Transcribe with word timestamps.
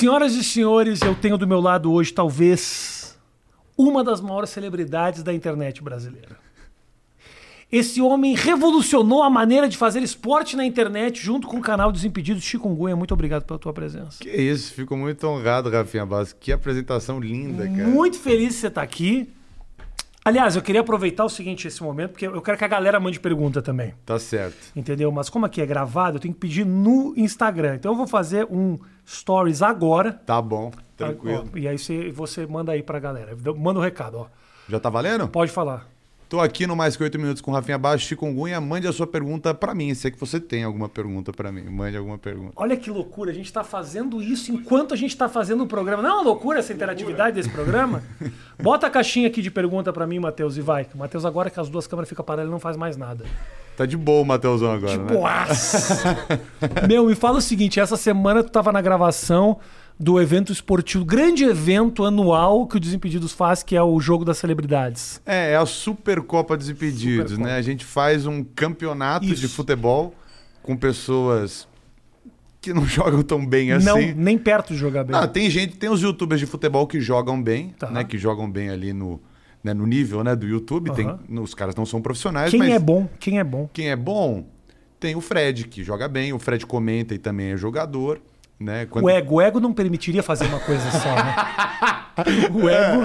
Senhoras 0.00 0.34
e 0.34 0.42
senhores, 0.42 1.02
eu 1.02 1.14
tenho 1.14 1.36
do 1.36 1.46
meu 1.46 1.60
lado 1.60 1.92
hoje 1.92 2.10
talvez 2.10 3.18
uma 3.76 4.02
das 4.02 4.18
maiores 4.18 4.48
celebridades 4.48 5.22
da 5.22 5.30
internet 5.30 5.82
brasileira. 5.82 6.38
Esse 7.70 8.00
homem 8.00 8.34
revolucionou 8.34 9.22
a 9.22 9.28
maneira 9.28 9.68
de 9.68 9.76
fazer 9.76 10.02
esporte 10.02 10.56
na 10.56 10.64
internet 10.64 11.22
junto 11.22 11.46
com 11.46 11.58
o 11.58 11.60
canal 11.60 11.92
Desimpedidos 11.92 12.42
Chikungunya. 12.42 12.96
Muito 12.96 13.12
obrigado 13.12 13.44
pela 13.44 13.58
tua 13.58 13.74
presença. 13.74 14.22
Que 14.22 14.30
isso, 14.30 14.72
fico 14.72 14.96
muito 14.96 15.26
honrado, 15.26 15.68
Rafinha 15.68 16.06
Bastos. 16.06 16.34
Que 16.40 16.50
apresentação 16.50 17.20
linda, 17.20 17.68
cara. 17.68 17.86
Muito 17.86 18.18
feliz 18.18 18.54
de 18.54 18.54
você 18.54 18.68
estar 18.68 18.80
aqui. 18.80 19.28
Aliás, 20.30 20.54
eu 20.54 20.62
queria 20.62 20.80
aproveitar 20.80 21.24
o 21.24 21.28
seguinte, 21.28 21.66
esse 21.66 21.82
momento, 21.82 22.12
porque 22.12 22.24
eu 22.24 22.40
quero 22.40 22.56
que 22.56 22.62
a 22.62 22.68
galera 22.68 23.00
mande 23.00 23.18
pergunta 23.18 23.60
também. 23.60 23.94
Tá 24.06 24.16
certo. 24.16 24.56
Entendeu? 24.76 25.10
Mas 25.10 25.28
como 25.28 25.44
aqui 25.44 25.60
é 25.60 25.66
gravado, 25.66 26.18
eu 26.18 26.20
tenho 26.20 26.32
que 26.32 26.38
pedir 26.38 26.64
no 26.64 27.12
Instagram. 27.16 27.74
Então 27.74 27.90
eu 27.90 27.96
vou 27.96 28.06
fazer 28.06 28.46
um 28.48 28.78
stories 29.04 29.60
agora. 29.60 30.12
Tá 30.12 30.40
bom, 30.40 30.70
tranquilo. 30.96 31.50
Ó, 31.52 31.58
e 31.58 31.66
aí 31.66 31.76
você, 31.76 32.12
você 32.12 32.46
manda 32.46 32.70
aí 32.70 32.80
pra 32.80 33.00
galera. 33.00 33.36
Manda 33.56 33.80
o 33.80 33.82
um 33.82 33.84
recado, 33.84 34.18
ó. 34.18 34.26
Já 34.68 34.78
tá 34.78 34.88
valendo? 34.88 35.26
Pode 35.26 35.50
falar. 35.50 35.88
Tô 36.30 36.38
aqui 36.38 36.64
no 36.64 36.76
Mais 36.76 36.96
Que 36.96 37.02
8 37.02 37.18
Minutos 37.18 37.42
com 37.42 37.50
Rafinha 37.50 37.76
Baixo, 37.76 38.06
Chikungunya. 38.06 38.60
Mande 38.60 38.86
a 38.86 38.92
sua 38.92 39.04
pergunta 39.04 39.52
para 39.52 39.74
mim. 39.74 39.92
Se 39.94 40.06
é 40.06 40.12
que 40.12 40.20
você 40.20 40.38
tem 40.38 40.62
alguma 40.62 40.88
pergunta 40.88 41.32
para 41.32 41.50
mim, 41.50 41.62
mande 41.62 41.96
alguma 41.96 42.16
pergunta. 42.18 42.52
Olha 42.54 42.76
que 42.76 42.88
loucura, 42.88 43.32
a 43.32 43.34
gente 43.34 43.52
tá 43.52 43.64
fazendo 43.64 44.22
isso 44.22 44.52
enquanto 44.52 44.94
a 44.94 44.96
gente 44.96 45.16
tá 45.16 45.28
fazendo 45.28 45.64
o 45.64 45.66
programa. 45.66 46.04
Não 46.04 46.10
é 46.10 46.12
uma 46.12 46.22
loucura 46.22 46.60
essa 46.60 46.72
interatividade 46.72 47.34
desse 47.34 47.50
programa? 47.50 48.04
Bota 48.62 48.86
a 48.86 48.90
caixinha 48.90 49.26
aqui 49.26 49.42
de 49.42 49.50
pergunta 49.50 49.92
para 49.92 50.06
mim, 50.06 50.20
Matheus, 50.20 50.56
e 50.56 50.60
vai. 50.60 50.86
Matheus, 50.94 51.24
agora 51.24 51.50
que 51.50 51.58
as 51.58 51.68
duas 51.68 51.88
câmeras 51.88 52.08
ficam 52.08 52.24
paradas, 52.24 52.44
ele 52.44 52.52
não 52.52 52.60
faz 52.60 52.76
mais 52.76 52.96
nada. 52.96 53.24
Tá 53.76 53.84
de 53.84 53.96
boa 53.96 54.22
o 54.22 54.24
Matheusão 54.24 54.70
agora, 54.70 54.92
de 54.92 54.98
né? 54.98 55.12
boaça. 55.12 56.16
Meu, 56.86 57.06
me 57.06 57.16
fala 57.16 57.38
o 57.38 57.42
seguinte, 57.42 57.80
essa 57.80 57.96
semana 57.96 58.44
tu 58.44 58.52
tava 58.52 58.70
na 58.70 58.80
gravação 58.80 59.58
do 60.00 60.18
evento 60.18 60.50
esportivo, 60.50 61.04
grande 61.04 61.44
evento 61.44 62.06
anual 62.06 62.66
que 62.66 62.78
o 62.78 62.80
Desimpedidos 62.80 63.32
faz, 63.32 63.62
que 63.62 63.76
é 63.76 63.82
o 63.82 64.00
Jogo 64.00 64.24
das 64.24 64.38
Celebridades. 64.38 65.20
É, 65.26 65.52
é 65.52 65.56
a 65.56 65.66
Supercopa 65.66 66.56
Desimpedidos, 66.56 67.32
Supercopa. 67.32 67.50
né? 67.50 67.58
A 67.58 67.62
gente 67.62 67.84
faz 67.84 68.24
um 68.24 68.42
campeonato 68.42 69.26
Isso. 69.26 69.42
de 69.42 69.48
futebol 69.48 70.14
com 70.62 70.74
pessoas 70.74 71.68
que 72.62 72.72
não 72.72 72.86
jogam 72.88 73.22
tão 73.22 73.44
bem 73.44 73.72
assim. 73.72 73.84
Não, 73.84 73.98
nem 74.16 74.38
perto 74.38 74.72
de 74.72 74.78
jogar 74.78 75.04
bem. 75.04 75.14
Ah, 75.14 75.28
tem 75.28 75.50
gente, 75.50 75.76
tem 75.76 75.90
os 75.90 76.00
youtubers 76.00 76.40
de 76.40 76.46
futebol 76.46 76.86
que 76.86 76.98
jogam 76.98 77.40
bem, 77.40 77.74
tá. 77.78 77.90
né? 77.90 78.02
Que 78.02 78.16
jogam 78.16 78.50
bem 78.50 78.70
ali 78.70 78.94
no, 78.94 79.20
né, 79.62 79.74
no 79.74 79.86
nível 79.86 80.24
né, 80.24 80.34
do 80.34 80.46
YouTube. 80.46 80.88
Uhum. 80.88 80.96
Tem, 80.96 81.38
os 81.40 81.54
caras 81.54 81.74
não 81.74 81.84
são 81.84 82.00
profissionais, 82.00 82.50
Quem 82.50 82.72
é 82.72 82.78
bom? 82.78 83.06
Quem 83.18 83.38
é 83.38 83.44
bom? 83.44 83.68
Quem 83.70 83.90
é 83.90 83.96
bom? 83.96 84.46
Tem 84.98 85.14
o 85.14 85.20
Fred, 85.20 85.68
que 85.68 85.84
joga 85.84 86.08
bem. 86.08 86.32
O 86.32 86.38
Fred 86.38 86.64
comenta 86.64 87.14
e 87.14 87.18
também 87.18 87.50
é 87.50 87.56
jogador. 87.58 88.18
Né? 88.60 88.84
Quando... 88.84 89.06
O, 89.06 89.10
ego, 89.10 89.36
o 89.36 89.40
ego 89.40 89.58
não 89.58 89.72
permitiria 89.72 90.22
fazer 90.22 90.44
uma 90.44 90.60
coisa 90.60 90.90
só, 90.90 91.14
né? 91.14 91.34
o 92.52 92.68
ego. 92.68 93.00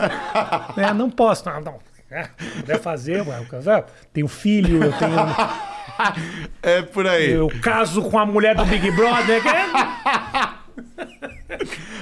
Né? 0.75 0.94
Não 0.94 1.09
posso, 1.09 1.50
não, 1.50 1.62
não. 1.62 1.80
É, 2.12 2.28
puder 2.58 2.80
fazer, 2.80 3.25
ué, 3.28 3.45
tenho 4.14 4.28
filho, 4.28 4.84
eu 4.84 4.92
tenho. 4.94 5.16
É 6.62 6.81
por 6.81 7.08
aí. 7.08 7.31
Eu 7.31 7.50
caso 7.62 8.02
com 8.02 8.20
a 8.20 8.25
mulher 8.25 8.53
do 8.53 8.66
Big 8.66 8.92
Brother. 8.92 9.42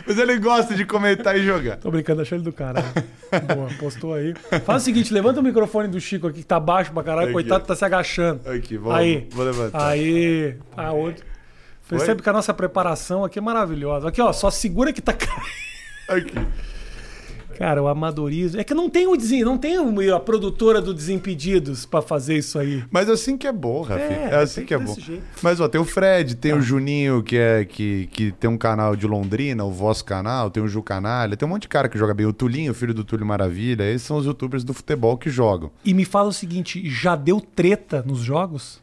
Mas 0.07 0.17
ele 0.17 0.39
gosta 0.39 0.73
de 0.73 0.83
comentar 0.83 1.37
e 1.37 1.43
jogar. 1.43 1.77
Tô 1.77 1.91
brincando, 1.91 2.23
achei 2.23 2.37
ele 2.39 2.43
do 2.43 2.51
cara. 2.51 2.83
Boa, 3.55 3.69
postou 3.79 4.15
aí. 4.15 4.33
Faz 4.65 4.81
o 4.81 4.85
seguinte, 4.85 5.13
levanta 5.13 5.41
o 5.41 5.43
microfone 5.43 5.87
do 5.89 6.01
Chico 6.01 6.25
aqui, 6.25 6.39
que 6.39 6.45
tá 6.45 6.59
baixo 6.59 6.91
pra 6.91 7.03
caralho, 7.03 7.25
aqui. 7.25 7.33
coitado, 7.33 7.65
tá 7.65 7.75
se 7.75 7.85
agachando. 7.85 8.49
Aqui, 8.49 8.77
vamos, 8.77 8.97
aí. 8.97 9.27
vou 9.31 9.45
levantar. 9.45 9.89
Aí, 9.89 10.57
a 10.75 10.91
outro. 10.91 11.23
Percebe 11.97 12.21
que 12.21 12.29
a 12.29 12.33
nossa 12.33 12.53
preparação 12.53 13.23
aqui 13.23 13.39
é 13.39 13.41
maravilhosa. 13.41 14.09
Aqui, 14.09 14.21
ó, 14.21 14.31
só 14.33 14.49
segura 14.49 14.91
que 14.91 15.01
tá 15.01 15.13
Aqui. 16.07 16.35
Cara, 17.57 17.81
o 17.81 17.87
amadorismo. 17.87 18.59
É 18.59 18.63
que 18.63 18.73
não 18.73 18.89
tem 18.89 19.07
o 19.07 19.13
não 19.45 19.57
tem 19.57 19.77
a 20.11 20.19
produtora 20.19 20.81
do 20.81 20.93
Desimpedidos 20.93 21.85
para 21.85 22.01
fazer 22.01 22.37
isso 22.37 22.59
aí. 22.59 22.83
Mas 22.91 23.09
assim 23.09 23.37
que 23.37 23.47
é 23.47 23.51
bom, 23.51 23.81
Rafi. 23.81 24.01
É, 24.01 24.29
é 24.31 24.35
assim 24.35 24.65
que 24.65 24.73
é 24.73 24.77
bom. 24.77 24.93
Jeito. 24.93 25.23
Mas 25.41 25.59
ó, 25.59 25.67
tem 25.67 25.79
o 25.79 25.85
Fred, 25.85 26.35
tem 26.35 26.51
ah. 26.51 26.55
o 26.55 26.61
Juninho, 26.61 27.23
que 27.23 27.37
é 27.37 27.63
que, 27.65 28.07
que 28.11 28.31
tem 28.31 28.49
um 28.49 28.57
canal 28.57 28.95
de 28.95 29.07
Londrina, 29.07 29.63
o 29.63 29.71
vosso 29.71 30.03
canal, 30.03 30.49
tem 30.49 30.61
o 30.61 30.67
Ju 30.67 30.81
Canalha, 30.81 31.37
tem 31.37 31.47
um 31.47 31.51
monte 31.51 31.63
de 31.63 31.67
cara 31.69 31.87
que 31.87 31.97
joga 31.97 32.13
bem. 32.13 32.25
O 32.25 32.33
Tulinho, 32.33 32.73
filho 32.73 32.93
do 32.93 33.03
Túlio 33.03 33.25
Maravilha, 33.25 33.83
esses 33.83 34.05
são 34.05 34.17
os 34.17 34.25
youtubers 34.25 34.63
do 34.63 34.73
futebol 34.73 35.17
que 35.17 35.29
jogam. 35.29 35.71
E 35.85 35.93
me 35.93 36.05
fala 36.05 36.29
o 36.29 36.33
seguinte: 36.33 36.89
já 36.89 37.15
deu 37.15 37.39
treta 37.39 38.03
nos 38.05 38.19
jogos? 38.19 38.82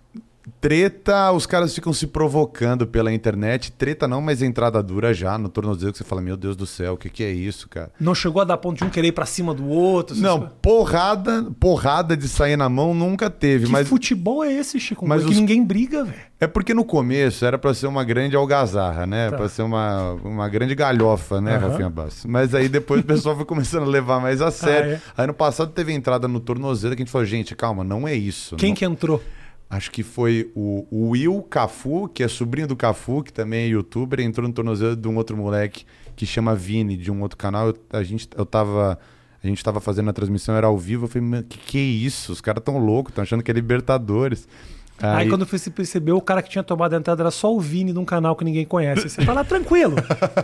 Treta, 0.61 1.33
os 1.33 1.47
caras 1.47 1.75
ficam 1.75 1.93
se 1.93 2.06
provocando 2.06 2.87
pela 2.87 3.12
internet. 3.12 3.72
Treta 3.72 4.09
não, 4.09 4.21
mas 4.21 4.43
entrada 4.43 4.83
dura 4.83 5.12
já 5.12 5.37
no 5.38 5.49
tornozelo 5.49 5.93
que 5.93 5.99
você 5.99 6.05
fala, 6.05 6.21
meu 6.21 6.37
Deus 6.37 6.56
do 6.56 6.66
céu, 6.66 6.94
o 6.94 6.97
que, 6.97 7.09
que 7.09 7.22
é 7.22 7.31
isso, 7.31 7.69
cara? 7.69 7.91
Não 8.00 8.15
chegou 8.15 8.43
a 8.43 8.44
dar 8.44 8.56
ponto 8.56 8.78
de 8.78 8.84
um 8.84 8.91
querer 8.91 9.09
ir 9.09 9.12
pra 9.12 9.27
cima 9.27 9.55
do 9.55 9.66
outro? 9.69 10.16
Não, 10.16 10.50
porrada, 10.62 11.47
porrada 11.59 12.16
de 12.16 12.28
sair 12.28 12.56
na 12.56 12.69
mão 12.69 12.94
nunca 12.94 13.28
teve. 13.28 13.66
Que 13.66 13.72
mas 13.72 13.89
futebol 13.89 14.44
é 14.44 14.53
esse, 14.53 14.78
Chico? 14.81 15.06
Mas 15.06 15.25
os... 15.25 15.37
ninguém 15.37 15.65
briga, 15.65 16.05
velho. 16.05 16.31
É 16.41 16.47
porque 16.47 16.72
no 16.72 16.84
começo 16.84 17.44
era 17.44 17.59
para 17.59 17.75
ser 17.75 17.87
uma 17.87 18.03
grande 18.03 18.34
algazarra, 18.34 19.06
né? 19.06 19.31
Tá. 19.31 19.37
Para 19.37 19.49
ser 19.49 19.60
uma, 19.60 20.12
uma 20.25 20.49
grande 20.49 20.75
galhofa, 20.75 21.39
né, 21.39 21.59
uhum. 21.59 21.69
Rafinha 21.69 21.91
Bastos? 21.91 22.25
Mas 22.25 22.55
aí 22.55 22.66
depois 22.66 23.03
o 23.03 23.05
pessoal 23.05 23.37
foi 23.37 23.44
começando 23.44 23.83
a 23.83 23.87
levar 23.87 24.21
mais 24.21 24.41
a 24.41 24.49
sério. 24.50 24.93
Ah, 24.93 24.94
é? 25.19 25.22
Aí 25.22 25.27
no 25.27 25.34
passado 25.34 25.71
teve 25.71 25.93
entrada 25.93 26.27
no 26.27 26.41
tornozelo 26.41 26.97
que 26.97 27.03
a 27.03 27.05
gente 27.05 27.12
falou, 27.12 27.27
gente, 27.27 27.55
calma, 27.55 27.84
não 27.84 28.09
é 28.09 28.15
isso. 28.15 28.56
Quem 28.56 28.71
não... 28.71 28.77
que 28.77 28.84
entrou? 28.87 29.22
Acho 29.71 29.93
que 29.93 30.03
foi 30.03 30.51
o, 30.53 30.85
Will 30.91 31.41
Cafu, 31.45 32.09
que 32.09 32.25
é 32.25 32.29
sobrinho 32.29 32.67
do 32.67 32.75
Cafu, 32.75 33.23
que 33.23 33.33
também 33.33 33.67
é 33.67 33.69
youtuber, 33.69 34.19
entrou 34.19 34.49
no 34.49 34.53
tornozelo 34.53 34.97
de 34.97 35.07
um 35.07 35.17
outro 35.17 35.37
moleque 35.37 35.85
que 36.17 36.27
chama 36.27 36.57
Vini, 36.57 36.97
de 36.97 37.09
um 37.09 37.23
outro 37.23 37.39
canal. 37.39 37.69
Eu, 37.69 37.77
a 37.93 38.03
gente, 38.03 38.29
eu 38.37 38.45
tava. 38.45 38.99
A 39.43 39.47
gente 39.47 39.65
tava 39.65 39.81
fazendo 39.81 40.11
a 40.11 40.13
transmissão, 40.13 40.57
era 40.57 40.67
ao 40.67 40.77
vivo. 40.77 41.05
Eu 41.05 41.09
falei, 41.09 41.43
que 41.45 41.57
que 41.57 41.79
é 41.79 41.83
isso? 41.83 42.33
Os 42.33 42.41
caras 42.41 42.63
tão 42.63 42.79
loucos, 42.79 43.13
estão 43.13 43.23
achando 43.23 43.43
que 43.45 43.51
é 43.51 43.55
Libertadores. 43.55 44.47
Aí, 45.00 45.22
aí 45.22 45.28
quando 45.28 45.47
você 45.47 45.71
percebeu, 45.71 46.16
o 46.16 46.21
cara 46.21 46.43
que 46.43 46.50
tinha 46.50 46.62
tomado 46.62 46.94
a 46.94 46.97
entrada 46.97 47.22
era 47.22 47.31
só 47.31 47.55
o 47.55 47.61
Vini 47.61 47.93
de 47.93 47.99
um 47.99 48.05
canal 48.05 48.37
que 48.37 48.44
ninguém 48.44 48.65
conhece. 48.65 49.09
Você 49.09 49.25
fala, 49.25 49.44
tranquilo, 49.44 49.97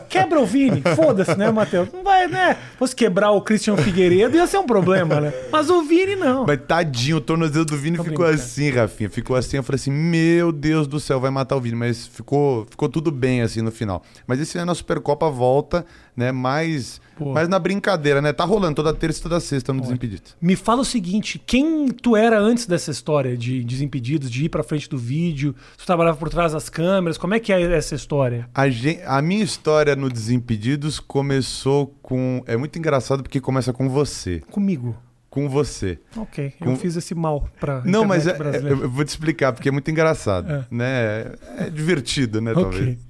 quebra 0.08 0.40
o 0.40 0.46
Vini, 0.46 0.82
foda-se, 0.94 1.36
né, 1.36 1.50
Matheus? 1.50 1.88
Não 1.92 2.02
vai, 2.02 2.26
né? 2.26 2.56
Fosse 2.78 2.94
quebrar 2.94 3.30
o 3.30 3.40
Christian 3.40 3.76
Figueiredo 3.76 4.36
ia 4.36 4.46
ser 4.46 4.58
um 4.58 4.66
problema, 4.66 5.20
né? 5.20 5.32
Mas 5.50 5.68
o 5.70 5.82
Vini 5.82 6.16
não. 6.16 6.46
Mas 6.46 6.60
tadinho, 6.66 7.18
o 7.18 7.20
tornozelo 7.20 7.64
do 7.64 7.76
Vini 7.76 7.96
Tô 7.96 8.04
ficou 8.04 8.24
assim, 8.24 8.70
Rafinha. 8.70 9.10
Ficou 9.10 9.36
assim, 9.36 9.56
eu 9.58 9.62
falei 9.62 9.76
assim, 9.76 9.90
meu 9.90 10.52
Deus 10.52 10.86
do 10.86 10.98
céu, 10.98 11.20
vai 11.20 11.30
matar 11.30 11.56
o 11.56 11.60
Vini. 11.60 11.76
Mas 11.76 12.06
ficou, 12.06 12.66
ficou 12.70 12.88
tudo 12.88 13.10
bem 13.10 13.42
assim 13.42 13.60
no 13.62 13.70
final. 13.70 14.02
Mas 14.26 14.40
esse 14.40 14.58
ano 14.58 14.72
a 14.72 14.74
Supercopa 14.74 15.28
volta, 15.28 15.84
né, 16.16 16.32
mais 16.32 17.00
Pô. 17.16 17.32
Mas 17.32 17.48
na 17.48 17.58
brincadeira, 17.58 18.20
né? 18.20 18.32
Tá 18.32 18.44
rolando 18.44 18.76
toda 18.76 18.92
terça 18.92 19.20
e 19.20 19.22
toda 19.22 19.40
sexta 19.40 19.72
no 19.72 19.80
Desimpedidos. 19.80 20.36
Me 20.40 20.54
fala 20.54 20.82
o 20.82 20.84
seguinte: 20.84 21.40
quem 21.44 21.88
tu 21.88 22.14
era 22.14 22.38
antes 22.38 22.66
dessa 22.66 22.90
história 22.90 23.36
de 23.36 23.64
Desimpedidos, 23.64 24.30
de 24.30 24.44
ir 24.44 24.48
pra 24.50 24.62
frente 24.62 24.88
do 24.88 24.98
vídeo? 24.98 25.54
Tu 25.78 25.86
trabalhava 25.86 26.18
por 26.18 26.28
trás 26.28 26.52
das 26.52 26.68
câmeras? 26.68 27.16
Como 27.16 27.32
é 27.32 27.40
que 27.40 27.52
é 27.52 27.62
essa 27.74 27.94
história? 27.94 28.48
A, 28.54 28.68
gente, 28.68 29.00
a 29.06 29.22
minha 29.22 29.42
história 29.42 29.96
no 29.96 30.10
Desimpedidos 30.10 31.00
começou 31.00 31.86
com. 32.02 32.42
É 32.46 32.56
muito 32.56 32.78
engraçado 32.78 33.22
porque 33.22 33.40
começa 33.40 33.72
com 33.72 33.88
você. 33.88 34.42
Comigo 34.50 34.94
com 35.36 35.50
você. 35.50 35.98
Ok, 36.16 36.54
com... 36.58 36.70
eu 36.70 36.76
fiz 36.76 36.96
esse 36.96 37.14
mal 37.14 37.46
para 37.60 37.82
Não, 37.84 38.06
mas 38.06 38.26
é, 38.26 38.34
eu 38.66 38.88
vou 38.88 39.04
te 39.04 39.08
explicar 39.08 39.52
porque 39.52 39.68
é 39.68 39.72
muito 39.72 39.90
engraçado, 39.90 40.50
é. 40.50 40.64
né? 40.70 41.26
É 41.58 41.70
divertido, 41.70 42.40
né? 42.40 42.52
Okay. 42.52 42.62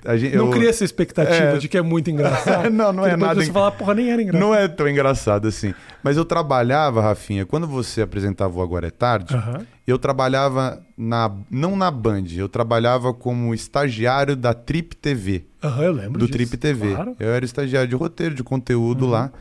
Talvez. 0.02 0.20
Gente, 0.20 0.36
não 0.36 0.46
eu... 0.46 0.50
cria 0.50 0.68
essa 0.68 0.84
expectativa 0.84 1.54
é... 1.54 1.58
de 1.58 1.68
que 1.68 1.78
é 1.78 1.82
muito 1.82 2.10
engraçado. 2.10 2.68
não, 2.74 2.92
não 2.92 3.06
é 3.06 3.16
nada. 3.16 3.40
Você 3.40 3.52
falar, 3.52 3.70
porra, 3.70 3.94
nem 3.94 4.10
era 4.10 4.20
engraçado. 4.20 4.42
Não 4.42 4.52
é 4.52 4.66
tão 4.66 4.88
engraçado 4.88 5.46
assim. 5.46 5.72
Mas 6.02 6.16
eu 6.16 6.24
trabalhava, 6.24 7.00
Rafinha, 7.00 7.46
quando 7.46 7.64
você 7.68 8.02
apresentava 8.02 8.58
o 8.58 8.60
Agora 8.60 8.88
é 8.88 8.90
Tarde, 8.90 9.32
uh 9.32 9.38
-huh. 9.38 9.66
eu 9.86 9.96
trabalhava 9.96 10.82
na 10.98 11.30
não 11.48 11.76
na 11.76 11.92
Band, 11.92 12.24
eu 12.36 12.48
trabalhava 12.48 13.14
como 13.14 13.54
estagiário 13.54 14.34
da 14.34 14.52
Trip 14.52 14.96
TV. 14.96 15.44
Aham, 15.62 15.76
uh 15.76 15.78
-huh, 15.78 15.84
eu 15.84 15.92
lembro 15.92 16.18
do 16.18 16.26
disso. 16.26 16.38
Trip 16.38 16.56
TV. 16.56 16.92
Claro. 16.92 17.14
Eu 17.20 17.28
era 17.28 17.44
estagiário 17.44 17.88
de 17.88 17.94
roteiro, 17.94 18.34
de 18.34 18.42
conteúdo 18.42 19.02
uh 19.02 19.04
uhum. 19.04 19.10
-huh. 19.10 19.12
lá. 19.12 19.32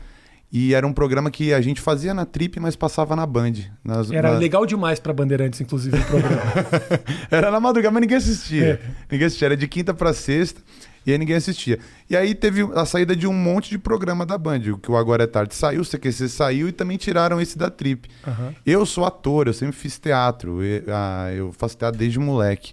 E 0.52 0.74
era 0.74 0.86
um 0.86 0.92
programa 0.92 1.30
que 1.30 1.52
a 1.52 1.60
gente 1.60 1.80
fazia 1.80 2.14
na 2.14 2.24
Trip, 2.24 2.60
mas 2.60 2.76
passava 2.76 3.16
na 3.16 3.26
Band. 3.26 3.54
Nas, 3.84 4.10
era 4.10 4.30
legal 4.30 4.64
demais 4.64 5.00
para 5.00 5.12
Bandeirantes, 5.12 5.60
inclusive, 5.60 5.98
o 5.98 6.04
programa. 6.04 6.42
era 7.30 7.50
na 7.50 7.58
madrugada, 7.58 7.92
mas 7.92 8.00
ninguém 8.00 8.16
assistia. 8.16 8.64
É. 8.64 8.80
Ninguém 9.10 9.26
assistia. 9.26 9.46
Era 9.46 9.56
de 9.56 9.66
quinta 9.66 9.92
para 9.92 10.12
sexta 10.12 10.60
e 11.06 11.12
aí 11.12 11.18
ninguém 11.18 11.36
assistia. 11.36 11.78
E 12.10 12.16
aí 12.16 12.34
teve 12.34 12.62
a 12.74 12.84
saída 12.84 13.14
de 13.14 13.28
um 13.28 13.32
monte 13.32 13.70
de 13.70 13.78
programa 13.78 14.26
da 14.26 14.36
Band. 14.36 14.60
O 14.72 14.78
que 14.78 14.90
o 14.90 14.96
Agora 14.96 15.22
é 15.22 15.26
Tarde 15.26 15.54
saiu, 15.54 15.82
o 15.82 15.84
CQC 15.84 16.28
saiu 16.28 16.68
e 16.68 16.72
também 16.72 16.96
tiraram 16.96 17.40
esse 17.40 17.56
da 17.56 17.70
Trip. 17.70 18.08
Uhum. 18.26 18.54
Eu 18.66 18.84
sou 18.84 19.04
ator, 19.04 19.46
eu 19.46 19.52
sempre 19.52 19.76
fiz 19.76 19.98
teatro. 19.98 20.64
Eu, 20.64 20.82
ah, 20.88 21.32
eu 21.32 21.52
faço 21.52 21.76
teatro 21.76 21.96
desde 21.96 22.18
moleque. 22.18 22.72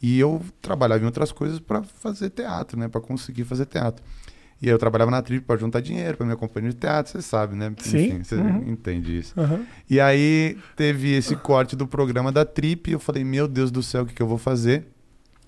E 0.00 0.18
eu 0.18 0.40
trabalhava 0.60 1.02
em 1.02 1.06
outras 1.06 1.32
coisas 1.32 1.58
para 1.58 1.82
fazer 1.82 2.30
teatro, 2.30 2.78
né? 2.78 2.86
Para 2.86 3.00
conseguir 3.00 3.44
fazer 3.44 3.66
teatro. 3.66 4.04
E 4.62 4.68
eu 4.68 4.78
trabalhava 4.78 5.10
na 5.10 5.20
Trip 5.20 5.44
para 5.44 5.58
juntar 5.58 5.80
dinheiro 5.80 6.16
para 6.16 6.24
minha 6.24 6.36
companhia 6.36 6.70
de 6.70 6.76
teatro, 6.76 7.10
você 7.10 7.20
sabe, 7.20 7.56
né? 7.56 7.74
Sim. 7.78 8.06
Enfim, 8.06 8.22
você 8.22 8.36
uhum. 8.36 8.70
entende 8.70 9.18
isso. 9.18 9.34
Uhum. 9.38 9.66
E 9.90 10.00
aí 10.00 10.56
teve 10.76 11.12
esse 11.12 11.34
corte 11.34 11.74
do 11.74 11.84
programa 11.86 12.30
da 12.30 12.44
Trip 12.44 12.88
e 12.88 12.92
eu 12.92 13.00
falei, 13.00 13.24
meu 13.24 13.48
Deus 13.48 13.72
do 13.72 13.82
céu, 13.82 14.04
o 14.04 14.06
que, 14.06 14.14
que 14.14 14.22
eu 14.22 14.26
vou 14.26 14.38
fazer? 14.38 14.86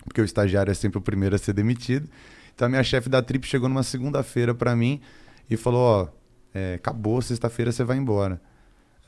Porque 0.04 0.20
o 0.20 0.24
estagiário 0.24 0.70
é 0.70 0.74
sempre 0.74 0.98
o 0.98 1.00
primeiro 1.00 1.34
a 1.36 1.38
ser 1.38 1.52
demitido. 1.52 2.08
Então 2.54 2.66
a 2.66 2.68
minha 2.68 2.84
chefe 2.84 3.08
da 3.08 3.20
trip 3.22 3.46
chegou 3.46 3.68
numa 3.68 3.82
segunda-feira 3.82 4.54
pra 4.54 4.76
mim 4.76 5.00
e 5.50 5.56
falou: 5.56 5.80
Ó, 5.80 6.08
é, 6.54 6.74
acabou, 6.74 7.20
sexta-feira 7.20 7.72
você 7.72 7.82
vai 7.82 7.96
embora. 7.96 8.40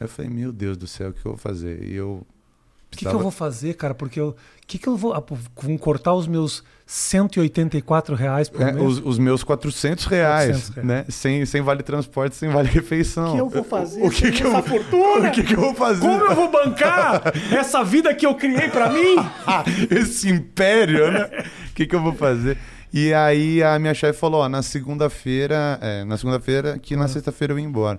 Aí 0.00 0.04
eu 0.04 0.08
falei: 0.08 0.30
Meu 0.30 0.52
Deus 0.52 0.76
do 0.76 0.86
céu, 0.86 1.10
o 1.10 1.12
que 1.12 1.20
eu 1.20 1.32
vou 1.32 1.36
fazer? 1.36 1.82
E 1.84 1.94
eu. 1.94 2.26
O 2.92 2.96
que, 2.96 3.04
que 3.04 3.14
eu 3.14 3.18
vou 3.18 3.30
fazer, 3.30 3.74
cara? 3.74 3.94
Porque 3.94 4.18
eu. 4.18 4.28
O 4.28 4.34
que, 4.66 4.78
que 4.78 4.86
eu 4.88 4.96
vou. 4.96 5.12
ah, 5.12 5.22
Vão 5.62 5.76
cortar 5.76 6.14
os 6.14 6.26
meus 6.26 6.64
184 6.86 8.14
reais 8.14 8.48
por 8.48 8.62
É, 8.62 8.72
mês? 8.72 8.86
os, 8.86 8.98
os 9.04 9.18
meus 9.18 9.42
400 9.44 10.06
reais, 10.06 10.48
400 10.52 10.68
reais. 10.70 10.86
né? 10.88 11.04
Sem, 11.08 11.44
sem 11.44 11.60
vale 11.62 11.82
transporte, 11.82 12.36
sem 12.36 12.48
vale 12.48 12.68
refeição. 12.68 13.30
O 13.30 13.34
que 13.34 13.40
eu 13.40 13.48
vou 13.50 13.64
fazer 13.64 14.02
O 14.02 14.10
que, 14.10 14.30
que 14.32 14.42
eu, 14.44 14.48
essa 14.50 14.62
fortuna? 14.62 15.28
O 15.28 15.32
que, 15.32 15.42
que 15.42 15.54
eu 15.54 15.60
vou 15.60 15.74
fazer? 15.74 16.00
Como 16.00 16.24
eu 16.24 16.34
vou 16.34 16.50
bancar 16.50 17.22
essa 17.52 17.84
vida 17.84 18.14
que 18.14 18.24
eu 18.26 18.34
criei 18.34 18.68
pra 18.68 18.90
mim? 18.90 19.16
Esse 19.90 20.28
império, 20.30 21.10
né? 21.10 21.44
O 21.70 21.74
que, 21.74 21.86
que 21.86 21.94
eu 21.94 22.00
vou 22.02 22.12
fazer? 22.14 22.56
E 22.92 23.12
aí 23.12 23.62
a 23.62 23.78
minha 23.78 23.92
chefe 23.94 24.18
falou, 24.18 24.40
ó, 24.40 24.48
na 24.48 24.62
segunda-feira, 24.62 25.78
é, 25.82 26.04
na 26.04 26.16
segunda-feira, 26.16 26.78
que 26.78 26.94
Ah. 26.94 26.98
na 26.98 27.08
sexta-feira 27.08 27.52
eu 27.52 27.58
ia 27.58 27.64
embora. 27.64 27.98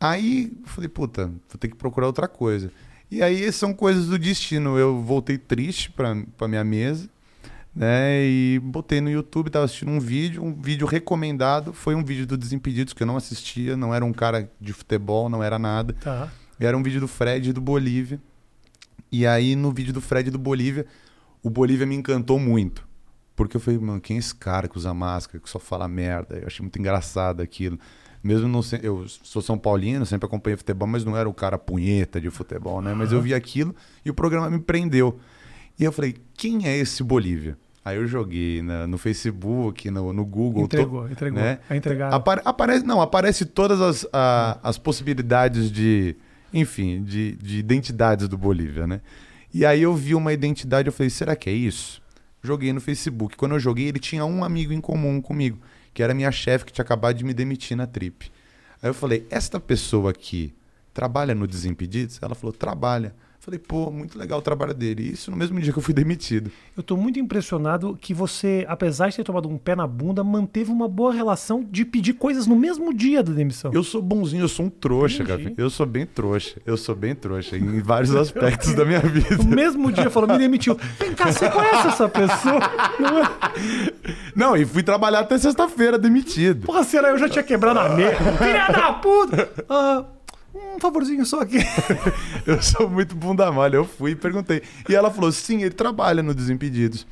Aí 0.00 0.52
eu 0.62 0.68
falei, 0.68 0.88
puta, 0.88 1.26
vou 1.26 1.58
ter 1.58 1.68
que 1.68 1.76
procurar 1.76 2.06
outra 2.06 2.28
coisa. 2.28 2.70
E 3.12 3.22
aí 3.22 3.52
são 3.52 3.74
coisas 3.74 4.06
do 4.06 4.18
destino. 4.18 4.78
Eu 4.78 5.02
voltei 5.02 5.36
triste 5.36 5.90
pra, 5.90 6.16
pra 6.34 6.48
minha 6.48 6.64
mesa, 6.64 7.10
né? 7.76 8.24
E 8.24 8.58
botei 8.64 9.02
no 9.02 9.10
YouTube, 9.10 9.50
tava 9.50 9.66
assistindo 9.66 9.90
um 9.90 10.00
vídeo, 10.00 10.42
um 10.42 10.54
vídeo 10.54 10.86
recomendado. 10.86 11.74
Foi 11.74 11.94
um 11.94 12.02
vídeo 12.02 12.26
do 12.26 12.38
Desimpedidos 12.38 12.94
que 12.94 13.02
eu 13.02 13.06
não 13.06 13.18
assistia, 13.18 13.76
não 13.76 13.94
era 13.94 14.02
um 14.02 14.14
cara 14.14 14.50
de 14.58 14.72
futebol, 14.72 15.28
não 15.28 15.42
era 15.42 15.58
nada. 15.58 15.92
Tá. 15.92 16.32
Era 16.58 16.74
um 16.74 16.82
vídeo 16.82 17.00
do 17.02 17.06
Fred 17.06 17.52
do 17.52 17.60
Bolívia. 17.60 18.18
E 19.10 19.26
aí, 19.26 19.54
no 19.54 19.70
vídeo 19.72 19.92
do 19.92 20.00
Fred 20.00 20.30
do 20.30 20.38
Bolívia, 20.38 20.86
o 21.42 21.50
Bolívia 21.50 21.84
me 21.84 21.94
encantou 21.94 22.40
muito. 22.40 22.88
Porque 23.36 23.58
eu 23.58 23.60
falei, 23.60 23.78
mano, 23.78 24.00
quem 24.00 24.16
é 24.16 24.20
esse 24.20 24.34
cara 24.34 24.66
que 24.66 24.78
usa 24.78 24.94
máscara, 24.94 25.38
que 25.38 25.50
só 25.50 25.58
fala 25.58 25.86
merda? 25.86 26.38
Eu 26.38 26.46
achei 26.46 26.62
muito 26.62 26.78
engraçado 26.78 27.42
aquilo. 27.42 27.78
Mesmo 28.22 28.46
não 28.48 28.62
se- 28.62 28.78
eu 28.82 29.04
sou 29.08 29.42
São 29.42 29.58
Paulino, 29.58 30.06
sempre 30.06 30.26
acompanhei 30.26 30.56
futebol, 30.56 30.86
mas 30.86 31.04
não 31.04 31.16
era 31.16 31.28
o 31.28 31.34
cara 31.34 31.58
punheta 31.58 32.20
de 32.20 32.30
futebol, 32.30 32.80
né? 32.80 32.94
Mas 32.94 33.10
eu 33.12 33.20
vi 33.20 33.34
aquilo 33.34 33.74
e 34.04 34.10
o 34.10 34.14
programa 34.14 34.48
me 34.48 34.58
prendeu. 34.60 35.18
E 35.78 35.84
eu 35.84 35.90
falei, 35.90 36.14
quem 36.34 36.66
é 36.68 36.76
esse 36.76 37.02
Bolívia? 37.02 37.56
Aí 37.84 37.96
eu 37.96 38.06
joguei 38.06 38.62
na- 38.62 38.86
no 38.86 38.96
Facebook, 38.96 39.90
no, 39.90 40.12
no 40.12 40.24
Google. 40.24 40.68
to- 40.68 40.76
Entregou, 40.76 41.10
entregou. 41.10 41.40
né? 41.40 41.58
É 41.68 41.76
entregado. 41.76 42.14
Apare- 42.14 42.42
aparece, 42.44 42.86
não, 42.86 43.00
aparece 43.00 43.44
todas 43.44 43.80
as, 43.80 44.06
a- 44.12 44.58
as 44.62 44.78
possibilidades 44.78 45.70
de, 45.72 46.14
enfim, 46.54 47.02
de, 47.02 47.32
de 47.42 47.58
identidades 47.58 48.28
do 48.28 48.38
Bolívia, 48.38 48.86
né? 48.86 49.00
E 49.52 49.66
aí 49.66 49.82
eu 49.82 49.94
vi 49.96 50.14
uma 50.14 50.32
identidade, 50.32 50.86
eu 50.86 50.92
falei, 50.92 51.10
será 51.10 51.34
que 51.34 51.50
é 51.50 51.52
isso? 51.52 52.00
Joguei 52.40 52.72
no 52.72 52.80
Facebook. 52.80 53.36
Quando 53.36 53.52
eu 53.56 53.60
joguei, 53.60 53.88
ele 53.88 53.98
tinha 53.98 54.24
um 54.24 54.44
amigo 54.44 54.72
em 54.72 54.80
comum 54.80 55.20
comigo, 55.20 55.58
que 55.94 56.02
era 56.02 56.14
minha 56.14 56.32
chefe 56.32 56.64
que 56.64 56.72
tinha 56.72 56.82
acabado 56.84 57.16
de 57.16 57.24
me 57.24 57.34
demitir 57.34 57.76
na 57.76 57.86
trip. 57.86 58.30
Aí 58.82 58.88
eu 58.88 58.94
falei, 58.94 59.26
esta 59.30 59.60
pessoa 59.60 60.10
aqui 60.10 60.54
trabalha 60.92 61.34
no 61.34 61.46
Desimpedidos? 61.46 62.18
Ela 62.22 62.34
falou, 62.34 62.52
trabalha. 62.52 63.14
Falei, 63.44 63.58
pô, 63.58 63.90
muito 63.90 64.16
legal 64.16 64.38
o 64.38 64.42
trabalho 64.42 64.72
dele. 64.72 65.02
Isso 65.02 65.28
no 65.28 65.36
mesmo 65.36 65.60
dia 65.60 65.72
que 65.72 65.78
eu 65.80 65.82
fui 65.82 65.92
demitido. 65.92 66.48
Eu 66.76 66.82
tô 66.82 66.96
muito 66.96 67.18
impressionado 67.18 67.98
que 68.00 68.14
você, 68.14 68.64
apesar 68.68 69.08
de 69.08 69.16
ter 69.16 69.24
tomado 69.24 69.48
um 69.48 69.58
pé 69.58 69.74
na 69.74 69.84
bunda, 69.84 70.22
manteve 70.22 70.70
uma 70.70 70.86
boa 70.86 71.12
relação 71.12 71.66
de 71.68 71.84
pedir 71.84 72.12
coisas 72.12 72.46
no 72.46 72.54
mesmo 72.54 72.94
dia 72.94 73.20
da 73.20 73.32
demissão. 73.32 73.72
Eu 73.74 73.82
sou 73.82 74.00
bonzinho, 74.00 74.44
eu 74.44 74.48
sou 74.48 74.66
um 74.66 74.70
trouxa, 74.70 75.24
Entendi. 75.24 75.42
cara. 75.46 75.54
Eu 75.58 75.68
sou 75.70 75.84
bem 75.84 76.06
trouxa. 76.06 76.62
Eu 76.64 76.76
sou 76.76 76.94
bem 76.94 77.16
trouxa 77.16 77.56
em 77.56 77.80
vários 77.80 78.14
aspectos 78.14 78.74
da 78.78 78.84
minha 78.84 79.00
vida. 79.00 79.36
No 79.36 79.44
mesmo 79.56 79.90
dia 79.90 80.08
falou, 80.08 80.28
me 80.28 80.38
demitiu. 80.38 80.78
Vem 81.00 81.12
cá, 81.12 81.32
você 81.32 81.50
conhece 81.50 81.88
essa 81.88 82.08
pessoa? 82.08 82.60
Não 83.00 83.18
é? 83.18 83.30
Não, 84.36 84.56
e 84.56 84.64
fui 84.64 84.84
trabalhar 84.84 85.18
até 85.18 85.36
sexta-feira 85.36 85.98
demitido. 85.98 86.64
Porra, 86.66 86.84
será 86.84 87.08
eu 87.08 87.18
já 87.18 87.28
tinha 87.28 87.42
quebrado 87.42 87.80
a 87.80 87.88
mesa? 87.88 88.14
Filha 88.38 88.68
da 88.68 88.92
puta! 88.92 89.50
Ah, 89.68 90.04
um 90.54 90.78
favorzinho 90.80 91.24
só 91.24 91.40
aqui. 91.40 91.58
Eu 92.46 92.62
sou 92.62 92.88
muito 92.88 93.14
bunda 93.14 93.50
mole. 93.50 93.76
Eu 93.76 93.84
fui 93.84 94.12
e 94.12 94.16
perguntei. 94.16 94.62
E 94.88 94.94
ela 94.94 95.10
falou: 95.10 95.32
sim, 95.32 95.62
ele 95.62 95.74
trabalha 95.74 96.22
no 96.22 96.34
Desimpedidos. 96.34 97.06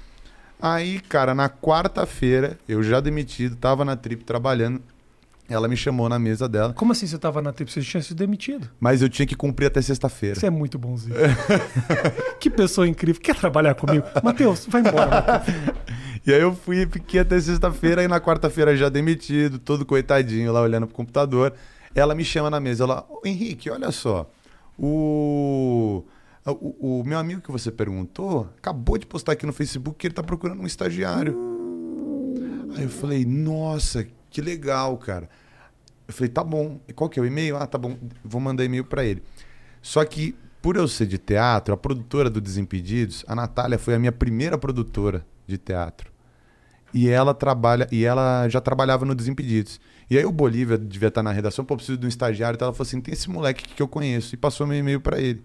Aí, 0.60 1.00
cara, 1.00 1.34
na 1.34 1.48
quarta-feira, 1.48 2.58
eu 2.68 2.82
já 2.82 3.00
demitido, 3.00 3.56
tava 3.56 3.82
na 3.82 3.96
trip 3.96 4.24
trabalhando. 4.24 4.82
Ela 5.48 5.66
me 5.66 5.76
chamou 5.76 6.08
na 6.08 6.16
mesa 6.16 6.48
dela, 6.48 6.72
Como 6.74 6.92
assim 6.92 7.08
você 7.08 7.18
tava 7.18 7.42
na 7.42 7.52
trip? 7.52 7.72
Você 7.72 7.80
tinha 7.80 8.00
sido 8.00 8.18
demitido. 8.18 8.68
mas 8.78 9.02
eu 9.02 9.08
tinha 9.08 9.26
que 9.26 9.34
cumprir 9.34 9.66
até 9.66 9.82
sexta-feira. 9.82 10.38
Você 10.38 10.46
é 10.46 10.50
muito 10.50 10.78
bonzinho. 10.78 11.16
que 12.38 12.48
pessoa 12.48 12.86
incrível. 12.86 13.20
Quer 13.20 13.34
trabalhar 13.34 13.74
comigo? 13.74 14.06
Matheus, 14.22 14.66
vai 14.68 14.80
embora. 14.82 15.42
E 16.26 16.34
aí 16.34 16.40
eu 16.42 16.54
fui 16.54 16.82
e 16.82 16.86
fiquei 16.86 17.20
até 17.20 17.40
sexta-feira, 17.40 18.04
e 18.04 18.08
na 18.08 18.20
quarta-feira 18.20 18.76
já 18.76 18.90
demitido, 18.90 19.58
todo 19.58 19.86
coitadinho 19.86 20.52
lá 20.52 20.60
olhando 20.60 20.86
pro 20.86 20.94
computador. 20.94 21.54
Ela 21.94 22.14
me 22.14 22.24
chama 22.24 22.48
na 22.50 22.60
mesa, 22.60 22.84
ela, 22.84 23.06
"Ô, 23.08 23.20
Henrique, 23.24 23.68
olha 23.68 23.90
só, 23.90 24.30
o, 24.78 26.04
o, 26.46 27.00
o 27.00 27.04
meu 27.04 27.18
amigo 27.18 27.40
que 27.42 27.50
você 27.50 27.70
perguntou 27.70 28.48
acabou 28.56 28.96
de 28.96 29.06
postar 29.06 29.32
aqui 29.32 29.44
no 29.44 29.52
Facebook 29.52 29.98
que 29.98 30.06
ele 30.06 30.14
tá 30.14 30.22
procurando 30.22 30.62
um 30.62 30.66
estagiário. 30.66 31.36
Aí 32.76 32.84
eu 32.84 32.88
falei, 32.88 33.24
nossa, 33.24 34.06
que 34.30 34.40
legal, 34.40 34.96
cara. 34.96 35.28
Eu 36.06 36.14
falei, 36.14 36.28
tá 36.28 36.42
bom. 36.42 36.80
Qual 36.94 37.10
que 37.10 37.18
é 37.18 37.22
o 37.22 37.26
e-mail? 37.26 37.56
Ah, 37.56 37.66
tá 37.66 37.76
bom, 37.76 37.96
vou 38.24 38.40
mandar 38.40 38.64
e-mail 38.64 38.84
pra 38.84 39.04
ele. 39.04 39.22
Só 39.82 40.04
que, 40.04 40.34
por 40.62 40.76
eu 40.76 40.88
ser 40.88 41.06
de 41.06 41.18
teatro, 41.18 41.74
a 41.74 41.76
produtora 41.76 42.30
do 42.30 42.40
Desimpedidos, 42.40 43.24
a 43.26 43.34
Natália 43.34 43.78
foi 43.78 43.94
a 43.94 43.98
minha 43.98 44.12
primeira 44.12 44.56
produtora 44.56 45.26
de 45.46 45.58
teatro. 45.58 46.10
E 46.92 47.08
ela 47.08 47.34
trabalha, 47.34 47.86
e 47.92 48.04
ela 48.04 48.48
já 48.48 48.60
trabalhava 48.60 49.04
no 49.04 49.14
Desimpedidos. 49.14 49.80
E 50.10 50.18
aí 50.18 50.24
o 50.26 50.32
Bolívia 50.32 50.76
devia 50.76 51.06
estar 51.08 51.22
na 51.22 51.30
redação, 51.30 51.64
pô, 51.64 51.74
eu 51.74 51.76
preciso 51.76 51.96
de 51.96 52.04
um 52.04 52.08
estagiário, 52.08 52.56
então 52.56 52.66
ela 52.66 52.74
falou 52.74 52.86
assim: 52.86 53.00
tem 53.00 53.14
esse 53.14 53.30
moleque 53.30 53.62
que 53.68 53.80
eu 53.80 53.86
conheço, 53.86 54.34
e 54.34 54.36
passou 54.36 54.66
meu 54.66 54.76
e-mail 54.76 55.00
pra 55.00 55.20
ele. 55.20 55.42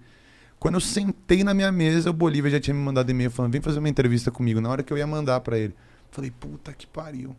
Quando 0.59 0.73
eu 0.75 0.81
sentei 0.81 1.43
na 1.43 1.53
minha 1.53 1.71
mesa, 1.71 2.09
o 2.09 2.13
Bolívia 2.13 2.49
já 2.49 2.59
tinha 2.59 2.73
me 2.73 2.79
mandado 2.81 3.09
e-mail 3.11 3.29
falando: 3.29 3.51
vem 3.51 3.61
fazer 3.61 3.77
uma 3.77 3.89
entrevista 3.89 4.31
comigo, 4.31 4.59
na 4.59 4.69
hora 4.69 4.81
que 4.81 4.91
eu 4.91 4.97
ia 4.97 5.05
mandar 5.05 5.39
pra 5.41 5.57
ele. 5.57 5.75
Falei, 6.09 6.31
puta 6.31 6.73
que 6.73 6.87
pariu. 6.87 7.35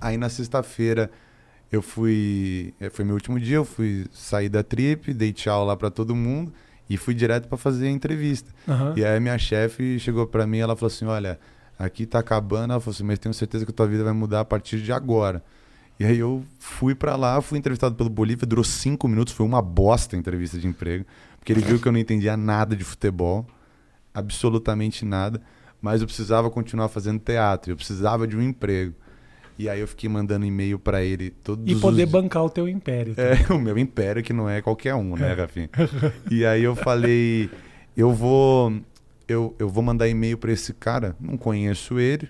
Aí 0.00 0.16
na 0.16 0.28
sexta-feira 0.28 1.10
eu 1.70 1.82
fui. 1.82 2.74
eh, 2.80 2.90
Foi 2.90 3.04
meu 3.04 3.14
último 3.14 3.40
dia, 3.40 3.56
eu 3.56 3.64
fui 3.64 4.06
sair 4.12 4.48
da 4.48 4.62
trip, 4.62 5.12
dei 5.14 5.32
tchau 5.32 5.64
lá 5.64 5.76
pra 5.76 5.90
todo 5.90 6.14
mundo 6.14 6.52
e 6.88 6.96
fui 6.96 7.14
direto 7.14 7.48
pra 7.48 7.56
fazer 7.56 7.86
a 7.86 7.90
entrevista. 7.90 8.50
Aham. 8.68 8.94
E 8.96 9.04
aí 9.04 9.16
a 9.16 9.20
minha 9.20 9.38
chefe 9.38 9.98
chegou 9.98 10.26
pra 10.26 10.46
mim 10.46 10.58
e 10.58 10.60
ela 10.60 10.76
falou 10.76 10.88
assim: 10.92 11.06
olha, 11.06 11.40
aqui 11.78 12.04
tá 12.06 12.18
acabando. 12.18 12.72
Ela 12.72 12.80
falou 12.80 12.94
assim, 12.94 13.04
mas 13.04 13.18
tenho 13.18 13.34
certeza 13.34 13.64
que 13.64 13.70
a 13.72 13.74
tua 13.74 13.86
vida 13.88 14.04
vai 14.04 14.12
mudar 14.12 14.40
a 14.40 14.44
partir 14.44 14.80
de 14.82 14.92
agora. 14.92 15.42
E 16.02 16.04
aí 16.04 16.18
eu 16.18 16.42
fui 16.58 16.96
pra 16.96 17.14
lá, 17.14 17.40
fui 17.40 17.56
entrevistado 17.56 17.94
pelo 17.94 18.10
Bolívia, 18.10 18.44
durou 18.44 18.64
cinco 18.64 19.06
minutos, 19.06 19.32
foi 19.32 19.46
uma 19.46 19.62
bosta 19.62 20.16
a 20.16 20.18
entrevista 20.18 20.58
de 20.58 20.66
emprego, 20.66 21.04
porque 21.38 21.52
ele 21.52 21.60
viu 21.60 21.78
que 21.78 21.86
eu 21.86 21.92
não 21.92 21.98
entendia 22.00 22.36
nada 22.36 22.74
de 22.74 22.82
futebol, 22.82 23.46
absolutamente 24.12 25.04
nada, 25.04 25.40
mas 25.80 26.00
eu 26.00 26.08
precisava 26.08 26.50
continuar 26.50 26.88
fazendo 26.88 27.20
teatro, 27.20 27.70
eu 27.70 27.76
precisava 27.76 28.26
de 28.26 28.36
um 28.36 28.42
emprego. 28.42 28.94
E 29.56 29.68
aí 29.68 29.78
eu 29.78 29.86
fiquei 29.86 30.08
mandando 30.08 30.44
e-mail 30.44 30.76
pra 30.76 31.04
ele 31.04 31.30
todos 31.30 31.70
E 31.70 31.76
poder 31.76 32.06
os 32.06 32.10
bancar 32.10 32.42
o 32.42 32.50
teu 32.50 32.68
império. 32.68 33.14
é, 33.16 33.36
o 33.54 33.60
meu 33.60 33.78
império 33.78 34.24
que 34.24 34.32
não 34.32 34.50
é 34.50 34.60
qualquer 34.60 34.96
um, 34.96 35.14
né, 35.14 35.34
Rafinha? 35.34 35.70
e 36.28 36.44
aí 36.44 36.64
eu 36.64 36.74
falei, 36.74 37.48
eu 37.96 38.12
vou 38.12 38.72
eu, 39.28 39.54
eu 39.56 39.68
vou 39.68 39.84
mandar 39.84 40.08
e-mail 40.08 40.36
pra 40.36 40.50
esse 40.50 40.74
cara, 40.74 41.14
não 41.20 41.36
conheço 41.36 42.00
ele, 42.00 42.28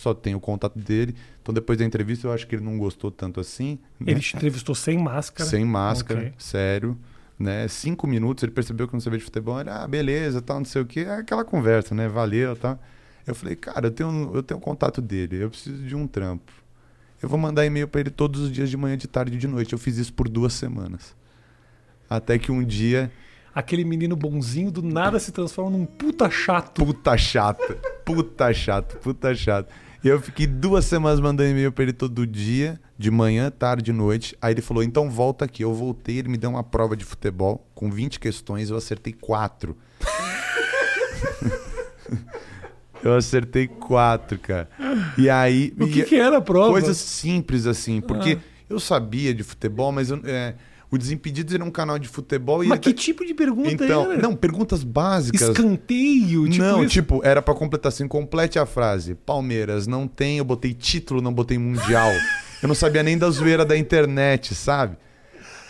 só 0.00 0.14
tenho 0.14 0.38
o 0.38 0.40
contato 0.40 0.78
dele. 0.78 1.14
Então 1.42 1.52
depois 1.54 1.78
da 1.78 1.84
entrevista 1.84 2.26
eu 2.26 2.32
acho 2.32 2.46
que 2.46 2.54
ele 2.54 2.64
não 2.64 2.78
gostou 2.78 3.10
tanto 3.10 3.40
assim. 3.40 3.78
né? 4.00 4.12
Ele 4.12 4.20
te 4.20 4.36
entrevistou 4.36 4.74
sem 4.74 4.98
máscara. 4.98 5.48
Sem 5.48 5.64
máscara, 5.64 6.20
Ok. 6.20 6.32
sério. 6.38 6.98
Né? 7.38 7.68
Cinco 7.68 8.06
minutos, 8.06 8.42
ele 8.42 8.50
percebeu 8.52 8.88
que 8.88 8.94
eu 8.94 8.96
não 8.96 9.00
sabia 9.00 9.18
de 9.18 9.24
futebol. 9.24 9.60
Ele, 9.60 9.70
ah, 9.70 9.86
beleza, 9.86 10.40
tal, 10.42 10.58
não 10.58 10.64
sei 10.64 10.82
o 10.82 10.86
quê. 10.86 11.00
É 11.00 11.16
aquela 11.18 11.44
conversa, 11.44 11.94
né? 11.94 12.08
Valeu, 12.08 12.56
tal. 12.56 12.80
Eu 13.26 13.34
falei, 13.34 13.54
cara, 13.54 13.86
eu 13.86 13.90
tenho, 13.90 14.30
eu 14.34 14.42
tenho 14.42 14.58
o 14.58 14.60
contato 14.62 15.00
dele, 15.02 15.42
eu 15.42 15.50
preciso 15.50 15.82
de 15.82 15.94
um 15.94 16.06
trampo. 16.06 16.50
Eu 17.22 17.28
vou 17.28 17.38
mandar 17.38 17.66
e-mail 17.66 17.86
pra 17.86 18.00
ele 18.00 18.10
todos 18.10 18.40
os 18.40 18.50
dias 18.50 18.70
de 18.70 18.76
manhã, 18.76 18.96
de 18.96 19.06
tarde 19.06 19.34
e 19.36 19.38
de 19.38 19.46
noite. 19.46 19.72
Eu 19.72 19.78
fiz 19.78 19.98
isso 19.98 20.12
por 20.12 20.28
duas 20.28 20.52
semanas. 20.52 21.14
Até 22.08 22.38
que 22.38 22.50
um 22.50 22.64
dia, 22.64 23.10
Aquele 23.54 23.84
menino 23.84 24.14
bonzinho 24.14 24.70
do 24.70 24.82
nada 24.82 25.18
se 25.18 25.32
transforma 25.32 25.70
num 25.76 25.84
puta 25.84 26.30
chato. 26.30 26.84
puta 26.84 27.16
chato, 27.18 27.76
puta 28.04 28.52
chato, 28.54 28.96
puta 28.98 29.34
chato. 29.34 29.68
E 30.02 30.08
eu 30.08 30.20
fiquei 30.20 30.46
duas 30.46 30.84
semanas 30.84 31.18
mandando 31.18 31.50
e-mail 31.50 31.72
pra 31.72 31.82
ele 31.82 31.92
todo 31.92 32.26
dia, 32.26 32.80
de 32.96 33.10
manhã, 33.10 33.50
tarde 33.50 33.90
e 33.90 33.94
noite. 33.94 34.36
Aí 34.40 34.54
ele 34.54 34.62
falou, 34.62 34.82
então 34.82 35.10
volta 35.10 35.44
aqui. 35.44 35.64
Eu 35.64 35.74
voltei, 35.74 36.18
ele 36.18 36.28
me 36.28 36.36
deu 36.36 36.50
uma 36.50 36.62
prova 36.62 36.96
de 36.96 37.04
futebol 37.04 37.66
com 37.74 37.90
20 37.90 38.20
questões, 38.20 38.70
eu 38.70 38.76
acertei 38.76 39.12
quatro. 39.12 39.76
eu 43.02 43.16
acertei 43.16 43.66
quatro, 43.66 44.38
cara. 44.38 44.68
E 45.16 45.28
aí... 45.28 45.74
O 45.78 45.88
que, 45.88 46.00
e- 46.00 46.04
que 46.04 46.16
era 46.16 46.38
a 46.38 46.40
prova? 46.40 46.70
Coisas 46.70 46.96
simples 46.96 47.66
assim, 47.66 48.00
porque 48.00 48.38
eu 48.70 48.78
sabia 48.78 49.34
de 49.34 49.42
futebol, 49.42 49.90
mas 49.90 50.10
eu, 50.10 50.20
é, 50.24 50.54
O 50.90 50.96
Desimpedidos 50.96 51.54
era 51.54 51.62
um 51.62 51.70
canal 51.70 51.98
de 51.98 52.08
futebol 52.08 52.64
e 52.64 52.68
Mas 52.68 52.78
que 52.78 52.94
tá- 52.94 53.00
tipo 53.00 53.24
de 53.24 53.34
pergunta 53.34 53.70
Então, 53.70 54.10
era? 54.12 54.22
não, 54.22 54.34
perguntas 54.34 54.82
básicas. 54.82 55.42
Escanteio, 55.42 56.48
tipo 56.48 56.62
não, 56.64 56.82
isso? 56.82 56.92
tipo, 56.94 57.20
era 57.22 57.42
pra 57.42 57.54
completar 57.54 57.90
assim, 57.90 58.08
complete 58.08 58.58
a 58.58 58.64
frase. 58.64 59.14
Palmeiras 59.14 59.86
não 59.86 60.08
tem, 60.08 60.38
eu 60.38 60.44
botei 60.44 60.72
título, 60.72 61.20
não 61.20 61.32
botei 61.32 61.58
mundial. 61.58 62.10
eu 62.62 62.68
não 62.68 62.74
sabia 62.74 63.02
nem 63.02 63.18
da 63.18 63.28
zoeira 63.30 63.64
da 63.66 63.76
internet, 63.76 64.54
sabe? 64.54 64.96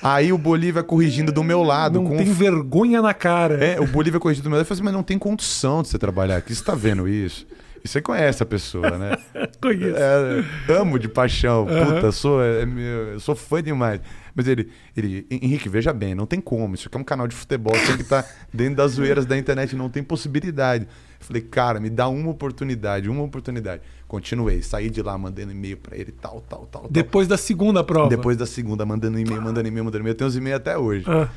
Aí 0.01 0.33
o 0.33 0.39
Bolívia 0.39 0.85
corrigindo 0.85 1.33
do 1.33 1.43
meu 1.43 1.65
lado. 1.65 1.95
Não 2.01 2.05
com 2.09 2.17
tem 2.17 2.33
vergonha 2.33 3.03
na 3.03 3.13
cara. 3.13 3.55
É, 3.65 3.81
o 3.81 3.87
Bolívia 3.89 4.21
corrigindo 4.21 4.45
do 4.45 4.51
meu 4.51 4.57
lado. 4.59 4.63
Eu 4.63 4.67
falei 4.67 4.79
assim, 4.79 4.85
mas 4.85 4.95
não 4.95 5.03
tem 5.03 5.19
condição 5.19 5.83
de 5.83 5.89
você 5.89 5.99
trabalhar 5.99 6.37
aqui. 6.37 6.55
Você 6.55 6.63
tá 6.63 6.77
vendo 6.77 7.09
isso? 7.09 7.45
E 7.89 7.91
você 7.91 8.03
conhece 8.03 8.43
a 8.43 8.47
pessoa, 8.47 8.99
né? 8.99 9.17
Conheço. 9.63 9.97
É, 9.97 10.73
amo 10.75 10.99
de 10.99 11.09
paixão. 11.09 11.67
Aham. 11.67 11.95
Puta, 11.95 12.13
sou, 12.13 12.43
é 12.43 12.67
meu, 12.67 13.15
eu 13.15 13.21
sou 13.21 13.35
fã 13.35 13.63
demais. 13.63 14.03
Mas 14.35 14.47
ele, 14.47 14.69
ele, 14.95 15.27
Henrique, 15.31 15.71
veja 15.71 15.91
bem, 15.93 16.15
não 16.15 16.27
tem 16.27 16.39
como. 16.39 16.75
Isso 16.75 16.87
aqui 16.87 16.99
é 16.99 17.01
um 17.01 17.05
canal 17.05 17.27
de 17.27 17.35
futebol, 17.35 17.73
tem 17.73 17.97
que 17.97 18.03
estar 18.03 18.27
dentro 18.53 18.77
das 18.77 18.93
zoeiras 18.93 19.25
da 19.25 19.39
internet, 19.39 19.75
não 19.75 19.89
tem 19.89 20.03
possibilidade. 20.03 20.85
Eu 20.85 21.27
falei, 21.27 21.43
cara, 21.43 21.81
me 21.81 21.89
dá 21.89 22.09
uma 22.09 22.31
oportunidade, 22.31 23.09
uma 23.09 23.23
oportunidade. 23.23 23.83
Continuei, 24.07 24.63
saí 24.63 24.91
de 24.91 25.03
lá 25.03 25.17
mandando 25.17 25.51
e-mail 25.51 25.79
pra 25.79 25.97
ele, 25.97 26.13
tal, 26.13 26.43
tal, 26.43 26.67
tal. 26.67 26.83
tal. 26.83 26.91
Depois 26.91 27.27
da 27.27 27.39
segunda 27.39 27.83
prova. 27.83 28.11
Depois 28.11 28.37
da 28.37 28.47
segunda, 28.47 28.85
mandando 28.85 29.19
e-mail, 29.19 29.41
mandando 29.41 29.67
e-mail, 29.67 29.85
mandando 29.85 30.03
e-mail. 30.03 30.13
Eu 30.13 30.17
tenho 30.17 30.29
os 30.29 30.37
e-mails 30.37 30.61
até 30.61 30.77
hoje. 30.77 31.05
Ah, 31.09 31.29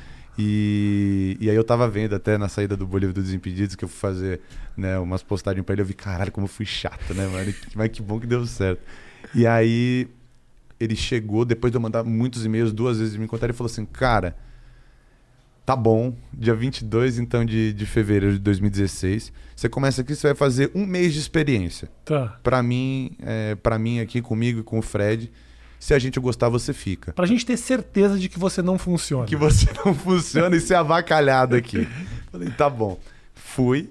E, 0.44 1.38
e 1.40 1.50
aí 1.52 1.56
eu 1.56 1.64
tava 1.64 1.88
vendo 1.88 2.16
até 2.16 2.36
na 2.36 2.50
saída 2.50 2.76
do 2.76 2.88
Bolívia 2.88 3.14
dos 3.14 3.26
Desimpedidos 3.26 3.76
que 3.76 3.86
eu 3.86 3.88
fui 3.88 4.00
fazer 4.00 4.42
né, 4.76 4.98
umas 4.98 5.22
postagens 5.22 5.64
pra 5.64 5.74
ele. 5.74 5.84
Eu 5.84 5.86
vi, 5.86 5.94
caralho, 5.94 6.32
como 6.32 6.46
eu 6.46 6.50
fui 6.50 6.66
chato, 6.66 7.14
né, 7.14 7.28
mano? 7.28 7.54
Mas 7.76 7.90
que 7.90 8.02
bom 8.02 8.20
que 8.20 8.26
deu 8.26 8.44
certo. 8.48 8.82
E 9.36 9.46
aí 9.46 10.08
ele 10.80 10.96
chegou, 10.96 11.46
depois 11.46 11.70
de 11.70 11.78
eu 11.78 11.82
mandar 11.82 12.04
muitos 12.04 12.44
e-mails, 12.44 12.74
duas 12.74 12.98
vezes 12.98 13.16
me 13.16 13.26
encontrar, 13.26 13.50
ele 13.50 13.54
falou 13.54 13.70
assim, 13.70 13.86
cara, 13.86 14.36
tá 15.64 15.76
bom, 15.76 16.16
dia 16.34 16.56
22 16.56 17.20
então 17.20 17.46
de, 17.46 17.72
de 17.72 17.86
fevereiro 17.86 18.34
de 18.34 18.40
2016, 18.40 19.32
você 19.56 19.70
começa 19.70 20.02
aqui, 20.02 20.16
você 20.16 20.28
vai 20.28 20.36
fazer 20.36 20.72
um 20.74 20.88
mês 20.88 21.14
de 21.14 21.20
experiência. 21.20 21.88
tá. 22.04 22.40
Pra 22.42 22.64
mim, 22.64 23.12
é, 23.22 23.54
para 23.54 23.78
mim 23.78 24.00
aqui 24.00 24.24
comigo 24.24 24.62
e 24.62 24.64
com 24.64 24.80
o 24.80 24.82
Fred, 24.82 25.32
se 25.82 25.96
a 25.96 26.00
gente 26.00 26.20
gostar, 26.20 26.48
você 26.48 26.74
fica. 26.74 27.12
Pra 27.12 27.26
gente 27.26 27.44
ter 27.44 27.58
certeza 27.58 28.20
de 28.20 28.30
que 28.30 28.38
você 28.38 28.62
não 28.62 28.78
funciona. 28.78 29.26
Que 29.26 29.36
você 29.36 29.66
não 29.84 29.96
funciona 29.96 30.56
e 30.56 30.62
ser 30.62 30.76
avacalhado 30.76 31.56
aqui. 31.56 31.88
Falei, 32.32 32.52
tá 32.52 32.70
bom. 32.70 33.00
Fui, 33.34 33.90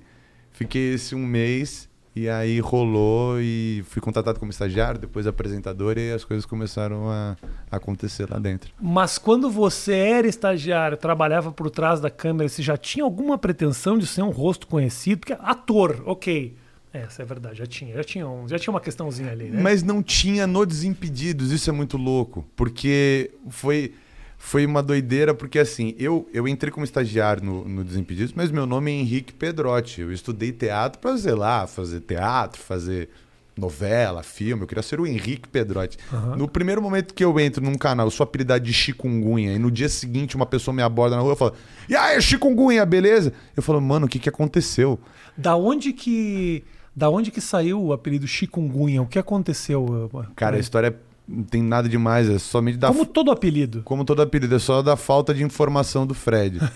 fiquei 0.53 0.95
esse 0.95 1.17
um 1.17 1.27
mês 1.27 1.89
e 2.15 2.29
aí 2.29 2.61
rolou 2.61 3.41
e 3.41 3.83
fui 3.89 4.01
contratado 4.01 4.39
como 4.39 4.53
estagiário, 4.53 5.01
depois 5.01 5.27
apresentador 5.27 5.99
e 5.99 6.13
as 6.13 6.25
coisas 6.25 6.47
começaram 6.47 7.11
a 7.11 7.37
acontecer 7.69 8.31
lá 8.31 8.39
dentro. 8.39 8.73
Mas 8.81 9.19
quando 9.19 9.51
você 9.51 9.95
era 9.95 10.29
estagiário, 10.29 10.97
trabalhava 10.97 11.51
por 11.51 11.71
trás 11.71 12.01
da 12.01 12.09
câmera, 12.09 12.49
você 12.49 12.63
já 12.63 12.77
tinha 12.77 13.05
alguma 13.05 13.37
pretensão 13.37 13.99
de 13.99 14.07
ser 14.07 14.23
um 14.23 14.31
rosto 14.31 14.69
conhecido? 14.69 15.19
Porque 15.19 15.37
ator, 15.41 16.05
ok. 16.07 16.55
Essa 16.93 17.23
é 17.23 17.25
verdade, 17.25 17.59
já 17.59 17.67
tinha, 17.67 17.95
já 17.95 18.03
tinha, 18.03 18.27
um- 18.29 18.49
já 18.49 18.59
tinha 18.59 18.73
uma 18.73 18.81
questãozinha 18.81 19.31
ali, 19.31 19.45
né? 19.45 19.61
Mas 19.63 19.83
não 19.83 20.03
tinha 20.03 20.47
no 20.47 20.67
Desimpedidos, 20.67 21.53
isso 21.53 21.71
é 21.71 21.73
muito 21.73 21.97
louco, 21.97 22.45
porque 22.57 23.31
foi 23.49 23.95
foi 24.43 24.65
uma 24.65 24.83
doideira, 24.83 25.35
porque 25.35 25.59
assim, 25.59 25.95
eu, 25.99 26.27
eu 26.33 26.49
entrei 26.49 26.73
como 26.73 26.83
estagiário 26.83 27.45
no, 27.45 27.69
no 27.69 27.85
Desimpedidos, 27.85 28.33
mas 28.35 28.51
meu 28.51 28.65
nome 28.65 28.91
é 28.91 28.95
Henrique 28.95 29.35
Pedrotti. 29.35 30.01
Eu 30.01 30.11
estudei 30.11 30.51
teatro 30.51 30.99
para, 30.99 31.15
sei 31.19 31.35
lá, 31.35 31.67
fazer 31.67 32.01
teatro, 32.01 32.59
fazer 32.59 33.11
novela, 33.55 34.23
filme. 34.23 34.63
Eu 34.63 34.67
queria 34.67 34.83
ser 34.83 34.99
o 34.99 35.07
Henrique 35.07 35.47
Pedrotti. 35.47 35.99
Aham. 36.11 36.37
No 36.37 36.49
primeiro 36.49 36.81
momento 36.81 37.13
que 37.13 37.23
eu 37.23 37.39
entro 37.39 37.63
num 37.63 37.75
canal, 37.75 38.07
eu 38.07 38.11
sou 38.11 38.25
apelidado 38.25 38.65
de 38.65 38.73
chikungunya, 38.73 39.53
e 39.53 39.59
no 39.59 39.71
dia 39.71 39.91
seguinte 39.91 40.35
uma 40.37 40.47
pessoa 40.47 40.75
me 40.75 40.83
aborda 40.83 41.17
na 41.17 41.23
rua 41.23 41.35
e 41.35 41.37
fala: 41.37 41.53
E 41.87 41.95
aí, 41.95 42.21
chikungunya, 42.23 42.87
beleza? 42.87 43.35
Eu 43.55 43.63
falo, 43.63 43.79
mano, 43.79 44.07
o 44.07 44.09
que, 44.09 44.19
que 44.19 44.29
aconteceu? 44.31 44.99
Da 45.37 45.55
onde 45.55 45.93
que 45.93 46.65
da 46.95 47.09
onde 47.09 47.31
que 47.31 47.41
saiu 47.41 47.83
o 47.83 47.93
apelido 47.93 48.27
chikungunya? 48.27 49.03
O 49.03 49.07
que 49.07 49.19
aconteceu? 49.19 50.11
Cara, 50.35 50.57
a 50.57 50.61
história 50.61 50.97
não 51.27 51.45
tem 51.45 51.63
nada 51.63 51.89
demais, 51.89 52.29
é 52.29 52.39
somente 52.39 52.77
da 52.77 52.89
como 52.89 53.07
todo 53.07 53.31
apelido. 53.31 53.83
Como 53.85 54.05
todo 54.05 54.21
apelido, 54.21 54.55
é 54.55 54.59
só 54.59 54.83
da 54.83 54.97
falta 54.97 55.33
de 55.33 55.43
informação 55.45 56.07
do 56.07 56.15
Fred. 56.15 56.59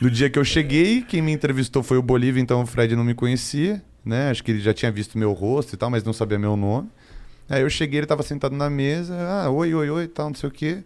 No 0.00 0.10
dia 0.10 0.28
que 0.28 0.36
eu 0.36 0.44
cheguei, 0.44 1.00
quem 1.00 1.22
me 1.22 1.30
entrevistou 1.30 1.80
foi 1.80 1.96
o 1.96 2.02
Bolívia, 2.02 2.40
então 2.40 2.60
o 2.60 2.66
Fred 2.66 2.96
não 2.96 3.04
me 3.04 3.14
conhecia, 3.14 3.80
né? 4.04 4.30
Acho 4.30 4.42
que 4.42 4.50
ele 4.50 4.58
já 4.58 4.74
tinha 4.74 4.90
visto 4.90 5.16
meu 5.16 5.32
rosto 5.32 5.74
e 5.74 5.76
tal, 5.76 5.88
mas 5.90 6.02
não 6.02 6.12
sabia 6.12 6.40
meu 6.40 6.56
nome. 6.56 6.88
Aí 7.48 7.62
eu 7.62 7.70
cheguei, 7.70 8.00
ele 8.00 8.06
tava 8.06 8.24
sentado 8.24 8.56
na 8.56 8.68
mesa, 8.68 9.14
ah, 9.16 9.48
oi, 9.48 9.72
oi, 9.72 9.88
oi, 9.88 10.08
tal, 10.08 10.26
não 10.26 10.34
sei 10.34 10.48
o 10.48 10.52
quê. 10.52 10.82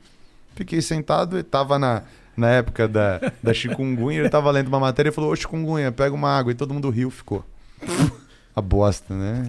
Fiquei 0.55 0.83
sentado, 0.83 1.37
ele 1.37 1.45
tava 1.45 1.79
na, 1.79 2.03
na 2.37 2.51
época 2.51 2.87
da, 2.87 3.33
da 3.43 3.55
chikungunya, 3.55 4.21
ele 4.21 4.29
tava 4.29 4.51
lendo 4.51 4.69
uma 4.69 4.81
matéria 4.81 5.09
e 5.09 5.13
falou, 5.13 5.33
ô 5.33 5.37
chikungunya, 5.37 5.91
pega 5.91 6.15
uma 6.15 6.29
água. 6.29 6.53
E 6.53 6.55
todo 6.55 6.75
mundo 6.75 6.91
riu, 6.91 7.11
ficou. 7.11 7.43
A 8.57 8.63
bosta, 8.63 9.13
né? 9.13 9.45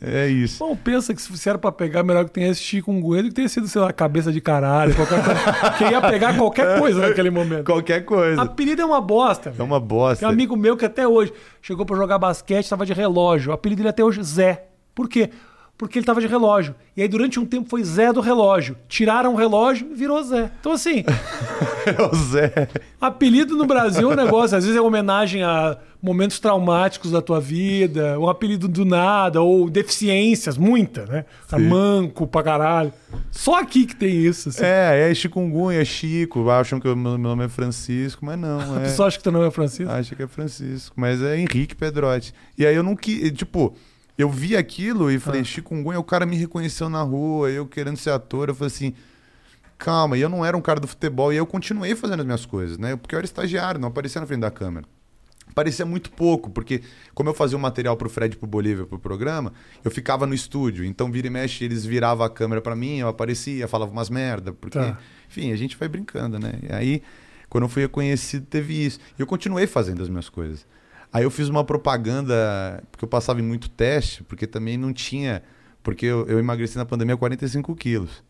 É 0.00 0.28
isso. 0.28 0.64
Bom, 0.64 0.76
pensa 0.76 1.12
que 1.12 1.20
se 1.20 1.48
era 1.48 1.58
pra 1.58 1.72
pegar, 1.72 2.04
melhor 2.04 2.24
que 2.24 2.30
tenha 2.30 2.48
esse 2.50 2.62
chikungunya 2.62 3.24
do 3.24 3.28
que 3.30 3.34
tenha 3.34 3.48
sido, 3.48 3.66
sei 3.66 3.80
lá, 3.80 3.92
cabeça 3.92 4.30
de 4.30 4.40
caralho, 4.40 4.94
qualquer 4.94 5.24
coisa. 5.24 5.70
que 5.76 5.84
ia 5.84 6.00
pegar 6.00 6.36
qualquer 6.36 6.78
coisa 6.78 7.00
naquele 7.00 7.30
momento. 7.30 7.64
Qualquer 7.64 8.04
coisa. 8.04 8.40
Apelido 8.40 8.80
é 8.80 8.84
uma 8.84 9.00
bosta. 9.00 9.48
É 9.48 9.52
velho. 9.52 9.64
uma 9.64 9.80
bosta. 9.80 10.20
Tem 10.20 10.28
um 10.28 10.30
amigo 10.30 10.56
meu 10.56 10.76
que 10.76 10.84
até 10.84 11.08
hoje 11.08 11.32
chegou 11.60 11.84
pra 11.84 11.96
jogar 11.96 12.16
basquete, 12.18 12.68
tava 12.68 12.86
de 12.86 12.92
relógio. 12.92 13.50
O 13.50 13.54
apelido 13.54 13.78
dele 13.78 13.88
até 13.88 14.04
hoje 14.04 14.22
Zé. 14.22 14.66
Por 14.94 15.08
quê? 15.08 15.30
Porque 15.76 15.98
ele 15.98 16.06
tava 16.06 16.20
de 16.20 16.28
relógio. 16.28 16.76
E 16.96 17.02
aí, 17.02 17.08
durante 17.08 17.40
um 17.40 17.44
tempo, 17.44 17.68
foi 17.68 17.82
Zé 17.82 18.12
do 18.12 18.20
relógio. 18.20 18.76
Tiraram 18.88 19.32
o 19.34 19.36
relógio 19.36 19.88
e 19.90 19.94
virou 19.96 20.22
Zé. 20.22 20.48
Então, 20.60 20.70
assim, 20.70 21.02
É 21.84 22.00
o 22.00 22.14
Zé. 22.14 22.68
apelido 23.00 23.56
no 23.56 23.66
Brasil 23.66 24.08
é 24.08 24.12
um 24.12 24.16
negócio. 24.16 24.56
Às 24.56 24.64
vezes 24.64 24.78
é 24.78 24.80
homenagem 24.80 25.42
a 25.42 25.76
momentos 26.04 26.38
traumáticos 26.38 27.10
da 27.10 27.22
tua 27.22 27.40
vida, 27.40 28.18
um 28.20 28.28
apelido 28.28 28.68
do 28.68 28.84
nada, 28.84 29.40
ou 29.40 29.70
deficiências, 29.70 30.58
muita, 30.58 31.06
né? 31.06 31.24
Tá 31.48 31.58
manco 31.58 32.26
pra 32.26 32.42
caralho. 32.42 32.92
Só 33.30 33.58
aqui 33.60 33.86
que 33.86 33.96
tem 33.96 34.14
isso. 34.14 34.50
Assim. 34.50 34.62
É, 34.62 35.10
é 35.10 35.14
chikungunya, 35.14 35.80
é 35.80 35.84
Chico. 35.84 36.48
Acham 36.50 36.78
que 36.78 36.86
o 36.86 36.94
meu 36.94 37.16
nome 37.16 37.44
é 37.44 37.48
Francisco, 37.48 38.24
mas 38.26 38.38
não. 38.38 38.60
A 38.76 38.80
É, 38.80 38.84
pessoa 38.84 39.08
acha 39.08 39.16
que 39.16 39.22
teu 39.24 39.32
nome 39.32 39.46
é 39.46 39.50
Francisco. 39.50 39.90
acha 39.90 40.14
que 40.14 40.22
é 40.22 40.26
Francisco, 40.26 40.94
mas 40.98 41.22
é 41.22 41.38
Henrique 41.38 41.74
Pedrotti. 41.74 42.34
E 42.58 42.66
aí 42.66 42.76
eu 42.76 42.82
não 42.82 42.94
quis. 42.94 43.32
Tipo, 43.32 43.74
eu 44.18 44.28
vi 44.28 44.56
aquilo 44.56 45.10
e 45.10 45.18
falei, 45.18 45.40
Ah. 45.40 45.44
chikungunya, 45.44 45.98
o 45.98 46.04
cara 46.04 46.26
me 46.26 46.36
reconheceu 46.36 46.88
na 46.90 47.00
rua, 47.02 47.50
eu 47.50 47.66
querendo 47.66 47.96
ser 47.96 48.10
ator. 48.10 48.48
Eu 48.50 48.54
falei 48.54 48.66
assim. 48.72 48.92
Calma, 49.76 50.16
e 50.16 50.20
eu 50.20 50.28
não 50.28 50.44
era 50.44 50.56
um 50.56 50.60
cara 50.60 50.78
do 50.78 50.86
futebol 50.86 51.32
e 51.32 51.36
eu 51.36 51.44
continuei 51.44 51.94
fazendo 51.96 52.20
as 52.20 52.24
minhas 52.26 52.46
coisas, 52.46 52.78
né? 52.78 52.94
Porque 52.94 53.14
eu 53.14 53.18
era 53.18 53.24
estagiário, 53.26 53.80
não 53.80 53.88
aparecia 53.88 54.20
na 54.20 54.26
frente 54.26 54.40
da 54.40 54.50
câmera. 54.50 54.86
Parecia 55.54 55.86
muito 55.86 56.10
pouco, 56.10 56.50
porque 56.50 56.82
como 57.14 57.28
eu 57.30 57.34
fazia 57.34 57.56
o 57.56 57.60
material 57.60 57.96
pro 57.96 58.08
Fred 58.10 58.36
pro 58.36 58.46
Bolívia 58.46 58.84
pro 58.86 58.98
programa, 58.98 59.52
eu 59.84 59.90
ficava 59.90 60.26
no 60.26 60.34
estúdio. 60.34 60.84
Então, 60.84 61.10
vira 61.12 61.26
e 61.28 61.30
mexe, 61.30 61.64
eles 61.64 61.84
viravam 61.84 62.26
a 62.26 62.30
câmera 62.30 62.60
pra 62.60 62.74
mim, 62.74 62.98
eu 62.98 63.08
aparecia, 63.08 63.68
falava 63.68 63.92
umas 63.92 64.10
merda, 64.10 64.52
porque, 64.52 64.78
Tá. 64.78 64.98
enfim, 65.28 65.52
a 65.52 65.56
gente 65.56 65.76
vai 65.76 65.88
brincando, 65.88 66.38
né? 66.38 66.54
E 66.68 66.72
aí, 66.72 67.02
quando 67.48 67.64
eu 67.64 67.68
fui 67.68 67.82
reconhecido, 67.82 68.46
teve 68.46 68.84
isso. 68.84 68.98
E 69.16 69.22
eu 69.22 69.26
continuei 69.26 69.66
fazendo 69.66 70.02
as 70.02 70.08
minhas 70.08 70.28
coisas. 70.28 70.66
Aí 71.12 71.22
eu 71.22 71.30
fiz 71.30 71.48
uma 71.48 71.62
propaganda, 71.62 72.82
porque 72.90 73.04
eu 73.04 73.08
passava 73.08 73.38
em 73.40 73.44
muito 73.44 73.70
teste, 73.70 74.24
porque 74.24 74.46
também 74.46 74.76
não 74.76 74.92
tinha. 74.92 75.42
Porque 75.82 76.06
eu, 76.06 76.26
eu 76.26 76.38
emagreci 76.40 76.76
na 76.76 76.84
pandemia 76.84 77.16
45 77.16 77.74
quilos. 77.76 78.24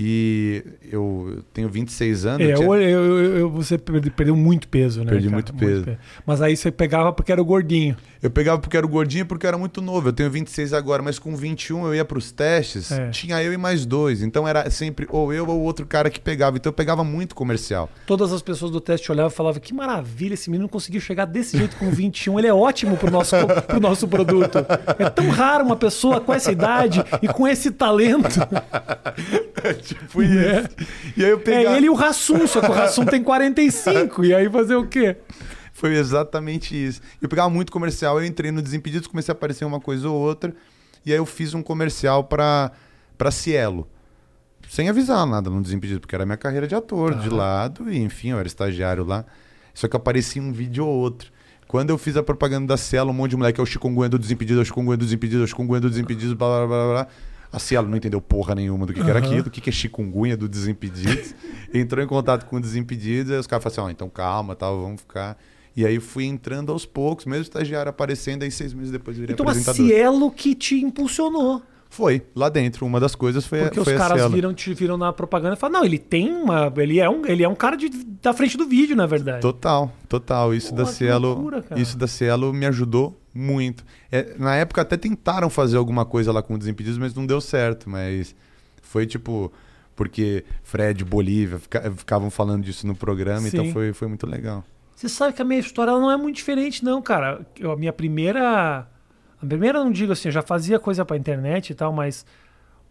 E 0.00 0.62
eu 0.92 1.42
tenho 1.52 1.68
26 1.68 2.24
anos. 2.24 2.46
É, 2.46 2.52
eu 2.52 2.56
tinha- 2.58 2.68
eu- 2.68 2.78
eu- 3.18 3.36
eu- 3.38 3.50
você 3.50 3.76
perde- 3.76 4.10
perdeu 4.10 4.36
muito 4.36 4.68
peso, 4.68 5.00
né? 5.02 5.10
Perdi 5.10 5.24
cara? 5.26 5.34
muito 5.36 5.52
peso. 5.54 5.86
Mas 6.24 6.40
aí 6.40 6.56
você 6.56 6.70
pegava 6.70 7.12
porque 7.12 7.32
era 7.32 7.42
o 7.42 7.44
gordinho. 7.44 7.96
Eu 8.22 8.30
pegava 8.30 8.60
porque 8.60 8.76
era 8.76 8.86
o 8.86 8.88
gordinho 8.88 9.22
e 9.22 9.24
porque 9.24 9.44
era 9.44 9.58
muito 9.58 9.82
novo. 9.82 10.08
Eu 10.08 10.12
tenho 10.12 10.30
26 10.30 10.72
agora, 10.72 11.02
mas 11.02 11.18
com 11.18 11.34
21 11.34 11.84
eu 11.86 11.96
ia 11.96 12.04
pros 12.04 12.30
testes, 12.30 12.92
É. 12.92 13.10
tinha 13.10 13.42
eu 13.42 13.52
e 13.52 13.56
mais 13.56 13.84
dois. 13.84 14.22
Então 14.22 14.46
era 14.46 14.70
sempre 14.70 15.04
ou 15.10 15.32
eu 15.32 15.44
ou 15.48 15.60
outro 15.62 15.84
cara 15.84 16.08
que 16.08 16.20
pegava. 16.20 16.56
Então 16.56 16.70
eu 16.70 16.74
pegava 16.74 17.02
muito 17.02 17.34
comercial. 17.34 17.90
Todas 18.06 18.32
as 18.32 18.40
pessoas 18.40 18.70
do 18.70 18.80
teste 18.80 19.10
olhavam 19.10 19.32
e 19.32 19.34
falavam: 19.34 19.60
que 19.60 19.74
maravilha, 19.74 20.34
esse 20.34 20.48
menino 20.48 20.68
conseguiu 20.68 21.00
chegar 21.00 21.24
desse 21.24 21.58
jeito 21.58 21.74
com 21.76 21.90
21. 21.90 22.38
Ele 22.38 22.46
é 22.46 22.54
ótimo 22.54 22.96
pro 22.96 23.10
nosso, 23.10 23.34
pro 23.66 23.80
nosso 23.80 24.06
produto. 24.06 24.58
É 24.96 25.10
tão 25.10 25.28
raro 25.28 25.64
uma 25.64 25.76
pessoa 25.76 26.20
com 26.20 26.32
essa 26.32 26.52
idade 26.52 27.02
e 27.20 27.26
com 27.26 27.48
esse 27.48 27.72
talento. 27.72 28.38
tipo 29.94 30.22
isso. 30.22 30.68
E 31.16 31.24
aí 31.24 31.30
eu 31.30 31.42
É 31.46 31.76
ele 31.76 31.86
e 31.86 31.90
o 31.90 31.94
Rassum, 31.94 32.46
só 32.46 32.60
que 32.60 32.70
o 32.70 32.74
Rassum 32.74 33.04
tem 33.04 33.22
45. 33.22 34.24
E 34.24 34.34
aí 34.34 34.50
fazer 34.50 34.76
o 34.76 34.86
quê? 34.86 35.16
Foi 35.72 35.94
exatamente 35.94 36.74
isso. 36.74 37.00
Eu 37.22 37.28
pegava 37.28 37.48
muito 37.48 37.70
comercial, 37.70 38.20
eu 38.20 38.26
entrei 38.26 38.50
no 38.50 38.60
Desimpedidos, 38.60 39.06
comecei 39.06 39.32
a 39.32 39.36
aparecer 39.36 39.64
uma 39.64 39.80
coisa 39.80 40.08
ou 40.08 40.16
outra. 40.16 40.54
E 41.06 41.12
aí 41.12 41.18
eu 41.18 41.26
fiz 41.26 41.54
um 41.54 41.62
comercial 41.62 42.24
pra, 42.24 42.72
pra 43.16 43.30
Cielo. 43.30 43.88
Sem 44.68 44.88
avisar 44.88 45.24
nada 45.26 45.48
no 45.48 45.62
Desimpedidos, 45.62 46.00
porque 46.00 46.14
era 46.14 46.26
minha 46.26 46.36
carreira 46.36 46.66
de 46.66 46.74
ator 46.74 47.14
de 47.14 47.30
lado, 47.30 47.90
e 47.90 47.98
enfim, 47.98 48.30
eu 48.30 48.38
era 48.38 48.46
estagiário 48.46 49.04
lá. 49.04 49.24
Só 49.72 49.86
que 49.86 49.96
aparecia 49.96 50.42
um 50.42 50.52
vídeo 50.52 50.84
ou 50.84 50.92
outro. 50.92 51.30
Quando 51.68 51.90
eu 51.90 51.98
fiz 51.98 52.16
a 52.16 52.22
propaganda 52.22 52.66
da 52.66 52.76
Cielo, 52.76 53.10
um 53.10 53.14
monte 53.14 53.30
de 53.30 53.36
moleque, 53.36 53.60
é 53.60 53.62
o 53.62 53.66
chikungunya 53.66 54.08
do 54.08 54.18
Desimpedido, 54.18 54.58
é 54.58 54.62
o 54.62 54.64
chikungunya 54.64 54.96
do 54.96 55.04
Desimpedido, 55.04 55.42
é 55.42 55.44
o 55.44 55.46
chikungunya 55.46 55.80
do 55.80 55.90
Desimpedido, 55.90 56.34
blá 56.34 56.48
blá 56.48 56.66
blá 56.66 56.92
blá. 56.92 57.06
A 57.52 57.58
Cielo 57.58 57.88
não 57.88 57.96
entendeu 57.96 58.20
porra 58.20 58.54
nenhuma 58.54 58.84
do 58.84 58.92
que, 58.92 59.02
que 59.02 59.08
era 59.08 59.18
aquilo, 59.18 59.46
o 59.48 59.50
que, 59.50 59.60
que 59.60 59.70
é 59.70 59.72
chikungunya 59.72 60.36
do 60.36 60.48
Desimpedidos. 60.48 61.34
Entrou 61.72 62.04
em 62.04 62.06
contato 62.06 62.44
com 62.46 62.56
o 62.56 62.60
Desimpedidos, 62.60 63.32
aí 63.32 63.38
os 63.38 63.46
caras 63.46 63.62
falaram 63.64 63.82
assim, 63.84 63.88
ó, 63.88 63.92
então 63.92 64.08
calma, 64.08 64.54
tal, 64.54 64.80
vamos 64.82 65.00
ficar... 65.00 65.38
E 65.76 65.86
aí 65.86 66.00
fui 66.00 66.24
entrando 66.24 66.72
aos 66.72 66.84
poucos, 66.84 67.24
mesmo 67.24 67.42
estagiário 67.42 67.88
aparecendo, 67.88 68.42
aí 68.42 68.50
seis 68.50 68.74
meses 68.74 68.90
depois 68.90 69.16
virei 69.16 69.32
Então 69.34 69.46
a 69.46 69.50
apresentador. 69.50 69.86
Cielo 69.86 70.30
que 70.30 70.52
te 70.54 70.74
impulsionou. 70.82 71.62
Foi, 71.88 72.22
lá 72.34 72.48
dentro, 72.48 72.84
uma 72.84 72.98
das 73.00 73.14
coisas 73.14 73.46
foi, 73.46 73.60
a- 73.60 73.64
Porque 73.66 73.82
foi 73.84 73.94
os 73.94 74.00
a 74.00 74.08
caras 74.08 74.30
viram, 74.32 74.52
te 74.52 74.74
viram 74.74 74.96
na 74.98 75.12
propaganda 75.12 75.54
e 75.54 75.56
falaram, 75.56 75.80
não, 75.80 75.86
ele 75.86 75.98
tem 75.98 76.30
uma. 76.32 76.72
Ele 76.76 76.98
é 77.00 77.08
um, 77.08 77.24
ele 77.24 77.44
é 77.44 77.48
um 77.48 77.54
cara 77.54 77.76
de, 77.76 77.88
da 78.20 78.34
frente 78.34 78.58
do 78.58 78.66
vídeo, 78.66 78.94
na 78.96 79.06
verdade. 79.06 79.40
Total, 79.40 79.90
total. 80.08 80.52
Isso 80.52 80.70
Pô, 80.70 80.76
da 80.76 80.86
Cielo, 80.86 81.28
loucura, 81.28 81.64
isso 81.76 81.96
da 81.96 82.06
Cielo 82.06 82.52
me 82.52 82.66
ajudou 82.66 83.18
muito. 83.38 83.84
É, 84.10 84.34
na 84.38 84.54
época 84.56 84.82
até 84.82 84.96
tentaram 84.96 85.48
fazer 85.48 85.76
alguma 85.76 86.04
coisa 86.04 86.32
lá 86.32 86.42
com 86.42 86.54
o 86.54 86.58
Desimpedidos, 86.58 86.98
mas 86.98 87.14
não 87.14 87.24
deu 87.26 87.40
certo. 87.40 87.88
Mas 87.88 88.34
foi 88.82 89.06
tipo 89.06 89.52
porque 89.94 90.44
Fred, 90.62 91.04
Bolívia 91.04 91.58
fica- 91.58 91.90
ficavam 91.96 92.30
falando 92.30 92.62
disso 92.64 92.86
no 92.86 92.94
programa, 92.94 93.48
então 93.48 93.64
Sim. 93.64 93.72
foi, 93.72 93.92
foi 93.92 94.06
muito 94.08 94.26
legal. 94.26 94.62
Você 94.94 95.08
sabe 95.08 95.32
que 95.32 95.42
a 95.42 95.44
minha 95.44 95.58
história 95.60 95.92
não 95.92 96.10
é 96.10 96.16
muito 96.16 96.36
diferente, 96.36 96.84
não, 96.84 97.00
cara. 97.02 97.44
Eu, 97.58 97.72
a 97.72 97.76
minha 97.76 97.92
primeira. 97.92 98.86
A 99.40 99.46
primeira, 99.46 99.78
não 99.82 99.90
digo 99.92 100.12
assim, 100.12 100.28
eu 100.28 100.32
já 100.32 100.42
fazia 100.42 100.78
coisa 100.78 101.04
pra 101.04 101.16
internet 101.16 101.70
e 101.70 101.74
tal, 101.74 101.92
mas. 101.92 102.24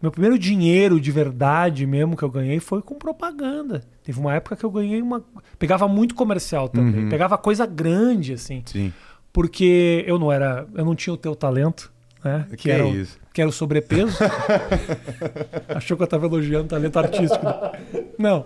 Meu 0.00 0.12
primeiro 0.12 0.38
dinheiro 0.38 1.00
de 1.00 1.10
verdade 1.10 1.84
mesmo 1.84 2.16
que 2.16 2.22
eu 2.22 2.30
ganhei 2.30 2.60
foi 2.60 2.80
com 2.80 2.94
propaganda. 2.94 3.82
Teve 4.04 4.20
uma 4.20 4.32
época 4.32 4.54
que 4.54 4.64
eu 4.64 4.70
ganhei 4.70 5.02
uma. 5.02 5.24
Pegava 5.58 5.88
muito 5.88 6.14
comercial 6.14 6.68
também. 6.68 7.04
Uhum. 7.04 7.08
Pegava 7.10 7.36
coisa 7.36 7.66
grande, 7.66 8.32
assim. 8.34 8.62
Sim. 8.64 8.92
Porque 9.38 10.02
eu 10.04 10.18
não 10.18 10.32
era. 10.32 10.66
Eu 10.74 10.84
não 10.84 10.96
tinha 10.96 11.14
o 11.14 11.16
teu 11.16 11.32
talento, 11.36 11.92
né? 12.24 12.48
Que 12.58 12.72
era 12.72 12.82
é 12.82 12.86
o- 12.86 12.92
isso? 12.96 13.16
que 13.32 13.40
era 13.40 13.48
o 13.48 13.52
sobrepeso. 13.52 14.18
Achou 15.72 15.96
que 15.96 16.02
eu 16.02 16.08
tava 16.08 16.26
elogiando 16.26 16.66
talento 16.66 16.98
artístico. 16.98 17.46
Não. 18.18 18.44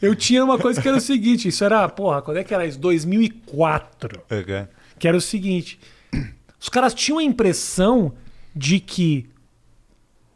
Eu 0.00 0.14
tinha 0.14 0.44
uma 0.44 0.60
coisa 0.60 0.80
que 0.80 0.86
era 0.86 0.96
o 0.96 1.00
seguinte, 1.00 1.48
isso 1.48 1.64
era, 1.64 1.88
porra, 1.88 2.22
quando 2.22 2.36
é 2.36 2.44
que 2.44 2.54
era 2.54 2.64
isso? 2.64 2.78
2004. 2.78 4.22
Uhum. 4.30 4.68
Que 4.96 5.08
era 5.08 5.16
o 5.16 5.20
seguinte, 5.20 5.80
os 6.60 6.68
caras 6.68 6.94
tinham 6.94 7.18
a 7.18 7.22
impressão 7.24 8.12
de 8.54 8.78
que 8.78 9.28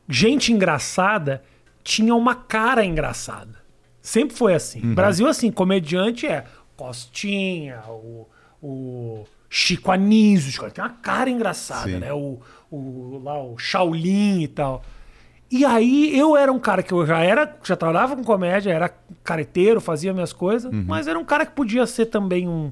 gente 0.08 0.52
engraçada 0.52 1.44
tinha 1.84 2.12
uma 2.16 2.34
cara 2.34 2.84
engraçada. 2.84 3.62
Sempre 4.02 4.34
foi 4.36 4.52
assim. 4.52 4.80
Brasil, 4.96 5.28
assim, 5.28 5.52
comediante 5.52 6.26
é 6.26 6.44
Costinha, 6.76 7.84
o, 7.86 8.26
o 8.60 9.24
Chico 9.52 9.90
Anísio, 9.90 10.70
têm 10.70 10.84
uma 10.84 10.90
cara 10.90 11.28
engraçada, 11.28 11.90
Sim. 11.90 11.98
né? 11.98 12.12
O, 12.12 12.38
o, 12.70 13.20
lá, 13.24 13.42
o 13.42 13.58
Shaolin 13.58 14.42
e 14.42 14.48
tal. 14.48 14.80
E 15.50 15.64
aí 15.64 16.16
eu 16.16 16.36
era 16.36 16.52
um 16.52 16.60
cara 16.60 16.80
que 16.80 16.94
eu 16.94 17.04
já 17.04 17.18
era, 17.18 17.58
já 17.64 17.74
trabalhava 17.74 18.14
com 18.14 18.22
comédia, 18.22 18.70
era 18.70 18.88
careteiro, 19.24 19.80
fazia 19.80 20.14
minhas 20.14 20.32
coisas, 20.32 20.72
mas 20.86 21.08
era 21.08 21.18
um 21.18 21.24
cara 21.24 21.44
que 21.44 21.50
podia 21.50 21.84
ser 21.86 22.06
também 22.06 22.48
um 22.48 22.70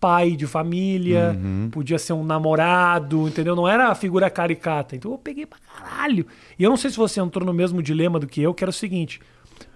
pai 0.00 0.34
de 0.34 0.46
família, 0.46 1.36
podia 1.70 1.98
ser 1.98 2.14
um 2.14 2.24
namorado, 2.24 3.28
entendeu? 3.28 3.54
Não 3.54 3.68
era 3.68 3.88
a 3.88 3.94
figura 3.94 4.30
caricata. 4.30 4.96
Então 4.96 5.12
eu 5.12 5.18
peguei 5.18 5.44
pra 5.44 5.58
caralho. 5.58 6.26
E 6.58 6.64
eu 6.64 6.70
não 6.70 6.76
sei 6.78 6.90
se 6.90 6.96
você 6.96 7.20
entrou 7.20 7.44
no 7.44 7.52
mesmo 7.52 7.82
dilema 7.82 8.18
do 8.18 8.26
que 8.26 8.40
eu, 8.40 8.54
que 8.54 8.64
era 8.64 8.70
o 8.70 8.72
seguinte: 8.72 9.20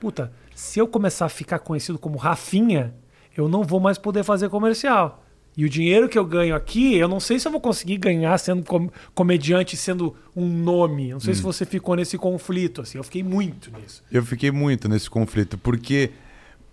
puta, 0.00 0.32
se 0.54 0.78
eu 0.78 0.88
começar 0.88 1.26
a 1.26 1.28
ficar 1.28 1.59
conhecido 1.59 1.99
como 1.99 2.16
Rafinha, 2.16 2.94
eu 3.37 3.50
não 3.50 3.62
vou 3.62 3.80
mais 3.80 3.99
poder 3.99 4.25
fazer 4.25 4.49
comercial. 4.49 5.23
E 5.61 5.64
o 5.64 5.69
dinheiro 5.69 6.09
que 6.09 6.19
eu 6.19 6.25
ganho 6.25 6.55
aqui, 6.55 6.97
eu 6.97 7.07
não 7.07 7.21
sei 7.21 7.38
se 7.38 7.47
eu 7.47 7.52
vou 7.52 7.61
conseguir 7.61 7.99
ganhar 7.99 8.38
sendo 8.38 8.62
com- 8.64 8.88
comediante, 9.14 9.76
sendo 9.76 10.17
um 10.35 10.47
nome. 10.47 11.11
Não 11.12 11.21
sei 11.21 11.35
se 11.35 11.43
você 11.43 11.67
ficou 11.67 11.95
nesse 11.97 12.17
conflito, 12.17 12.81
assim. 12.81 12.97
Eu 12.97 13.05
fiquei 13.05 13.23
muito 13.23 13.71
nisso. 13.79 14.02
Eu 14.11 14.25
fiquei 14.25 14.50
muito 14.50 14.88
nesse 14.88 15.11
conflito, 15.11 15.59
porque 15.59 16.11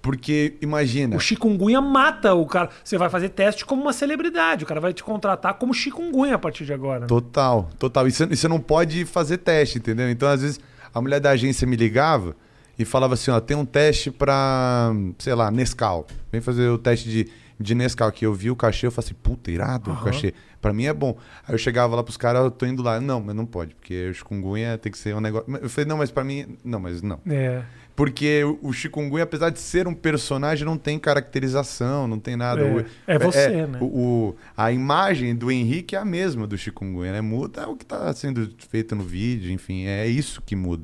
porque 0.01 0.53
imagina, 0.61 1.15
O 1.15 1.19
chikungunya 1.19 1.81
mata 1.81 2.33
o 2.33 2.45
cara. 2.45 2.69
Você 2.83 2.97
vai 2.97 3.09
fazer 3.09 3.29
teste 3.29 3.65
como 3.65 3.81
uma 3.81 3.91
celebridade. 3.91 4.63
O 4.63 4.67
cara 4.67 4.79
vai 4.79 4.93
te 4.93 5.03
contratar 5.03 5.55
como 5.55 5.73
chikungunya 5.73 6.35
a 6.35 6.39
partir 6.39 6.63
de 6.65 6.71
agora. 6.71 7.01
né? 7.01 7.07
Total, 7.07 7.69
total. 7.77 8.07
E 8.07 8.11
você, 8.11 8.23
e 8.29 8.35
você 8.37 8.47
não 8.47 8.59
pode 8.59 9.03
fazer 9.05 9.37
teste, 9.39 9.79
entendeu? 9.79 10.09
Então, 10.09 10.29
às 10.29 10.41
vezes, 10.41 10.59
a 10.93 11.01
mulher 11.01 11.19
da 11.19 11.31
agência 11.31 11.67
me 11.67 11.75
ligava 11.75 12.35
e 12.79 12.85
falava 12.85 13.15
assim, 13.15 13.31
ó, 13.31 13.39
tem 13.41 13.57
um 13.57 13.65
teste 13.65 14.09
pra, 14.11 14.93
sei 15.17 15.33
lá, 15.33 15.51
Nescau. 15.51 16.07
Vem 16.31 16.39
fazer 16.39 16.69
o 16.69 16.77
teste 16.77 17.09
de, 17.09 17.27
de 17.59 17.73
Nescau 17.75 18.07
aqui. 18.07 18.25
Eu 18.25 18.33
vi 18.33 18.49
o 18.51 18.55
cachê, 18.55 18.87
eu 18.87 18.91
falei 18.91 19.07
assim, 19.07 19.15
puta, 19.21 19.49
irado 19.51 19.89
o 19.91 19.93
Aham. 19.93 20.05
cachê. 20.05 20.33
Pra 20.61 20.73
mim 20.73 20.85
é 20.85 20.93
bom. 20.93 21.17
Aí 21.47 21.53
eu 21.53 21.57
chegava 21.57 21.95
lá 21.95 22.03
pros 22.03 22.17
caras, 22.17 22.41
eu 22.43 22.51
tô 22.51 22.65
indo 22.65 22.81
lá. 22.83 22.99
Não, 22.99 23.21
mas 23.21 23.35
não 23.35 23.45
pode, 23.45 23.75
porque 23.75 24.09
o 24.09 24.13
chikungunya 24.13 24.77
tem 24.77 24.91
que 24.91 24.97
ser 24.97 25.15
um 25.15 25.21
negócio... 25.21 25.45
Eu 25.61 25.69
falei, 25.69 25.87
não, 25.87 25.97
mas 25.97 26.11
pra 26.11 26.23
mim... 26.23 26.57
Não, 26.63 26.79
mas 26.79 27.01
não. 27.01 27.19
É. 27.29 27.61
Porque 27.95 28.43
o- 28.43 28.59
o 28.61 28.73
chikungunya, 28.73 29.23
apesar 29.23 29.49
de 29.49 29.59
ser 29.59 29.87
um 29.87 29.93
personagem, 29.93 30.63
não 30.65 30.77
tem 30.77 30.99
caracterização, 30.99 32.07
não 32.07 32.19
tem 32.19 32.35
nada. 32.35 32.61
É, 32.61 32.71
O- 32.73 32.85
é 33.07 33.19
você, 33.19 33.65
né? 33.67 33.77
o- 33.81 33.85
o- 33.85 34.35
a 34.55 34.71
imagem 34.71 35.35
do 35.35 35.51
Henrique 35.51 35.95
é 35.95 35.99
a 35.99 36.05
mesma 36.05 36.45
do 36.45 36.57
chikungunya, 36.57 37.11
né? 37.13 37.21
Muda 37.21 37.67
o 37.67 37.75
que 37.75 37.83
está 37.83 38.13
sendo 38.13 38.49
feito 38.69 38.95
no 38.95 39.03
vídeo, 39.03 39.51
enfim, 39.51 39.85
é 39.85 40.05
isso 40.07 40.41
que 40.45 40.55
muda. 40.55 40.83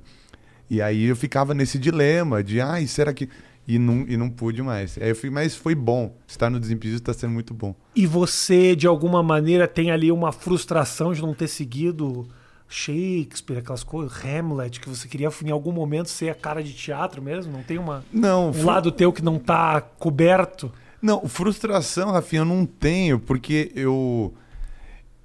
E 0.69 0.81
aí 0.81 1.05
eu 1.05 1.15
ficava 1.15 1.53
nesse 1.53 1.77
dilema 1.77 2.43
de, 2.43 2.59
ai, 2.62 2.88
será 2.88 3.13
que... 3.13 3.29
E 3.67 3.80
não, 3.80 4.06
e 4.08 4.17
não 4.17 4.30
pude 4.30 4.62
mais. 4.62 4.97
Aí 4.97 5.10
eu 5.10 5.15
fui, 5.15 5.30
mas 5.30 5.56
foi 5.56 5.73
bom. 5.73 6.15
Estar 6.28 6.49
no 6.49 6.60
Desimpedidos 6.60 6.99
está 6.99 7.13
sendo 7.13 7.32
muito 7.32 7.54
bom. 7.54 7.73
E 7.95 8.06
você, 8.06 8.76
de 8.76 8.88
alguma 8.88 9.23
maneira, 9.23 9.67
tem 9.67 9.89
ali 9.91 10.12
uma 10.12 10.32
frustração 10.34 11.13
de 11.13 11.21
não 11.21 11.34
ter 11.34 11.47
seguido 11.47 12.28
Shakespeare, 12.67 13.60
aquelas 13.60 13.84
coisas, 13.84 14.13
Hamlet, 14.26 14.80
que 14.80 14.89
você 14.89 15.08
queria 15.08 15.30
em 15.45 15.52
algum 15.52 15.71
momento 15.71 16.10
ser 16.10 16.30
a 16.30 16.36
cara 16.36 16.63
de 16.63 16.73
teatro 16.73 17.21
mesmo? 17.21 17.54
Não 17.54 17.63
tem 17.63 17.78
uma, 17.78 18.04
Não, 18.12 18.49
um 18.49 18.54
fru- 18.54 18.65
lado 18.65 18.91
teu 18.91 19.13
que 19.13 19.23
não 19.23 19.38
tá 19.39 19.80
coberto? 19.80 20.71
Não, 21.02 21.28
frustração, 21.28 22.12
Rafinha, 22.12 22.41
eu 22.41 22.45
não 22.45 22.65
tenho, 22.65 23.19
porque 23.19 23.71
eu. 23.76 24.34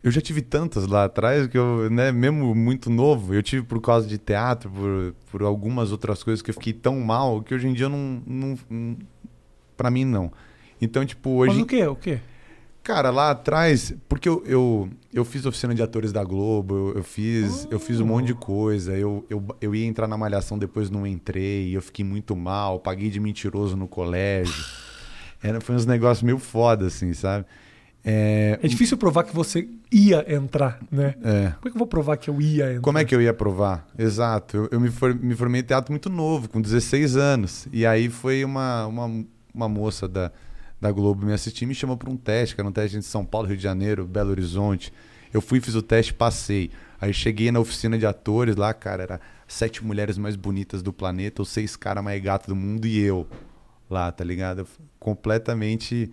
Eu 0.03 0.11
já 0.11 0.21
tive 0.21 0.41
tantas 0.41 0.87
lá 0.87 1.05
atrás 1.05 1.49
que 1.49 1.59
eu, 1.59 1.91
né, 1.91 2.13
mesmo 2.13 2.55
muito 2.55 2.89
novo, 2.89 3.35
eu 3.35 3.43
tive 3.43 3.65
por 3.65 3.81
causa 3.81 4.07
de 4.07 4.17
teatro, 4.17 4.71
por, 4.71 5.15
por 5.31 5.43
algumas 5.43 5.91
outras 5.91 6.23
coisas 6.23 6.41
que 6.41 6.51
eu 6.51 6.55
fiquei 6.55 6.73
tão 6.73 7.01
mal 7.01 7.43
que 7.43 7.55
hoje 7.55 7.67
em 7.67 7.73
dia 7.73 7.87
eu 7.87 7.91
não. 7.91 8.23
não, 8.25 8.59
não 8.71 8.97
pra 9.77 9.91
mim, 9.91 10.05
não. 10.05 10.33
Então, 10.81 11.05
tipo, 11.05 11.31
hoje. 11.31 11.55
Mas 11.55 11.63
o 11.63 11.67
quê? 11.67 11.87
O 11.87 11.97
quê? 11.97 12.21
Cara, 12.83 13.11
lá 13.11 13.33
atrás, 13.33 13.95
porque 14.09 14.29
eu, 14.29 14.43
eu, 14.47 14.89
eu 15.13 15.25
fiz 15.25 15.45
oficina 15.45 15.75
de 15.75 15.83
atores 15.83 16.11
da 16.11 16.25
Globo, 16.25 16.75
eu, 16.75 16.95
eu 16.97 17.03
fiz, 17.03 17.69
eu 17.71 17.79
fiz 17.79 18.01
um 18.01 18.07
monte 18.07 18.29
de 18.29 18.35
coisa. 18.35 18.97
Eu, 18.97 19.27
eu, 19.29 19.45
eu 19.61 19.75
ia 19.75 19.85
entrar 19.85 20.09
na 20.09 20.17
malhação, 20.17 20.59
depois 20.59 20.89
não 20.89 21.07
entrei, 21.07 21.77
eu 21.77 21.83
fiquei 21.83 22.05
muito 22.05 22.35
mal, 22.35 22.79
paguei 22.79 23.11
de 23.11 23.21
mentiroso 23.21 23.77
no 23.77 23.87
colégio. 23.87 24.65
Era, 25.43 25.61
foi 25.61 25.75
uns 25.75 25.85
negócios 25.85 26.23
meio 26.23 26.39
foda, 26.39 26.87
assim, 26.87 27.13
sabe? 27.13 27.45
É, 28.05 28.59
É 28.63 28.69
difícil 28.69 28.97
provar 28.97 29.25
que 29.25 29.35
você 29.35 29.69
ia 29.93 30.25
entrar, 30.35 30.79
né? 30.91 31.15
é. 31.23 31.53
Como 31.59 31.69
é 31.69 31.71
que 31.71 31.77
eu 31.77 31.79
vou 31.79 31.87
provar 31.87 32.17
que 32.17 32.31
eu 32.31 32.41
ia 32.41 32.71
entrar? 32.71 32.81
Como 32.83 32.99
é 32.99 33.05
que 33.05 33.15
eu 33.15 33.21
ia 33.21 33.35
provar? 33.35 33.87
Exato. 33.99 34.57
Eu, 34.57 34.69
eu 34.73 34.81
me, 34.81 34.91
for- 34.91 35.15
me 35.15 35.35
formei 35.35 35.61
em 35.61 35.65
teatro 35.65 35.93
muito 35.93 36.09
novo, 36.09 36.49
com 36.49 36.61
16 36.61 37.17
anos. 37.17 37.67
E 37.73 37.85
aí 37.85 38.09
foi 38.09 38.45
uma, 38.45 38.87
uma, 38.87 39.25
uma 39.55 39.69
moça 39.69 40.07
da, 40.09 40.31
da 40.81 40.91
Globo 40.93 41.27
me 41.27 41.33
assistir 41.33 41.65
e 41.65 41.67
me 41.67 41.75
chamou 41.75 41.97
para 41.97 42.09
um 42.11 42.17
teste, 42.17 42.55
que 42.55 42.61
era 42.61 42.69
um 42.69 42.73
teste 42.73 42.97
em 42.97 43.03
São 43.03 43.25
Paulo, 43.25 43.49
Rio 43.49 43.57
de 43.57 43.63
Janeiro, 43.63 44.07
Belo 44.07 44.31
Horizonte. 44.31 44.93
Eu 45.35 45.41
fui, 45.43 45.61
fiz 45.61 45.75
o 45.75 45.83
teste, 45.83 46.15
passei. 46.15 46.71
Aí 47.01 47.13
cheguei 47.13 47.53
na 47.53 47.61
oficina 47.61 47.99
de 47.99 48.07
atores 48.07 48.57
lá, 48.57 48.73
cara, 48.73 49.03
era 49.03 49.21
sete 49.47 49.85
mulheres 49.85 50.17
mais 50.19 50.35
bonitas 50.37 50.83
do 50.83 50.93
planeta, 50.93 51.43
os 51.43 51.49
seis 51.49 51.77
caras 51.77 52.03
mais 52.03 52.23
gatos 52.23 52.49
do 52.49 52.57
mundo 52.57 52.87
e 52.87 52.99
eu 52.99 53.27
lá, 53.91 54.11
tá 54.11 54.25
ligado? 54.25 54.67
Completamente, 54.99 56.11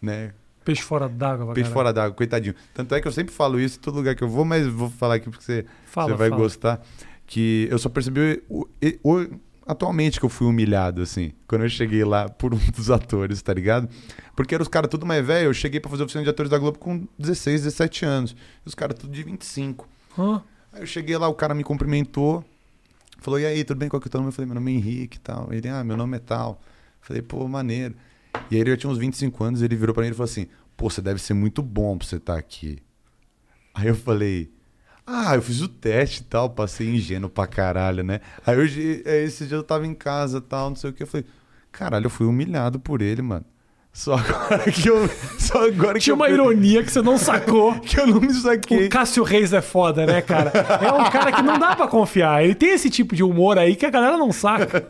né, 0.00 0.32
Peixe 0.68 0.82
fora 0.82 1.08
d'água. 1.08 1.54
Peixe 1.54 1.70
fora 1.70 1.92
d'água, 1.94 2.14
coitadinho. 2.14 2.54
Tanto 2.74 2.94
é 2.94 3.00
que 3.00 3.08
eu 3.08 3.12
sempre 3.12 3.34
falo 3.34 3.58
isso 3.58 3.78
em 3.78 3.80
todo 3.80 3.94
lugar 3.94 4.14
que 4.14 4.22
eu 4.22 4.28
vou, 4.28 4.44
mas 4.44 4.66
vou 4.66 4.90
falar 4.90 5.14
aqui 5.14 5.30
porque 5.30 5.42
você, 5.42 5.64
Fala, 5.86 6.08
você 6.10 6.14
vai 6.14 6.28
fala. 6.28 6.42
gostar. 6.42 6.82
Que 7.26 7.66
eu 7.70 7.78
só 7.78 7.88
percebi 7.88 8.42
o- 8.50 8.68
o- 9.02 9.26
atualmente 9.66 10.20
que 10.20 10.26
eu 10.26 10.28
fui 10.28 10.46
humilhado, 10.46 11.00
assim, 11.00 11.32
quando 11.46 11.62
eu 11.62 11.70
cheguei 11.70 12.04
lá 12.04 12.28
por 12.28 12.52
um 12.52 12.58
dos 12.76 12.90
atores, 12.90 13.40
tá 13.40 13.54
ligado? 13.54 13.88
Porque 14.36 14.54
eram 14.54 14.62
os 14.62 14.68
caras 14.68 14.90
tudo 14.90 15.06
mais 15.06 15.24
velho. 15.26 15.46
Eu 15.46 15.54
cheguei 15.54 15.80
pra 15.80 15.90
fazer 15.90 16.02
oficina 16.02 16.22
de 16.22 16.28
atores 16.28 16.50
da 16.50 16.58
Globo 16.58 16.78
com 16.78 17.08
16, 17.18 17.62
17 17.62 18.04
anos. 18.04 18.32
E 18.64 18.68
os 18.68 18.74
caras 18.74 18.98
tudo 18.98 19.10
de 19.10 19.22
25. 19.22 19.88
Hã? 20.18 20.42
Aí 20.70 20.82
eu 20.82 20.86
cheguei 20.86 21.16
lá, 21.16 21.28
o 21.28 21.34
cara 21.34 21.54
me 21.54 21.64
cumprimentou, 21.64 22.44
falou, 23.20 23.40
e 23.40 23.46
aí, 23.46 23.64
tudo 23.64 23.78
bem? 23.78 23.88
Qual 23.88 23.98
que 24.00 24.06
é 24.06 24.08
o 24.08 24.10
teu 24.10 24.20
nome? 24.20 24.28
Eu 24.28 24.32
falei, 24.34 24.46
meu 24.46 24.54
nome 24.54 24.70
é 24.70 24.74
Henrique 24.76 25.16
e 25.16 25.20
tal. 25.20 25.48
Ele, 25.50 25.66
ah, 25.68 25.82
meu 25.82 25.96
nome 25.96 26.18
é 26.18 26.20
tal. 26.20 26.60
Falei, 27.00 27.22
pô, 27.22 27.48
maneiro. 27.48 27.94
E 28.50 28.54
aí 28.54 28.60
ele 28.60 28.70
já 28.70 28.76
tinha 28.76 28.90
uns 28.90 28.98
25 28.98 29.44
anos, 29.44 29.62
ele 29.62 29.76
virou 29.76 29.94
pra 29.94 30.02
mim 30.04 30.10
e 30.10 30.12
falou 30.12 30.24
assim, 30.24 30.46
pô, 30.76 30.88
você 30.88 31.00
deve 31.00 31.20
ser 31.20 31.34
muito 31.34 31.62
bom 31.62 31.96
pra 31.98 32.06
você 32.06 32.16
estar 32.16 32.36
aqui. 32.38 32.78
Aí 33.74 33.88
eu 33.88 33.94
falei, 33.94 34.50
ah, 35.06 35.34
eu 35.34 35.42
fiz 35.42 35.60
o 35.60 35.68
teste 35.68 36.22
e 36.22 36.24
tal, 36.24 36.50
passei 36.50 36.88
ingênuo 36.88 37.30
pra 37.30 37.46
caralho, 37.46 38.02
né? 38.02 38.20
Aí 38.46 38.56
hoje, 38.56 39.02
aí 39.06 39.24
esse 39.24 39.46
dia 39.46 39.56
eu 39.56 39.62
tava 39.62 39.86
em 39.86 39.94
casa 39.94 40.38
e 40.38 40.42
tal, 40.42 40.70
não 40.70 40.76
sei 40.76 40.90
o 40.90 40.92
que, 40.92 41.02
eu 41.02 41.06
falei, 41.06 41.26
caralho, 41.72 42.06
eu 42.06 42.10
fui 42.10 42.26
humilhado 42.26 42.78
por 42.78 43.02
ele, 43.02 43.22
mano. 43.22 43.44
Só 43.98 44.14
agora 44.18 44.70
que 44.70 44.88
eu. 44.88 45.08
Só 45.38 45.66
agora 45.66 45.94
que 45.94 46.04
Tinha 46.04 46.12
eu, 46.12 46.16
uma 46.16 46.28
ironia 46.28 46.84
que 46.84 46.92
você 46.92 47.02
não 47.02 47.18
sacou. 47.18 47.74
que 47.80 47.98
eu 47.98 48.06
não 48.06 48.20
me 48.20 48.32
saquei. 48.32 48.86
O 48.86 48.88
Cássio 48.88 49.24
Reis 49.24 49.52
é 49.52 49.60
foda, 49.60 50.06
né, 50.06 50.22
cara? 50.22 50.50
É 50.80 50.92
um 50.92 51.10
cara 51.10 51.32
que 51.32 51.42
não 51.42 51.58
dá 51.58 51.74
pra 51.74 51.88
confiar. 51.88 52.44
Ele 52.44 52.54
tem 52.54 52.70
esse 52.70 52.90
tipo 52.90 53.16
de 53.16 53.24
humor 53.24 53.58
aí 53.58 53.74
que 53.74 53.84
a 53.84 53.90
galera 53.90 54.16
não 54.16 54.30
saca. 54.30 54.84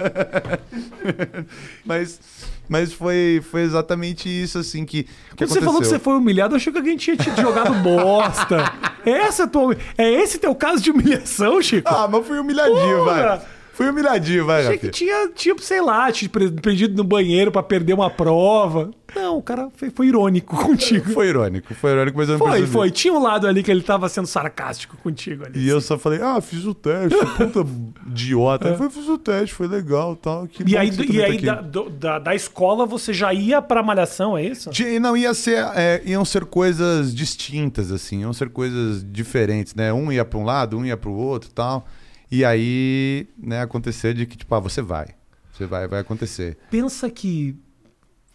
Mas, 1.86 2.20
mas 2.68 2.92
foi, 2.92 3.42
foi 3.50 3.62
exatamente 3.62 4.28
isso, 4.28 4.58
assim, 4.58 4.84
que, 4.84 5.04
que 5.04 5.10
Quando 5.36 5.50
você 5.50 5.60
falou 5.60 5.80
que 5.80 5.86
você 5.86 5.98
foi 5.98 6.14
humilhado, 6.14 6.54
eu 6.54 6.56
achei 6.56 6.72
que 6.72 6.78
alguém 6.78 6.96
tinha 6.96 7.16
te 7.16 7.40
jogado 7.40 7.74
bosta. 7.82 8.72
Essa 9.06 9.44
é, 9.44 9.46
tua... 9.46 9.76
é 9.96 10.10
esse 10.10 10.38
teu 10.38 10.54
caso 10.54 10.82
de 10.82 10.90
humilhação, 10.90 11.62
Chico? 11.62 11.88
Ah, 11.88 12.06
mas 12.06 12.26
fui 12.26 12.38
humilhadinho, 12.38 13.04
vai. 13.04 13.40
Fui 13.78 13.88
humilhadinho, 13.88 14.44
vai, 14.44 14.62
achei 14.66 14.76
que 14.76 14.88
tinha, 14.90 15.28
tipo, 15.28 15.62
sei 15.62 15.80
lá, 15.80 16.10
te 16.10 16.28
pre- 16.28 16.50
prendido 16.50 16.96
no 16.96 17.04
banheiro 17.04 17.52
pra 17.52 17.62
perder 17.62 17.92
uma 17.92 18.10
prova. 18.10 18.90
Não, 19.14 19.38
o 19.38 19.42
cara 19.42 19.68
foi, 19.76 19.88
foi 19.88 20.08
irônico 20.08 20.56
contigo. 20.60 21.12
Foi 21.12 21.28
irônico, 21.28 21.72
foi 21.76 21.92
irônico, 21.92 22.18
mas 22.18 22.28
eu 22.28 22.32
não 22.32 22.38
Foi, 22.40 22.50
percebi. 22.50 22.72
foi. 22.72 22.90
Tinha 22.90 23.14
um 23.14 23.22
lado 23.22 23.46
ali 23.46 23.62
que 23.62 23.70
ele 23.70 23.82
tava 23.82 24.08
sendo 24.08 24.26
sarcástico 24.26 24.96
contigo 24.96 25.46
ali. 25.46 25.60
E 25.60 25.68
eu 25.68 25.80
só 25.80 25.96
falei, 25.96 26.20
ah, 26.20 26.40
fiz 26.40 26.64
o 26.64 26.74
teste, 26.74 27.16
puta 27.38 27.64
idiota. 28.08 28.74
Foi, 28.74 28.90
fiz 28.90 29.08
o 29.08 29.16
teste, 29.16 29.54
foi 29.54 29.68
legal 29.68 30.16
tal. 30.16 30.48
Que 30.48 30.64
É. 30.64 30.66
E 30.66 30.76
aí, 30.76 30.88
e 30.88 30.96
tá 30.96 31.02
aí 31.24 31.36
aqui. 31.36 31.46
da, 31.46 31.60
da, 31.88 32.18
da 32.18 32.34
escola 32.34 32.84
você 32.84 33.12
já 33.12 33.32
ia 33.32 33.62
pra 33.62 33.80
malhação, 33.80 34.36
é 34.36 34.44
isso? 34.44 34.70
Não, 35.00 35.16
ia 35.16 35.32
ser, 35.34 35.64
é, 35.76 36.02
iam 36.04 36.24
ser 36.24 36.44
coisas 36.44 37.14
distintas, 37.14 37.92
assim, 37.92 38.22
iam 38.22 38.32
ser 38.32 38.48
coisas 38.48 39.04
diferentes, 39.08 39.72
né? 39.74 39.92
Um 39.92 40.10
ia 40.10 40.24
para 40.24 40.38
um 40.38 40.44
lado, 40.44 40.76
um 40.76 40.84
ia 40.84 40.96
para 40.96 41.10
o 41.10 41.14
outro 41.16 41.48
e 41.48 41.52
tal. 41.52 41.86
E 42.30 42.44
aí, 42.44 43.26
né, 43.38 43.62
acontecer 43.62 44.14
de 44.14 44.26
que, 44.26 44.36
tipo, 44.36 44.54
ah, 44.54 44.60
você 44.60 44.82
vai. 44.82 45.08
Você 45.52 45.66
vai, 45.66 45.88
vai 45.88 46.00
acontecer. 46.00 46.56
Pensa 46.70 47.10
que. 47.10 47.56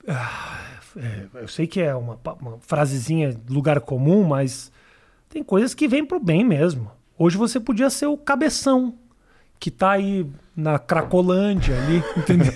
ah, 0.07 0.59
é, 0.97 1.25
eu 1.41 1.47
sei 1.47 1.65
que 1.65 1.81
é 1.81 1.93
uma, 1.95 2.19
uma 2.39 2.57
frasezinha 2.59 3.35
lugar 3.49 3.79
comum, 3.81 4.23
mas 4.23 4.71
tem 5.29 5.43
coisas 5.43 5.73
que 5.73 5.87
vêm 5.87 6.05
pro 6.05 6.19
bem 6.19 6.43
mesmo. 6.43 6.91
Hoje 7.17 7.37
você 7.37 7.59
podia 7.59 7.89
ser 7.89 8.07
o 8.07 8.17
cabeção, 8.17 8.95
que 9.59 9.71
tá 9.71 9.91
aí 9.91 10.27
na 10.55 10.77
Cracolândia 10.77 11.75
ali, 11.75 12.03
entendeu? 12.17 12.53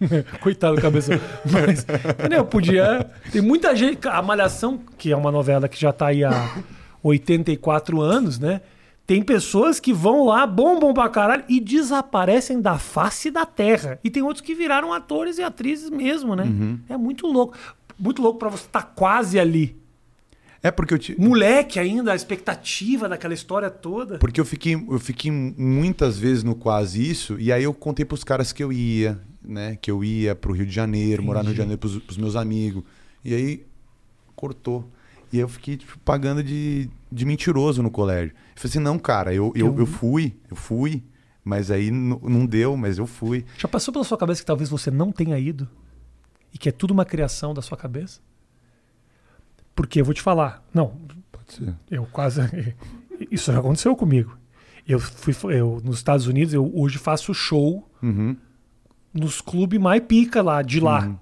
Coitado 0.40 0.76
do 0.76 0.82
cabeção. 0.82 1.18
Mas, 1.44 1.86
entendeu? 2.18 2.44
Podia. 2.44 3.10
Tem 3.32 3.40
muita 3.40 3.74
gente. 3.74 4.06
A 4.08 4.20
Malhação, 4.20 4.78
que 4.98 5.10
é 5.10 5.16
uma 5.16 5.32
novela 5.32 5.68
que 5.68 5.80
já 5.80 5.92
tá 5.92 6.08
aí 6.08 6.22
há 6.24 6.58
84 7.02 8.00
anos, 8.00 8.38
né? 8.38 8.60
Tem 9.06 9.22
pessoas 9.22 9.78
que 9.78 9.92
vão 9.92 10.24
lá, 10.26 10.44
bombam 10.46 10.92
pra 10.92 11.08
caralho 11.08 11.44
e 11.48 11.60
desaparecem 11.60 12.60
da 12.60 12.76
face 12.78 13.30
da 13.30 13.46
terra. 13.46 14.00
E 14.02 14.10
tem 14.10 14.22
outros 14.22 14.40
que 14.44 14.54
viraram 14.54 14.92
atores 14.92 15.38
e 15.38 15.42
atrizes 15.42 15.90
mesmo, 15.90 16.34
né? 16.34 16.44
É 16.88 16.96
muito 16.96 17.26
louco. 17.28 17.56
Muito 17.98 18.20
louco 18.20 18.38
pra 18.38 18.48
você 18.48 18.64
estar 18.66 18.82
quase 18.82 19.38
ali. 19.38 19.76
É 20.62 20.70
porque 20.72 20.92
eu, 20.94 20.98
ti- 20.98 21.14
Moleque 21.16 21.78
ainda, 21.78 22.12
a 22.12 22.16
expectativa 22.16 23.08
daquela 23.08 23.32
história 23.32 23.70
toda. 23.70 24.18
porque 24.18 24.40
eu 24.40 24.44
fiquei, 24.44 24.74
eu 24.74 24.98
fiquei 24.98 25.30
muitas 25.30 26.18
vezes 26.18 26.42
no 26.42 26.56
quase 26.56 27.08
isso, 27.08 27.38
e 27.38 27.52
aí 27.52 27.62
eu 27.62 27.72
contei 27.72 28.04
pros 28.04 28.24
caras 28.24 28.52
que 28.52 28.64
eu 28.64 28.72
ia, 28.72 29.20
né? 29.44 29.78
Que 29.80 29.88
eu 29.88 30.02
ia 30.02 30.34
pro 30.34 30.52
Rio 30.52 30.66
de 30.66 30.72
Janeiro, 30.72 31.22
morar 31.22 31.40
no 31.44 31.46
Rio 31.50 31.54
de 31.54 31.58
Janeiro 31.58 31.78
pros, 31.78 31.98
pros 31.98 32.16
meus 32.18 32.34
amigos. 32.34 32.82
E 33.24 33.32
aí 33.32 33.64
cortou. 34.34 34.84
E 35.32 35.36
aí 35.36 35.42
eu 35.42 35.48
fiquei 35.48 35.76
tipo, 35.76 35.96
pagando 36.04 36.42
de, 36.42 36.88
de 37.10 37.24
mentiroso 37.24 37.82
no 37.82 37.90
colégio. 37.90 38.30
Eu 38.34 38.60
falei 38.60 38.70
assim, 38.70 38.78
não, 38.78 38.98
cara, 38.98 39.32
eu, 39.34 39.52
eu, 39.54 39.66
Eu- 39.68 39.78
eu 39.80 39.86
fui, 39.86 40.36
eu 40.50 40.56
fui, 40.56 41.02
mas 41.44 41.70
aí 41.70 41.90
não 41.90 42.44
deu, 42.46 42.76
mas 42.76 42.98
eu 42.98 43.06
fui. 43.06 43.44
Já 43.58 43.68
passou 43.68 43.92
pela 43.92 44.04
sua 44.04 44.18
cabeça 44.18 44.40
que 44.40 44.46
talvez 44.46 44.68
você 44.68 44.90
não 44.90 45.12
tenha 45.12 45.38
ido? 45.38 45.68
E 46.52 46.58
que 46.58 46.68
é 46.68 46.72
tudo 46.72 46.92
uma 46.92 47.04
criação 47.04 47.52
da 47.54 47.62
sua 47.62 47.76
cabeça? 47.76 48.20
Porque 49.74 50.00
eu 50.00 50.04
vou 50.04 50.14
te 50.14 50.22
falar. 50.22 50.64
Não, 50.72 50.94
Pode 51.30 51.52
ser. 51.52 51.74
eu 51.90 52.06
quase. 52.10 52.40
Isso 53.30 53.52
já 53.52 53.58
aconteceu 53.58 53.94
comigo. 53.94 54.36
Eu 54.86 54.98
fui 55.00 55.34
eu, 55.54 55.80
nos 55.84 55.96
Estados 55.96 56.26
Unidos, 56.26 56.54
eu 56.54 56.70
hoje 56.74 56.98
faço 56.98 57.34
show 57.34 57.88
Uhum. 58.02 58.36
nos 59.12 59.40
clubes 59.40 59.80
mais 59.80 60.02
pica 60.02 60.42
lá, 60.42 60.62
de 60.62 60.80
lá. 60.80 61.06
Uhum. 61.06 61.18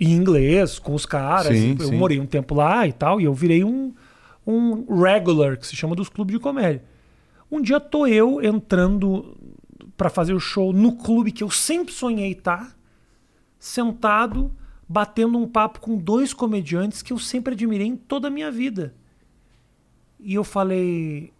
Em 0.00 0.12
inglês, 0.12 0.78
com 0.78 0.94
os 0.94 1.06
caras. 1.06 1.56
Sim, 1.56 1.76
eu 1.78 1.86
sim. 1.88 1.96
morei 1.96 2.18
um 2.20 2.26
tempo 2.26 2.54
lá 2.54 2.86
e 2.86 2.92
tal, 2.92 3.20
e 3.20 3.24
eu 3.24 3.32
virei 3.34 3.62
um, 3.64 3.94
um 4.46 4.84
regular, 5.02 5.56
que 5.56 5.66
se 5.66 5.74
chama 5.74 5.96
dos 5.96 6.08
clubes 6.08 6.34
de 6.34 6.40
comédia. 6.40 6.84
Um 7.50 7.60
dia 7.60 7.80
tô 7.80 8.06
eu 8.06 8.42
entrando 8.42 9.36
pra 9.96 10.10
fazer 10.10 10.34
o 10.34 10.40
show 10.40 10.72
no 10.72 10.96
clube 10.96 11.32
que 11.32 11.42
eu 11.42 11.50
sempre 11.50 11.92
sonhei 11.92 12.32
estar, 12.32 12.76
sentado, 13.58 14.54
batendo 14.88 15.38
um 15.38 15.48
papo 15.48 15.80
com 15.80 15.96
dois 15.96 16.32
comediantes 16.32 17.02
que 17.02 17.12
eu 17.12 17.18
sempre 17.18 17.54
admirei 17.54 17.86
em 17.86 17.96
toda 17.96 18.28
a 18.28 18.30
minha 18.30 18.50
vida. 18.50 18.94
E 20.20 20.34
eu 20.34 20.44
falei, 20.44 21.32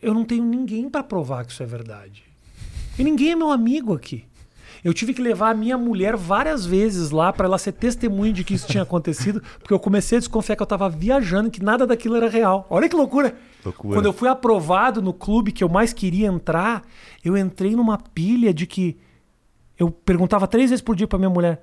eu 0.00 0.12
não 0.12 0.24
tenho 0.24 0.44
ninguém 0.44 0.90
pra 0.90 1.02
provar 1.02 1.44
que 1.44 1.52
isso 1.52 1.62
é 1.62 1.66
verdade. 1.66 2.24
E 2.98 3.04
ninguém 3.04 3.32
é 3.32 3.36
meu 3.36 3.50
amigo 3.50 3.94
aqui. 3.94 4.24
Eu 4.84 4.92
tive 4.92 5.14
que 5.14 5.22
levar 5.22 5.50
a 5.50 5.54
minha 5.54 5.78
mulher 5.78 6.16
várias 6.16 6.66
vezes 6.66 7.10
lá 7.10 7.32
pra 7.32 7.46
ela 7.46 7.56
ser 7.56 7.72
testemunha 7.72 8.32
de 8.32 8.42
que 8.42 8.54
isso 8.54 8.66
tinha 8.66 8.82
acontecido, 8.82 9.40
porque 9.58 9.72
eu 9.72 9.78
comecei 9.78 10.18
a 10.18 10.20
desconfiar 10.20 10.56
que 10.56 10.62
eu 10.62 10.66
tava 10.66 10.88
viajando, 10.88 11.50
que 11.50 11.62
nada 11.62 11.86
daquilo 11.86 12.16
era 12.16 12.28
real. 12.28 12.66
Olha 12.68 12.88
que 12.88 12.96
loucura. 12.96 13.36
Loucura. 13.64 13.94
Quando 13.94 14.06
eu 14.06 14.12
fui 14.12 14.28
aprovado 14.28 15.00
no 15.00 15.12
clube 15.12 15.52
que 15.52 15.62
eu 15.62 15.68
mais 15.68 15.92
queria 15.92 16.26
entrar, 16.26 16.82
eu 17.24 17.36
entrei 17.36 17.76
numa 17.76 17.96
pilha 17.96 18.52
de 18.52 18.66
que 18.66 18.98
eu 19.78 19.90
perguntava 19.90 20.48
três 20.48 20.70
vezes 20.70 20.82
por 20.82 20.96
dia 20.96 21.06
pra 21.06 21.18
minha 21.18 21.30
mulher, 21.30 21.62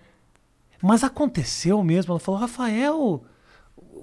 mas 0.82 1.03
aconteceu 1.03 1.84
mesmo? 1.84 2.13
Ela 2.13 2.19
falou, 2.19 2.39
Rafael, 2.39 3.23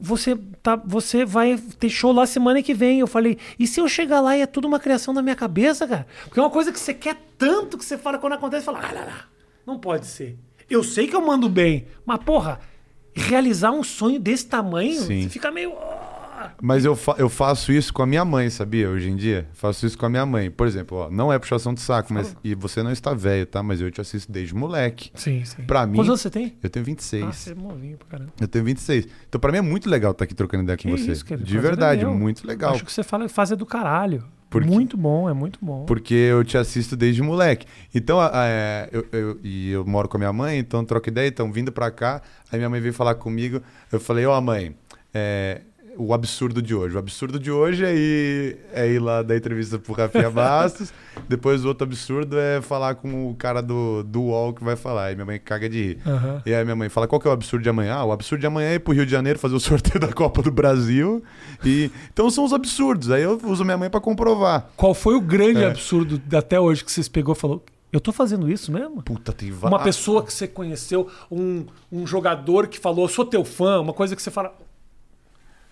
você, 0.01 0.37
tá, 0.63 0.77
você 0.77 1.25
vai 1.25 1.59
ter 1.79 1.89
show 1.89 2.13
lá 2.13 2.27
semana 2.27 2.63
que 2.63 2.75
vem. 2.75 3.01
Eu 3.01 3.07
falei, 3.07 3.39
e 3.59 3.67
se 3.67 3.81
eu 3.81 3.89
chegar 3.89 4.21
lá 4.21 4.37
e 4.37 4.43
é 4.43 4.47
tudo 4.47 4.67
uma 4.67 4.81
criação 4.81 5.13
da 5.13 5.23
minha 5.23 5.37
cabeça, 5.37 5.87
cara? 5.87 6.07
Porque 6.25 6.39
é 6.39 6.43
uma 6.43 6.51
coisa 6.51 6.73
que 6.73 6.79
você 6.79 6.95
quer 6.95 7.17
tanto 7.39 7.79
que 7.79 7.85
você 7.85 7.99
fala 7.99 8.19
quando 8.19 8.35
acontece, 8.35 8.65
você 8.65 8.73
fala, 8.73 8.87
ah, 8.87 8.93
lá, 8.93 9.05
lá, 9.05 9.29
não 9.67 9.79
pode 9.79 10.07
ser. 10.07 10.39
Eu 10.69 10.83
sei 10.83 11.07
que 11.07 11.15
eu 11.15 11.21
mando 11.21 11.49
bem, 11.49 11.87
mas 12.05 12.19
porra, 12.23 12.61
realizar 13.15 13.71
um 13.71 13.85
sonho 13.85 14.19
desse 14.21 14.47
tamanho, 14.47 15.01
Sim. 15.03 15.23
você 15.23 15.29
fica 15.29 15.51
meio. 15.51 15.73
Mas 16.63 16.85
eu, 16.85 16.95
fa- 16.97 17.15
eu 17.19 17.29
faço 17.29 17.73
isso 17.73 17.93
com 17.93 18.03
a 18.03 18.07
minha 18.07 18.25
mãe, 18.25 18.49
sabia? 18.51 18.89
Hoje 18.89 19.09
em 19.11 19.17
dia. 19.17 19.49
Faço 19.53 19.87
isso 19.87 19.97
com 19.99 20.07
a 20.07 20.09
minha 20.09 20.25
mãe. 20.27 20.51
Por 20.51 20.67
exemplo, 20.67 20.99
ó, 20.99 21.11
não 21.11 21.33
é 21.33 21.39
puxação 21.39 21.73
de 21.75 21.81
saco, 21.81 22.13
mas. 22.13 22.37
E 22.45 22.55
você 22.55 22.83
não 22.83 22.91
está 22.93 23.13
velho, 23.15 23.47
tá? 23.47 23.63
Mas 23.63 23.81
eu 23.81 23.91
te 23.91 24.01
assisto 24.01 24.31
desde 24.31 24.55
moleque. 24.55 25.11
Sim, 25.15 25.45
sim. 25.45 25.63
Pra 25.65 25.87
mim- 25.87 25.95
Quantos 25.97 26.09
anos 26.11 26.21
você 26.21 26.31
tem? 26.31 26.57
Eu 26.63 26.71
tenho 26.71 26.85
26. 26.85 27.25
Ah, 27.25 27.33
você 27.33 27.51
é 27.51 27.55
novinho 27.55 27.97
pra 27.97 28.09
caramba. 28.09 28.33
Eu 28.41 28.49
tenho 28.49 28.65
26. 28.65 29.07
Então, 29.29 29.41
pra 29.41 29.51
mim 29.53 29.59
é 29.59 29.63
muito 29.63 29.89
legal 29.89 30.13
estar 30.13 30.25
aqui 30.25 30.35
trocando 30.35 30.63
ideia 30.65 30.77
Que 30.77 30.89
com 30.89 30.97
você. 30.97 31.13
isso, 31.13 31.25
querido, 31.25 31.45
de 31.47 31.53
prazer 31.55 31.71
verdade, 31.71 32.05
é 32.05 32.07
muito 32.09 32.47
legal. 32.47 32.75
Acho 32.75 32.85
que 32.85 32.93
você 32.93 33.03
fala, 33.03 33.29
faz 33.29 33.51
é 33.53 33.57
do 33.57 33.67
caralho. 33.67 34.25
Por 34.49 34.63
quê? 34.63 34.69
Muito 34.71 34.97
bom, 34.97 35.29
é 35.29 35.33
muito 35.33 35.59
bom. 35.61 35.85
Porque 35.87 36.15
eu 36.15 36.45
te 36.45 36.57
assisto 36.57 36.97
desde 36.97 37.21
moleque. 37.21 37.67
Então, 37.93 38.19
é, 38.33 38.89
eu, 38.93 39.05
eu- 39.13 39.41
e 39.43 39.71
eu 39.73 39.85
moro 39.85 40.09
com 40.09 40.17
a 40.17 40.21
minha 40.21 40.33
mãe, 40.33 40.57
então 40.59 40.85
troca 40.85 41.11
ideia, 41.11 41.27
então 41.29 41.51
vindo 41.51 41.73
pra 41.73 41.91
cá, 41.91 42.23
aí 42.51 42.57
minha 42.59 42.71
mãe 42.71 42.81
veio 42.81 42.95
falar 42.95 43.17
comigo, 43.17 43.61
eu 43.91 43.99
falei, 43.99 44.25
ó 44.25 44.41
mãe, 44.41 44.77
é, 45.13 45.63
o 45.99 46.13
absurdo 46.15 46.61
de 46.63 46.75
hoje. 46.75 46.97
O 46.97 46.99
absurdo 46.99 47.39
de 47.39 47.51
hoje 47.51 47.85
é 47.85 47.95
ir, 47.95 48.59
é 48.73 48.87
ir 48.89 48.99
lá 48.99 49.23
dar 49.23 49.37
entrevista 49.37 49.79
pro 49.79 49.93
Rafinha 49.95 50.29
Bastos, 50.31 50.93
depois 51.29 51.65
o 51.65 51.69
outro 51.69 51.85
absurdo 51.87 52.39
é 52.39 52.61
falar 52.61 52.95
com 52.97 53.31
o 53.31 53.35
cara 53.35 53.61
do, 53.63 54.03
do 54.03 54.21
UOL 54.23 54.53
que 54.55 54.63
vai 54.63 54.77
falar, 54.77 55.07
aí 55.07 55.15
minha 55.15 55.25
mãe 55.27 55.39
caga 55.39 55.69
de 55.69 55.83
rir. 55.83 55.99
Aham. 56.07 56.43
E 56.47 56.55
aí 56.55 56.65
minha 56.65 56.77
mãe 56.77 56.89
fala, 56.89 57.07
qual 57.09 57.21
que 57.21 57.27
é 57.27 57.31
o 57.31 57.35
absurdo 57.35 57.63
de 57.63 57.69
amanhã? 57.69 57.95
Ah, 57.95 58.05
o 58.05 58.13
absurdo 58.13 58.41
de 58.41 58.47
amanhã 58.47 58.69
é 58.71 58.75
ir 58.75 58.79
pro 58.81 58.93
Rio 58.93 59.05
de 59.07 59.13
Janeiro 59.13 59.39
fazer 59.39 59.55
o 59.55 59.61
sorteio 59.61 59.99
da 60.01 60.13
Copa 60.13 60.43
do 60.43 60.51
Brasil. 60.51 61.23
E 61.65 61.91
então 62.13 62.29
são 62.31 62.45
os 62.45 62.53
absurdos. 62.53 63.11
Aí 63.11 63.23
eu 63.23 63.41
uso 63.45 63.65
minha 63.65 63.77
mãe 63.79 63.89
pra 63.91 64.01
comprovar. 64.01 64.69
Qual 64.77 64.95
foi 64.95 65.15
o 65.15 65.21
grande 65.21 65.63
É. 65.63 65.67
absurdo 65.69 66.21
até 66.37 66.61
hoje 66.61 66.85
que 66.85 66.93
vocês 66.93 67.09
pegou 67.09 67.35
e 67.35 67.39
falou? 67.39 67.65
Eu 67.93 68.01
tô 68.01 68.13
fazendo 68.13 68.51
isso 68.51 68.71
mesmo? 68.71 69.01
Puta, 69.03 69.33
tem 69.33 69.51
va- 69.51 69.69
Uma 69.69 69.79
pessoa 69.83 70.23
que 70.23 70.31
você 70.33 70.47
conheceu, 70.47 71.09
um, 71.31 71.65
um 71.91 72.07
jogador 72.07 72.67
que 72.67 72.79
falou, 72.79 73.09
sou 73.09 73.25
teu 73.25 73.43
fã, 73.45 73.81
uma 73.81 73.93
coisa 73.95 74.15
que 74.15 74.21
você 74.21 74.31
fala. 74.31 74.53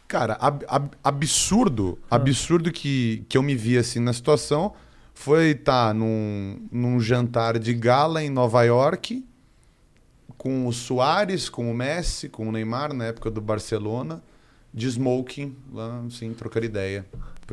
Cara, 0.07 0.35
ab- 0.41 0.65
ab- 0.69 0.91
absurdo, 1.03 1.99
Ah. 2.11 2.17
absurdo 2.17 2.71
que, 2.71 3.25
que 3.29 3.37
eu 3.39 3.43
me 3.43 3.55
vi 3.55 3.77
assim 3.79 3.99
na 4.01 4.13
situação 4.13 4.73
foi 5.15 5.51
estar 5.51 5.95
num, 5.95 6.59
num 6.71 7.01
jantar 7.01 7.59
de 7.59 7.73
gala 7.73 8.23
em 8.23 8.29
Nova 8.31 8.63
York 8.65 9.25
com 10.37 10.67
o 10.67 10.73
Soares, 10.73 11.49
com 11.49 11.71
o 11.71 11.75
Messi, 11.75 12.29
com 12.29 12.49
o 12.49 12.53
Neymar 12.53 12.93
na 12.93 13.07
época 13.07 13.31
do 13.31 13.41
Barcelona, 13.41 14.23
de 14.73 14.87
smoking, 14.89 15.57
lá 15.73 16.03
assim, 16.07 16.33
trocar 16.35 16.63
ideia. 16.65 17.07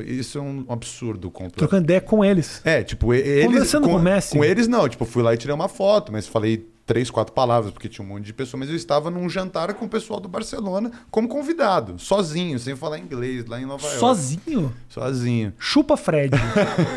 Isso 0.06 0.38
é 0.38 0.42
um 0.42 0.66
absurdo 0.70 1.30
completo. 1.30 1.58
Trocando 1.58 1.84
ideia 1.84 2.02
com 2.02 2.24
eles. 2.24 2.62
É, 2.66 2.82
tipo, 2.84 3.14
eles. 3.14 3.46
Conversando 3.46 3.88
com 3.88 3.96
o 3.96 4.02
Messi. 4.02 4.38
Com 4.38 4.44
eles 4.44 4.68
não, 4.68 4.88
tipo, 4.90 5.06
fui 5.06 5.22
lá 5.22 5.34
e 5.34 5.38
tirei 5.38 5.54
uma 5.54 5.68
foto, 5.68 6.12
mas 6.12 6.28
falei 6.28 6.68
três, 6.86 7.10
quatro 7.10 7.34
palavras, 7.34 7.72
porque 7.72 7.88
tinha 7.88 8.06
um 8.06 8.10
monte 8.10 8.26
de 8.26 8.34
pessoas, 8.34 8.60
mas 8.62 8.70
eu 8.70 8.76
estava 8.76 9.10
num 9.10 9.30
jantar 9.30 9.74
com 9.74 9.86
o 9.86 9.90
pessoal 9.90 10.20
do 10.20 10.28
Barcelona 10.28 10.92
como 11.10 11.28
convidado, 11.28 11.98
sozinho, 12.00 12.60
sem 12.60 12.76
falar 12.76 13.00
inglês, 13.00 13.46
lá 13.46 13.62
em 13.62 13.66
Nova 13.66 13.84
York. 13.86 14.00
Sozinho? 14.00 14.74
Sozinho. 14.90 15.54
Chupa 15.58 15.96
Fred. 15.96 16.36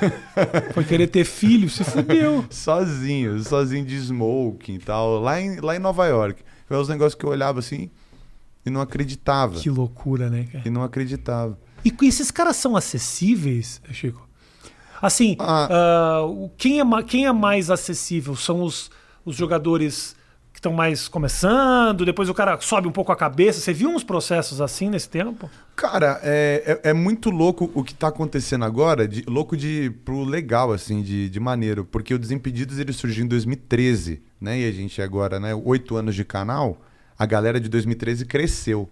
Foi 0.74 0.84
querer 0.84 1.06
ter 1.08 1.24
filho, 1.24 1.68
se 1.68 1.84
fudeu. 1.84 2.44
Sozinho, 2.50 3.42
sozinho 3.42 3.84
de 3.84 3.96
smoking 3.96 4.74
e 4.74 4.78
tal, 4.78 5.20
lá 5.20 5.40
em, 5.40 5.60
lá 5.60 5.76
em 5.76 5.78
Nova 5.78 6.06
York. 6.06 6.42
É 6.68 6.76
os 6.76 6.88
negócios 6.88 7.14
que 7.14 7.24
eu 7.24 7.30
olhava 7.30 7.58
assim 7.60 7.90
e 8.64 8.70
não 8.70 8.80
acreditava. 8.80 9.60
Que 9.60 9.70
loucura, 9.70 10.30
né, 10.30 10.46
cara? 10.50 10.64
E 10.66 10.70
não 10.70 10.82
acreditava. 10.82 11.58
E 11.84 11.94
esses 12.06 12.30
caras 12.30 12.56
são 12.56 12.74
acessíveis, 12.76 13.80
Chico? 13.92 14.26
Assim, 15.00 15.36
Ah. 15.38 16.22
uh, 16.24 16.50
quem, 16.56 16.80
é, 16.80 16.84
quem 17.06 17.26
é 17.26 17.32
mais 17.32 17.70
acessível? 17.70 18.34
São 18.34 18.62
os, 18.62 18.90
os 19.24 19.36
jogadores 19.36 20.16
que 20.54 20.60
estão 20.60 20.72
mais 20.72 21.08
começando, 21.08 22.04
depois 22.04 22.28
o 22.28 22.34
cara 22.34 22.60
sobe 22.60 22.86
um 22.86 22.92
pouco 22.92 23.10
a 23.10 23.16
cabeça. 23.16 23.60
Você 23.60 23.72
viu 23.72 23.90
uns 23.90 24.04
processos 24.04 24.60
assim 24.60 24.88
nesse 24.88 25.08
tempo? 25.08 25.50
Cara, 25.74 26.20
é, 26.22 26.80
é, 26.84 26.90
é, 26.90 26.92
muito 26.92 27.28
louco 27.28 27.68
o 27.74 27.82
que 27.82 27.92
tá 27.92 28.06
acontecendo 28.06 28.64
agora, 28.64 29.08
de, 29.08 29.24
louco 29.26 29.56
de 29.56 29.92
pro 30.04 30.22
legal, 30.22 30.72
assim, 30.72 31.02
de, 31.02 31.28
de 31.28 31.40
maneiro, 31.40 31.84
porque 31.84 32.14
o 32.14 32.18
Desimpedidos 32.18 32.78
ele 32.78 32.92
surgiu 32.92 33.24
em 33.24 33.28
2013, 33.28 34.22
né? 34.40 34.60
E 34.60 34.68
a 34.68 34.70
gente 34.70 35.02
agora, 35.02 35.40
né, 35.40 35.52
oito 35.56 35.96
anos 35.96 36.14
de 36.14 36.24
canal, 36.24 36.80
a 37.18 37.26
galera 37.26 37.58
de 37.58 37.68
2013 37.68 38.24
cresceu. 38.24 38.88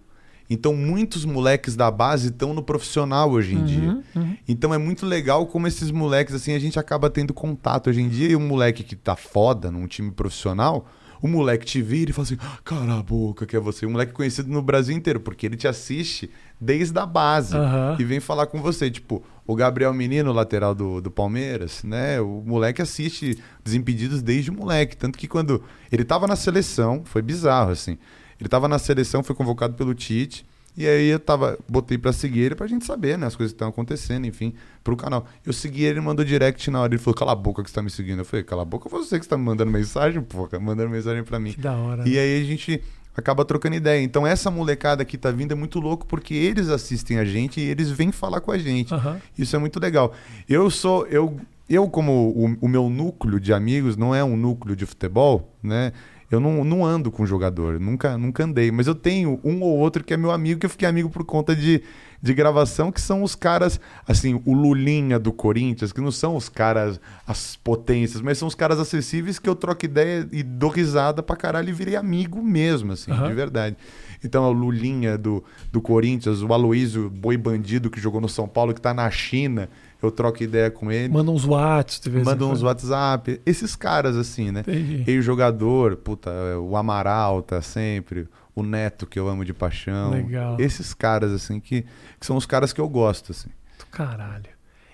Então, 0.50 0.74
muitos 0.74 1.24
moleques 1.24 1.74
da 1.76 1.90
base 1.90 2.28
estão 2.28 2.52
no 2.52 2.62
profissional 2.62 3.30
hoje 3.30 3.54
em 3.54 3.58
Uhum, 3.58 3.64
dia. 3.64 4.02
Então, 4.46 4.72
é 4.74 4.78
muito 4.78 5.06
legal 5.06 5.46
como 5.46 5.66
esses 5.66 5.90
moleques, 5.90 6.34
assim, 6.34 6.52
a 6.52 6.58
gente 6.58 6.78
acaba 6.78 7.08
tendo 7.08 7.32
contato 7.32 7.88
hoje 7.90 8.00
em 8.02 8.08
dia. 8.08 8.28
E 8.28 8.36
um 8.36 8.46
moleque 8.46 8.82
que 8.82 8.94
tá 8.96 9.16
foda 9.16 9.70
num 9.70 9.86
time 9.86 10.10
profissional, 10.10 10.86
o 11.22 11.28
moleque 11.28 11.64
te 11.64 11.80
vira 11.80 12.10
e 12.10 12.12
fala 12.12 12.24
assim: 12.26 12.36
cala 12.64 12.98
a 12.98 13.02
boca, 13.02 13.46
que 13.46 13.56
é 13.56 13.60
você. 13.60 13.86
Um 13.86 13.90
moleque 13.92 14.12
conhecido 14.12 14.50
no 14.50 14.60
Brasil 14.60 14.94
inteiro, 14.96 15.20
porque 15.20 15.46
ele 15.46 15.56
te 15.56 15.68
assiste 15.68 16.28
desde 16.60 16.98
a 16.98 17.06
base 17.06 17.56
Aham. 17.56 17.96
e 17.98 18.04
vem 18.04 18.18
falar 18.20 18.46
com 18.46 18.60
você. 18.60 18.90
Tipo, 18.90 19.22
o 19.46 19.54
Gabriel 19.54 19.92
Menino, 19.94 20.32
lateral 20.32 20.74
do, 20.74 21.00
do 21.00 21.10
Palmeiras, 21.10 21.82
né? 21.84 22.20
O 22.20 22.42
moleque 22.44 22.82
assiste 22.82 23.38
Desimpedidos 23.64 24.20
desde 24.20 24.50
o 24.50 24.54
moleque. 24.54 24.96
Tanto 24.96 25.16
que 25.18 25.28
quando 25.28 25.62
ele 25.90 26.04
tava 26.04 26.26
na 26.26 26.34
seleção, 26.36 27.02
foi 27.04 27.22
bizarro, 27.22 27.70
assim. 27.70 27.96
Ele 28.40 28.48
tava 28.48 28.68
na 28.68 28.78
seleção, 28.78 29.22
foi 29.22 29.34
convocado 29.34 29.74
pelo 29.74 29.94
Tite. 29.94 30.44
E 30.76 30.86
aí 30.86 31.08
eu 31.08 31.20
tava, 31.20 31.58
botei 31.68 31.98
pra 31.98 32.12
seguir 32.12 32.40
ele 32.40 32.54
pra 32.54 32.66
gente 32.66 32.86
saber, 32.86 33.18
né? 33.18 33.26
As 33.26 33.36
coisas 33.36 33.52
que 33.52 33.56
estão 33.56 33.68
acontecendo, 33.68 34.26
enfim, 34.26 34.54
pro 34.82 34.96
canal. 34.96 35.26
Eu 35.44 35.52
segui 35.52 35.84
ele, 35.84 36.00
mandou 36.00 36.24
direct 36.24 36.70
na 36.70 36.80
hora. 36.80 36.94
Ele 36.94 37.02
falou, 37.02 37.14
cala 37.14 37.32
a 37.32 37.36
boca 37.36 37.62
que 37.62 37.68
você 37.68 37.74
tá 37.74 37.82
me 37.82 37.90
seguindo. 37.90 38.20
Eu 38.20 38.24
falei, 38.24 38.42
cala 38.42 38.62
a 38.62 38.64
boca 38.64 38.88
você 38.88 39.18
que 39.18 39.24
está 39.24 39.36
me 39.36 39.44
mandando 39.44 39.70
mensagem, 39.70 40.22
porra. 40.22 40.58
Mandando 40.58 40.88
mensagem 40.88 41.22
pra 41.22 41.38
mim. 41.38 41.52
Que 41.52 41.60
da 41.60 41.74
hora. 41.74 42.08
E 42.08 42.14
né? 42.14 42.20
aí 42.20 42.40
a 42.40 42.44
gente 42.44 42.82
acaba 43.14 43.44
trocando 43.44 43.76
ideia. 43.76 44.02
Então 44.02 44.26
essa 44.26 44.50
molecada 44.50 45.04
que 45.04 45.18
tá 45.18 45.30
vindo 45.30 45.52
é 45.52 45.54
muito 45.54 45.78
louco 45.78 46.06
porque 46.06 46.34
eles 46.34 46.68
assistem 46.68 47.18
a 47.18 47.24
gente 47.24 47.60
e 47.60 47.64
eles 47.64 47.90
vêm 47.90 48.10
falar 48.10 48.40
com 48.40 48.50
a 48.50 48.58
gente. 48.58 48.92
Aham. 48.94 49.20
Isso 49.36 49.54
é 49.54 49.58
muito 49.58 49.78
legal. 49.78 50.14
Eu 50.48 50.70
sou 50.70 51.06
eu 51.06 51.38
eu 51.68 51.88
como 51.88 52.12
o, 52.12 52.56
o 52.60 52.68
meu 52.68 52.88
núcleo 52.88 53.38
de 53.38 53.52
amigos 53.52 53.96
não 53.96 54.14
é 54.14 54.22
um 54.22 54.36
núcleo 54.36 54.74
de 54.76 54.84
futebol, 54.84 55.54
né? 55.62 55.92
Eu 56.32 56.40
não, 56.40 56.64
não 56.64 56.82
ando 56.82 57.10
com 57.10 57.26
jogador, 57.26 57.78
nunca, 57.78 58.16
nunca 58.16 58.42
andei. 58.42 58.70
Mas 58.70 58.86
eu 58.86 58.94
tenho 58.94 59.38
um 59.44 59.60
ou 59.60 59.78
outro 59.78 60.02
que 60.02 60.14
é 60.14 60.16
meu 60.16 60.30
amigo, 60.30 60.58
que 60.58 60.64
eu 60.64 60.70
fiquei 60.70 60.88
amigo 60.88 61.10
por 61.10 61.24
conta 61.24 61.54
de, 61.54 61.82
de 62.22 62.32
gravação, 62.32 62.90
que 62.90 63.02
são 63.02 63.22
os 63.22 63.34
caras, 63.34 63.78
assim, 64.08 64.40
o 64.46 64.54
Lulinha 64.54 65.18
do 65.18 65.30
Corinthians, 65.30 65.92
que 65.92 66.00
não 66.00 66.10
são 66.10 66.34
os 66.34 66.48
caras, 66.48 66.98
as 67.26 67.56
potências, 67.56 68.22
mas 68.22 68.38
são 68.38 68.48
os 68.48 68.54
caras 68.54 68.80
acessíveis 68.80 69.38
que 69.38 69.46
eu 69.46 69.54
troco 69.54 69.84
ideia 69.84 70.26
e 70.32 70.42
dou 70.42 70.70
risada 70.70 71.22
pra 71.22 71.36
caralho 71.36 71.68
e 71.68 71.72
virei 71.72 71.96
amigo 71.96 72.42
mesmo, 72.42 72.92
assim, 72.92 73.10
Aham. 73.10 73.28
de 73.28 73.34
verdade. 73.34 73.76
Então, 74.24 74.42
é 74.42 74.48
o 74.48 74.52
Lulinha 74.52 75.18
do, 75.18 75.44
do 75.70 75.82
Corinthians, 75.82 76.40
o 76.40 76.50
Aloísio 76.50 77.10
Boi 77.10 77.36
Bandido, 77.36 77.90
que 77.90 78.00
jogou 78.00 78.22
no 78.22 78.28
São 78.28 78.48
Paulo, 78.48 78.72
que 78.72 78.80
tá 78.80 78.94
na 78.94 79.10
China, 79.10 79.68
eu 80.02 80.10
troco 80.10 80.42
ideia 80.42 80.70
com 80.70 80.90
ele. 80.90 81.12
Manda 81.12 81.30
uns 81.30 81.44
em 81.44 82.24
Manda 82.24 82.46
uns. 82.46 82.62
WhatsApp. 82.62 83.40
Esses 83.46 83.76
caras, 83.76 84.16
assim, 84.16 84.50
né? 84.50 84.60
Entendi. 84.60 85.04
Ex-jogador, 85.06 85.96
puta, 85.96 86.30
o 86.58 86.76
Amaral 86.76 87.42
tá 87.42 87.62
sempre, 87.62 88.28
o 88.54 88.62
Neto, 88.62 89.06
que 89.06 89.18
eu 89.18 89.28
amo 89.28 89.44
de 89.44 89.54
paixão. 89.54 90.10
Legal. 90.10 90.56
Esses 90.58 90.92
caras, 90.92 91.32
assim, 91.32 91.60
que, 91.60 91.82
que 92.18 92.26
são 92.26 92.36
os 92.36 92.46
caras 92.46 92.72
que 92.72 92.80
eu 92.80 92.88
gosto, 92.88 93.32
assim. 93.32 93.48
Do 93.78 93.86
Caralho. 93.86 94.50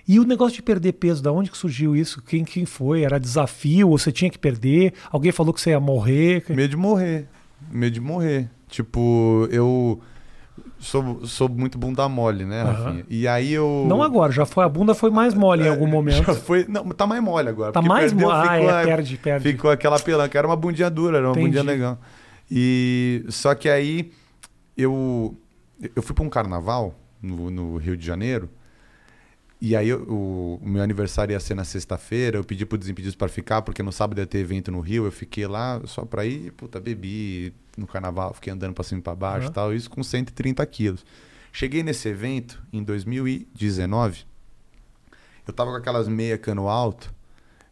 E 0.07 0.19
o 0.19 0.23
negócio 0.23 0.55
de 0.55 0.63
perder 0.63 0.93
peso, 0.93 1.21
da 1.21 1.31
onde 1.31 1.51
que 1.51 1.57
surgiu 1.57 1.95
isso? 1.95 2.19
Quem, 2.23 2.43
quem 2.43 2.65
foi? 2.65 3.03
Era 3.03 3.19
desafio? 3.19 3.89
Ou 3.89 3.97
você 3.97 4.11
tinha 4.11 4.31
que 4.31 4.39
perder? 4.39 4.93
Alguém 5.11 5.31
falou 5.31 5.53
que 5.53 5.61
você 5.61 5.69
ia 5.69 5.79
morrer? 5.79 6.43
Medo 6.49 6.69
de 6.69 6.77
morrer. 6.77 7.27
Medo 7.71 7.93
de 7.93 8.01
morrer. 8.01 8.49
Tipo, 8.67 9.47
eu 9.51 10.01
sou, 10.79 11.25
sou 11.25 11.47
muito 11.49 11.77
bunda 11.77 12.07
mole, 12.09 12.45
né. 12.45 12.63
Rafinha? 12.63 13.05
E 13.09 13.27
aí 13.27 13.53
eu. 13.53 13.85
Não 13.87 14.01
agora, 14.01 14.31
já 14.31 14.45
foi. 14.45 14.63
A 14.63 14.69
bunda 14.69 14.93
foi 14.95 15.09
mais 15.09 15.33
mole 15.33 15.63
em 15.65 15.69
algum 15.69 15.85
momento. 15.87 16.23
Já 16.25 16.33
foi. 16.35 16.65
Não, 16.67 16.83
tá 16.89 17.05
mais 17.05 17.21
mole 17.21 17.49
agora. 17.49 17.71
Tá 17.71 17.81
mais 17.81 18.11
mole. 18.13 18.33
Ah, 18.33 18.53
ficou, 18.55 18.69
é, 18.71 18.85
perde, 18.85 19.17
perde. 19.17 19.51
Ficou 19.51 19.71
aquela 19.71 19.99
pelanca. 19.99 20.37
Era 20.37 20.47
uma 20.47 20.55
bundinha 20.55 20.89
dura, 20.89 21.17
era 21.17 21.27
uma 21.27 21.31
Entendi. 21.33 21.47
bundinha 21.57 21.63
legal. 21.63 21.99
E 22.49 23.23
só 23.29 23.53
que 23.53 23.69
aí 23.69 24.11
eu 24.77 25.35
eu 25.95 26.01
fui 26.01 26.13
para 26.15 26.23
um 26.25 26.29
carnaval 26.29 26.93
no, 27.21 27.49
no 27.51 27.77
Rio 27.77 27.95
de 27.95 28.05
Janeiro. 28.05 28.49
E 29.61 29.75
aí 29.75 29.89
eu- 29.89 30.03
o, 30.03 30.59
o 30.63 30.69
meu 30.69 30.81
aniversário 30.81 31.33
ia 31.33 31.39
ser 31.39 31.53
na 31.53 31.65
sexta-feira, 31.65 32.37
eu 32.37 32.43
pedi 32.45 32.65
pro 32.65 32.77
Desimpedidos 32.77 33.15
para 33.15 33.27
ficar, 33.27 33.61
porque 33.61 33.83
no 33.83 33.91
sábado 33.91 34.19
ia 34.19 34.25
ter 34.25 34.37
evento 34.39 34.71
no 34.71 34.79
Rio, 34.79 35.03
eu 35.05 35.11
fiquei 35.11 35.45
lá 35.47 35.81
só 35.83 36.05
pra 36.05 36.25
ir, 36.25 36.51
puta, 36.53 36.79
bebi 36.79 37.53
no 37.79 37.87
carnaval, 37.87 38.33
fiquei 38.33 38.51
andando 38.53 38.73
pra 38.73 38.83
cima 38.83 38.99
e 38.99 39.03
pra 39.03 39.15
baixo 39.15 39.45
e 39.45 39.47
Aham. 39.47 39.53
tal, 39.53 39.73
isso 39.73 39.89
com 39.89 40.03
130 40.03 40.65
quilos. 40.65 41.05
Cheguei 41.51 41.81
nesse 41.81 42.07
evento 42.09 42.61
em 42.71 42.83
2019, 42.83 44.25
eu 45.47 45.53
tava 45.53 45.71
com 45.71 45.77
aquelas 45.77 46.07
meia 46.07 46.37
cano 46.37 46.67
alto, 46.67 47.13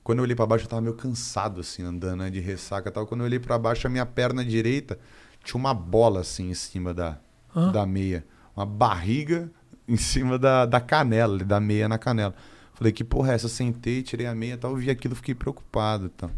quando 0.04 0.20
eu 0.20 0.24
olhei 0.24 0.36
pra 0.36 0.46
baixo 0.46 0.65
eu 0.65 0.70
tava 0.70 0.82
meio 0.82 0.96
cansado, 0.96 1.60
assim, 1.62 1.84
andando, 1.84 2.20
né, 2.22 2.30
de 2.30 2.39
ressaca 2.39 2.89
e 2.89 2.91
tal. 2.91 3.06
Quando 3.06 3.22
eu 3.22 3.26
olhei 3.26 3.39
pra 3.39 3.58
baixo, 3.60 3.86
a 3.86 3.89
minha 3.89 4.06
perna 4.06 4.43
direita 4.43 4.98
tinha 5.43 5.60
uma 5.60 5.74
bola, 5.74 6.22
assim, 6.22 6.50
em 6.50 6.54
cima 6.54 6.93
da, 6.93 7.20
Hã? 7.56 7.72
da 7.72 7.86
meia. 7.86 8.26
Uma 8.56 8.65
barriga 8.65 9.52
em 9.88 9.98
cima 9.98 10.39
da, 10.39 10.65
da 10.65 10.80
canela, 10.80 11.38
da 11.39 11.60
meia 11.60 11.88
na 11.89 11.98
canela. 11.98 12.34
Falei, 12.74 12.93
que 12.93 13.04
porra 13.04 13.32
é 13.32 13.36
essa? 13.36 13.48
Sentei, 13.50 14.02
tirei 14.02 14.28
a 14.28 14.34
meia 14.34 14.54
e 14.54 14.58
tal, 14.58 14.76
vi 14.76 14.89
aquilo, 14.89 15.13
fiquei 15.15 15.36
preocupado 15.36 16.10
tal. 16.10 16.32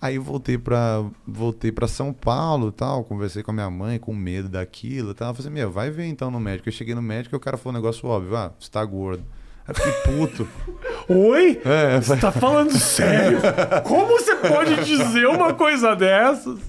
Aí 0.00 0.14
eu 0.14 0.22
voltei 0.22 0.56
pra, 0.56 1.04
voltei 1.26 1.72
pra 1.72 1.88
São 1.88 2.12
Paulo 2.12 2.68
e 2.68 2.72
tal, 2.72 3.02
conversei 3.02 3.42
com 3.42 3.50
a 3.50 3.54
minha 3.54 3.68
mãe, 3.70 3.98
com 3.98 4.14
medo 4.14 4.48
daquilo 4.48 5.10
e 5.10 5.14
tal. 5.14 5.34
Falei 5.34 5.48
assim, 5.48 5.54
meu, 5.54 5.70
vai 5.72 5.90
ver 5.90 6.06
então 6.06 6.30
no 6.30 6.38
médico. 6.38 6.68
Eu 6.68 6.72
cheguei 6.72 6.94
no 6.94 7.02
médico 7.02 7.34
e 7.34 7.36
o 7.36 7.40
cara 7.40 7.56
falou 7.56 7.72
um 7.76 7.82
negócio 7.82 8.08
óbvio, 8.08 8.36
ah, 8.36 8.52
você 8.58 8.70
tá 8.70 8.84
gordo. 8.84 9.24
Aí 9.66 9.70
eu 9.70 9.74
fiquei 9.74 9.92
puto. 10.12 10.48
Oi? 11.12 11.60
É, 11.64 12.00
Você 12.00 12.16
tá 12.16 12.30
falando 12.30 12.70
sério? 12.78 13.38
Como 13.84 14.06
você 14.06 14.36
pode 14.36 14.84
dizer 14.84 15.26
uma 15.26 15.52
coisa 15.52 15.94
dessas? 15.96 16.60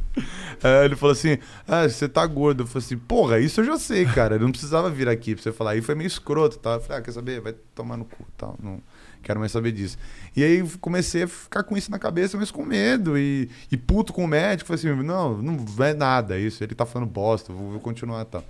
Aí 0.61 0.85
ele 0.85 0.95
falou 0.97 1.13
assim: 1.13 1.37
Ah, 1.67 1.87
você 1.87 2.09
tá 2.09 2.25
gordo. 2.25 2.63
Eu 2.63 2.67
falei 2.67 2.85
assim: 2.85 2.97
Porra, 2.97 3.39
isso 3.39 3.61
eu 3.61 3.65
já 3.65 3.77
sei, 3.77 4.05
cara. 4.05 4.35
Eu 4.35 4.39
não 4.41 4.51
precisava 4.51 4.89
vir 4.89 5.07
aqui 5.07 5.33
pra 5.33 5.41
você 5.43 5.51
falar. 5.53 5.71
Aí 5.71 5.81
foi 5.81 5.95
meio 5.95 6.07
escroto 6.07 6.59
tal. 6.59 6.73
Eu 6.73 6.81
falei: 6.81 6.97
Ah, 6.97 7.01
quer 7.01 7.11
saber? 7.11 7.39
Vai 7.39 7.53
tomar 7.73 7.95
no 7.95 8.03
cu 8.03 8.25
tal. 8.37 8.57
Não 8.61 8.81
quero 9.23 9.39
mais 9.39 9.51
saber 9.51 9.71
disso. 9.71 9.97
E 10.35 10.43
aí 10.43 10.63
comecei 10.79 11.23
a 11.23 11.27
ficar 11.27 11.63
com 11.63 11.75
isso 11.77 11.89
na 11.91 11.99
cabeça, 11.99 12.37
mas 12.37 12.51
com 12.51 12.63
medo 12.65 13.17
e, 13.17 13.49
e 13.71 13.77
puto 13.77 14.13
com 14.13 14.23
o 14.23 14.27
médico. 14.27 14.67
Falei 14.67 14.79
assim: 14.93 15.03
Não, 15.03 15.37
não 15.41 15.85
é 15.85 15.93
nada 15.93 16.37
isso. 16.39 16.63
Ele 16.63 16.73
tá 16.75 16.85
falando 16.85 17.09
bosta, 17.09 17.51
vou, 17.53 17.71
vou 17.71 17.79
continuar 17.79 18.21
e 18.21 18.25
tal. 18.25 18.43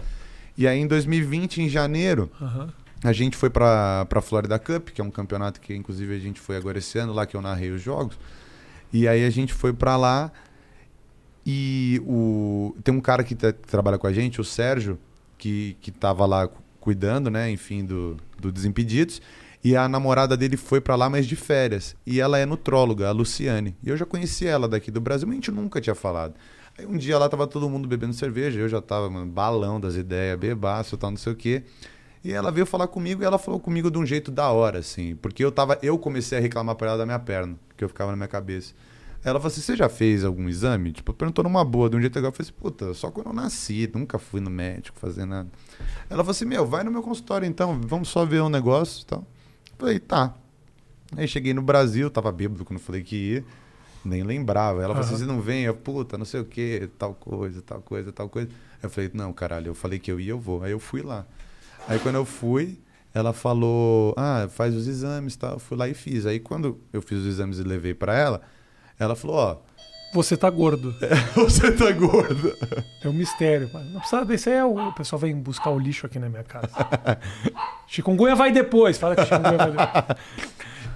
E 0.57 0.67
aí 0.67 0.79
em 0.79 0.87
2020, 0.87 1.61
em 1.61 1.69
janeiro, 1.69 2.29
Aham. 2.41 2.69
a 3.03 3.13
gente 3.13 3.37
foi 3.37 3.49
pra, 3.49 4.05
pra 4.05 4.21
Florida 4.21 4.59
Cup, 4.59 4.89
que 4.89 4.99
é 4.99 5.03
um 5.03 5.11
campeonato 5.11 5.61
que 5.61 5.73
inclusive 5.73 6.13
a 6.15 6.19
gente 6.19 6.39
foi 6.39 6.57
agora 6.57 6.77
esse 6.79 6.97
ano, 6.99 7.13
lá 7.13 7.25
que 7.25 7.35
eu 7.35 7.41
narrei 7.41 7.71
os 7.71 7.81
jogos. 7.81 8.17
E 8.91 9.07
aí 9.07 9.23
a 9.25 9.29
gente 9.29 9.53
foi 9.53 9.71
pra 9.71 9.95
lá 9.95 10.31
e 11.45 12.01
o 12.05 12.75
tem 12.83 12.93
um 12.93 13.01
cara 13.01 13.23
que, 13.23 13.35
tá- 13.35 13.53
que 13.53 13.67
trabalha 13.67 13.97
com 13.97 14.07
a 14.07 14.13
gente, 14.13 14.39
o 14.41 14.43
Sérgio, 14.43 14.99
que, 15.37 15.77
que 15.81 15.91
tava 15.91 16.25
lá 16.25 16.47
cu- 16.47 16.61
cuidando, 16.79 17.29
né, 17.29 17.49
enfim, 17.49 17.83
do, 17.85 18.17
do 18.39 18.51
Desimpedidos. 18.51 19.21
E 19.63 19.75
a 19.75 19.87
namorada 19.89 20.37
dele 20.37 20.55
foi 20.55 20.79
pra 20.79 20.95
lá, 20.95 21.09
mas 21.09 21.27
de 21.27 21.35
férias. 21.35 21.95
E 22.05 22.19
ela 22.19 22.37
é 22.37 22.45
nutróloga, 22.45 23.09
a 23.09 23.11
Luciane. 23.11 23.75
E 23.83 23.89
eu 23.89 23.97
já 23.97 24.05
conhecia 24.05 24.49
ela 24.49 24.67
daqui 24.67 24.89
do 24.89 25.01
Brasil, 25.01 25.27
mas 25.27 25.33
a 25.33 25.35
gente 25.35 25.51
nunca 25.51 25.81
tinha 25.81 25.95
falado. 25.95 26.33
Aí 26.77 26.85
um 26.85 26.97
dia 26.97 27.17
lá 27.17 27.27
tava 27.27 27.45
todo 27.45 27.69
mundo 27.69 27.87
bebendo 27.87 28.13
cerveja, 28.13 28.57
eu 28.57 28.69
já 28.69 28.81
tava, 28.81 29.09
mano, 29.09 29.29
balão 29.29 29.79
das 29.79 29.95
ideias, 29.95 30.39
bebaço, 30.39 30.97
tal, 30.97 31.11
não 31.11 31.17
sei 31.17 31.33
o 31.33 31.35
quê. 31.35 31.63
E 32.23 32.31
ela 32.31 32.51
veio 32.51 32.65
falar 32.65 32.87
comigo 32.87 33.21
e 33.21 33.25
ela 33.25 33.37
falou 33.37 33.59
comigo 33.59 33.89
de 33.91 33.97
um 33.97 34.05
jeito 34.05 34.31
da 34.31 34.49
hora, 34.49 34.79
assim. 34.79 35.15
Porque 35.15 35.43
eu 35.43 35.51
tava. 35.51 35.77
Eu 35.81 35.97
comecei 35.97 36.37
a 36.37 36.41
reclamar 36.41 36.75
pra 36.75 36.89
ela 36.89 36.97
da 36.97 37.05
minha 37.05 37.19
perna, 37.19 37.55
que 37.77 37.83
eu 37.83 37.89
ficava 37.89 38.11
na 38.11 38.17
minha 38.17 38.27
cabeça. 38.27 38.73
Ela 39.23 39.39
falou 39.39 39.47
assim: 39.51 39.61
você 39.61 39.75
já 39.75 39.89
fez 39.89 40.23
algum 40.23 40.47
exame? 40.49 40.91
Tipo, 40.91 41.13
perguntou 41.13 41.43
numa 41.43 41.63
boa, 41.63 41.89
de 41.89 41.97
um 41.97 42.01
jeito 42.01 42.15
legal. 42.15 42.29
Eu 42.29 42.35
falei 42.35 42.49
assim, 42.49 42.59
puta, 42.59 42.93
só 42.93 43.09
quando 43.11 43.27
eu 43.27 43.33
nasci, 43.33 43.89
nunca 43.93 44.17
fui 44.17 44.41
no 44.41 44.49
médico 44.49 44.97
fazer 44.99 45.25
nada. 45.25 45.49
Ela 46.09 46.23
falou 46.23 46.31
assim: 46.31 46.45
meu, 46.45 46.65
vai 46.65 46.83
no 46.83 46.91
meu 46.91 47.01
consultório 47.01 47.45
então, 47.47 47.79
vamos 47.81 48.09
só 48.09 48.25
ver 48.25 48.41
um 48.41 48.49
negócio 48.49 49.03
e 49.03 49.05
tal. 49.05 49.25
Falei, 49.79 49.97
tá. 49.97 50.35
Aí 51.15 51.25
cheguei 51.25 51.53
no 51.53 51.61
Brasil, 51.61 52.11
tava 52.11 52.31
bêbado 52.33 52.65
quando 52.65 52.79
falei 52.79 53.01
que 53.01 53.15
ia, 53.15 53.45
nem 54.03 54.23
lembrava. 54.23 54.83
Ela 54.83 54.93
falou 54.93 55.07
assim: 55.07 55.17
você 55.17 55.25
não 55.25 55.39
vem? 55.39 55.63
Eu, 55.63 55.73
puta, 55.73 56.17
não 56.17 56.25
sei 56.25 56.41
o 56.41 56.45
que, 56.45 56.89
tal 56.97 57.13
coisa, 57.15 57.61
tal 57.61 57.81
coisa, 57.81 58.11
tal 58.11 58.27
coisa. 58.27 58.49
Aí 58.49 58.83
eu 58.83 58.89
falei, 58.89 59.09
não, 59.13 59.31
caralho, 59.31 59.67
eu 59.67 59.73
falei 59.73 59.97
que 59.97 60.11
eu 60.11 60.19
ia, 60.19 60.31
eu 60.31 60.39
vou. 60.39 60.61
Aí 60.63 60.71
eu 60.71 60.79
fui 60.79 61.01
lá. 61.01 61.25
Aí 61.87 61.97
quando 61.97 62.15
eu 62.15 62.25
fui, 62.25 62.77
ela 63.13 63.31
falou, 63.31 64.13
ah, 64.17 64.47
faz 64.49 64.75
os 64.75 64.85
exames 64.85 65.37
tal. 65.37 65.53
Eu 65.53 65.59
fui 65.59 65.77
lá 65.77 65.87
e 65.87 65.93
fiz. 65.93 66.25
Aí 66.25 66.39
quando 66.39 66.77
eu 66.91 67.01
fiz 67.01 67.19
os 67.19 67.25
exames 67.25 67.57
e 67.57 67.63
levei 67.63 67.93
pra 67.93 68.15
ela, 68.15 68.41
ela 68.99 69.15
falou, 69.15 69.37
ó, 69.37 69.57
Você 70.13 70.35
tá 70.35 70.49
gordo. 70.49 70.95
Você 71.35 71.71
tá 71.71 71.91
gordo. 71.91 72.55
É 73.03 73.07
um 73.07 73.13
mistério. 73.13 73.69
Não 73.91 73.99
precisa 73.99 74.25
desse 74.25 74.49
é 74.49 74.63
o... 74.65 74.89
o 74.89 74.93
pessoal 74.93 75.19
vem 75.19 75.35
buscar 75.35 75.69
o 75.69 75.79
lixo 75.79 76.05
aqui 76.05 76.17
na 76.17 76.29
minha 76.29 76.43
casa. 76.43 76.69
Chikungunya 77.87 78.35
vai 78.35 78.51
depois. 78.51 78.97
Fala 78.97 79.15
que 79.15 79.23
chikungunya 79.23 79.57
vai 79.57 79.71
depois. 79.71 80.17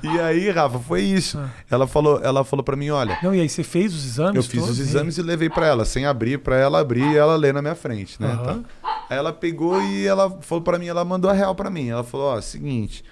E 0.04 0.20
aí, 0.20 0.50
Rafa, 0.50 0.80
foi 0.80 1.02
isso. 1.02 1.38
Ah. 1.38 1.50
Ela 1.72 1.88
falou, 1.88 2.20
ela 2.22 2.44
falou 2.44 2.62
para 2.62 2.76
mim, 2.76 2.90
olha, 2.90 3.18
Não, 3.24 3.34
e 3.34 3.40
aí 3.40 3.48
você 3.48 3.64
fez 3.64 3.94
os 3.96 4.06
exames? 4.06 4.36
eu 4.36 4.44
fiz 4.44 4.60
todos? 4.60 4.78
os 4.78 4.80
exames 4.86 5.18
e 5.18 5.22
levei 5.22 5.50
para 5.50 5.66
ela, 5.66 5.86
sem 5.86 6.06
abrir, 6.06 6.40
para 6.40 6.58
ela 6.58 6.82
abrir 6.82 7.10
e 7.10 7.16
ela 7.16 7.38
ler 7.38 7.54
na 7.54 7.62
minha 7.62 7.74
frente, 7.76 8.22
né? 8.22 8.28
Aham. 8.28 8.64
Tá. 8.82 9.06
Aí 9.10 9.18
ela 9.18 9.32
pegou 9.32 9.82
e 9.82 10.06
ela 10.06 10.30
falou 10.42 10.62
para 10.62 10.78
mim, 10.78 10.88
ela 10.88 11.06
mandou 11.06 11.32
a 11.32 11.34
real 11.34 11.56
para 11.56 11.70
mim. 11.70 11.88
Ela 11.88 12.04
falou, 12.04 12.36
ó, 12.36 12.42
seguinte, 12.42 13.04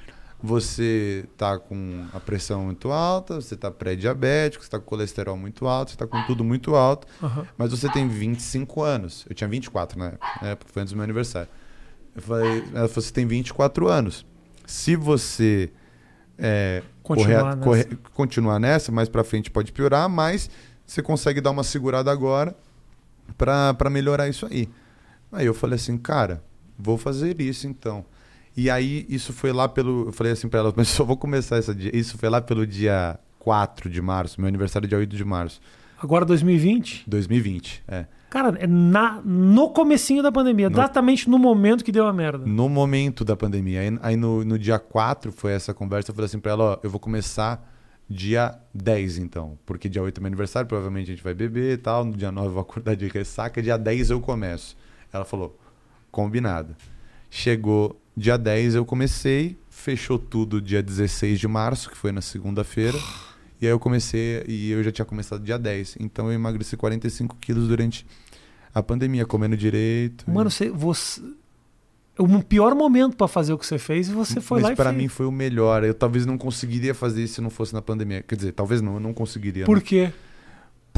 você 0.44 1.26
tá 1.38 1.58
com 1.60 2.06
a 2.14 2.20
pressão 2.20 2.66
muito 2.66 2.92
alta, 2.92 3.36
você 3.36 3.56
tá 3.56 3.70
pré-diabético, 3.70 4.64
você 4.64 4.70
tá 4.70 4.80
com 4.80 4.86
colesterol 4.86 5.38
muito 5.38 5.68
alto, 5.68 5.92
você 5.92 5.98
tá 5.98 6.08
com 6.08 6.22
tudo 6.24 6.44
muito 6.44 6.76
alto, 6.76 7.08
Aham. 7.22 7.46
mas 7.58 7.72
você 7.72 7.88
tem 7.90 8.08
25 8.08 8.82
anos. 8.82 9.26
Eu 9.30 9.36
tinha 9.36 9.48
24 9.48 10.00
na 10.00 10.06
época, 10.08 10.28
né? 10.42 10.58
Foi 10.66 10.82
antes 10.82 10.94
do 10.94 10.98
meu 10.98 11.04
aniversário. 11.04 11.50
Eu 12.16 12.22
falei, 12.22 12.60
ela 12.74 12.88
falou, 12.88 12.90
você 12.90 13.12
tem 13.14 13.26
24 13.26 13.88
anos. 13.88 14.26
Se 14.66 14.96
você 14.96 15.72
é, 16.38 16.82
Continuar 17.04 17.58
correr- 17.58 17.86
nessa. 17.86 17.86
correr- 17.88 17.98
continuar 18.14 18.60
nessa, 18.60 18.92
mais 18.92 19.08
pra 19.10 19.24
frente 19.24 19.52
pode 19.52 19.72
piorar, 19.72 20.10
mas 20.10 20.50
você 20.88 21.02
consegue 21.04 21.40
dar 21.40 21.52
uma 21.52 21.64
segurada 21.64 22.12
agora 22.12 22.56
pra 23.38 23.90
melhorar 23.90 24.28
isso 24.28 24.46
aí. 24.46 24.68
Aí 25.32 25.46
eu 25.46 25.54
falei 25.54 25.76
assim, 25.76 25.98
cara, 25.98 26.44
vou 26.78 26.98
fazer 26.98 27.40
isso 27.40 27.68
então. 27.68 28.04
E 28.56 28.70
aí 28.70 29.06
isso 29.10 29.32
foi 29.34 29.52
lá 29.52 29.68
pelo, 29.70 30.08
eu 30.08 30.12
falei 30.12 30.34
assim 30.34 30.48
pra 30.50 30.60
ela, 30.60 30.74
mas 30.78 30.88
só 30.90 31.04
vou 31.04 31.18
começar 31.18 31.58
essa 31.58 31.74
dia. 31.74 31.96
Isso 31.96 32.18
foi 32.18 32.30
lá 32.30 32.42
pelo 32.42 32.66
dia 32.68 33.18
4 33.40 33.90
de 33.90 34.02
março, 34.02 34.40
meu 34.40 34.48
aniversário 34.48 34.86
é 34.86 34.90
dia 34.90 34.98
8 34.98 35.16
de 35.16 35.26
março, 35.26 35.60
Agora 36.02 36.26
2020? 36.26 37.04
2020, 37.08 37.84
é. 37.88 38.06
Cara, 38.32 38.58
é 38.60 38.66
na, 38.66 39.22
no 39.24 39.70
comecinho 39.70 40.24
da 40.24 40.32
pandemia. 40.32 40.68
No- 40.70 40.76
Exatamente 40.76 41.30
no 41.30 41.38
momento 41.38 41.84
que 41.84 41.92
deu 41.92 42.08
a 42.08 42.14
merda. 42.14 42.44
No 42.46 42.68
momento 42.70 43.24
da 43.24 43.36
pandemia. 43.36 43.82
Aí, 43.82 44.00
aí 44.02 44.16
no, 44.16 44.44
no 44.44 44.58
dia 44.58 44.80
4 44.80 45.32
foi 45.32 45.52
essa 45.52 45.74
conversa, 45.76 46.10
eu 46.10 46.16
falei 46.16 46.26
assim 46.26 46.40
pra 46.40 46.54
ela, 46.54 46.64
ó, 46.64 46.80
eu 46.82 46.90
vou 46.90 47.00
começar 47.00 47.70
dia 48.10 48.58
10 48.74 49.20
então, 49.20 49.60
porque 49.66 49.88
dia 49.88 50.02
8 50.02 50.18
é 50.18 50.22
meu 50.22 50.28
aniversário, 50.28 50.68
provavelmente 50.68 51.12
a 51.12 51.14
gente 51.14 51.24
vai 51.24 51.34
beber 51.36 51.74
e 51.74 51.78
tal, 51.78 52.04
no 52.04 52.14
dia 52.14 52.32
9 52.32 52.48
eu 52.48 52.52
vou 52.54 52.62
acordar 52.62 52.96
de 52.96 53.08
ressaca, 53.08 53.62
dia 53.62 53.78
10 53.78 54.10
eu 54.10 54.20
começo. 54.20 54.76
Ela 55.14 55.24
falou, 55.24 55.60
combinado. 56.10 56.76
Chegou 57.30 58.01
dia 58.16 58.38
10 58.38 58.76
eu 58.76 58.86
comecei, 58.86 59.58
fechou 59.70 60.20
tudo 60.20 60.62
dia 60.62 60.82
16 60.82 61.40
de 61.40 61.48
março, 61.48 61.90
que 61.90 61.98
foi 61.98 62.12
na 62.12 62.22
segunda-feira. 62.22 62.98
E 63.62 63.68
aí 63.68 63.72
eu 63.72 63.80
comecei, 63.80 64.44
e 64.48 64.72
eu 64.72 64.84
já 64.84 64.92
tinha 64.92 65.06
começado 65.06 65.44
dia 65.44 65.58
10. 65.58 65.98
Então 66.00 66.28
eu 66.28 66.34
emagreci 66.34 66.76
45 66.76 67.36
quilos 67.40 67.68
durante 67.68 68.06
a 68.74 68.82
pandemia, 68.82 69.26
comendo 69.26 69.56
direito. 69.56 70.30
Mano, 70.30 70.50
você, 70.50 70.70
você. 70.70 71.22
O 72.18 72.44
pior 72.44 72.76
momento 72.76 73.16
pra 73.16 73.28
fazer 73.28 73.54
o 73.54 73.58
que 73.58 73.66
você 73.66 73.78
fez 73.78 74.10
e 74.10 74.12
você 74.12 74.42
foi 74.42 74.58
Mas 74.58 74.64
lá 74.64 74.74
e 74.74 74.76
pra 74.76 74.90
fez. 74.90 74.98
mim 74.98 75.08
foi 75.08 75.26
o 75.26 75.32
melhor. 75.32 75.84
Eu 75.84 75.94
talvez 75.94 76.26
não 76.26 76.38
conseguiria 76.38 76.94
fazer 76.94 77.24
isso 77.24 77.36
se 77.36 77.42
não 77.42 77.50
fosse 77.50 77.74
na 77.74 77.82
pandemia. 77.82 78.22
Quer 78.22 78.36
dizer, 78.36 78.52
talvez 78.52 78.82
não, 78.82 78.96
eu 78.96 79.00
não 79.00 79.14
conseguiria. 79.14 79.66
Por 79.66 79.78
né? 79.78 79.84
quê? 79.84 80.14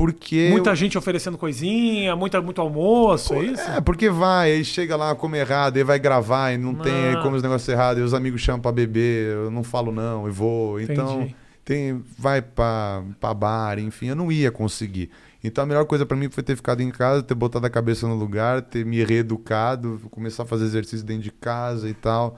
Porque. 0.05 0.49
Muita 0.51 0.71
eu- 0.71 0.75
gente 0.75 0.97
oferecendo 0.97 1.37
coisinha, 1.37 2.15
muita, 2.15 2.41
muito 2.41 2.59
almoço, 2.59 3.33
é 3.35 3.43
isso? 3.45 3.61
É, 3.61 3.79
porque 3.79 4.09
vai, 4.09 4.51
aí 4.51 4.65
chega 4.65 4.95
lá, 4.95 5.15
come 5.15 5.37
errado, 5.37 5.77
aí 5.77 5.83
vai 5.83 5.97
gravar 5.99 6.51
e 6.51 6.57
não 6.57 6.75
tem, 6.75 6.91
aí 6.93 7.15
Ah. 7.15 7.21
come 7.21 7.37
os 7.37 7.43
negócios 7.43 7.69
errados, 7.69 8.01
e 8.01 8.05
os 8.05 8.13
amigos 8.13 8.41
chamam 8.41 8.59
pra 8.61 8.71
beber, 8.71 9.33
eu 9.33 9.49
não 9.51 9.63
falo 9.63 9.91
não, 9.91 10.27
e 10.27 10.31
vou. 10.31 10.79
Então, 10.81 11.21
Entendi. 11.21 11.35
tem, 11.63 12.03
vai 12.19 12.41
pra, 12.41 13.01
pra 13.19 13.33
bar, 13.33 13.79
enfim, 13.79 14.07
eu 14.07 14.15
não 14.15 14.31
ia 14.31 14.51
conseguir. 14.51 15.09
Então 15.43 15.63
a 15.63 15.67
melhor 15.67 15.85
coisa 15.85 16.05
pra 16.05 16.15
mim 16.17 16.29
foi 16.29 16.41
ter 16.43 16.55
ficado 16.55 16.81
em 16.81 16.89
casa, 16.89 17.21
ter 17.23 17.35
botado 17.35 17.65
a 17.65 17.69
cabeça 17.69 18.07
no 18.07 18.15
lugar, 18.15 18.61
ter 18.61 18.85
me 18.85 19.03
reeducado, 19.03 20.01
começar 20.09 20.43
a 20.43 20.45
fazer 20.45 20.65
exercício 20.65 21.05
dentro 21.05 21.23
de 21.23 21.31
casa 21.31 21.89
e 21.89 21.93
tal. 21.93 22.37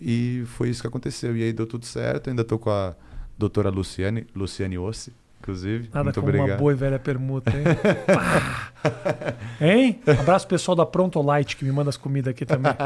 E 0.00 0.44
foi 0.46 0.68
isso 0.70 0.80
que 0.80 0.86
aconteceu. 0.86 1.36
E 1.36 1.42
aí 1.42 1.52
deu 1.52 1.66
tudo 1.66 1.84
certo. 1.84 2.30
Ainda 2.30 2.44
tô 2.44 2.58
com 2.58 2.70
a 2.70 2.94
doutora 3.36 3.68
Luciane, 3.68 4.26
Luciane 4.34 4.78
Ossi, 4.78 5.12
inclusive. 5.48 5.88
Nada 5.92 6.04
Muito 6.04 6.14
como 6.20 6.28
obrigado. 6.28 6.50
uma 6.50 6.56
boa 6.56 6.72
e 6.72 6.74
velha 6.74 6.98
permuta, 6.98 7.50
hein? 7.56 7.64
Hein? 9.60 10.00
Abraço 10.20 10.46
pessoal 10.46 10.76
da 10.76 10.86
Pronto 10.86 11.20
Light 11.22 11.56
que 11.56 11.64
me 11.64 11.72
manda 11.72 11.90
as 11.90 11.96
comidas 11.96 12.30
aqui 12.30 12.44
também. 12.46 12.72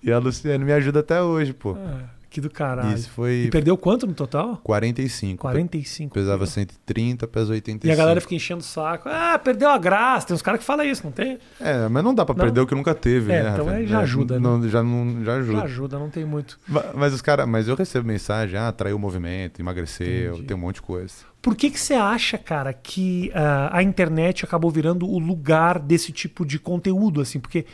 E 0.00 0.12
a 0.12 0.18
Luciane 0.20 0.64
me 0.64 0.72
ajuda 0.72 1.00
até 1.00 1.20
hoje, 1.20 1.52
pô. 1.52 1.76
Ah, 1.76 2.04
que 2.30 2.40
do 2.40 2.48
caralho. 2.48 2.94
Isso 2.94 3.10
foi 3.10 3.46
E 3.46 3.50
perdeu 3.50 3.76
quanto 3.76 4.06
no 4.06 4.14
total? 4.14 4.60
45. 4.62 5.40
45. 5.40 6.14
Pesava 6.14 6.46
130, 6.46 7.26
pesa 7.26 7.50
85. 7.52 7.84
E 7.84 7.90
a 7.90 7.96
galera 7.96 8.20
fica 8.20 8.36
enchendo 8.36 8.60
o 8.60 8.64
saco. 8.64 9.08
Ah, 9.10 9.36
perdeu 9.42 9.68
a 9.68 9.76
graça. 9.76 10.28
Tem 10.28 10.36
uns 10.36 10.40
caras 10.40 10.60
que 10.60 10.64
falam 10.64 10.86
isso, 10.86 11.02
não 11.02 11.10
tem? 11.10 11.40
É, 11.60 11.88
mas 11.88 12.04
não 12.04 12.14
dá 12.14 12.24
pra 12.24 12.32
Não. 12.32 12.44
perder 12.44 12.60
o 12.60 12.66
que 12.68 12.76
nunca 12.76 12.94
teve, 12.94 13.32
É, 13.32 13.42
né? 13.42 13.50
então 13.54 13.68
aí 13.68 13.88
já 13.88 13.98
É, 13.98 14.02
ajuda, 14.04 14.34
né? 14.34 14.40
não- 14.40 14.68
já, 14.68 14.82
não, 14.84 15.24
já 15.24 15.34
ajuda. 15.34 15.58
Já 15.58 15.64
ajuda, 15.64 15.98
não 15.98 16.10
tem 16.10 16.24
muito. 16.24 16.60
Ma- 16.68 16.84
Mas 16.94 17.12
os 17.12 17.20
caras, 17.20 17.48
mas 17.48 17.66
eu 17.66 17.74
recebo 17.74 18.06
mensagem, 18.06 18.56
ah, 18.56 18.70
traiu 18.70 18.94
o 18.94 19.00
movimento, 19.00 19.58
emagreceu, 19.60 20.34
Entendi. 20.34 20.46
tem 20.46 20.56
um 20.56 20.60
monte 20.60 20.76
de 20.76 20.82
coisa. 20.82 21.12
Por 21.40 21.54
que 21.56 21.70
que 21.70 21.78
você 21.80 21.94
acha, 21.94 22.36
cara, 22.36 22.72
que 22.72 23.30
ah, 23.34 23.70
a 23.72 23.82
internet 23.82 24.44
acabou 24.44 24.70
virando 24.70 25.06
o 25.08 25.18
lugar 25.18 25.78
desse 25.78 26.12
tipo 26.12 26.44
de 26.44 26.58
conteúdo, 26.58 27.20
assim? 27.20 27.38
Porque 27.38 27.64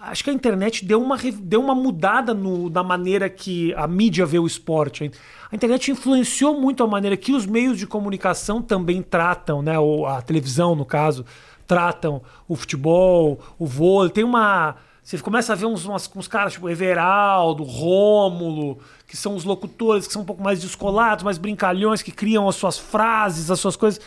acho 0.00 0.22
que 0.22 0.30
a 0.30 0.32
internet 0.32 0.84
deu 0.84 1.02
uma, 1.02 1.16
deu 1.16 1.60
uma 1.60 1.74
mudada 1.74 2.32
no- 2.34 2.70
na 2.70 2.82
maneira 2.82 3.28
que 3.28 3.74
a 3.74 3.86
mídia 3.88 4.24
vê 4.26 4.38
o 4.38 4.46
esporte. 4.46 5.10
A 5.50 5.54
internet 5.54 5.90
influenciou 5.90 6.60
muito 6.60 6.82
a 6.82 6.86
maneira 6.86 7.16
que 7.16 7.32
os 7.32 7.46
meios 7.46 7.78
de 7.78 7.86
comunicação 7.86 8.62
também 8.62 9.02
tratam, 9.02 9.62
né? 9.62 9.78
Ou 9.78 10.06
a 10.06 10.22
televisão, 10.22 10.74
no 10.74 10.84
caso, 10.84 11.24
tratam 11.66 12.22
o 12.46 12.54
futebol, 12.54 13.40
o 13.58 13.66
vôlei. 13.66 14.10
Tem 14.12 14.24
uma... 14.24 14.76
Você 15.04 15.18
começa 15.18 15.52
a 15.52 15.56
ver 15.56 15.66
uns, 15.66 15.84
umas- 15.84 16.10
uns 16.16 16.26
caras 16.26 16.54
tipo 16.54 16.68
Everaldo, 16.68 17.62
Rômulo, 17.62 18.78
que 19.06 19.16
são 19.16 19.36
os 19.36 19.44
locutores 19.44 20.06
que 20.06 20.12
são 20.12 20.22
um 20.22 20.24
pouco 20.24 20.42
mais 20.42 20.60
descolados, 20.62 21.22
mais 21.22 21.36
brincalhões, 21.38 22.00
que 22.02 22.10
criam 22.10 22.48
as 22.48 22.56
suas 22.56 22.78
frases, 22.78 23.50
as 23.50 23.60
suas 23.60 23.76
coisas. 23.76 24.00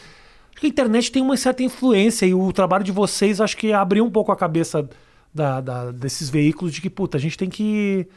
Acho 0.51 0.60
que 0.62 0.65
a 0.65 0.69
internet 0.69 1.12
tem 1.12 1.21
uma 1.21 1.38
certa 1.38 1.62
influência 1.62 2.25
e 2.25 2.33
o 2.33 2.51
trabalho 2.51 2.83
de 2.83 2.91
vocês 2.91 3.39
acho 3.39 3.55
que 3.55 3.71
abriu 3.71 4.03
um 4.03 4.10
pouco 4.10 4.31
a 4.31 4.36
cabeça 4.36 4.89
da- 5.31 5.62
da- 5.62 5.91
desses 5.91 6.31
veículos 6.31 6.73
de 6.73 6.81
que, 6.81 6.89
puta, 6.89 7.15
a 7.17 7.19
gente 7.21 7.38
tem 7.38 7.47
que 7.49 8.07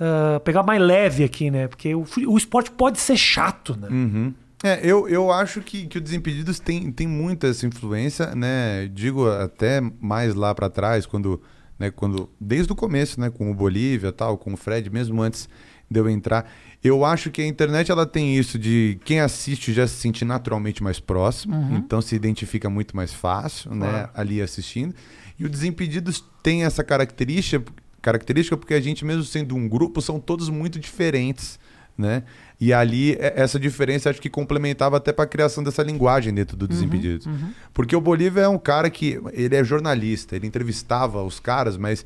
ah, 0.00 0.40
pegar 0.40 0.62
mais 0.62 0.80
leve 0.80 1.22
aqui, 1.24 1.50
né? 1.50 1.68
Porque 1.68 1.94
o, 1.94 2.04
o 2.26 2.36
esporte 2.38 2.70
pode 2.70 2.98
ser 2.98 3.16
chato, 3.18 3.76
né? 3.78 3.88
Uhum. 3.90 4.34
É, 4.62 4.80
eu, 4.82 5.06
eu 5.08 5.30
acho 5.30 5.60
que, 5.60 5.86
que 5.86 5.98
o 5.98 6.00
Desimpedidos 6.00 6.58
tem, 6.58 6.90
tem 6.90 7.06
muita 7.06 7.48
essa 7.48 7.66
influência, 7.66 8.34
né? 8.34 8.88
Digo 8.94 9.28
até 9.30 9.80
mais 10.00 10.34
lá 10.34 10.54
pra 10.54 10.70
trás, 10.70 11.04
quando, 11.04 11.40
né, 11.78 11.90
quando 11.90 12.28
desde 12.40 12.72
o 12.72 12.76
começo, 12.76 13.20
né, 13.20 13.30
com 13.30 13.50
o 13.50 13.54
Bolívia, 13.54 14.12
tal, 14.12 14.36
com 14.38 14.52
o 14.54 14.56
Fred, 14.56 14.88
mesmo 14.90 15.20
antes 15.22 15.48
de 15.90 16.00
eu 16.00 16.08
entrar, 16.08 16.50
eu 16.82 17.04
acho 17.04 17.30
que 17.30 17.42
a 17.42 17.46
internet 17.46 17.90
ela 17.90 18.06
tem 18.06 18.36
isso 18.36 18.58
de 18.58 18.98
quem 19.04 19.20
assiste 19.20 19.72
já 19.72 19.86
se 19.86 19.94
sente 19.96 20.24
naturalmente 20.24 20.82
mais 20.82 20.98
próximo, 21.00 21.54
então 21.76 22.00
se 22.00 22.14
identifica 22.14 22.68
muito 22.70 22.96
mais 22.96 23.12
fácil, 23.12 23.74
né, 23.74 23.88
Claro. 23.90 24.10
ali 24.14 24.40
assistindo. 24.40 24.94
E 25.38 25.44
o 25.44 25.48
Desimpedidos 25.48 26.24
tem 26.42 26.64
essa 26.64 26.82
característica, 26.84 27.62
característica 28.00 28.56
porque 28.56 28.74
a 28.74 28.80
gente 28.80 29.04
mesmo 29.04 29.24
sendo 29.24 29.54
um 29.56 29.68
grupo 29.68 30.00
são 30.00 30.20
todos 30.20 30.48
muito 30.48 30.78
diferentes, 30.78 31.58
né? 31.96 32.22
E 32.60 32.72
ali 32.72 33.12
é- 33.14 33.34
essa 33.36 33.58
diferença 33.58 34.10
acho 34.10 34.20
que 34.20 34.28
complementava 34.30 34.96
até 34.96 35.12
para 35.12 35.24
a 35.24 35.28
criação 35.28 35.62
dessa 35.62 35.82
linguagem 35.82 36.32
dentro 36.34 36.56
do 36.56 36.66
Desimpedidos. 36.66 37.28
Porque 37.72 37.94
o 37.94 38.00
Bolívia 38.00 38.42
é 38.42 38.48
um 38.48 38.58
cara 38.58 38.88
que 38.90 39.20
ele 39.32 39.54
é 39.56 39.62
jornalista, 39.64 40.34
ele 40.36 40.46
entrevistava 40.46 41.22
os 41.22 41.38
caras, 41.40 41.76
mas 41.76 42.04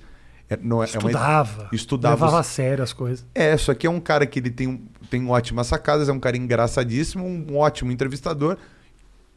é, 0.51 0.59
não 0.63 0.83
é, 0.83 0.87
é 0.87 0.99
uma 0.99 1.11
Estudava. 1.11 1.69
estudava 1.73 2.15
Levava 2.15 2.33
os- 2.41 2.47
a 2.47 2.51
sério 2.51 2.83
as 2.83 2.93
coisas. 2.93 3.27
é, 3.35 3.57
só 3.57 3.75
que 3.75 3.87
é 3.87 3.91
um 3.91 4.01
cara 4.01 4.25
que 4.27 4.39
ele 4.39 4.51
tem, 4.51 4.67
um- 4.67 4.81
tem 5.11 5.29
ótimas 5.29 5.67
sacadas, 5.67 6.09
é 6.09 6.13
um 6.13 6.21
cara 6.21 6.37
engraçadíssimo, 6.37 7.25
um 7.25 7.57
ótimo 7.57 7.93
entrevistador. 7.93 8.57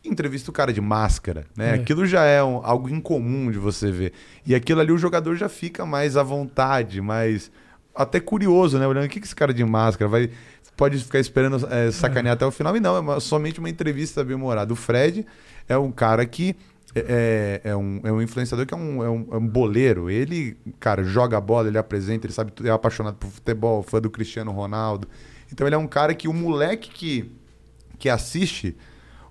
Entrevista 0.04 0.50
o 0.50 0.54
cara 0.54 0.74
de 0.74 0.82
máscara, 0.82 1.46
né? 1.56 1.72
É. 1.72 1.74
Aquilo 1.76 2.08
já 2.08 2.24
é 2.24 2.42
um- 2.44 2.60
algo 2.66 2.90
incomum 2.90 3.52
de 3.52 3.60
você 3.60 3.92
ver. 3.92 4.14
E 4.46 4.56
aquilo 4.56 4.82
ali 4.82 4.92
o 4.92 4.98
jogador 4.98 5.36
já 5.36 5.48
fica 5.48 5.86
mais 5.86 6.18
à 6.18 6.24
vontade, 6.24 7.00
mais 7.02 7.52
até 7.96 8.20
curioso, 8.20 8.78
né? 8.80 8.88
Olhando 8.88 9.06
o 9.06 9.10
que, 9.10 9.20
que 9.20 9.26
esse 9.26 9.36
cara 9.36 9.54
de 9.54 9.64
máscara 9.64 10.10
vai. 10.10 10.30
Pode 10.78 10.98
ficar 10.98 11.20
esperando 11.20 11.68
é, 11.70 11.92
sacanear 11.92 12.34
até 12.34 12.46
o 12.46 12.52
final. 12.52 12.76
E 12.76 12.80
não, 12.80 12.96
é 12.96 13.00
uma- 13.00 13.20
somente 13.20 13.60
uma 13.60 13.70
entrevista 13.70 14.24
bem 14.24 14.36
humorada. 14.36 14.72
O 14.74 14.76
Fred 14.76 15.26
é 15.68 15.78
um 15.78 15.92
cara 15.92 16.26
que 16.26 16.56
é, 16.96 17.62
é 17.64 17.76
um, 17.76 18.00
é 18.04 18.12
um 18.12 18.22
influenciador 18.22 18.66
que 18.66 18.74
é 18.74 18.78
um, 18.78 19.04
é, 19.04 19.10
um, 19.10 19.28
é 19.32 19.38
um 19.38 19.48
boleiro. 19.48 20.10
Ele, 20.10 20.58
cara, 20.80 21.04
joga 21.04 21.40
bola, 21.40 21.68
ele 21.68 21.78
apresenta, 21.78 22.26
ele 22.26 22.34
sabe 22.34 22.52
tudo, 22.52 22.68
é 22.68 22.72
apaixonado 22.72 23.16
por 23.16 23.30
futebol, 23.30 23.84
fã 23.84 24.02
do 24.02 24.10
Cristiano 24.10 24.52
Ronaldo. 24.52 25.08
Então 25.52 25.68
ele 25.68 25.76
é 25.76 25.78
um 25.78 25.88
cara 25.88 26.14
que 26.16 26.28
o 26.28 26.34
moleque 26.34 26.90
que, 26.90 27.32
que 28.00 28.10
assiste, 28.10 28.76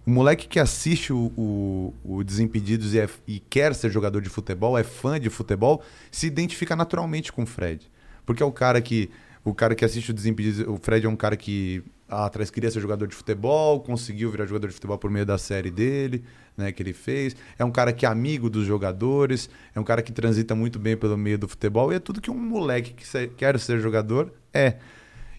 o 0.07 0.11
moleque 0.11 0.47
que 0.47 0.59
assiste 0.61 1.13
o, 1.13 1.33
o, 1.37 1.95
o 2.05 2.23
Desimpedidos 2.25 2.95
e, 2.95 3.01
é- 3.01 3.09
e 3.27 3.41
quer 3.41 3.75
ser 3.75 3.91
jogador 3.91 4.21
de 4.21 4.29
futebol, 4.29 4.79
é 4.79 4.83
fã 4.85 5.19
de 5.19 5.29
futebol, 5.31 5.83
se 6.13 6.27
identifica 6.27 6.77
naturalmente 6.77 7.33
com 7.33 7.43
o 7.43 7.47
Fred. 7.47 7.91
Porque 8.27 8.43
é 8.43 8.47
o 8.47 8.53
cara 8.53 8.81
que 8.81 9.11
o 9.45 9.55
cara 9.55 9.75
que 9.75 9.85
assiste 9.85 10.11
o 10.11 10.15
Desimpedidos, 10.15 10.67
o 10.69 10.77
Fred 10.81 11.07
é 11.07 11.09
um 11.09 11.17
cara 11.17 11.35
que 11.37 11.83
lá 12.09 12.27
atrás 12.27 12.51
queria 12.51 12.71
ser 12.71 12.81
jogador 12.81 13.07
de 13.07 13.15
futebol, 13.15 13.81
conseguiu 13.81 14.31
virar 14.31 14.45
jogador 14.45 14.67
de 14.69 14.75
futebol 14.75 14.99
por 14.99 15.11
meio 15.11 15.25
da 15.25 15.39
série 15.39 15.71
dele, 15.71 16.23
né, 16.57 16.71
que 16.73 16.83
ele 16.83 16.93
fez. 16.93 17.35
É 17.59 17.65
um 17.65 17.71
cara 17.71 17.91
que 17.93 18.05
é 18.05 18.09
amigo 18.09 18.51
dos 18.51 18.67
jogadores, 18.67 19.49
é 19.75 19.81
um 19.81 19.85
cara 19.85 20.03
que 20.03 20.13
transita 20.13 20.55
muito 20.55 20.79
bem 20.79 20.97
pelo 20.97 21.17
meio 21.17 21.39
do 21.39 21.49
futebol 21.49 21.91
e 21.93 21.97
é 21.97 21.99
tudo 21.99 22.21
que 22.21 22.31
um 22.31 22.37
moleque 22.37 22.93
que 22.93 23.07
se- 23.07 23.29
quer 23.29 23.59
ser 23.59 23.81
jogador 23.81 24.31
é. 24.53 24.75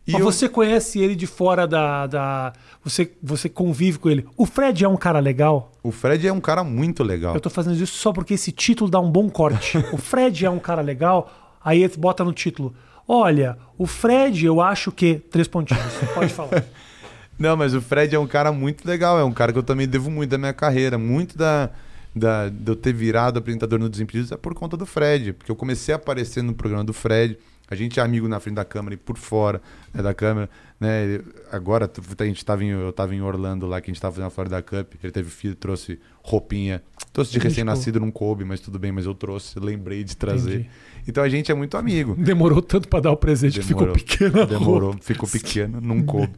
E 0.08 0.14
Mas 0.14 0.22
eu- 0.22 0.32
você 0.32 0.50
conhece 0.50 1.00
ele 1.00 1.14
de 1.16 1.28
fora 1.28 1.68
da. 1.68 2.08
da... 2.08 2.54
Você, 2.84 3.12
você 3.22 3.48
convive 3.48 4.00
com 4.00 4.10
ele. 4.10 4.26
O 4.36 4.48
Fred 4.48 4.84
é 4.84 4.88
um 4.88 4.98
cara 4.98 5.20
legal? 5.20 5.72
o 5.84 5.92
Fred 5.92 6.28
é 6.28 6.34
um 6.34 6.42
cara 6.42 6.64
muito 6.64 7.04
legal. 7.04 7.36
Eu 7.36 7.40
tô 7.42 7.50
fazendo 7.52 7.76
isso 7.76 7.98
só 7.98 8.12
porque 8.12 8.34
esse 8.34 8.52
título 8.52 8.90
dá 8.90 9.00
um 9.00 9.12
bom 9.12 9.30
corte. 9.30 9.78
o 9.94 9.98
Fred 9.98 10.44
é 10.46 10.50
um 10.50 10.58
cara 10.60 10.82
legal, 10.82 11.32
aí 11.64 11.84
ele 11.84 11.94
bota 11.98 12.24
no 12.24 12.34
título. 12.34 12.74
Olha, 13.08 13.58
o 13.78 13.86
Fred, 13.86 14.46
eu 14.46 14.62
acho 14.62 14.92
que. 14.92 15.16
Três 15.16 15.48
pontinhos. 15.48 15.84
Pode 16.14 16.32
falar. 16.32 16.64
Não, 17.38 17.58
mas 17.58 17.74
o 17.74 17.82
Fred 17.82 18.16
é 18.16 18.20
um 18.20 18.28
cara 18.28 18.52
muito 18.52 18.88
legal, 18.88 19.20
é 19.20 19.24
um 19.24 19.34
cara 19.34 19.52
que 19.52 19.58
eu 19.58 19.64
também 19.64 19.88
devo 19.88 20.12
muito 20.12 20.30
da 20.30 20.38
minha 20.38 20.54
carreira. 20.54 20.98
Muito 20.98 21.36
da, 21.38 21.72
da, 22.16 22.50
de 22.50 22.72
eu 22.72 22.76
ter 22.76 22.94
virado 22.94 23.40
apresentador 23.40 23.80
no 23.80 23.90
Desimpedidos 23.90 24.32
é 24.32 24.38
por 24.38 24.54
conta 24.54 24.78
do 24.78 24.86
Fred, 24.86 25.34
porque 25.34 25.52
eu 25.52 25.56
comecei 25.56 25.94
a 25.94 25.98
aparecer 25.98 26.44
no 26.44 26.54
programa 26.54 26.84
do 26.84 26.94
Fred. 26.94 27.38
A 27.68 27.76
gente 27.76 28.00
é 28.00 28.04
amigo 28.04 28.28
na 28.28 28.40
frente 28.40 28.56
da 28.56 28.66
câmera 28.66 28.96
e 28.96 28.98
por 28.98 29.18
fora 29.18 29.62
né, 29.94 30.04
da 30.04 30.14
câmera. 30.14 30.50
Né? 30.80 31.22
Agora 31.52 31.90
a 32.20 32.26
gente 32.26 32.46
tava 32.46 32.64
em, 32.64 32.70
eu 32.70 32.90
estava 32.90 33.16
em 33.16 33.22
Orlando 33.22 33.66
lá, 33.66 33.80
que 33.80 33.86
a 33.86 33.92
gente 33.92 33.98
estava 33.98 34.14
fazendo 34.14 34.28
a 34.28 34.30
Florida 34.30 34.62
Cup. 34.62 34.94
Ele 35.02 35.12
teve 35.12 35.30
filho, 35.30 35.56
trouxe 35.56 35.98
roupinha. 36.24 36.82
Trouxe 37.12 37.32
de 37.32 37.40
recém-nascido, 37.40 38.00
não 38.00 38.10
coube, 38.12 38.46
mas 38.46 38.60
tudo 38.62 38.80
bem, 38.80 38.92
mas 38.92 39.06
eu 39.06 39.14
trouxe, 39.14 39.60
lembrei 39.60 40.04
de 40.04 40.16
trazer. 40.16 40.52
Entendi. 40.62 40.70
Então 41.08 41.24
a 41.24 41.28
gente 41.28 41.52
é 41.52 41.56
muito 41.56 41.76
amigo. 41.76 42.16
Demorou 42.18 42.62
tanto 42.62 42.88
pra 42.88 43.00
dar 43.00 43.12
o 43.12 43.18
presente 43.18 43.60
que 43.60 43.66
ficou 43.66 43.88
Demorou. 43.88 43.96
pequeno. 44.06 44.46
Demorou, 44.46 44.96
ficou 45.02 45.28
pequeno, 45.28 45.82
não 45.82 46.02
coube. 46.06 46.32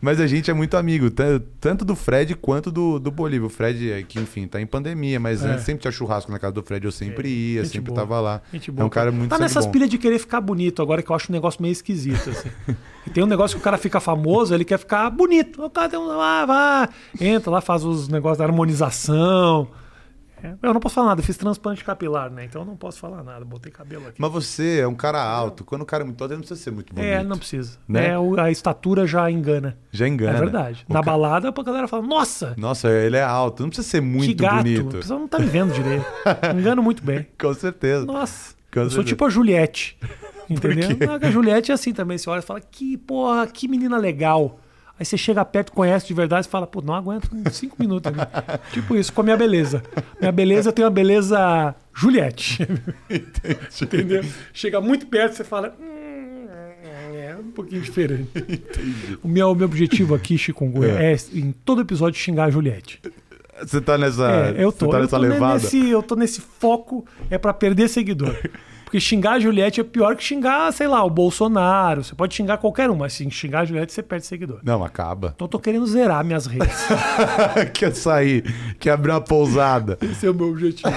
Mas 0.00 0.20
a 0.20 0.26
gente 0.26 0.50
é 0.50 0.54
muito 0.54 0.76
amigo, 0.76 1.10
tan- 1.10 1.40
tanto 1.58 1.84
do 1.84 1.96
Fred 1.96 2.34
quanto 2.34 2.70
do, 2.70 2.98
do 2.98 3.10
Bolívia. 3.10 3.46
O 3.46 3.50
Fred, 3.50 3.90
é 3.92 4.02
que, 4.02 4.18
enfim, 4.20 4.46
tá 4.46 4.60
em 4.60 4.66
pandemia, 4.66 5.18
mas 5.18 5.42
É. 5.42 5.48
antes 5.52 5.64
sempre 5.64 5.82
tinha 5.82 5.90
churrasco 5.92 6.30
na 6.30 6.38
casa 6.38 6.52
do 6.52 6.62
Fred, 6.62 6.84
eu 6.84 6.92
sempre 6.92 7.28
ia, 7.28 7.64
Gente 7.64 7.72
sempre 7.72 7.92
boa. 7.92 8.00
tava 8.02 8.20
lá. 8.20 8.42
Gente 8.52 8.70
É 8.70 8.72
boa, 8.72 8.86
um 8.86 8.90
cara 8.90 9.10
muito 9.10 9.30
Tá 9.30 9.38
nessas 9.38 9.64
bom. 9.66 9.72
pilhas 9.72 9.88
de 9.88 9.98
querer 9.98 10.18
ficar 10.18 10.40
bonito 10.40 10.82
agora, 10.82 11.02
que 11.02 11.10
eu 11.10 11.16
acho 11.16 11.32
um 11.32 11.34
negócio 11.34 11.60
meio 11.62 11.72
esquisito, 11.72 12.30
assim. 12.30 12.50
E 13.06 13.08
tem 13.08 13.24
um 13.24 13.26
negócio 13.26 13.56
que 13.56 13.62
o 13.62 13.64
cara 13.64 13.78
fica 13.78 13.98
famoso, 13.98 14.54
ele 14.54 14.62
quer 14.62 14.78
ficar 14.78 15.08
bonito. 15.08 15.64
O 15.64 15.70
cara 15.70 15.88
tem 15.88 15.98
um. 15.98 16.10
Ah, 16.20 16.44
vai, 16.44 16.88
entra 17.18 17.50
lá, 17.50 17.62
faz 17.62 17.82
os 17.82 18.08
negócios 18.08 18.36
da 18.36 18.44
harmonização. 18.50 19.68
É, 20.42 20.54
eu 20.62 20.72
não 20.72 20.80
posso 20.80 20.94
falar 20.94 21.08
nada, 21.08 21.20
eu 21.20 21.24
fiz 21.24 21.36
transplante 21.36 21.84
capilar, 21.84 22.30
né? 22.30 22.46
Então 22.46 22.62
eu 22.62 22.66
não 22.66 22.74
posso 22.74 22.98
falar 22.98 23.22
nada, 23.22 23.44
botei 23.44 23.70
cabelo 23.70 24.06
aqui. 24.08 24.14
Mas 24.18 24.32
você 24.32 24.78
é 24.80 24.88
um 24.88 24.94
cara 24.94 25.22
alto. 25.22 25.64
Quando 25.64 25.82
o 25.82 25.84
cara 25.84 26.02
é 26.02 26.06
muito 26.06 26.18
alto, 26.22 26.32
ele 26.32 26.36
não 26.38 26.40
precisa 26.46 26.58
ser 26.64 26.70
muito 26.70 26.94
bonito. 26.94 27.10
É, 27.10 27.22
não 27.22 27.36
precisa. 27.36 27.76
Né? 27.86 28.06
É, 28.08 28.40
a 28.40 28.50
estatura 28.50 29.06
já 29.06 29.30
engana. 29.30 29.76
Já 29.92 30.08
engana. 30.08 30.38
É 30.38 30.40
verdade. 30.40 30.86
O 30.88 30.92
Na 30.94 31.00
ca- 31.00 31.06
balada, 31.10 31.48
a 31.54 31.62
galera 31.62 31.86
fala, 31.86 32.06
nossa, 32.06 32.54
Nossa, 32.56 32.88
ele 32.90 33.18
é 33.18 33.22
alto. 33.22 33.62
Não 33.62 33.68
precisa 33.68 33.86
ser 33.86 34.00
muito 34.00 34.28
que 34.28 34.34
gato. 34.34 34.54
A 34.54 34.62
bonito. 34.62 34.86
pessoa 34.96 35.20
não 35.20 35.28
tá 35.28 35.38
me 35.38 35.44
vendo 35.44 35.74
direito. 35.74 36.06
Engano 36.58 36.82
muito 36.82 37.04
bem. 37.04 37.26
Com 37.38 37.52
certeza. 37.52 38.06
Nossa, 38.06 38.54
Com 38.72 38.80
eu 38.80 38.90
sou 38.90 39.04
tipo 39.04 39.22
a 39.26 39.28
Juliette. 39.28 39.98
Entendeu? 40.48 40.88
a 41.22 41.30
Juliette 41.30 41.70
é 41.70 41.74
assim 41.74 41.92
também. 41.92 42.16
Você 42.16 42.30
olha 42.30 42.38
e 42.38 42.42
fala, 42.42 42.62
que 42.62 42.96
porra, 42.96 43.46
que 43.46 43.68
menina 43.68 43.98
legal. 43.98 44.58
Aí 45.00 45.06
você 45.06 45.16
chega 45.16 45.42
perto, 45.46 45.72
conhece 45.72 46.06
de 46.06 46.12
verdade 46.12 46.46
e 46.46 46.50
fala, 46.50 46.66
pô, 46.66 46.82
não 46.82 46.92
aguento 46.94 47.30
cinco 47.50 47.74
minutos 47.80 48.12
ali. 48.12 48.20
tipo 48.70 48.94
isso, 48.94 49.10
com 49.10 49.22
a 49.22 49.24
minha 49.24 49.36
beleza. 49.36 49.82
Minha 50.20 50.30
beleza 50.30 50.70
tem 50.70 50.84
uma 50.84 50.90
beleza 50.90 51.74
Juliette. 51.94 52.58
Entendeu? 53.82 54.22
Chega 54.52 54.78
muito 54.78 55.06
perto, 55.06 55.36
você 55.36 55.42
fala. 55.44 55.74
"Hum, 55.80 56.46
É 57.14 57.34
um 57.40 57.50
pouquinho 57.50 57.80
diferente. 57.80 58.28
O 59.22 59.28
meu, 59.28 59.50
o 59.50 59.54
meu 59.54 59.64
objetivo 59.66 60.14
aqui, 60.14 60.36
Chikungunya, 60.36 60.92
é. 61.00 61.16
em 61.32 61.50
todo 61.52 61.80
episódio 61.80 62.20
xingar 62.20 62.44
a 62.44 62.50
Juliette. 62.50 63.00
Você 63.62 63.80
tá 63.80 63.96
nessa, 63.98 64.30
É, 64.56 64.64
eu 64.64 64.70
tô. 64.72 64.88
tá 64.88 64.98
eu, 64.98 65.02
nessa 65.02 65.16
tô 65.16 65.22
levada? 65.22 65.54
nesse, 65.54 65.88
eu 65.88 66.02
tô 66.02 66.14
nesse 66.16 66.40
foco, 66.40 67.06
é 67.30 67.38
pra 67.38 67.52
perder 67.54 67.88
seguidor. 67.88 68.36
Porque 68.90 68.98
xingar 68.98 69.34
a 69.34 69.38
Juliette 69.38 69.80
é 69.80 69.84
pior 69.84 70.16
que 70.16 70.24
xingar, 70.24 70.72
sei 70.72 70.88
lá, 70.88 71.04
o 71.04 71.08
Bolsonaro. 71.08 72.02
Você 72.02 72.12
pode 72.12 72.34
xingar 72.34 72.58
qualquer 72.58 72.90
um, 72.90 72.96
mas 72.96 73.12
se 73.12 73.30
xingar 73.30 73.60
a 73.60 73.64
Juliette, 73.64 73.92
você 73.92 74.02
perde 74.02 74.26
seguidor. 74.26 74.58
Não, 74.64 74.82
acaba. 74.82 75.30
Então 75.36 75.44
eu 75.44 75.48
tô 75.48 75.60
querendo 75.60 75.86
zerar 75.86 76.24
minhas 76.24 76.46
redes. 76.46 76.76
quer 77.72 77.94
sair, 77.94 78.42
quer 78.80 78.90
abrir 78.90 79.12
uma 79.12 79.20
pousada. 79.20 79.96
Esse 80.02 80.26
é 80.26 80.30
o 80.32 80.34
meu 80.34 80.48
objetivo. 80.48 80.90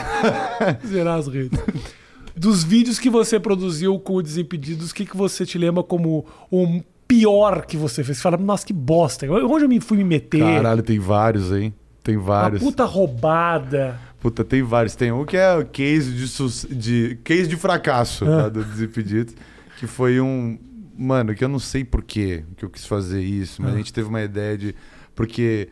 zerar 0.87 1.19
as 1.19 1.27
redes. 1.27 1.59
Dos 2.35 2.63
vídeos 2.63 2.97
que 2.97 3.11
você 3.11 3.39
produziu 3.39 3.99
com 3.99 4.15
o 4.15 4.23
Desimpedidos, 4.23 4.89
o 4.89 4.95
que, 4.95 5.05
que 5.05 5.15
você 5.15 5.45
te 5.45 5.59
lembra 5.59 5.83
como 5.83 6.25
o 6.49 6.81
pior 7.07 7.63
que 7.63 7.77
você 7.77 8.03
fez? 8.03 8.17
Você 8.17 8.23
fala, 8.23 8.37
nossa, 8.37 8.65
que 8.65 8.73
bosta. 8.73 9.27
Onde 9.31 9.65
eu 9.65 9.69
me 9.69 9.79
fui 9.79 9.99
me 9.99 10.03
meter? 10.03 10.39
Caralho, 10.39 10.81
tem 10.81 10.97
vários, 10.97 11.51
hein? 11.51 11.71
Tem 12.03 12.17
Uma 12.17 12.25
vários. 12.25 12.61
puta 12.63 12.85
roubada. 12.85 13.99
Puta, 14.23 14.43
tem 14.43 14.63
vários. 14.63 14.95
Tem 14.95 15.11
um 15.11 15.23
que 15.25 15.37
é 15.37 15.53
o 15.55 15.65
case 15.65 16.11
de, 16.13 16.27
sus- 16.27 16.65
de, 16.71 17.19
case 17.23 17.45
de 17.45 17.57
fracasso 17.57 18.23
Ah. 18.25 18.43
tá, 18.43 18.49
do 18.49 18.63
Desimpedidos, 18.63 19.35
que 19.77 19.85
foi 19.85 20.19
um. 20.19 20.57
Mano, 20.97 21.35
que 21.35 21.43
eu 21.43 21.49
não 21.49 21.59
sei 21.59 21.83
por 21.83 22.01
quê 22.03 22.43
que 22.55 22.63
eu 22.63 22.69
quis 22.69 22.85
fazer 22.85 23.21
isso, 23.21 23.61
mas 23.61 23.71
Ah. 23.71 23.73
a 23.75 23.77
gente 23.77 23.91
teve 23.93 24.07
uma 24.07 24.21
ideia 24.21 24.57
de. 24.57 24.73
Porque 25.13 25.67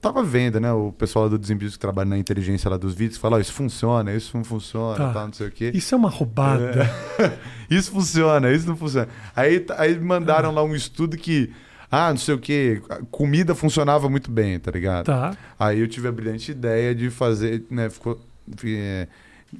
tava 0.00 0.22
vendo, 0.22 0.58
né? 0.60 0.72
O 0.72 0.90
pessoal 0.92 1.28
do 1.30 1.38
Desimpedidos 1.38 1.76
que 1.76 1.80
trabalha 1.80 2.10
na 2.10 2.18
inteligência 2.18 2.68
lá 2.68 2.76
dos 2.76 2.92
vídeos 2.94 3.18
fala: 3.18 3.36
ó, 3.36 3.40
isso 3.40 3.52
funciona, 3.52 4.12
isso 4.12 4.36
não 4.36 4.42
funciona, 4.42 4.96
Tá. 4.96 5.12
tal, 5.12 5.26
não 5.28 5.32
sei 5.32 5.46
o 5.46 5.50
quê. 5.52 5.70
Isso 5.72 5.94
é 5.94 5.98
uma 5.98 6.10
roubada. 6.10 6.90
isso 7.70 7.92
funciona, 7.92 8.50
isso 8.50 8.66
não 8.66 8.76
funciona. 8.76 9.08
Aí, 9.36 9.64
aí 9.78 9.96
mandaram 10.00 10.50
lá 10.52 10.64
um 10.64 10.74
estudo 10.74 11.16
que. 11.16 11.52
Ah, 11.90 12.10
não 12.10 12.16
sei 12.18 12.34
o 12.34 12.38
quê, 12.38 12.82
comida 13.10 13.54
funcionava 13.54 14.08
muito 14.08 14.30
bem, 14.30 14.58
tá 14.58 14.70
ligado? 14.70 15.06
Tá. 15.06 15.36
Aí 15.58 15.78
eu 15.80 15.88
tive 15.88 16.08
a 16.08 16.12
brilhante 16.12 16.50
ideia 16.50 16.94
de 16.94 17.10
fazer, 17.10 17.64
né? 17.70 17.88
Ficou, 17.88 18.20
fi- 18.56 18.76
é, 18.76 19.08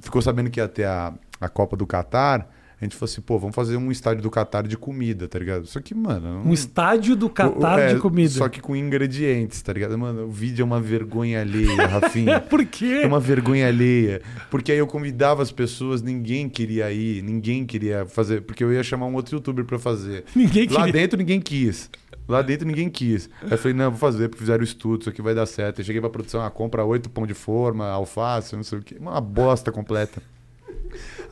ficou 0.01 0.21
sabendo 0.21 0.49
que 0.49 0.59
ia 0.59 0.67
ter 0.67 0.85
a, 0.85 1.13
a 1.39 1.47
Copa 1.49 1.75
do 1.77 1.87
Catar. 1.87 2.47
A 2.79 2.85
gente 2.85 2.95
falou 2.95 3.11
assim, 3.11 3.21
pô, 3.21 3.39
vamos 3.39 3.55
fazer 3.55 3.75
um 3.75 3.91
estádio 3.91 4.21
do 4.21 4.29
Catar 4.29 4.67
de 4.67 4.77
comida, 4.77 5.27
tá 5.27 5.39
ligado? 5.39 5.65
Só 5.65 5.81
que, 5.81 5.95
mano. 5.95 6.43
Um 6.45 6.53
estádio 6.53 7.15
do 7.15 7.27
Catar 7.27 7.79
é, 7.79 7.93
de 7.95 7.99
comida. 7.99 8.29
Só 8.29 8.47
que 8.47 8.61
com 8.61 8.75
ingredientes, 8.75 9.59
tá 9.63 9.73
ligado? 9.73 9.97
Mano, 9.97 10.25
o 10.25 10.31
vídeo 10.31 10.61
é 10.61 10.65
uma 10.65 10.79
vergonha 10.79 11.41
alheia, 11.41 11.85
Rafinha. 11.89 12.39
Por 12.39 12.63
quê? 12.65 13.01
É 13.01 13.07
uma 13.07 13.19
vergonha 13.19 13.67
alheia. 13.67 14.21
Porque 14.51 14.71
aí 14.71 14.77
eu 14.77 14.85
convidava 14.85 15.41
as 15.41 15.51
pessoas, 15.51 16.03
ninguém 16.03 16.47
queria 16.47 16.91
ir, 16.91 17.23
ninguém 17.23 17.65
queria 17.65 18.05
fazer. 18.05 18.41
Porque 18.41 18.63
eu 18.63 18.71
ia 18.71 18.83
chamar 18.83 19.07
um 19.07 19.15
outro 19.15 19.35
youtuber 19.35 19.65
pra 19.65 19.79
fazer. 19.79 20.25
Ninguém 20.35 20.67
Lá 20.67 20.85
queria. 20.85 20.93
dentro 20.93 21.17
ninguém 21.17 21.41
quis. 21.41 21.89
Lá 22.27 22.43
dentro 22.43 22.67
ninguém 22.67 22.89
quis. 22.89 23.27
Aí 23.41 23.53
eu 23.53 23.57
falei, 23.57 23.75
não, 23.75 23.89
vou 23.89 23.99
fazer, 23.99 24.29
porque 24.29 24.41
fizeram 24.41 24.61
o 24.61 24.63
estudo, 24.63 25.01
isso 25.01 25.09
aqui 25.09 25.21
vai 25.21 25.33
dar 25.33 25.47
certo. 25.47 25.79
Eu 25.79 25.85
cheguei 25.85 25.99
pra 25.99 26.11
produção, 26.11 26.41
ah, 26.41 26.51
compra 26.51 26.85
oito 26.85 27.09
pão 27.09 27.25
de 27.25 27.33
forma, 27.33 27.87
alface, 27.87 28.55
não 28.55 28.63
sei 28.63 28.77
o 28.77 28.83
quê. 28.83 28.97
Uma 28.99 29.19
bosta 29.19 29.71
completa. 29.71 30.21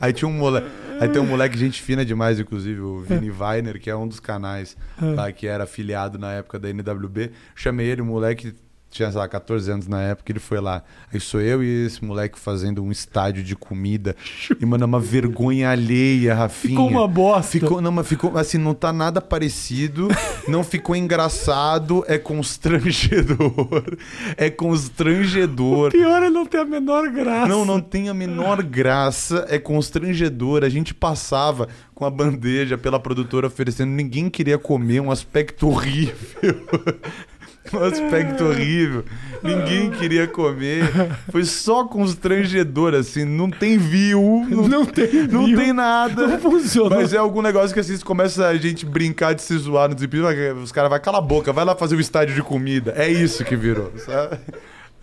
Aí 0.00 0.12
tinha 0.12 0.28
um 0.28 0.32
moleque. 0.32 0.66
Aí 1.00 1.08
tem 1.08 1.20
um 1.20 1.26
moleque, 1.26 1.58
gente 1.58 1.82
fina 1.82 2.04
demais, 2.04 2.40
inclusive, 2.40 2.80
o 2.80 3.00
Vini 3.00 3.30
Weiner, 3.30 3.78
que 3.78 3.90
é 3.90 3.96
um 3.96 4.08
dos 4.08 4.18
canais 4.18 4.76
lá 4.98 5.30
que 5.30 5.46
era 5.46 5.64
afiliado 5.64 6.18
na 6.18 6.32
época 6.32 6.58
da 6.58 6.70
NWB. 6.70 7.32
Chamei 7.54 7.86
ele, 7.86 8.00
o 8.00 8.04
moleque 8.04 8.54
tinha, 8.90 9.10
sei 9.10 9.20
lá, 9.20 9.28
14 9.28 9.70
anos 9.70 9.86
na 9.86 10.00
época, 10.00 10.32
ele 10.32 10.38
foi 10.38 10.60
lá. 10.60 10.82
Aí 11.12 11.20
sou 11.20 11.40
eu 11.40 11.62
e 11.62 11.86
esse 11.86 12.04
moleque 12.04 12.38
fazendo 12.38 12.82
um 12.82 12.90
estádio 12.90 13.42
de 13.42 13.54
comida. 13.54 14.16
E, 14.58 14.64
mano, 14.64 14.84
é 14.84 14.86
uma 14.86 15.00
vergonha 15.00 15.70
alheia, 15.70 16.34
Rafinha. 16.34 16.70
Ficou 16.70 16.88
uma 16.88 17.06
bosta. 17.06 17.52
Ficou, 17.52 17.80
não, 17.80 17.92
mas 17.92 18.06
ficou 18.06 18.36
assim, 18.38 18.58
não 18.58 18.74
tá 18.74 18.92
nada 18.92 19.20
parecido, 19.20 20.08
não 20.48 20.64
ficou 20.64 20.96
engraçado, 20.96 22.04
é 22.06 22.18
constrangedor. 22.18 23.96
É 24.36 24.48
constrangedor. 24.48 25.90
Pior 25.90 26.22
é 26.22 26.30
não 26.30 26.46
ter 26.46 26.58
a 26.58 26.64
menor 26.64 27.10
graça. 27.10 27.48
Não, 27.48 27.64
não 27.64 27.80
tem 27.80 28.08
a 28.08 28.14
menor 28.14 28.62
graça, 28.62 29.46
é 29.48 29.58
constrangedor. 29.58 30.64
A 30.64 30.68
gente 30.68 30.94
passava 30.94 31.68
com 31.94 32.04
a 32.04 32.10
bandeja 32.10 32.76
pela 32.76 33.00
produtora 33.00 33.46
oferecendo, 33.46 33.90
ninguém 33.90 34.28
queria 34.28 34.58
comer, 34.58 35.00
um 35.00 35.10
aspecto 35.10 35.68
horrível. 35.68 36.14
Um 37.74 37.82
aspecto 37.84 38.44
horrível. 38.44 39.04
Ninguém 39.42 39.90
queria 39.90 40.26
comer. 40.26 40.84
Foi 41.30 41.44
só 41.44 41.84
constrangedor, 41.84 42.94
assim. 42.94 43.24
Não 43.24 43.50
tem 43.50 43.78
view. 43.78 44.46
Não, 44.48 44.68
Não 44.68 44.84
tem 44.84 45.26
não 45.28 45.46
view. 45.46 45.58
tem 45.58 45.72
nada. 45.72 46.26
Não 46.26 46.38
funcionou. 46.38 46.90
Mas 46.98 47.12
é 47.12 47.18
algum 47.18 47.42
negócio 47.42 47.72
que 47.74 47.80
assim, 47.80 47.96
começa 47.98 48.46
a 48.46 48.56
gente 48.56 48.84
brincar 48.86 49.34
de 49.34 49.42
se 49.42 49.56
zoar 49.58 49.88
no 49.88 49.94
desempenho. 49.94 50.26
Os 50.62 50.72
caras 50.72 50.90
vai 50.90 51.00
cala 51.00 51.18
a 51.18 51.22
boca, 51.22 51.52
vai 51.52 51.64
lá 51.64 51.74
fazer 51.76 51.96
o 51.96 52.00
estádio 52.00 52.34
de 52.34 52.42
comida. 52.42 52.94
É 52.96 53.08
isso 53.08 53.44
que 53.44 53.54
virou. 53.56 53.92
sabe? 53.98 54.38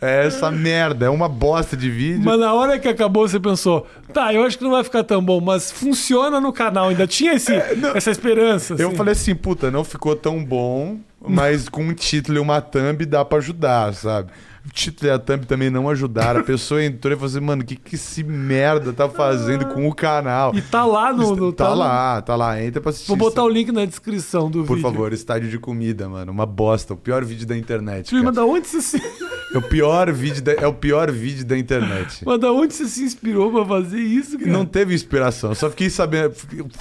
É 0.03 0.27
essa 0.27 0.51
merda, 0.51 1.05
é 1.05 1.09
uma 1.09 1.29
bosta 1.29 1.77
de 1.77 1.89
vídeo. 1.89 2.21
Mas 2.23 2.39
na 2.39 2.53
hora 2.53 2.77
que 2.77 2.87
acabou, 2.87 3.27
você 3.27 3.39
pensou, 3.39 3.87
tá, 4.11 4.33
eu 4.33 4.43
acho 4.43 4.57
que 4.57 4.63
não 4.63 4.71
vai 4.71 4.83
ficar 4.83 5.03
tão 5.03 5.23
bom, 5.23 5.39
mas 5.39 5.71
funciona 5.71 6.41
no 6.41 6.51
canal. 6.51 6.89
Ainda 6.89 7.07
tinha 7.07 7.33
esse, 7.33 7.53
essa 7.95 8.11
esperança. 8.11 8.75
Eu 8.77 8.89
assim. 8.89 8.97
falei 8.97 9.11
assim, 9.13 9.33
puta, 9.35 9.71
não 9.71 9.83
ficou 9.83 10.15
tão 10.15 10.43
bom, 10.43 10.97
mas 11.25 11.69
com 11.69 11.83
um 11.83 11.93
título 11.93 12.37
e 12.37 12.41
uma 12.41 12.59
thumb 12.59 13.05
dá 13.05 13.23
pra 13.23 13.37
ajudar, 13.37 13.93
sabe? 13.93 14.31
O 14.65 14.69
título 14.69 15.09
e 15.09 15.13
a 15.13 15.19
thumb 15.19 15.45
também 15.45 15.69
não 15.69 15.89
ajudaram. 15.89 16.39
A 16.39 16.43
pessoa 16.43 16.81
entrou 16.83 17.11
e 17.13 17.15
falou 17.17 17.29
assim, 17.29 17.39
mano, 17.41 17.63
o 17.63 17.65
que, 17.65 17.75
que 17.75 17.95
esse 17.95 18.23
merda 18.23 18.93
tá 18.93 19.09
fazendo 19.09 19.65
com 19.67 19.87
o 19.89 19.93
canal? 19.93 20.55
E 20.55 20.61
tá 20.61 20.85
lá 20.85 21.11
no. 21.11 21.35
no 21.35 21.51
tá, 21.51 21.69
no- 21.69 21.75
lá, 21.75 22.21
tá 22.21 22.35
lá. 22.35 22.63
Entra 22.63 22.79
pra 22.79 22.89
assistir. 22.91 23.09
Vou 23.09 23.17
botar 23.17 23.43
o 23.43 23.49
link 23.49 23.73
na 23.73 23.83
descrição 23.83 24.49
do 24.49 24.63
Por 24.63 24.77
vídeo. 24.77 24.89
favor, 24.89 25.11
estádio 25.11 25.49
de 25.49 25.59
comida, 25.59 26.07
mano. 26.07 26.31
Uma 26.31 26.45
bosta. 26.45 26.93
O 26.93 26.97
pior 26.97 27.25
vídeo 27.25 27.45
da 27.45 27.57
internet. 27.57 28.09
Cara. 28.09 28.31
da 28.31 28.45
onde 28.45 28.67
você 28.67 28.81
se... 28.81 29.01
É 29.53 29.57
o 29.57 29.61
pior 29.61 30.11
vídeo 30.11 30.41
da, 30.41 30.53
é 30.53 30.65
o 30.67 30.73
pior 30.73 31.11
vídeo 31.11 31.45
da 31.45 31.57
internet. 31.57 32.23
mas 32.25 32.39
da 32.39 32.51
onde 32.51 32.73
você 32.73 32.85
se 32.87 33.03
inspirou 33.03 33.51
pra 33.51 33.65
fazer 33.65 33.99
isso, 33.99 34.37
cara? 34.39 34.51
Não 34.51 34.65
teve 34.65 34.95
inspiração, 34.95 35.53
só 35.53 35.69
fiquei 35.69 35.89
sabendo. 35.89 36.33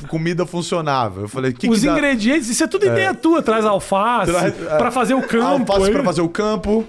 Comida 0.08 0.46
funcionava. 0.46 1.20
Eu 1.22 1.28
falei, 1.28 1.50
o 1.50 1.54
que, 1.54 1.68
Os 1.68 1.80
que 1.80 1.88
ingredientes, 1.88 2.48
isso 2.48 2.64
é 2.64 2.66
tudo 2.66 2.86
ideia 2.86 3.12
tua. 3.14 3.42
Traz 3.42 3.64
alface 3.64 4.32
Traz- 4.32 4.54
pra 4.54 4.90
fazer 4.90 5.14
o 5.14 5.22
campo. 5.22 5.70
Alface 5.72 5.86
aí. 5.88 5.92
pra 5.92 6.02
fazer 6.04 6.20
o 6.22 6.28
campo, 6.28 6.86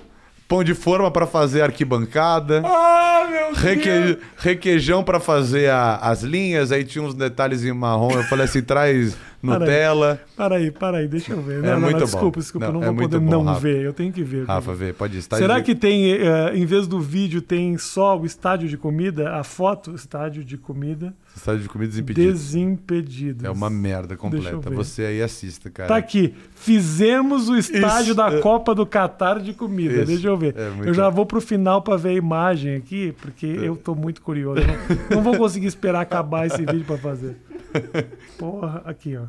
pão 0.48 0.64
de 0.64 0.74
forma 0.74 1.10
pra 1.12 1.26
fazer 1.28 1.62
arquibancada, 1.62 2.62
Ah, 2.66 3.28
meu 3.30 3.46
Deus. 3.48 3.58
reque- 3.58 4.18
requeijão 4.38 5.04
pra 5.04 5.20
fazer 5.20 5.70
a- 5.70 5.98
as 5.98 6.22
linhas, 6.24 6.72
aí 6.72 6.84
tinha 6.84 7.04
uns 7.04 7.14
detalhes 7.14 7.64
em 7.64 7.74
marrom. 7.74 8.12
Eu 8.12 8.24
falei 8.24 8.46
assim, 8.46 8.62
traz 8.62 9.16
Nutella. 9.44 10.22
Para 10.38 10.56
aí, 10.56 10.72
para 10.72 10.98
aí, 11.00 11.08
deixa 11.08 11.34
eu 11.34 11.42
ver. 11.42 11.62
Não, 11.62 11.70
É 11.70 11.72
não, 11.74 11.80
muito 11.82 11.94
não, 11.94 12.00
bom. 12.00 12.06
desculpa, 12.06 12.40
desculpa, 12.40 12.68
Não, 12.68 12.74
eu 12.76 12.80
não 12.80 12.88
é 12.88 12.92
vou 12.92 12.96
poder 13.04 13.20
bom, 13.20 13.30
não 13.32 13.44
Rafa. 13.44 13.60
ver, 13.60 13.82
eu 13.84 13.94
tenho 13.94 14.12
que 14.14 14.24
ver. 14.24 14.46
Rafa, 14.46 14.74
vê, 14.74 14.94
pode 14.94 15.18
estar. 15.18 15.38
Será 15.38 15.62
que 15.62 15.76
tem, 15.76 16.12
eh, 16.14 16.52
em 16.56 16.66
vez 16.66 16.88
do 16.88 17.00
vídeo, 17.00 17.42
tem 17.42 17.78
só 17.78 18.18
o 18.18 18.26
estádio 18.26 18.68
de 18.70 18.78
comida, 18.78 19.36
a 19.36 19.44
foto, 19.44 19.94
estádio 19.94 20.44
de 20.44 20.58
comida, 20.58 21.14
Estádio 21.36 21.62
de 21.64 21.70
comida 21.70 21.90
desimpedido. 21.90 22.32
desimpedidos. 22.32 23.44
É 23.44 23.50
uma 23.50 23.70
merda 23.70 24.16
completa. 24.16 24.70
Você 24.70 25.04
aí 25.04 25.22
assista, 25.22 25.70
cara. 25.70 25.90
Tá 25.90 25.96
aqui. 25.98 26.34
Fizemos 26.56 27.50
o 27.50 27.58
estádio 27.58 28.08
Isso, 28.12 28.16
da 28.16 28.28
é. 28.34 28.40
Copa 28.40 28.74
do 28.76 28.86
Catar 28.86 29.40
de 29.40 29.52
comida. 29.54 29.96
Isso, 29.96 30.06
Deixa 30.06 30.28
eu 30.28 30.38
ver. 30.38 30.56
é 30.58 30.72
eu 30.88 30.94
já 30.94 31.10
vou 31.10 31.26
pro 31.26 31.42
final 31.42 31.82
pra 31.82 31.98
ver 31.98 32.10
a 32.10 32.14
imagem 32.14 32.76
aqui, 32.76 33.14
porque 33.22 33.46
eu 33.46 33.76
tô 33.76 33.94
muito 33.96 34.22
curioso. 34.22 34.62
Não, 35.10 35.18
não 35.18 35.24
vou 35.24 35.36
conseguir 35.38 35.68
esperar 35.68 36.02
acabar 36.02 36.46
esse 36.48 36.60
vídeo 36.66 36.86
pra 36.86 36.98
fazer. 36.98 37.36
Porra, 38.38 38.82
aqui, 38.86 39.16
ó. 39.18 39.26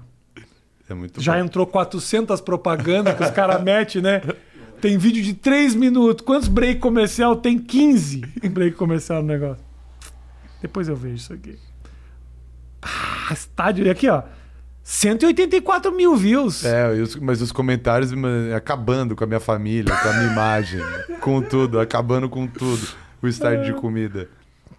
É 0.89 0.95
muito 0.95 1.21
Já 1.21 1.35
bom. 1.35 1.39
entrou 1.45 1.67
400 1.67 2.41
propagandas 2.41 3.17
que 3.17 3.23
os 3.23 3.31
caras 3.31 3.63
metem, 3.63 4.03
né? 4.03 4.21
Tem 4.81 4.99
vídeo 4.99 5.23
de 5.23 5.33
3 5.33 5.75
minutos. 5.75 6.25
Quantos 6.25 6.49
break 6.49 6.79
comercial? 6.81 7.37
Tem 7.37 7.59
15 7.59 8.21
break 8.51 8.77
comercial 8.77 9.23
no 9.23 9.29
negócio. 9.29 9.65
Depois 10.61 10.89
eu 10.89 10.97
vejo 10.97 11.17
isso 11.17 11.33
aqui. 11.33 11.59
Ah, 12.83 13.33
estádio. 13.33 13.87
E 13.87 13.91
aqui, 13.91 14.09
ó. 14.09 14.23
184 14.83 15.91
mil 15.93 16.15
views. 16.15 16.63
É, 16.63 16.89
mas 17.23 17.41
os 17.41 17.51
comentários 17.51 18.13
acabando 18.55 19.17
com 19.17 19.25
a 19.25 19.27
minha 19.27 19.41
família, 19.41 19.97
com 19.97 20.09
a 20.09 20.13
minha 20.13 20.33
imagem, 20.33 20.81
com 21.21 21.41
tudo, 21.41 21.81
acabando 21.81 22.29
com 22.29 22.47
tudo. 22.47 22.87
O 23.23 23.27
estádio 23.27 23.65
de 23.65 23.81
comida. 23.81 24.29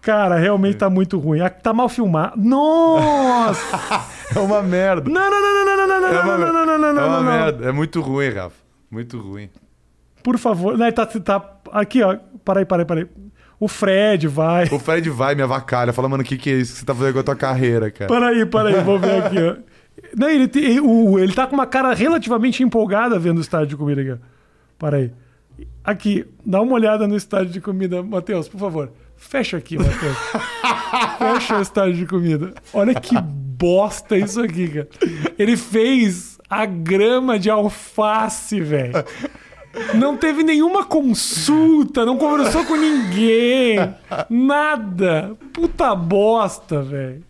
Cara, 0.06 0.36
realmente 0.38 0.76
tá 0.76 0.88
muito 0.88 1.18
ruim. 1.18 1.40
Ah, 1.40 1.50
Tá 1.50 1.72
mal 1.74 1.88
filmado. 1.88 2.40
Nossa! 2.40 4.06
É 4.34 4.38
uma 4.38 4.62
merda. 4.62 5.10
não, 5.10 5.30
não, 5.30 5.42
não, 5.42 5.64
não, 5.64 5.76
não, 5.76 5.86
não, 5.88 6.00
não, 6.00 6.08
É 6.08 6.12
não, 6.12 6.22
uma, 6.22 6.38
não, 6.38 6.52
não, 6.52 6.78
não, 6.78 6.88
é 6.88 6.92
não, 6.92 6.92
uma 6.92 7.08
não, 7.08 7.22
não. 7.22 7.32
merda. 7.32 7.68
É 7.68 7.72
muito 7.72 8.00
ruim, 8.00 8.28
Rafa. 8.30 8.56
Muito 8.88 9.18
ruim. 9.18 9.50
Por 10.22 10.38
favor. 10.38 10.78
Não, 10.78 10.92
tá, 10.92 11.06
tá, 11.06 11.56
aqui, 11.72 12.02
ó. 12.04 12.16
Para 12.44 12.60
aí, 12.60 12.64
para 12.64 12.82
aí, 12.82 12.86
para 12.86 13.00
aí. 13.00 13.06
O 13.58 13.66
Fred 13.66 14.28
vai. 14.28 14.66
O 14.70 14.78
Fred 14.78 15.10
vai, 15.10 15.34
me 15.34 15.42
avacalha, 15.42 15.92
fala, 15.92 16.08
mano, 16.08 16.22
o 16.22 16.26
que, 16.26 16.36
que 16.38 16.50
é 16.50 16.54
isso 16.54 16.74
que 16.74 16.78
você 16.80 16.84
tá 16.86 16.94
fazendo 16.94 17.14
com 17.14 17.20
a 17.20 17.24
tua 17.24 17.34
carreira, 17.36 17.90
cara? 17.90 18.06
Para 18.06 18.28
aí, 18.28 18.46
para 18.46 18.68
aí, 18.68 18.80
vou 18.84 18.98
ver 19.00 19.24
aqui, 19.24 19.38
ó. 19.38 19.56
Não, 20.16 20.28
ele, 20.28 20.46
tem- 20.46 20.78
o, 20.78 21.18
ele 21.18 21.32
tá 21.32 21.46
com 21.46 21.54
uma 21.54 21.66
cara 21.66 21.92
relativamente 21.94 22.62
empolgada 22.62 23.18
vendo 23.18 23.38
o 23.38 23.40
estádio 23.40 23.68
de 23.68 23.76
comida 23.76 24.02
aqui. 24.02 24.20
Para 24.78 24.98
aí. 24.98 25.12
Aqui, 25.82 26.26
dá 26.44 26.60
uma 26.60 26.74
olhada 26.74 27.08
no 27.08 27.16
estádio 27.16 27.50
de 27.52 27.60
comida, 27.60 28.02
Matheus, 28.02 28.46
por 28.48 28.58
favor. 28.60 28.92
Fecha 29.28 29.56
aqui, 29.56 29.76
Matheus. 29.76 30.16
Fecha 31.18 31.58
o 31.58 31.62
estádio 31.62 31.94
de 31.94 32.06
comida. 32.06 32.54
Olha 32.72 32.94
que 32.94 33.14
bosta 33.20 34.16
isso 34.16 34.40
aqui, 34.40 34.68
cara. 34.68 34.88
Ele 35.38 35.56
fez 35.56 36.38
a 36.48 36.64
grama 36.64 37.38
de 37.38 37.50
alface, 37.50 38.60
velho. 38.60 38.92
Não 39.94 40.16
teve 40.16 40.42
nenhuma 40.42 40.84
consulta, 40.84 42.04
não 42.06 42.16
conversou 42.16 42.64
com 42.64 42.76
ninguém. 42.76 43.76
Nada. 44.30 45.36
Puta 45.52 45.94
bosta, 45.94 46.82
velho. 46.82 47.22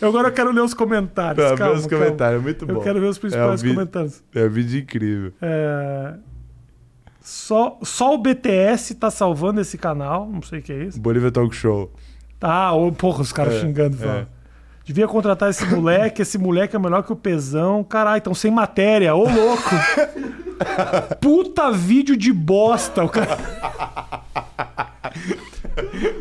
Eu 0.00 0.08
Agora 0.08 0.28
eu 0.28 0.32
quero 0.32 0.52
ler 0.52 0.60
os 0.62 0.74
comentários. 0.74 1.50
Tá, 1.50 1.56
calma, 1.56 1.74
os 1.74 1.86
calma. 1.86 2.04
comentários, 2.06 2.40
é 2.40 2.42
muito 2.42 2.66
bom. 2.66 2.72
Eu 2.74 2.80
quero 2.80 3.00
ver 3.00 3.06
os 3.06 3.18
principais 3.18 3.50
É, 3.50 3.54
o 3.54 3.68
vi- 3.68 3.74
comentários. 3.74 4.22
É 4.34 4.44
um 4.44 4.50
vídeo 4.50 4.80
incrível. 4.80 5.32
É, 5.40 6.14
Só, 7.20 7.78
só 7.82 8.14
o 8.14 8.18
BTS 8.18 8.94
tá 8.94 9.10
salvando 9.10 9.60
esse 9.60 9.76
canal. 9.76 10.26
Não 10.30 10.42
sei 10.42 10.60
o 10.60 10.62
que 10.62 10.72
é 10.72 10.84
isso. 10.84 10.98
Bolívia 11.00 11.30
Talk 11.30 11.54
Show. 11.54 11.90
Ah, 12.40 12.72
ô, 12.72 12.90
porra, 12.90 13.20
os 13.22 13.32
caras 13.32 13.54
É, 13.54 13.60
xingando. 13.60 14.02
é. 14.04 14.26
Devia 14.84 15.06
contratar 15.06 15.50
esse 15.50 15.64
moleque. 15.66 16.22
Esse 16.22 16.38
moleque 16.38 16.74
é 16.74 16.78
melhor 16.78 17.02
que 17.02 17.12
o 17.12 17.16
Pesão. 17.16 17.84
Caralho, 17.84 18.18
então 18.18 18.34
sem 18.34 18.50
matéria. 18.50 19.14
Ô, 19.14 19.24
louco. 19.28 19.70
Puta 21.20 21.70
vídeo 21.70 22.16
de 22.16 22.32
bosta. 22.32 23.04
O 23.04 23.08
cara... 23.08 23.38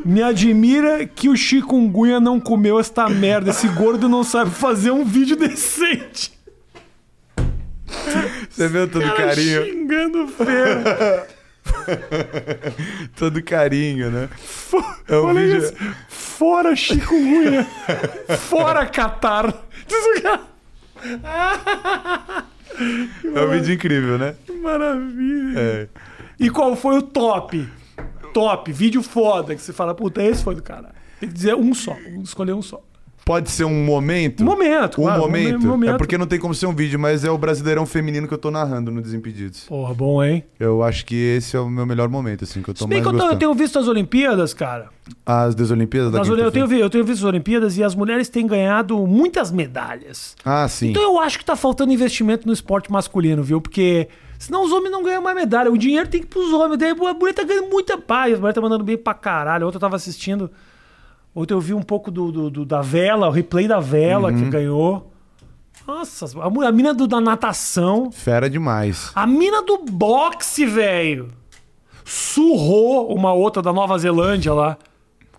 Me 0.06 0.22
admira 0.22 1.06
que 1.06 1.30
o 1.30 1.36
chikungunya 1.36 2.20
não 2.20 2.40
comeu 2.40 2.80
esta 2.80 3.08
merda. 3.10 3.52
Esse 3.52 3.68
gordo 3.70 4.08
não 4.10 4.24
sabe 4.24 4.52
fazer 4.52 4.92
um 4.92 5.04
vídeo 5.06 5.36
decente. 5.36 6.39
Você 8.60 8.68
viu 8.68 8.90
todo 8.90 9.04
Cara 9.04 9.16
carinho? 9.16 9.64
xingando 9.64 10.28
feio. 10.28 11.30
Todo 13.16 13.42
carinho, 13.42 14.12
né? 14.12 14.28
É 15.08 15.16
um 15.16 15.28
Olha 15.28 15.42
vídeo... 15.42 15.58
isso. 15.60 15.74
Fora 16.10 16.76
chikungunya. 16.76 17.66
Fora 18.38 18.86
Catar. 18.86 19.48
O. 19.48 19.54
É 23.34 23.42
um 23.42 23.50
vídeo 23.50 23.74
incrível, 23.74 24.18
né? 24.18 24.36
Que 24.46 24.52
maravilha. 24.52 25.60
É. 25.60 25.88
E 26.38 26.50
qual 26.50 26.76
foi 26.76 26.98
o 26.98 27.02
top? 27.02 27.68
Top, 28.34 28.72
vídeo 28.72 29.02
foda, 29.02 29.56
que 29.56 29.62
você 29.62 29.74
fala, 29.74 29.96
puta, 29.96 30.22
esse 30.22 30.44
foi 30.44 30.56
do 30.56 30.62
cara. 30.62 30.94
Tem 31.20 31.30
que 31.30 31.36
dizer 31.36 31.56
um 31.56 31.74
só, 31.74 31.96
escolher 32.24 32.54
um 32.54 32.62
só. 32.62 32.82
Pode 33.30 33.52
ser 33.52 33.64
um 33.64 33.86
momento. 33.86 34.42
Um 34.42 34.46
momento, 34.48 35.00
Um 35.00 35.04
claro, 35.04 35.22
momento. 35.22 35.64
um 35.64 35.68
momento. 35.70 35.94
É 35.94 35.98
porque 36.00 36.18
não 36.18 36.26
tem 36.26 36.40
como 36.40 36.52
ser 36.56 36.66
um 36.66 36.74
vídeo, 36.74 36.98
mas 37.00 37.24
é 37.24 37.30
o 37.30 37.38
Brasileirão 37.38 37.86
Feminino 37.86 38.28
que 38.28 38.34
eu 38.34 38.40
tô 38.40 38.50
narrando 38.50 38.90
no 38.90 39.00
Desimpedidos. 39.04 39.66
Porra, 39.66 39.94
bom, 39.94 40.24
hein? 40.24 40.44
Eu 40.60 40.82
acho 40.82 41.06
que 41.06 41.14
esse 41.14 41.56
é 41.56 41.60
o 41.60 41.70
meu 41.70 41.86
melhor 41.86 42.10
momento, 42.10 42.44
assim, 42.44 42.64
que 42.64 42.72
eu 42.72 42.74
tô 42.74 42.86
Se 42.86 42.90
bem 42.90 43.04
mais 43.04 43.08
que 43.16 43.22
eu, 43.22 43.28
tô- 43.28 43.32
eu 43.36 43.38
tenho 43.38 43.54
visto 43.54 43.78
as 43.78 43.88
Olimpíadas, 43.88 44.52
cara. 44.52 44.90
As 45.24 45.54
das 45.54 45.70
Olimpíadas 45.70 46.12
da 46.12 46.22
As 46.22 46.28
eu, 46.28 46.52
tenho, 46.52 46.74
eu 46.74 46.90
tenho 46.90 47.06
visto 47.06 47.20
as 47.20 47.26
Olimpíadas 47.26 47.78
e 47.78 47.84
as 47.84 47.94
mulheres 47.94 48.30
têm 48.30 48.48
ganhado 48.48 48.98
muitas 49.06 49.52
medalhas. 49.52 50.36
Ah, 50.44 50.68
sim. 50.68 50.90
Então 50.90 51.04
eu 51.04 51.20
acho 51.20 51.38
que 51.38 51.46
tá 51.46 51.56
faltando 51.56 51.94
investimento 51.94 52.48
no 52.48 52.54
esporte 52.54 52.92
masculino, 52.92 53.44
viu? 53.44 53.62
Porque 53.62 54.08
senão 54.40 54.66
os 54.66 54.72
homens 54.72 54.90
não 54.92 55.04
ganham 55.04 55.22
mais 55.22 55.36
medalha. 55.36 55.72
O 55.72 55.78
dinheiro 55.78 56.10
tem 56.10 56.20
que 56.20 56.26
ir 56.26 56.30
pros 56.32 56.52
homens. 56.52 56.80
Daí 56.80 56.90
a 56.90 56.96
mulher 57.14 57.34
tá 57.36 57.44
ganhando 57.44 57.70
muita 57.70 57.96
paz. 57.96 58.34
A 58.34 58.40
mulher 58.40 58.54
tá 58.54 58.60
mandando 58.62 58.84
bem 58.84 58.98
pra 58.98 59.14
caralho. 59.14 59.68
Ontem 59.68 59.78
eu 59.78 59.82
tava 59.82 59.98
assistindo. 59.98 60.50
Ontem 61.42 61.54
eu 61.54 61.62
vi 61.62 61.74
um 61.74 61.82
pouco 61.82 62.12
do, 62.12 62.32
do- 62.34 62.50
do- 62.50 62.66
da 62.66 62.82
vela, 62.82 63.28
o 63.30 63.32
replay 63.32 63.66
da 63.66 63.80
vela 63.80 64.30
Uhum. 64.30 64.38
que 64.44 64.50
ganhou. 64.50 65.10
Nossa, 65.88 66.26
a, 66.38 66.68
a 66.68 66.72
mina 66.72 66.94
do, 66.94 67.08
da 67.08 67.22
natação. 67.22 68.12
Fera 68.12 68.50
demais. 68.50 69.10
A 69.16 69.26
mina 69.26 69.62
do 69.64 69.78
boxe, 69.86 70.66
velho. 70.66 71.30
Surrou 72.04 73.14
uma 73.16 73.32
outra 73.32 73.62
da 73.62 73.72
Nova 73.72 73.98
Zelândia 73.98 74.54
lá. 74.54 74.78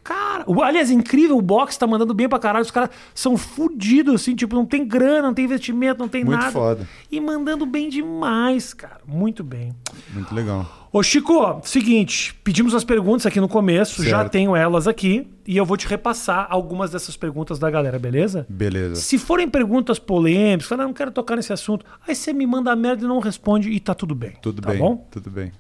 Cara, 0.03 0.45
o- 0.47 0.63
aliás, 0.63 0.91
é 0.91 0.95
incrível, 0.95 1.37
o 1.37 1.43
boxe 1.43 1.79
tá 1.79 1.87
mandando 1.87 2.15
bem 2.15 2.29
pra 2.29 2.39
caralho. 2.39 2.65
Os 2.65 2.71
caras 2.71 2.89
são 3.15 3.37
fudidos, 3.37 4.15
assim, 4.23 4.35
tipo, 4.35 4.57
não 4.57 4.65
tem 4.65 4.87
grana, 4.87 5.27
não 5.29 5.35
tem 5.35 5.45
investimento, 5.45 6.01
não 6.01 6.09
tem 6.09 6.25
Muito 6.25 6.39
nada. 6.41 6.51
foda. 6.51 6.89
E 7.11 7.21
mandando 7.21 7.67
bem 7.67 7.91
demais, 7.91 8.73
cara. 8.73 9.01
Muito 9.07 9.45
bem. 9.45 9.75
Muito 10.15 10.35
legal. 10.35 10.80
Ô, 10.93 11.05
Chico, 11.05 11.61
seguinte, 11.63 12.35
pedimos 12.43 12.75
as 12.75 12.83
perguntas 12.83 13.25
aqui 13.25 13.41
no 13.41 13.49
começo, 13.49 14.03
já 14.03 14.19
Certo. 14.19 14.33
tenho 14.33 14.57
elas 14.57 14.89
aqui, 14.89 15.29
e 15.47 15.57
eu 15.57 15.65
vou 15.65 15.77
te 15.77 15.87
repassar 15.87 16.49
algumas 16.51 16.91
dessas 16.91 17.17
perguntas 17.17 17.61
da 17.61 17.71
galera, 17.71 17.97
beleza? 17.97 18.45
Beleza. 18.49 18.97
Se 18.97 19.17
forem 19.17 19.49
perguntas 19.49 20.01
polêmicas, 20.01 20.67
fala, 20.69 20.83
"Ah, 20.83 20.87
não 20.87 20.93
quero 20.93 21.13
tocar 21.13 21.37
nesse 21.37 21.53
assunto, 21.53 21.87
aí 22.07 22.15
você 22.17 22.33
me 22.33 22.45
manda 22.45 22.73
a 22.73 22.77
merda 22.77 23.05
e 23.05 23.07
não 23.09 23.21
responde 23.21 23.71
e 23.71 23.79
tá 23.79 23.95
tudo 23.95 24.17
bem. 24.17 24.33
Tudo 24.43 24.61
tá 24.61 24.71
bem. 24.71 24.79
bom? 24.81 25.07
Tudo 25.13 25.31
bem. 25.31 25.53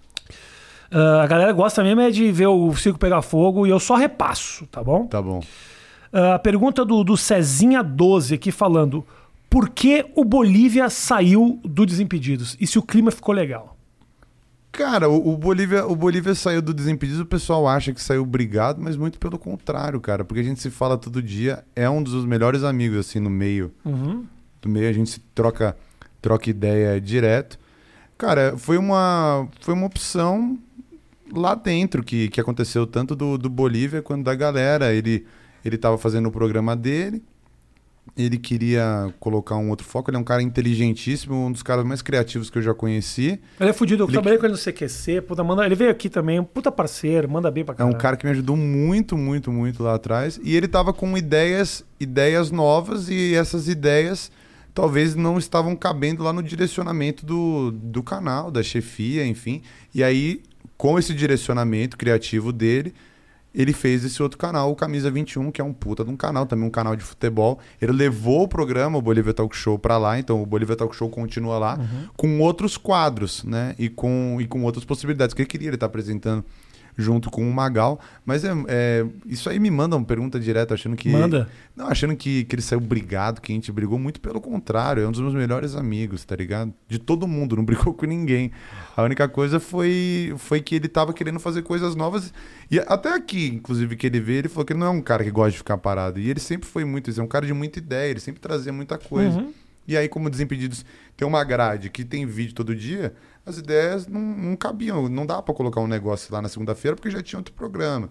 Ah, 0.90 1.22
a 1.22 1.26
galera 1.28 1.52
gosta 1.52 1.80
mesmo 1.84 2.00
é 2.00 2.10
de 2.10 2.32
ver 2.32 2.48
o 2.48 2.74
circo 2.74 2.98
pegar 2.98 3.22
fogo 3.22 3.64
e 3.64 3.70
eu 3.70 3.78
só 3.78 3.94
repasso, 3.94 4.66
tá 4.66 4.82
bom? 4.82 5.06
Tá 5.06 5.22
bom. 5.22 5.40
Ah, 6.12 6.34
a 6.34 6.38
pergunta 6.40 6.84
do, 6.84 7.04
do 7.04 7.12
Cezinha12 7.12 8.34
aqui 8.34 8.50
falando: 8.50 9.06
por 9.48 9.68
que 9.68 10.04
o 10.16 10.24
Bolívia 10.24 10.90
saiu 10.90 11.60
do 11.64 11.86
Desimpedidos? 11.86 12.56
E 12.60 12.66
se 12.66 12.80
o 12.80 12.82
clima 12.82 13.12
ficou 13.12 13.32
legal? 13.32 13.76
Cara, 14.80 15.10
o, 15.10 15.34
o 15.34 15.36
Bolívia, 15.36 15.86
o 15.86 15.94
Bolívia 15.94 16.34
saiu 16.34 16.62
do 16.62 16.72
Desimpedidos, 16.72 17.20
o 17.20 17.26
pessoal 17.26 17.68
acha 17.68 17.92
que 17.92 18.02
saiu 18.02 18.24
brigado, 18.24 18.80
mas 18.80 18.96
muito 18.96 19.18
pelo 19.18 19.38
contrário, 19.38 20.00
cara. 20.00 20.24
Porque 20.24 20.40
a 20.40 20.42
gente 20.42 20.58
se 20.58 20.70
fala 20.70 20.96
todo 20.96 21.22
dia, 21.22 21.62
é 21.76 21.88
um 21.90 22.02
dos 22.02 22.24
melhores 22.24 22.64
amigos, 22.64 22.96
assim, 22.96 23.20
no 23.20 23.28
meio. 23.28 23.70
Uhum. 23.84 24.24
Do 24.62 24.70
meio 24.70 24.88
a 24.88 24.92
gente 24.92 25.10
se 25.10 25.20
troca, 25.34 25.76
troca 26.22 26.48
ideia 26.48 26.98
direto. 26.98 27.58
Cara, 28.16 28.56
foi 28.56 28.78
uma, 28.78 29.46
foi 29.60 29.74
uma 29.74 29.84
opção 29.84 30.58
lá 31.30 31.54
dentro 31.54 32.02
que, 32.02 32.30
que 32.30 32.40
aconteceu 32.40 32.86
tanto 32.86 33.14
do, 33.14 33.36
do 33.36 33.50
Bolívia 33.50 34.00
quanto 34.00 34.24
da 34.24 34.34
galera. 34.34 34.94
Ele, 34.94 35.26
ele 35.62 35.76
tava 35.76 35.98
fazendo 35.98 36.30
o 36.30 36.32
programa 36.32 36.74
dele, 36.74 37.22
ele 38.16 38.36
queria 38.38 39.12
colocar 39.20 39.56
um 39.56 39.70
outro 39.70 39.86
foco. 39.86 40.10
Ele 40.10 40.16
é 40.16 40.20
um 40.20 40.24
cara 40.24 40.42
inteligentíssimo, 40.42 41.46
um 41.46 41.52
dos 41.52 41.62
caras 41.62 41.84
mais 41.84 42.02
criativos 42.02 42.50
que 42.50 42.58
eu 42.58 42.62
já 42.62 42.74
conheci. 42.74 43.40
Ele 43.58 43.70
é 43.70 43.72
fudido. 43.72 44.02
Eu 44.02 44.06
Ele- 44.06 44.12
trabalhei 44.12 44.38
com 44.38 44.46
ele 44.46 44.52
no 44.52 44.58
CQC. 44.58 45.20
Puta, 45.22 45.42
manda... 45.44 45.64
Ele 45.64 45.74
veio 45.74 45.90
aqui 45.90 46.08
também. 46.08 46.38
Um 46.40 46.44
puta 46.44 46.70
parceiro. 46.72 47.28
Manda 47.28 47.50
bem 47.50 47.64
pra 47.64 47.74
É 47.74 47.78
caralho. 47.78 47.94
um 47.96 47.98
cara 47.98 48.16
que 48.16 48.24
me 48.26 48.32
ajudou 48.32 48.56
muito, 48.56 49.16
muito, 49.16 49.50
muito 49.52 49.82
lá 49.82 49.94
atrás. 49.94 50.38
E 50.42 50.56
ele 50.56 50.68
tava 50.68 50.92
com 50.92 51.16
ideias, 51.16 51.84
ideias 51.98 52.50
novas 52.50 53.08
e 53.08 53.34
essas 53.34 53.68
ideias 53.68 54.30
talvez 54.72 55.14
não 55.16 55.36
estavam 55.38 55.74
cabendo 55.74 56.22
lá 56.22 56.32
no 56.32 56.42
direcionamento 56.42 57.26
do, 57.26 57.70
do 57.72 58.02
canal, 58.02 58.50
da 58.50 58.62
chefia, 58.62 59.26
enfim. 59.26 59.62
E 59.94 60.02
aí, 60.02 60.42
com 60.76 60.98
esse 60.98 61.12
direcionamento 61.12 61.96
criativo 61.98 62.52
dele, 62.52 62.94
ele 63.54 63.72
fez 63.72 64.04
esse 64.04 64.22
outro 64.22 64.38
canal, 64.38 64.70
o 64.70 64.76
Camisa 64.76 65.10
21, 65.10 65.50
que 65.50 65.60
é 65.60 65.64
um 65.64 65.72
puta 65.72 66.04
de 66.04 66.10
um 66.10 66.16
canal, 66.16 66.46
também 66.46 66.66
um 66.66 66.70
canal 66.70 66.94
de 66.94 67.02
futebol. 67.02 67.58
Ele 67.80 67.92
levou 67.92 68.44
o 68.44 68.48
programa, 68.48 68.96
o 68.98 69.02
Bolívia 69.02 69.34
Talk 69.34 69.56
Show, 69.56 69.78
pra 69.78 69.98
lá, 69.98 70.18
então 70.18 70.42
o 70.42 70.46
Bolívia 70.46 70.76
Talk 70.76 70.94
Show 70.94 71.08
continua 71.10 71.58
lá, 71.58 71.78
com 72.16 72.40
outros 72.40 72.76
quadros, 72.76 73.42
né? 73.44 73.74
E 73.78 73.88
com, 73.88 74.38
e 74.40 74.46
com 74.46 74.62
outras 74.62 74.84
possibilidades 74.84 75.34
que 75.34 75.42
ele 75.42 75.48
queria. 75.48 75.68
Ele 75.68 75.76
tá 75.76 75.86
apresentando 75.86 76.44
junto 77.00 77.30
com 77.30 77.48
o 77.48 77.52
Magal. 77.52 78.00
Mas 78.24 78.44
é, 78.44 78.50
é- 78.68 79.06
isso 79.26 79.48
aí 79.48 79.58
me 79.58 79.70
manda 79.70 79.96
uma 79.96 80.04
pergunta 80.04 80.38
direta, 80.38 80.74
achando 80.74 80.96
que. 80.96 81.08
Manda. 81.08 81.48
Não, 81.76 81.86
achando 81.86 82.14
que, 82.14 82.44
que 82.44 82.54
ele 82.54 82.62
saiu 82.62 82.80
brigado, 82.80 83.40
que 83.40 83.52
a 83.52 83.54
gente 83.54 83.72
brigou. 83.72 83.98
Muito 83.98 84.20
pelo 84.20 84.40
contrário, 84.40 85.02
é 85.02 85.08
um 85.08 85.12
dos 85.12 85.20
meus 85.20 85.34
melhores 85.34 85.74
amigos, 85.74 86.24
tá 86.24 86.36
ligado? 86.36 86.72
De 86.88 86.98
todo 86.98 87.26
mundo, 87.26 87.56
não 87.56 87.64
brigou 87.64 87.94
com 87.94 88.06
ninguém. 88.06 88.52
A 88.96 89.02
única 89.02 89.28
coisa 89.28 89.58
foi, 89.58 90.34
foi 90.36 90.60
que 90.60 90.74
ele 90.74 90.88
tava 90.88 91.12
querendo 91.12 91.40
fazer 91.40 91.62
coisas 91.62 91.94
novas. 91.94 92.32
E 92.70 92.78
até 92.78 93.14
aqui, 93.14 93.48
inclusive, 93.48 93.96
que 93.96 94.06
ele 94.06 94.20
vê, 94.20 94.34
ele 94.34 94.48
falou 94.48 94.64
que 94.64 94.72
ele 94.72 94.80
não 94.80 94.86
é 94.88 94.90
um 94.90 95.02
cara 95.02 95.24
que 95.24 95.30
gosta 95.30 95.52
de 95.52 95.58
ficar 95.58 95.78
parado. 95.78 96.20
E 96.20 96.28
ele 96.28 96.40
sempre 96.40 96.68
foi 96.68 96.84
muito 96.84 97.10
isso, 97.10 97.20
é 97.20 97.24
um 97.24 97.28
cara 97.28 97.46
de 97.46 97.52
muita 97.52 97.78
ideia, 97.78 98.10
ele 98.10 98.20
sempre 98.20 98.40
trazia 98.40 98.72
muita 98.72 98.98
coisa. 98.98 99.38
Uhum. 99.38 99.52
E 99.88 99.96
aí, 99.96 100.08
como 100.08 100.30
Desimpedidos 100.30 100.84
tem 101.16 101.26
uma 101.26 101.42
grade 101.42 101.90
que 101.90 102.04
tem 102.04 102.24
vídeo 102.24 102.54
todo 102.54 102.74
dia, 102.76 103.12
as 103.50 103.58
ideias 103.58 104.06
não, 104.06 104.20
não 104.20 104.56
cabiam. 104.56 105.08
Não 105.08 105.26
dá 105.26 105.42
pra 105.42 105.54
colocar 105.54 105.80
um 105.80 105.86
negócio 105.86 106.32
lá 106.32 106.40
na 106.40 106.48
segunda-feira 106.48 106.96
porque 106.96 107.10
já 107.10 107.22
tinha 107.22 107.38
outro 107.38 107.52
programa. 107.54 108.08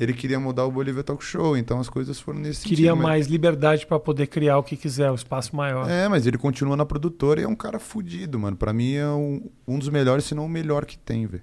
Ele 0.00 0.14
queria 0.14 0.40
mudar 0.40 0.64
o 0.64 0.70
Bolívia 0.72 1.02
Talk 1.04 1.22
Show, 1.22 1.54
então 1.56 1.78
as 1.78 1.88
coisas 1.88 2.18
foram 2.18 2.38
nesse 2.40 2.62
Queria 2.62 2.76
sentido. 2.90 2.96
mas- 2.96 3.02
mais 3.06 3.26
liberdade 3.26 3.86
pra 3.86 4.00
poder 4.00 4.26
criar 4.26 4.56
o 4.58 4.62
que 4.62 4.74
quiser, 4.76 5.10
o 5.10 5.14
espaço 5.14 5.54
maior. 5.54 5.88
É, 5.88 6.08
mas 6.08 6.26
ele 6.26 6.38
continua 6.38 6.76
na 6.76 6.86
produtora 6.86 7.40
e 7.40 7.44
é 7.44 7.48
um 7.48 7.54
cara 7.54 7.78
fudido, 7.78 8.38
mano. 8.38 8.56
Pra 8.56 8.72
mim 8.72 8.94
é 8.94 9.06
um, 9.08 9.50
um 9.68 9.78
dos 9.78 9.90
melhores, 9.90 10.24
se 10.24 10.34
não 10.34 10.46
o 10.46 10.48
melhor 10.48 10.86
que 10.86 10.96
tem, 10.96 11.26
velho. 11.26 11.42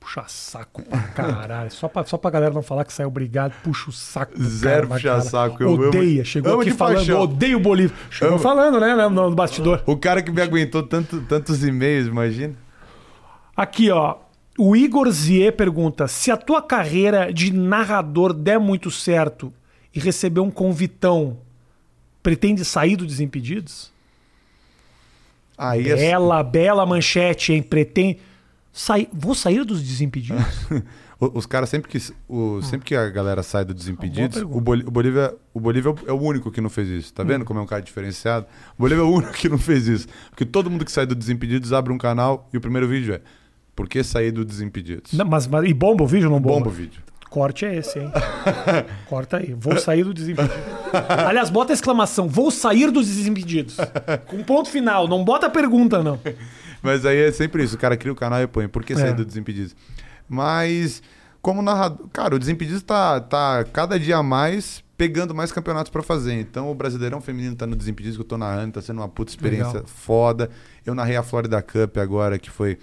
Puxa 0.00 0.24
saco 0.28 0.82
pra 0.82 1.00
caralho. 1.08 1.70
Só 1.72 1.88
pra, 1.88 2.04
só 2.04 2.16
pra 2.16 2.30
galera 2.30 2.54
não 2.54 2.62
falar 2.62 2.84
que 2.84 2.92
saiu 2.92 3.08
obrigado, 3.08 3.52
puxa 3.64 3.90
o 3.90 3.92
saco. 3.92 4.32
Zero 4.40 4.86
puxa 4.88 5.08
cara. 5.08 5.20
saco, 5.22 5.62
eu 5.62 5.74
amo- 5.74 5.88
Odeia. 5.88 6.24
Chegou 6.24 6.52
amo 6.52 6.62
aqui 6.62 6.70
falando, 6.70 6.96
paixão. 6.98 7.20
odeio 7.22 7.56
o 7.58 7.60
Bolívia. 7.60 7.96
Chegou 8.10 8.34
Amo. 8.34 8.42
falando, 8.42 8.78
né, 8.80 8.94
no, 8.94 9.10
no 9.10 9.34
bastidor. 9.34 9.82
O 9.86 9.96
cara 9.96 10.22
que 10.22 10.30
me 10.30 10.40
aguentou 10.40 10.82
tanto, 10.84 11.20
tantos 11.22 11.64
e-mails, 11.64 12.06
imagina. 12.06 12.54
Aqui, 13.56 13.90
ó. 13.90 14.16
O 14.56 14.74
Igor 14.76 15.10
Zier 15.10 15.52
pergunta: 15.56 16.06
se 16.08 16.30
a 16.30 16.36
tua 16.36 16.62
carreira 16.62 17.32
de 17.32 17.52
narrador 17.52 18.32
der 18.32 18.58
muito 18.58 18.90
certo 18.90 19.52
e 19.94 19.98
receber 20.00 20.40
um 20.40 20.50
convitão, 20.50 21.38
pretende 22.22 22.64
sair 22.64 22.94
do 22.96 23.04
Desimpedidos? 23.04 23.92
Aí 25.56 25.88
é- 25.90 25.96
Bela, 25.96 26.42
bela 26.42 26.86
manchete, 26.86 27.52
hein? 27.52 27.62
Pretende. 27.62 28.20
Sair... 28.72 29.08
Vou 29.12 29.34
sair 29.34 29.64
dos 29.64 29.82
Desimpedidos? 29.82 30.42
os 31.18 31.46
caras 31.46 31.68
sempre 31.68 31.90
que 31.90 31.98
o, 32.28 32.62
sempre 32.62 32.86
que 32.86 32.94
a 32.94 33.08
galera 33.10 33.42
sai 33.42 33.64
do 33.64 33.74
Desimpedidos, 33.74 34.40
o, 34.42 34.60
Boli- 34.60 34.84
o 34.86 34.90
Bolívia, 34.90 35.34
o 35.52 35.58
Bolívia 35.60 35.94
é 36.06 36.12
o 36.12 36.20
único 36.20 36.50
que 36.50 36.60
não 36.60 36.70
fez 36.70 36.88
isso. 36.88 37.12
Tá 37.12 37.22
Hum. 37.22 37.26
vendo 37.26 37.44
como 37.44 37.58
é 37.58 37.62
um 37.62 37.66
cara 37.66 37.82
diferenciado? 37.82 38.46
O 38.78 38.82
Bolívia 38.82 39.02
é 39.02 39.04
o 39.04 39.10
único 39.10 39.32
que 39.32 39.48
não 39.48 39.58
fez 39.58 39.88
isso. 39.88 40.06
Porque 40.30 40.44
todo 40.44 40.70
mundo 40.70 40.84
que 40.84 40.92
sai 40.92 41.06
do 41.06 41.14
Desimpedidos 41.14 41.72
abre 41.72 41.92
um 41.92 41.98
canal 41.98 42.48
e 42.52 42.56
o 42.56 42.60
primeiro 42.60 42.86
vídeo 42.86 43.14
é 43.14 43.20
Por 43.74 43.88
que 43.88 44.02
sair 44.04 44.30
do 44.30 44.44
Desimpedidos? 44.44 45.12
Não, 45.12 45.24
mas, 45.26 45.46
mas- 45.46 45.68
e 45.68 45.74
bomba 45.74 46.04
o 46.04 46.06
vídeo 46.06 46.26
ou 46.28 46.32
não 46.34 46.40
bomba? 46.40 46.56
Bomba 46.58 46.68
o 46.68 46.72
vídeo. 46.72 47.02
Corte 47.30 47.66
é 47.66 47.76
esse, 47.76 47.98
hein? 47.98 48.10
Corta 49.06 49.36
aí. 49.36 49.54
Vou 49.58 49.76
sair 49.78 50.02
do 50.02 50.14
Desimpedidos. 50.14 50.56
Aliás, 51.26 51.50
bota 51.50 51.72
a 51.72 51.74
exclamação. 51.74 52.26
Vou 52.26 52.50
sair 52.50 52.90
dos 52.90 53.06
Desimpedidos. 53.06 53.76
Com 54.26 54.42
ponto 54.42 54.70
final. 54.70 55.06
Não 55.06 55.22
bota 55.24 55.46
a 55.46 55.50
pergunta, 55.50 56.02
não. 56.02 56.18
Mas 56.82 57.04
aí 57.04 57.18
é 57.18 57.32
sempre 57.32 57.62
isso, 57.64 57.76
o 57.76 57.78
cara 57.78 57.96
cria 57.96 58.12
o 58.12 58.16
canal 58.16 58.40
e 58.40 58.46
põe, 58.46 58.68
por 58.68 58.84
que 58.84 58.94
sair 58.94 59.10
É. 59.10 59.12
do 59.12 59.24
Desimpedidos? 59.24 59.74
Mas, 60.28 61.02
como 61.40 61.62
narrador, 61.62 62.06
cara, 62.12 62.34
o 62.34 62.38
Desimpedidos 62.38 62.82
tá, 62.82 63.20
tá 63.20 63.64
cada 63.72 63.98
dia 63.98 64.22
mais 64.22 64.82
pegando 64.96 65.32
mais 65.34 65.52
campeonatos 65.52 65.90
pra 65.90 66.02
fazer. 66.02 66.34
Então 66.34 66.70
o 66.70 66.74
Brasileirão 66.74 67.20
Feminino 67.20 67.54
tá 67.54 67.66
no 67.66 67.76
Desimpedidos 67.76 68.16
que 68.16 68.22
eu 68.22 68.26
tô 68.26 68.36
narrando, 68.36 68.72
tá 68.74 68.82
sendo 68.82 68.98
uma 69.00 69.08
puta 69.08 69.30
experiência 69.30 69.74
Legal. 69.74 69.86
foda. 69.86 70.50
Eu 70.84 70.94
narrei 70.94 71.16
a 71.16 71.22
Florida 71.22 71.62
Cup 71.62 71.96
agora, 71.98 72.38
que 72.38 72.50
foi. 72.50 72.78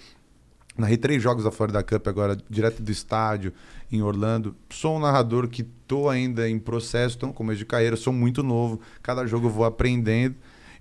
Narrei 0.77 0.97
três 0.97 1.21
jogos 1.21 1.43
da 1.43 1.51
Florida 1.51 1.81
Cup 1.83 2.05
agora, 2.07 2.37
direto 2.49 2.81
do 2.81 2.91
estádio, 2.91 3.53
em 3.91 4.01
Orlando. 4.01 4.55
Sou 4.69 4.97
um 4.97 4.99
narrador 4.99 5.47
que 5.47 5.63
tô 5.63 6.09
ainda 6.09 6.49
em 6.49 6.57
processo, 6.59 7.17
tô 7.17 7.27
no 7.27 7.33
começo 7.33 7.59
de 7.59 7.65
carreira, 7.65 7.95
sou 7.95 8.11
muito 8.11 8.41
novo. 8.43 8.79
Cada 9.01 9.25
jogo 9.25 9.47
eu 9.47 9.51
vou 9.51 9.65
aprendendo. 9.65 10.35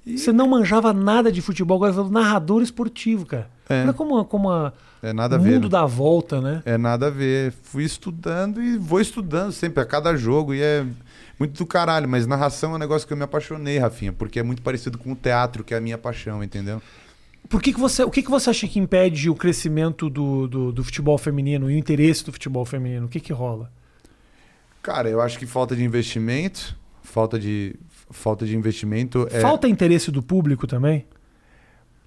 E 0.06 0.18
Você 0.18 0.32
não 0.32 0.46
manjava 0.48 0.92
nada 0.92 1.32
de 1.32 1.40
futebol, 1.40 1.76
agora 1.78 1.92
você 1.92 2.08
é 2.08 2.12
narrador 2.12 2.62
esportivo, 2.62 3.24
cara. 3.24 3.48
É. 3.68 3.82
Olha 3.82 3.92
como, 3.94 4.18
a- 4.18 4.24
como 4.24 4.50
a- 4.50 4.72
é 5.02 5.12
nada 5.12 5.36
a 5.36 5.38
o 5.38 5.42
ver. 5.42 5.52
mundo 5.52 5.64
né? 5.64 5.68
dá 5.70 5.80
a 5.82 5.86
volta, 5.86 6.40
né? 6.40 6.62
É 6.66 6.76
nada 6.76 7.06
a 7.06 7.10
ver. 7.10 7.52
Fui 7.62 7.84
estudando 7.84 8.62
e 8.62 8.76
vou 8.76 9.00
estudando 9.00 9.52
sempre, 9.52 9.82
a 9.82 9.86
cada 9.86 10.14
jogo. 10.16 10.52
E 10.54 10.60
é 10.62 10.84
muito 11.38 11.56
do 11.56 11.64
caralho. 11.66 12.06
Mas 12.08 12.26
narração 12.26 12.72
é 12.72 12.74
um 12.74 12.78
negócio 12.78 13.06
que 13.06 13.12
eu 13.12 13.16
me 13.16 13.22
apaixonei, 13.22 13.78
Rafinha, 13.78 14.12
porque 14.12 14.38
é 14.38 14.42
muito 14.42 14.60
parecido 14.62 14.98
com 14.98 15.12
o 15.12 15.16
teatro, 15.16 15.64
que 15.64 15.72
é 15.72 15.78
a 15.78 15.80
minha 15.80 15.96
paixão, 15.96 16.44
entendeu? 16.44 16.82
Por 17.48 17.60
que, 17.62 17.72
que 17.72 17.80
você, 17.80 18.02
o 18.02 18.10
que, 18.10 18.22
que 18.22 18.30
você 18.30 18.50
acha 18.50 18.66
que 18.68 18.78
impede 18.78 19.28
o 19.30 19.34
crescimento 19.34 20.08
do, 20.10 20.46
do, 20.48 20.72
do 20.72 20.84
futebol 20.84 21.16
feminino 21.18 21.70
e 21.70 21.74
o 21.74 21.78
interesse 21.78 22.24
do 22.24 22.32
futebol 22.32 22.64
feminino? 22.64 23.06
O 23.06 23.08
que, 23.08 23.20
que 23.20 23.32
rola? 23.32 23.70
Cara, 24.82 25.08
eu 25.08 25.20
acho 25.20 25.38
que 25.38 25.46
falta 25.46 25.74
de 25.74 25.82
investimento. 25.84 26.76
Falta 27.02 27.38
de, 27.38 27.76
falta 28.16 28.46
de 28.46 28.56
investimento. 28.56 29.26
É... 29.30 29.40
Falta 29.40 29.68
interesse 29.68 30.10
do 30.10 30.22
público 30.22 30.66
também? 30.66 31.04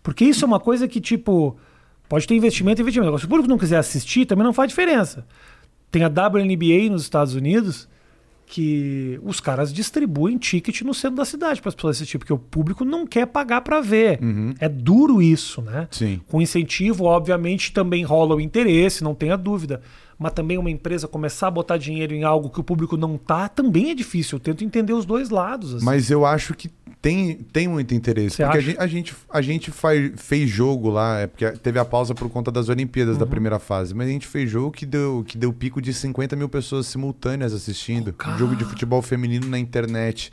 Porque 0.01 0.25
isso 0.25 0.45
é 0.45 0.47
uma 0.47 0.59
coisa 0.59 0.87
que, 0.87 1.01
tipo, 1.01 1.57
pode 2.07 2.25
ter 2.25 2.35
investimento 2.35 2.81
e 2.81 2.83
investimento. 2.83 3.09
Agora, 3.09 3.19
se 3.19 3.25
o 3.25 3.29
público 3.29 3.49
não 3.49 3.57
quiser 3.57 3.77
assistir, 3.77 4.25
também 4.25 4.43
não 4.43 4.53
faz 4.53 4.69
diferença. 4.69 5.25
Tem 5.91 6.03
a 6.03 6.07
WNBA 6.07 6.89
nos 6.89 7.03
Estados 7.03 7.33
Unidos 7.33 7.87
que 8.45 9.19
os 9.23 9.41
caras 9.41 9.73
distribuem 9.73 10.37
ticket 10.37 10.81
no 10.81 10.93
centro 10.93 11.17
da 11.17 11.25
cidade 11.25 11.61
para 11.61 11.67
as 11.67 11.75
pessoas 11.75 11.97
assistir, 11.97 12.17
porque 12.17 12.31
o 12.31 12.39
público 12.39 12.85
não 12.85 13.05
quer 13.05 13.27
pagar 13.27 13.59
para 13.59 13.81
ver. 13.81 14.19
Uhum. 14.23 14.53
É 14.57 14.69
duro 14.69 15.21
isso, 15.21 15.61
né? 15.61 15.87
Sim. 15.91 16.21
Com 16.27 16.41
incentivo, 16.41 17.03
obviamente, 17.03 17.73
também 17.73 18.05
rola 18.05 18.35
o 18.35 18.41
interesse, 18.41 19.03
não 19.03 19.13
tenha 19.13 19.35
dúvida. 19.35 19.81
Mas 20.19 20.33
também 20.33 20.57
uma 20.57 20.69
empresa 20.71 21.07
começar 21.07 21.47
a 21.47 21.51
botar 21.51 21.77
dinheiro 21.77 22.13
em 22.13 22.23
algo 22.23 22.49
que 22.49 22.59
o 22.59 22.63
público 22.63 22.97
não 22.97 23.17
tá, 23.17 23.47
também 23.47 23.91
é 23.91 23.95
difícil. 23.95 24.37
Eu 24.37 24.39
tento 24.39 24.63
entender 24.63 24.93
os 24.93 25.05
dois 25.05 25.29
lados. 25.29 25.75
assim. 25.75 25.85
Mas 25.85 26.09
eu 26.09 26.25
acho 26.25 26.55
que 26.55 26.69
tem, 26.99 27.35
tem 27.35 27.67
muito 27.67 27.93
interesse. 27.93 28.37
Você 28.37 28.43
porque 28.43 28.57
a 28.57 28.59
acha? 28.59 28.67
gente, 28.71 28.79
a 28.79 28.87
gente, 28.87 29.15
a 29.29 29.41
gente 29.41 29.71
faz, 29.71 30.11
fez 30.15 30.49
jogo 30.49 30.89
lá, 30.89 31.19
é 31.19 31.27
porque 31.27 31.51
teve 31.51 31.77
a 31.77 31.85
pausa 31.85 32.15
por 32.15 32.27
conta 32.29 32.51
das 32.51 32.67
Olimpíadas 32.67 33.13
Uhum. 33.13 33.19
da 33.19 33.27
primeira 33.27 33.59
fase. 33.59 33.93
Mas 33.93 34.07
a 34.07 34.11
gente 34.11 34.25
fez 34.25 34.49
jogo 34.49 34.71
que 34.71 34.87
deu, 34.87 35.23
que 35.27 35.37
deu 35.37 35.53
pico 35.53 35.79
de 35.79 35.93
50 35.93 36.35
mil 36.35 36.49
pessoas 36.49 36.87
simultâneas 36.87 37.53
assistindo. 37.53 38.11
Cara. 38.11 38.37
Jogo 38.37 38.55
de 38.55 38.65
futebol 38.65 39.03
feminino 39.03 39.47
na 39.47 39.59
internet. 39.59 40.31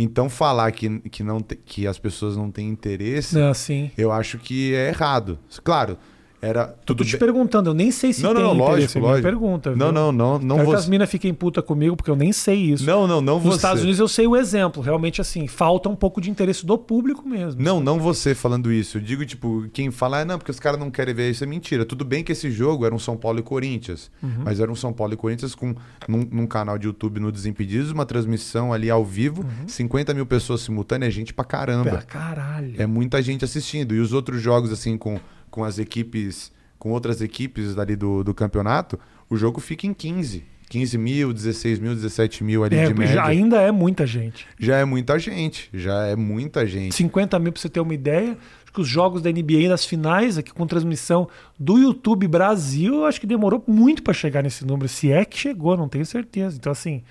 Então 0.00 0.30
falar 0.30 0.70
que, 0.72 1.00
que, 1.00 1.22
não 1.22 1.40
te- 1.40 1.56
que 1.56 1.86
as 1.86 1.98
pessoas 1.98 2.36
não 2.36 2.50
têm 2.50 2.68
interesse, 2.68 3.38
assim. 3.42 3.90
eu 3.98 4.10
acho 4.12 4.38
que 4.38 4.72
é 4.74 4.88
errado. 4.88 5.38
Claro, 5.62 5.98
era 6.40 6.66
Tô 6.68 6.94
tudo 6.94 7.04
te 7.04 7.12
bem. 7.12 7.18
perguntando, 7.20 7.70
eu 7.70 7.74
nem 7.74 7.90
sei 7.90 8.12
se 8.12 8.22
Não, 8.22 8.32
tem 8.34 8.42
não, 8.42 8.54
interesse. 8.54 8.70
lógico, 8.80 8.98
é 8.98 9.02
lógico. 9.02 9.22
pergunta. 9.28 9.70
Não, 9.74 9.86
viu? 9.86 9.92
não, 9.92 10.12
não, 10.12 10.38
não 10.38 10.56
Quero 10.56 10.68
que 10.68 10.74
você. 10.74 10.76
as 10.84 10.88
minas 10.88 11.10
fiquem 11.10 11.34
puta 11.34 11.60
comigo, 11.60 11.96
porque 11.96 12.10
eu 12.10 12.16
nem 12.16 12.32
sei 12.32 12.56
isso. 12.72 12.86
Não, 12.86 13.06
não, 13.06 13.20
não 13.20 13.34
Nos 13.36 13.44
você. 13.44 13.56
Estados 13.56 13.82
Unidos 13.82 13.98
eu 13.98 14.06
sei 14.08 14.26
o 14.26 14.36
exemplo. 14.36 14.82
Realmente, 14.82 15.20
assim, 15.20 15.46
falta 15.48 15.88
um 15.88 15.96
pouco 15.96 16.20
de 16.20 16.30
interesse 16.30 16.64
do 16.64 16.78
público 16.78 17.28
mesmo. 17.28 17.60
Não, 17.62 17.80
não 17.80 17.98
você 17.98 18.34
falando 18.34 18.70
isso. 18.72 18.98
Eu 18.98 19.02
digo, 19.02 19.26
tipo, 19.26 19.68
quem 19.72 19.90
fala, 19.90 20.20
ah, 20.20 20.24
não, 20.24 20.38
porque 20.38 20.50
os 20.52 20.60
caras 20.60 20.78
não 20.78 20.90
querem 20.90 21.12
ver 21.14 21.30
isso 21.30 21.42
é 21.42 21.46
mentira. 21.46 21.84
Tudo 21.84 22.04
bem 22.04 22.22
que 22.22 22.30
esse 22.32 22.50
jogo 22.50 22.86
era 22.86 22.94
um 22.94 22.98
São 22.98 23.16
Paulo 23.16 23.40
e 23.40 23.42
Corinthians. 23.42 24.10
Uhum. 24.22 24.42
Mas 24.44 24.60
era 24.60 24.70
um 24.70 24.76
São 24.76 24.92
Paulo 24.92 25.14
e 25.14 25.16
Corinthians 25.16 25.54
com, 25.56 25.74
num, 26.06 26.26
num 26.30 26.46
canal 26.46 26.78
de 26.78 26.86
YouTube 26.86 27.18
no 27.18 27.32
Desimpedidos, 27.32 27.90
uma 27.90 28.06
transmissão 28.06 28.72
ali 28.72 28.88
ao 28.90 29.04
vivo, 29.04 29.44
50 29.66 30.14
mil 30.14 30.24
pessoas 30.26 30.60
simultâneas, 30.60 31.12
gente 31.12 31.34
pra 31.34 31.44
Pra 31.48 31.58
caramba. 31.58 32.02
caralho. 32.06 32.74
É 32.78 32.86
muita 32.86 33.20
gente 33.22 33.44
assistindo. 33.44 33.94
E 33.94 34.00
os 34.00 34.12
outros 34.12 34.40
jogos, 34.40 34.70
assim, 34.70 34.96
com, 34.98 35.18
com 35.50 35.64
as 35.64 35.78
equipes, 35.78 36.52
com 36.78 36.90
outras 36.90 37.20
equipes 37.20 37.76
ali 37.78 37.96
do, 37.96 38.22
do 38.24 38.34
campeonato, 38.34 38.98
o 39.28 39.36
jogo 39.36 39.60
fica 39.60 39.86
em 39.86 39.94
15. 39.94 40.44
15 40.70 40.98
mil, 40.98 41.32
16 41.32 41.78
mil, 41.78 41.94
17 41.94 42.44
mil 42.44 42.62
ali 42.62 42.76
É, 42.76 42.86
de 42.88 42.92
média. 42.94 43.14
já, 43.14 43.26
ainda 43.26 43.56
é 43.62 43.72
muita 43.72 44.06
gente. 44.06 44.46
Já 44.60 44.76
é 44.76 44.84
muita 44.84 45.18
gente. 45.18 45.70
Já 45.72 46.04
é 46.06 46.14
muita 46.14 46.66
gente. 46.66 46.94
50 46.94 47.38
mil 47.38 47.52
pra 47.52 47.60
você 47.62 47.70
ter 47.70 47.80
uma 47.80 47.94
ideia. 47.94 48.36
Acho 48.62 48.72
que 48.74 48.80
os 48.82 48.86
jogos 48.88 49.22
da 49.22 49.30
NBA 49.32 49.66
das 49.70 49.86
finais, 49.86 50.36
aqui 50.36 50.52
com 50.52 50.66
transmissão 50.66 51.26
do 51.58 51.78
YouTube 51.78 52.28
Brasil, 52.28 53.06
acho 53.06 53.18
que 53.18 53.26
demorou 53.26 53.64
muito 53.66 54.02
para 54.02 54.12
chegar 54.12 54.42
nesse 54.42 54.62
número. 54.66 54.86
Se 54.88 55.10
é 55.10 55.24
que 55.24 55.38
chegou, 55.38 55.74
não 55.74 55.88
tenho 55.88 56.04
certeza. 56.04 56.56
Então, 56.58 56.70
assim, 56.70 57.02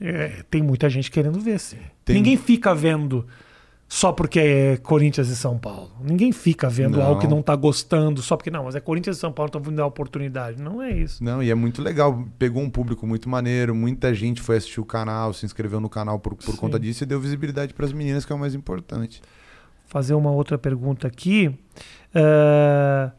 é, 0.00 0.42
tem 0.50 0.62
muita 0.62 0.88
gente 0.88 1.10
querendo 1.10 1.38
ver. 1.38 1.60
Sim. 1.60 1.76
Tem- 2.02 2.16
Ninguém 2.16 2.38
fica 2.38 2.74
vendo 2.74 3.26
só 3.88 4.10
porque 4.12 4.40
é 4.40 4.76
Corinthians 4.78 5.28
e 5.28 5.36
São 5.36 5.56
Paulo. 5.58 5.90
Ninguém 6.02 6.32
fica 6.32 6.68
vendo 6.68 6.98
Não. 6.98 7.06
algo 7.06 7.20
que 7.20 7.28
não 7.28 7.40
tá 7.40 7.54
gostando 7.54 8.20
só 8.20 8.36
porque 8.36 8.50
não, 8.50 8.64
mas 8.64 8.74
é 8.74 8.80
Corinthians 8.80 9.16
e 9.16 9.20
São 9.20 9.30
Paulo, 9.32 9.48
então 9.48 9.60
vamos 9.60 9.76
dar 9.76 9.86
oportunidade. 9.86 10.60
Não 10.60 10.82
é 10.82 10.90
isso. 10.90 11.22
Não, 11.22 11.40
e 11.42 11.50
é 11.50 11.54
muito 11.54 11.80
legal. 11.80 12.26
Pegou 12.38 12.62
um 12.62 12.68
público 12.70 13.06
muito 13.06 13.28
maneiro. 13.28 13.74
Muita 13.74 14.12
gente 14.12 14.40
foi 14.42 14.56
assistir 14.56 14.80
o 14.80 14.84
canal, 14.84 15.32
se 15.32 15.46
inscreveu 15.46 15.78
no 15.80 15.88
canal 15.88 16.18
por, 16.18 16.34
por 16.34 16.52
Sim. 16.52 16.56
conta 16.56 16.80
disso 16.80 17.04
e 17.04 17.06
deu 17.06 17.20
visibilidade 17.20 17.72
para 17.74 17.86
as 17.86 17.92
meninas, 17.92 18.24
que 18.24 18.32
é 18.32 18.34
o 18.34 18.38
mais 18.38 18.54
importante. 18.56 19.22
fazer 19.86 20.14
uma 20.14 20.32
outra 20.32 20.58
pergunta 20.58 21.06
aqui. 21.06 21.56
É, 22.12 23.10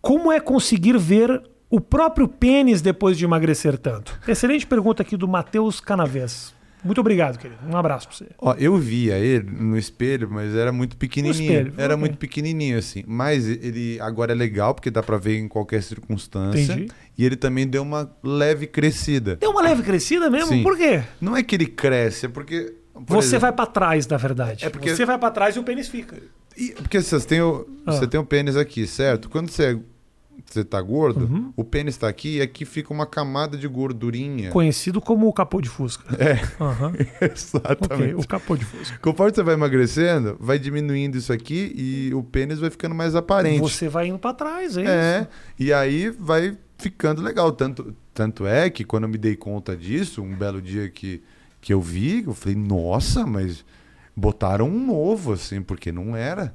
Como 0.00 0.32
é 0.32 0.40
conseguir 0.40 0.96
ver 0.98 1.42
o 1.68 1.80
próprio 1.80 2.28
pênis 2.28 2.80
depois 2.80 3.18
de 3.18 3.24
emagrecer 3.24 3.76
tanto? 3.76 4.18
Excelente 4.28 4.66
pergunta 4.66 5.02
aqui 5.02 5.16
do 5.16 5.26
Matheus 5.28 5.80
Canavés. 5.80 6.53
Muito 6.84 7.00
obrigado, 7.00 7.38
querido. 7.38 7.58
Um 7.66 7.76
abraço 7.76 8.06
pra 8.08 8.16
você. 8.16 8.26
Ó, 8.38 8.54
eu 8.58 8.76
via 8.76 9.16
ele 9.18 9.50
no 9.50 9.76
espelho, 9.78 10.28
mas 10.30 10.54
era 10.54 10.70
muito 10.70 10.96
pequenininho. 10.96 11.42
espelho, 11.42 11.72
era 11.78 11.94
ok. 11.94 12.00
muito 12.00 12.18
pequenininho 12.18 12.78
assim. 12.78 13.02
Mas 13.06 13.46
ele 13.48 13.98
agora 14.00 14.32
é 14.32 14.34
legal 14.34 14.74
porque 14.74 14.90
dá 14.90 15.02
pra 15.02 15.16
ver 15.16 15.38
em 15.38 15.48
qualquer 15.48 15.82
circunstância. 15.82 16.72
Entendi. 16.74 16.90
E 17.16 17.24
ele 17.24 17.36
também 17.36 17.66
deu 17.66 17.82
uma 17.82 18.10
leve 18.22 18.66
crescida. 18.66 19.36
Deu 19.36 19.50
uma 19.50 19.62
leve 19.62 19.82
crescida 19.82 20.28
mesmo? 20.28 20.48
Sim. 20.48 20.62
Por 20.62 20.76
quê? 20.76 21.02
Não 21.20 21.36
é 21.36 21.42
que 21.42 21.54
ele 21.54 21.66
cresce, 21.66 22.26
é 22.26 22.28
porque 22.28 22.74
por 22.92 23.06
Você 23.16 23.28
exemplo, 23.28 23.40
vai 23.42 23.52
pra 23.52 23.66
trás, 23.66 24.06
na 24.06 24.16
verdade. 24.16 24.64
É 24.64 24.68
porque- 24.70 24.94
Você 24.94 25.04
vai 25.04 25.18
pra 25.18 25.30
trás 25.30 25.56
e 25.56 25.58
o 25.58 25.62
pênis 25.64 25.88
fica. 25.88 26.16
e- 26.56 26.70
porque 26.72 27.00
você 27.02 27.18
tem 27.20 27.40
o 27.40 27.66
Ah. 27.86 27.92
você 27.92 28.06
tem 28.06 28.20
o 28.20 28.24
pênis 28.24 28.56
aqui, 28.56 28.86
certo? 28.86 29.28
Quando 29.28 29.48
você 29.50 29.78
você 30.44 30.64
tá 30.64 30.80
gordo, 30.80 31.24
Uhum. 31.26 31.52
o 31.56 31.64
pênis 31.64 31.96
tá 31.96 32.08
aqui 32.08 32.36
e 32.38 32.42
aqui 32.42 32.64
fica 32.64 32.92
uma 32.92 33.06
camada 33.06 33.56
de 33.56 33.66
gordurinha. 33.68 34.50
Conhecido 34.50 35.00
como 35.00 35.26
o 35.28 35.32
capô 35.32 35.60
de 35.60 35.68
Fusca. 35.68 36.04
É, 36.22 36.34
Aham. 36.62 36.92
exatamente. 37.20 38.14
Ok, 38.14 38.14
o 38.14 38.26
capô 38.26 38.56
de 38.56 38.64
Fusca. 38.64 38.98
Conforme 38.98 39.34
você 39.34 39.42
vai 39.42 39.54
emagrecendo, 39.54 40.36
vai 40.40 40.58
diminuindo 40.58 41.16
isso 41.16 41.32
aqui 41.32 41.72
e 41.74 42.14
o 42.14 42.22
pênis 42.22 42.58
vai 42.58 42.70
ficando 42.70 42.94
mais 42.94 43.14
aparente. 43.14 43.60
Você 43.60 43.88
vai 43.88 44.08
indo 44.08 44.18
pra 44.18 44.32
trás, 44.32 44.76
é, 44.76 44.82
É, 44.84 45.20
isso. 45.20 45.28
e 45.58 45.72
aí 45.72 46.10
vai 46.10 46.56
ficando 46.78 47.22
legal. 47.22 47.50
Tanto, 47.52 47.94
tanto 48.12 48.46
é 48.46 48.68
que 48.70 48.84
quando 48.84 49.04
eu 49.04 49.08
me 49.08 49.18
dei 49.18 49.36
conta 49.36 49.76
disso, 49.76 50.22
um 50.22 50.34
belo 50.34 50.60
dia 50.60 50.88
que, 50.88 51.22
que 51.60 51.72
eu 51.72 51.80
vi, 51.80 52.24
eu 52.26 52.34
falei, 52.34 52.56
nossa, 52.56 53.26
mas 53.26 53.64
botaram 54.16 54.68
um 54.68 54.86
novo, 54.86 55.32
assim, 55.32 55.62
porque 55.62 55.90
não 55.90 56.14
era. 56.16 56.54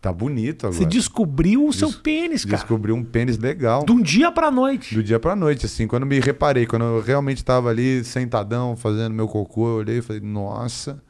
Tá 0.00 0.10
bonito 0.10 0.66
agora. 0.66 0.78
Você 0.78 0.86
descobriu 0.86 1.66
o 1.66 1.72
seu 1.72 1.88
Des- 1.88 1.96
pênis, 1.98 2.44
cara. 2.44 2.56
Descobri 2.56 2.90
um 2.90 3.04
pênis 3.04 3.36
legal. 3.36 3.84
De 3.84 3.92
um 3.92 4.00
dia 4.00 4.32
pra 4.32 4.50
noite. 4.50 4.94
Do 4.94 5.02
dia 5.02 5.20
pra 5.20 5.36
noite, 5.36 5.66
assim, 5.66 5.86
quando 5.86 6.06
me 6.06 6.18
reparei, 6.20 6.64
quando 6.64 6.84
eu 6.86 7.02
realmente 7.02 7.44
tava 7.44 7.68
ali 7.68 8.02
sentadão, 8.02 8.74
fazendo 8.76 9.12
meu 9.14 9.28
cocô, 9.28 9.68
eu 9.68 9.74
olhei 9.76 9.98
e 9.98 10.02
falei, 10.02 10.22
nossa, 10.22 11.02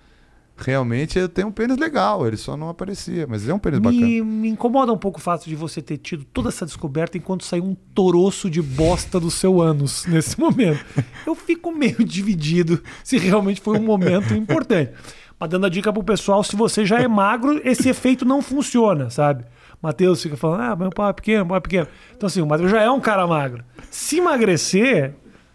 realmente 0.56 1.18
eu 1.18 1.28
tenho 1.28 1.46
um 1.48 1.52
pênis 1.52 1.76
legal, 1.76 2.26
ele 2.26 2.36
só 2.36 2.56
não 2.56 2.68
aparecia, 2.68 3.26
mas 3.28 3.48
é 3.48 3.54
um 3.54 3.60
pênis 3.60 3.78
bacana. 3.78 4.04
Me, 4.04 4.22
me 4.22 4.48
incomoda 4.48 4.92
um 4.92 4.98
pouco 4.98 5.18
o 5.18 5.22
fato 5.22 5.48
de 5.48 5.54
você 5.54 5.80
ter 5.80 5.96
tido 5.98 6.24
toda 6.24 6.48
essa 6.48 6.66
descoberta 6.66 7.16
enquanto 7.16 7.44
saiu 7.44 7.64
um 7.64 7.76
toroço 7.94 8.50
de 8.50 8.60
bosta 8.60 9.20
do 9.20 9.30
seu 9.30 9.60
ânus 9.60 10.04
nesse 10.10 10.38
momento. 10.38 10.84
Eu 11.24 11.36
fico 11.36 11.72
meio 11.72 12.04
dividido 12.04 12.82
se 13.04 13.18
realmente 13.18 13.60
foi 13.60 13.78
um 13.78 13.82
momento 13.84 14.34
importante. 14.34 14.92
Mas 15.40 15.48
dando 15.48 15.64
a 15.64 15.70
dica 15.70 15.90
pro 15.90 16.04
pessoal, 16.04 16.44
se 16.44 16.54
você 16.54 16.84
já 16.84 17.00
é 17.00 17.08
magro, 17.08 17.60
esse 17.64 17.88
efeito 17.88 18.26
não 18.26 18.42
funciona, 18.42 19.08
sabe? 19.08 19.44
Matheus 19.82 20.22
fica 20.22 20.36
falando, 20.36 20.60
ah, 20.60 20.76
meu 20.76 20.90
pau 20.90 21.08
é 21.08 21.12
pequeno, 21.14 21.38
meu 21.38 21.46
pau 21.48 21.56
é 21.56 21.60
pequeno. 21.60 21.88
Então 22.14 22.26
assim, 22.26 22.42
o 22.42 22.46
Matheus 22.46 22.70
já 22.70 22.82
é 22.82 22.90
um 22.90 23.00
cara 23.00 23.26
magro. 23.26 23.64
Se 23.90 24.18
emagrecer, 24.18 25.14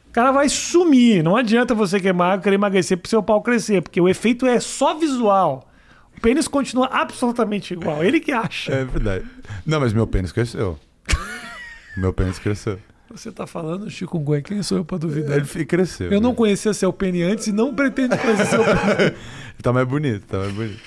o 0.10 0.12
cara 0.12 0.32
vai 0.32 0.50
sumir. 0.50 1.24
Não 1.24 1.36
adianta 1.36 1.76
você 1.76 2.00
que 2.00 2.08
é 2.08 2.14
magro 2.14 2.42
querer 2.42 2.56
emagrecer 2.56 2.98
pro 2.98 3.08
seu 3.08 3.22
pau 3.22 3.42
crescer, 3.44 3.84
porque 3.84 4.02
o 4.02 4.10
efeito 4.10 4.48
é 4.48 4.60
só 4.60 4.96
visual. 4.96 5.70
O 6.18 6.22
pênis 6.22 6.48
continua 6.48 6.88
absolutamente 6.88 7.74
igual. 7.74 8.04
Ele 8.04 8.20
que 8.20 8.32
acha. 8.32 8.74
É 8.74 8.84
verdade. 8.84 9.26
Não, 9.66 9.80
mas 9.80 9.94
meu 9.94 10.08
pênis 10.08 10.32
cresceu. 10.32 10.80
meu 11.96 12.12
pênis 12.12 12.40
cresceu. 12.40 12.80
Você 13.12 13.32
tá 13.32 13.46
falando, 13.48 13.90
Chico 13.90 14.20
Guen, 14.20 14.42
quem 14.42 14.62
sou 14.64 14.80
eu 14.80 14.86
pra 14.86 14.98
duvidar? 14.98 15.38
Ele 15.38 15.46
fi- 15.46 15.66
cresceu. 15.66 16.12
Eu 16.12 16.20
não 16.20 16.32
né? 16.32 16.36
conhecia 16.36 16.74
seu 16.74 16.92
pênis 16.92 17.24
antes 17.32 17.48
e 17.48 17.52
não 17.52 17.74
pretendo 17.74 18.18
conhecer 18.18 18.46
seu 18.48 18.64
pênis. 18.64 19.14
Tá 19.62 19.72
mais 19.72 19.88
bonito, 19.88 20.26
tá 20.28 20.38
mais 20.40 20.52
bonito. 20.52 20.80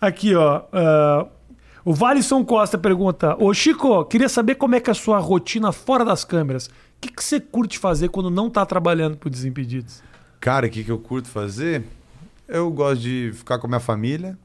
Aqui, 0.00 0.34
ó. 0.34 0.62
ah, 0.72 1.26
o 1.84 1.94
Valisson 1.94 2.44
Costa 2.44 2.76
pergunta: 2.76 3.36
Ô 3.42 3.54
Chico, 3.54 4.04
queria 4.06 4.28
saber 4.28 4.56
como 4.56 4.74
é 4.74 4.80
que 4.80 4.90
é 4.90 4.92
a 4.92 4.94
sua 4.94 5.18
rotina 5.18 5.70
fora 5.70 6.04
das 6.04 6.24
câmeras. 6.24 6.66
O 6.66 6.70
que, 7.00 7.08
que 7.08 7.22
você 7.22 7.38
curte 7.38 7.78
fazer 7.78 8.08
quando 8.08 8.28
não 8.28 8.50
tá 8.50 8.66
trabalhando 8.66 9.16
pro 9.16 9.30
Desimpedidos? 9.30 10.02
Cara, 10.40 10.66
o 10.66 10.70
que, 10.70 10.82
que 10.82 10.90
eu 10.90 10.98
curto 10.98 11.28
fazer? 11.28 11.84
Eu 12.48 12.70
gosto 12.70 13.00
de 13.02 13.30
ficar 13.34 13.58
com 13.58 13.66
a 13.66 13.70
minha 13.70 13.80
família, 13.80 14.36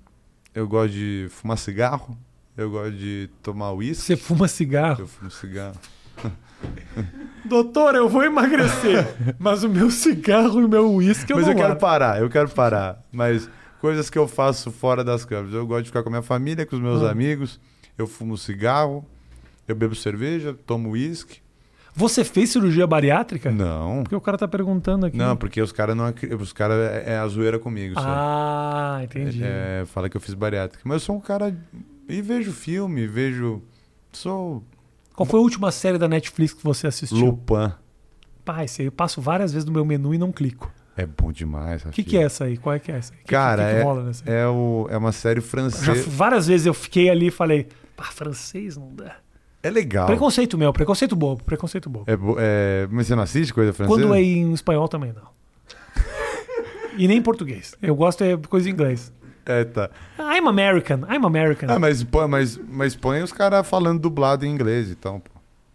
eu 0.54 0.68
gosto 0.68 0.94
de 0.94 1.28
fumar 1.32 1.58
cigarro, 1.58 2.16
eu 2.56 2.70
gosto 2.70 2.92
de 2.94 3.30
tomar 3.42 3.72
uísque. 3.74 4.04
Você 4.06 4.16
fuma 4.16 4.48
cigarro? 4.48 5.02
Eu 5.02 5.08
fumo 5.08 5.32
cigarro. 5.32 5.76
Doutor, 7.46 7.96
eu 7.96 8.08
vou 8.08 8.24
emagrecer, 8.24 9.06
mas 9.40 9.64
o 9.64 9.70
meu 9.70 9.90
cigarro 9.90 10.62
e 10.62 10.66
o 10.66 10.70
meu 10.70 10.94
uísque 10.94 11.34
eu 11.34 11.38
Mas 11.38 11.46
não 11.46 11.52
eu 11.54 11.56
quero 11.58 11.68
largo. 11.70 11.82
parar, 11.82 12.22
eu 12.22 12.30
quero 12.30 12.50
parar. 12.50 13.04
Mas 13.12 13.50
coisas 13.80 14.10
que 14.10 14.18
eu 14.18 14.28
faço 14.28 14.72
fora 14.72 15.04
das 15.04 15.26
câmeras. 15.26 15.54
Eu 15.54 15.66
gosto 15.66 15.84
de 15.84 15.90
ficar 15.90 16.04
com 16.04 16.10
a 16.10 16.12
minha 16.12 16.22
família, 16.22 16.66
com 16.66 16.76
os 16.76 16.82
meus 16.82 17.04
Ah. 17.04 17.12
amigos. 17.12 17.60
Eu 17.98 18.08
fumo 18.08 18.38
cigarro, 18.38 19.04
eu 19.68 19.76
bebo 19.76 19.96
cerveja, 19.96 20.56
tomo 20.66 20.92
uísque. 20.92 21.40
Você 21.94 22.24
fez 22.24 22.52
cirurgia 22.52 22.88
bariátrica? 22.88 23.52
Não. 23.52 24.04
Porque 24.04 24.16
o 24.16 24.22
cara 24.22 24.38
tá 24.38 24.48
perguntando 24.48 25.08
aqui. 25.08 25.18
Não, 25.18 25.36
porque 25.36 25.62
os 25.62 25.74
caras 25.74 25.94
não 25.96 26.06
acri- 26.06 26.34
os 26.34 26.54
caras 26.54 26.78
é, 26.78 27.16
é 27.16 27.18
a 27.18 27.28
zoeira 27.28 27.60
comigo. 27.60 27.96
só. 27.96 28.06
Ah, 28.08 29.00
entendi. 29.04 29.42
É, 29.44 29.84
fala 29.88 30.08
que 30.10 30.16
eu 30.16 30.22
fiz 30.22 30.34
bariátrica. 30.34 30.82
Mas 30.86 31.02
eu 31.02 31.06
sou 31.08 31.16
um 31.18 31.20
cara. 31.20 31.54
E 32.08 32.22
vejo 32.22 32.52
filme, 32.54 33.08
vejo. 33.08 33.62
Sou 34.14 34.64
Qual 35.16 35.26
foi 35.26 35.40
a 35.40 35.44
última 35.44 35.72
série 35.72 35.98
da 35.98 36.08
Netflix 36.08 36.54
que 36.54 36.64
você 36.64 36.88
assistiu? 36.88 37.18
Lupin. 37.18 37.72
Pai, 38.44 38.66
eu 38.80 38.92
passo 38.92 39.22
várias 39.22 39.54
vezes 39.54 39.66
no 39.66 39.72
meu 39.72 39.86
menu 39.86 40.14
e 40.14 40.18
não 40.18 40.32
clico. 40.32 40.72
É 40.98 41.06
bom 41.06 41.32
demais. 41.32 41.86
O 41.86 41.90
que, 41.90 42.04
que 42.04 42.18
é 42.18 42.24
essa 42.24 42.46
aí? 42.46 42.58
Qual 42.58 42.76
é 42.76 42.80
que 42.80 42.92
é 42.92 42.98
essa? 42.98 43.14
Que- 43.14 43.24
Cara, 43.26 43.66
que, 43.66 43.72
que 43.72 43.76
é, 43.78 43.84
rola 43.84 44.04
nessa 44.04 44.24
aí? 44.30 44.36
é, 44.36 44.48
o, 44.48 44.88
é 44.90 44.98
uma 44.98 45.12
série 45.12 45.40
Já, 45.40 45.48
francesa. 45.48 46.10
várias 46.10 46.48
vezes 46.48 46.66
eu 46.66 46.74
fiquei 46.74 47.10
ali 47.10 47.28
e 47.28 47.32
falei, 47.32 47.68
pá, 47.96 48.06
francês 48.06 48.76
não 48.78 48.94
dá. 48.94 49.16
É 49.64 49.70
legal. 49.70 50.08
Preconceito 50.08 50.58
meu, 50.58 50.74
preconceito 50.74 51.16
bobo, 51.16 51.44
preconceito 51.44 51.90
bobo. 51.90 52.06
É, 52.10 52.18
é, 52.40 52.88
mas 52.90 53.08
você 53.08 53.16
não 53.16 53.24
assiste 53.24 53.54
coisa 53.54 53.72
francesa? 53.72 54.00
Quando 54.00 54.14
é 54.14 54.22
em 54.22 54.52
espanhol 54.54 54.88
também 54.88 55.14
não. 55.14 55.30
e 56.98 57.08
nem 57.08 57.18
em 57.18 57.22
português. 57.22 57.76
Eu 57.82 57.96
gosto 57.96 58.24
é 58.24 58.36
coisa 58.36 58.68
em 58.68 58.72
inglês. 58.74 59.14
É, 59.46 59.64
tá. 59.64 59.90
I'm 60.20 60.48
American, 60.48 61.00
I'm 61.10 61.26
American. 61.26 61.68
Ah, 61.70 61.80
mas, 61.80 62.04
põe- 62.04 62.28
mas, 62.28 62.60
mas 62.70 62.96
põe 62.96 63.22
os 63.24 63.32
caras 63.32 63.68
falando 63.68 64.00
dublado 64.00 64.46
em 64.46 64.50
inglês, 64.50 64.90
então, 64.92 65.20
pô. 65.20 65.32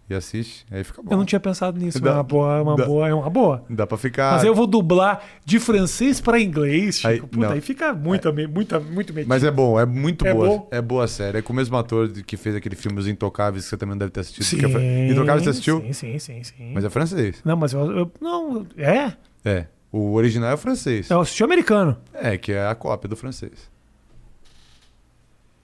E 0.09 0.15
assiste, 0.15 0.65
aí 0.71 0.85
fica 0.85 1.03
bom. 1.03 1.11
eu 1.11 1.17
não 1.19 1.25
tinha 1.25 1.41
pensado 1.41 1.77
nisso. 1.81 1.99
Dá- 2.01 2.11
é 2.11 2.15
uma 2.15 2.23
boa, 2.23 2.57
é 2.59 2.63
uma 2.63 2.77
dá- 2.77 2.87
boa, 2.87 3.09
é 3.09 3.13
uma 3.13 3.29
boa. 3.29 3.65
Dá 3.69 3.89
pra 3.89 3.99
ficar. 3.99 4.35
Mas 4.35 4.45
eu 4.45 4.55
vou 4.55 4.65
dublar 4.65 5.21
de 5.45 5.59
francês 5.59 6.21
pra 6.21 6.39
inglês, 6.41 6.99
Chico. 6.99 7.09
Aí- 7.09 7.21
Puta, 7.21 7.53
aí 7.55 7.61
fica 7.61 7.93
muito, 7.93 8.29
ame- 8.29 8.47
muito, 8.47 8.81
muito 8.83 9.13
metido. 9.13 9.29
Mas 9.29 9.43
é 9.43 9.51
bom, 9.51 9.81
é 9.81 9.85
muito 9.85 10.25
É 10.25 10.33
boa. 10.33 10.47
bom? 10.47 10.69
É 10.71 10.81
boa 10.81 11.03
a 11.07 11.09
série. 11.09 11.39
É 11.39 11.43
com 11.43 11.53
o 11.53 11.57
mesmo 11.57 11.77
ator 11.77 12.09
que 12.25 12.37
fez 12.37 12.55
aquele 12.55 12.77
filme 12.77 13.01
Os 13.01 13.09
Intocáveis, 13.09 13.65
que 13.65 13.71
você 13.71 13.77
também 13.77 13.99
deve 13.99 14.13
ter 14.13 14.21
assistido. 14.21 14.45
Sim, 14.45 14.59
que 14.59 14.67
é 14.77 15.09
Intocáveis 15.11 15.43
você 15.43 15.51
assistiu? 15.51 15.81
Sim, 15.81 15.93
sim, 15.93 16.19
sim, 16.21 16.43
sim. 16.45 16.71
Mas 16.73 16.85
é 16.85 16.89
francês. 16.91 17.41
Não, 17.45 17.57
mas 17.57 17.73
eu, 17.73 17.81
eu- 17.91 18.13
Não, 18.21 18.65
é? 18.79 19.13
É. 19.45 19.67
O 19.97 20.13
original 20.13 20.51
é 20.53 20.57
francês. 20.59 21.09
Eu 21.11 21.21
assisti 21.21 21.43
o 21.43 21.47
americano. 21.47 21.97
É, 22.13 22.37
que 22.37 22.53
é 22.53 22.67
a 22.67 22.75
cópia 22.75 23.09
do 23.09 23.17
francês. 23.17 23.71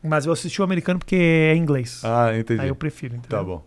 Mas 0.02 0.24
eu 0.26 0.32
assisti 0.32 0.60
o 0.60 0.64
americano 0.64 0.98
porque 0.98 1.14
é 1.16 1.54
inglês. 1.54 2.00
Ah, 2.02 2.36
entendi. 2.36 2.60
Aí 2.62 2.68
eu 2.68 2.74
prefiro, 2.74 3.14
entendeu? 3.14 3.38
Tá 3.38 3.44
bom. 3.44 3.64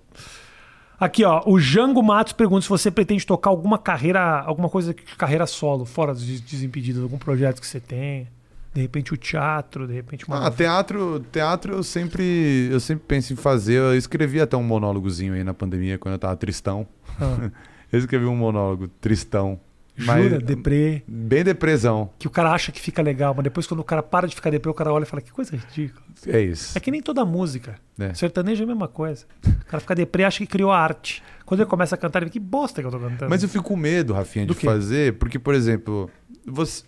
Aqui, 0.99 1.23
ó, 1.23 1.43
o 1.45 1.59
Jango 1.59 2.01
Matos 2.01 2.33
pergunta 2.33 2.61
se 2.63 2.69
você 2.69 2.89
pretende 2.89 3.25
tocar 3.25 3.49
alguma 3.51 3.77
carreira, 3.77 4.39
alguma 4.41 4.67
coisa 4.69 4.93
de 4.93 5.01
carreira 5.15 5.45
solo, 5.45 5.85
fora 5.85 6.13
dos 6.13 6.25
Des- 6.25 6.41
Desimpedidos, 6.41 7.03
algum 7.03 7.17
projeto 7.17 7.59
que 7.61 7.67
você 7.67 7.79
tem. 7.79 8.27
De 8.73 8.81
repente 8.81 9.13
o 9.13 9.17
teatro, 9.17 9.87
de 9.87 9.93
repente 9.93 10.25
uma. 10.27 10.47
Ah, 10.47 10.51
teatro, 10.51 11.23
teatro 11.31 11.73
eu 11.75 11.83
sempre, 11.83 12.69
eu 12.71 12.79
sempre 12.79 13.05
penso 13.07 13.31
em 13.33 13.35
fazer. 13.35 13.75
Eu 13.75 13.95
escrevi 13.95 14.41
até 14.41 14.57
um 14.57 14.63
monólogozinho 14.63 15.33
aí 15.33 15.43
na 15.43 15.53
pandemia, 15.53 15.97
quando 15.97 16.13
eu 16.13 16.19
tava 16.19 16.35
tristão. 16.35 16.87
Ah, 17.21 17.49
Eu 17.91 17.99
escrevi 17.99 18.25
um 18.25 18.35
monólogo 18.35 18.87
tristão. 18.87 19.59
Jura, 19.95 20.13
Mas- 20.31 20.43
deprê. 20.43 21.03
Bem 21.07 21.43
depressão. 21.43 22.09
Que 22.19 22.27
o 22.27 22.29
cara 22.29 22.51
acha 22.51 22.71
que 22.71 22.79
fica 22.81 23.01
legal, 23.01 23.33
mas 23.33 23.43
depois 23.43 23.65
quando 23.67 23.79
o 23.79 23.83
cara 23.83 24.03
para 24.03 24.27
de 24.27 24.35
ficar 24.35 24.49
deprê, 24.49 24.69
o 24.69 24.73
cara 24.73 24.91
olha 24.91 25.03
e 25.03 25.05
fala, 25.05 25.21
que 25.21 25.31
coisa 25.31 25.55
ridícula. 25.55 26.03
É 26.27 26.39
isso. 26.41 26.77
É 26.77 26.81
que 26.81 26.91
nem 26.91 27.01
toda 27.01 27.23
música. 27.25 27.75
É. 27.99 28.13
Sertanejo 28.13 28.61
é 28.61 28.65
a 28.65 28.67
mesma 28.67 28.87
coisa. 28.87 29.25
O 29.45 29.65
cara 29.65 29.79
fica 29.81 29.95
deprê, 29.95 30.23
acha 30.23 30.39
que 30.39 30.47
criou 30.47 30.71
a 30.71 30.79
arte. 30.79 31.23
Quando 31.45 31.61
ele 31.61 31.69
começa 31.69 31.95
a 31.95 31.97
cantar, 31.97 32.19
ele 32.19 32.25
fala, 32.25 32.31
que 32.33 32.39
bosta 32.39 32.81
que 32.81 32.87
eu 32.87 32.91
tô 32.91 32.99
cantando. 32.99 33.29
Mas 33.29 33.43
eu 33.43 33.49
fico 33.49 33.63
com 33.63 33.75
medo, 33.75 34.13
Rafinha, 34.13 34.45
Do 34.45 34.53
de 34.53 34.59
quê? 34.59 34.65
fazer, 34.65 35.13
porque, 35.13 35.37
por 35.39 35.53
exemplo, 35.53 36.09
você. 36.45 36.83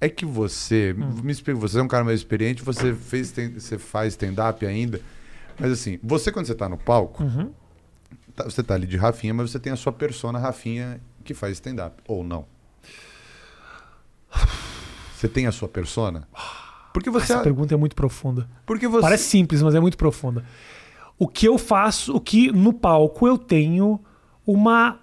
É 0.00 0.08
que 0.08 0.24
você, 0.26 0.92
Hum. 0.98 1.20
me 1.22 1.30
explica, 1.30 1.60
você 1.60 1.78
é 1.78 1.82
um 1.82 1.86
cara 1.86 2.02
mais 2.02 2.18
experiente, 2.18 2.60
você 2.64 2.92
fez, 2.92 3.32
você 3.54 3.78
faz 3.78 4.14
stand-up 4.14 4.66
ainda. 4.66 5.00
Mas 5.60 5.70
assim, 5.70 5.96
você 6.02 6.32
quando 6.32 6.46
você 6.46 6.56
tá 6.56 6.68
no 6.68 6.76
palco, 6.76 7.22
Uhum. 7.22 7.52
tá- 8.34 8.42
você 8.42 8.64
tá 8.64 8.74
ali 8.74 8.84
de 8.84 8.96
Rafinha, 8.96 9.32
mas 9.32 9.52
você 9.52 9.60
tem 9.60 9.72
a 9.72 9.76
sua 9.76 9.92
persona 9.92 10.40
Rafinha 10.40 11.00
que 11.22 11.34
faz 11.34 11.54
stand-up. 11.54 12.02
Ou 12.06 12.22
não? 12.24 12.46
Você 15.16 15.28
tem 15.28 15.46
a 15.46 15.52
sua 15.52 15.68
persona? 15.68 16.28
Porque 16.92 17.08
você. 17.10 17.32
Essa 17.32 17.42
pergunta 17.42 17.74
é 17.74 17.76
muito 17.76 17.96
profunda. 17.96 18.48
Porque 18.66 18.88
você. 18.88 19.02
Parece 19.02 19.24
simples, 19.24 19.62
mas 19.62 19.74
é 19.74 19.80
muito 19.80 19.96
profunda. 19.96 20.44
O 21.18 21.28
que 21.28 21.46
eu 21.46 21.56
faço, 21.56 22.14
o 22.16 22.20
que 22.20 22.50
no 22.50 22.72
palco 22.72 23.26
eu 23.26 23.38
tenho 23.38 24.00
uma 24.46 24.98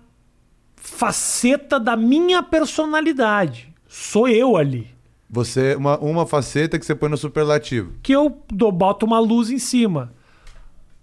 faceta 0.76 1.80
da 1.80 1.96
minha 1.96 2.44
personalidade. 2.44 3.74
Sou 3.88 4.28
eu 4.28 4.58
ali. 4.58 4.88
Você, 5.30 5.76
uma, 5.76 5.98
uma 6.00 6.26
faceta 6.26 6.80
que 6.80 6.86
você 6.86 6.96
põe 6.96 7.10
no 7.10 7.18
superlativo. 7.18 7.94
Que 8.02 8.14
eu 8.14 8.42
dou, 8.52 8.72
boto 8.72 9.06
uma 9.06 9.20
luz 9.20 9.50
em 9.50 9.60
cima. 9.60 10.14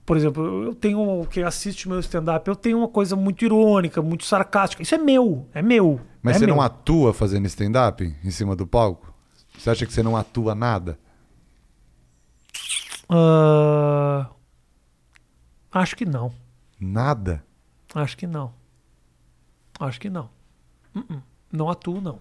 Por 0.07 0.17
exemplo, 0.17 0.63
eu 0.63 0.75
tenho. 0.75 1.27
Quem 1.27 1.43
assiste 1.43 1.89
meu 1.89 1.99
stand-up, 1.99 2.49
eu 2.49 2.55
tenho 2.55 2.79
uma 2.79 2.89
coisa 2.89 3.17
muito 3.17 3.45
irônica, 3.45 4.01
muito 4.01 4.25
sarcástica. 4.25 4.83
Isso 4.83 4.95
é 4.95 4.99
meu, 4.99 5.49
é 5.53 5.61
meu. 5.61 6.01
Mas 6.23 6.37
é 6.37 6.39
você 6.39 6.47
meu. 6.47 6.55
não 6.55 6.63
atua 6.63 7.13
fazendo 7.13 7.45
stand-up 7.47 8.17
em 8.25 8.31
cima 8.31 8.55
do 8.55 8.67
palco? 8.67 9.13
Você 9.59 9.69
acha 9.69 9.85
que 9.85 9.93
você 9.93 10.05
não 10.05 10.17
atua 10.17 10.55
nada? 10.55 10.97
Ah, 13.09 14.29
acho 15.73 15.97
que 15.97 16.05
não. 16.05 16.33
Nada? 16.79 17.45
Acho 17.93 18.17
que 18.17 18.27
não. 18.27 18.53
Acho 19.81 20.01
que 20.01 20.09
não. 20.09 20.31
Uh-uh. 20.95 21.23
Não 21.53 21.69
atuo, 21.69 22.01
não. 22.01 22.21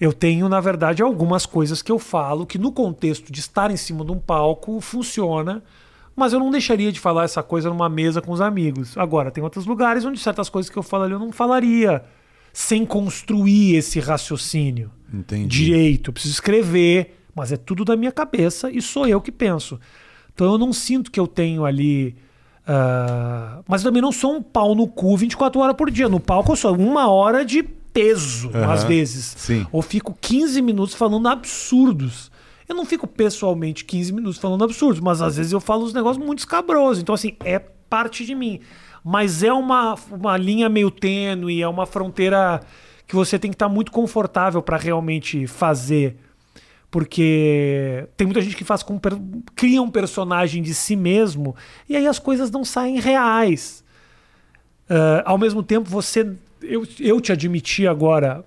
Eu 0.00 0.12
tenho, 0.12 0.48
na 0.48 0.60
verdade, 0.60 1.02
algumas 1.02 1.46
coisas 1.46 1.80
que 1.80 1.92
eu 1.92 1.98
falo 1.98 2.46
que, 2.46 2.58
no 2.58 2.72
contexto 2.72 3.30
de 3.30 3.40
estar 3.40 3.70
em 3.70 3.76
cima 3.76 4.04
de 4.04 4.12
um 4.12 4.18
palco, 4.18 4.80
funciona, 4.80 5.62
mas 6.14 6.32
eu 6.32 6.38
não 6.40 6.50
deixaria 6.50 6.92
de 6.92 7.00
falar 7.00 7.24
essa 7.24 7.42
coisa 7.42 7.68
numa 7.70 7.88
mesa 7.88 8.20
com 8.20 8.32
os 8.32 8.40
amigos. 8.40 8.96
Agora, 8.98 9.30
tem 9.30 9.42
outros 9.42 9.66
lugares 9.66 10.04
onde 10.04 10.18
certas 10.20 10.48
coisas 10.48 10.68
que 10.70 10.76
eu 10.78 10.82
falo 10.82 11.04
ali 11.04 11.12
eu 11.12 11.18
não 11.18 11.32
falaria 11.32 12.02
sem 12.52 12.84
construir 12.84 13.76
esse 13.76 13.98
raciocínio 13.98 14.90
Entendi. 15.12 15.48
direito. 15.48 16.10
Eu 16.10 16.12
preciso 16.12 16.34
escrever, 16.34 17.18
mas 17.34 17.50
é 17.50 17.56
tudo 17.56 17.84
da 17.84 17.96
minha 17.96 18.12
cabeça 18.12 18.70
e 18.70 18.82
sou 18.82 19.06
eu 19.06 19.20
que 19.20 19.32
penso. 19.32 19.80
Então 20.34 20.52
eu 20.52 20.58
não 20.58 20.72
sinto 20.72 21.10
que 21.10 21.18
eu 21.20 21.26
tenho 21.26 21.64
ali. 21.64 22.14
ah, 22.66 23.60
mas 23.66 23.82
eu 23.82 23.90
também 23.90 24.02
não 24.02 24.12
sou 24.12 24.34
um 24.36 24.42
pau 24.42 24.74
no 24.74 24.86
cu 24.86 25.16
24 25.16 25.60
horas 25.60 25.76
por 25.76 25.90
dia. 25.90 26.08
No 26.08 26.20
palco 26.20 26.52
eu 26.52 26.56
sou 26.56 26.74
uma 26.76 27.08
hora 27.10 27.44
de 27.44 27.62
peso, 27.62 28.50
Aham. 28.54 28.72
às 28.72 28.84
vezes. 28.84 29.34
Sim. 29.38 29.66
Ou 29.70 29.82
fico 29.82 30.16
15 30.20 30.60
minutos 30.62 30.94
falando 30.94 31.28
absurdos. 31.28 32.30
Eu 32.68 32.74
não 32.74 32.84
fico 32.84 33.06
pessoalmente 33.06 33.84
15 33.84 34.12
minutos 34.12 34.38
falando 34.38 34.64
absurdos, 34.64 35.00
mas 35.00 35.20
às 35.20 35.36
vezes 35.36 35.52
eu 35.52 35.60
falo 35.60 35.84
uns 35.84 35.92
negócios 35.92 36.24
muito 36.24 36.40
escabrosos. 36.40 37.02
Então, 37.02 37.14
assim, 37.14 37.36
é 37.44 37.58
parte 37.58 38.24
de 38.24 38.34
mim. 38.34 38.60
Mas 39.04 39.42
é 39.42 39.52
uma, 39.52 39.96
uma 40.10 40.36
linha 40.36 40.68
meio 40.68 40.90
tênue, 40.90 41.60
é 41.60 41.68
uma 41.68 41.86
fronteira 41.86 42.60
que 43.06 43.14
você 43.14 43.38
tem 43.38 43.50
que 43.50 43.56
estar 43.56 43.68
muito 43.68 43.90
confortável 43.90 44.62
para 44.62 44.76
realmente 44.76 45.46
fazer. 45.46 46.16
Porque 46.90 48.06
tem 48.16 48.26
muita 48.26 48.40
gente 48.40 48.54
que 48.54 48.64
faz 48.64 48.82
com 48.82 49.00
cria 49.56 49.82
um 49.82 49.90
personagem 49.90 50.62
de 50.62 50.74
si 50.74 50.94
mesmo 50.94 51.56
e 51.88 51.96
aí 51.96 52.06
as 52.06 52.18
coisas 52.18 52.50
não 52.50 52.64
saem 52.64 53.00
reais. 53.00 53.82
Ah, 54.92 55.22
ao 55.24 55.38
mesmo 55.38 55.62
tempo, 55.62 55.88
você. 55.88 56.34
Eu, 56.60 56.86
eu 57.00 57.20
te 57.20 57.32
admiti 57.32 57.86
agora. 57.86 58.44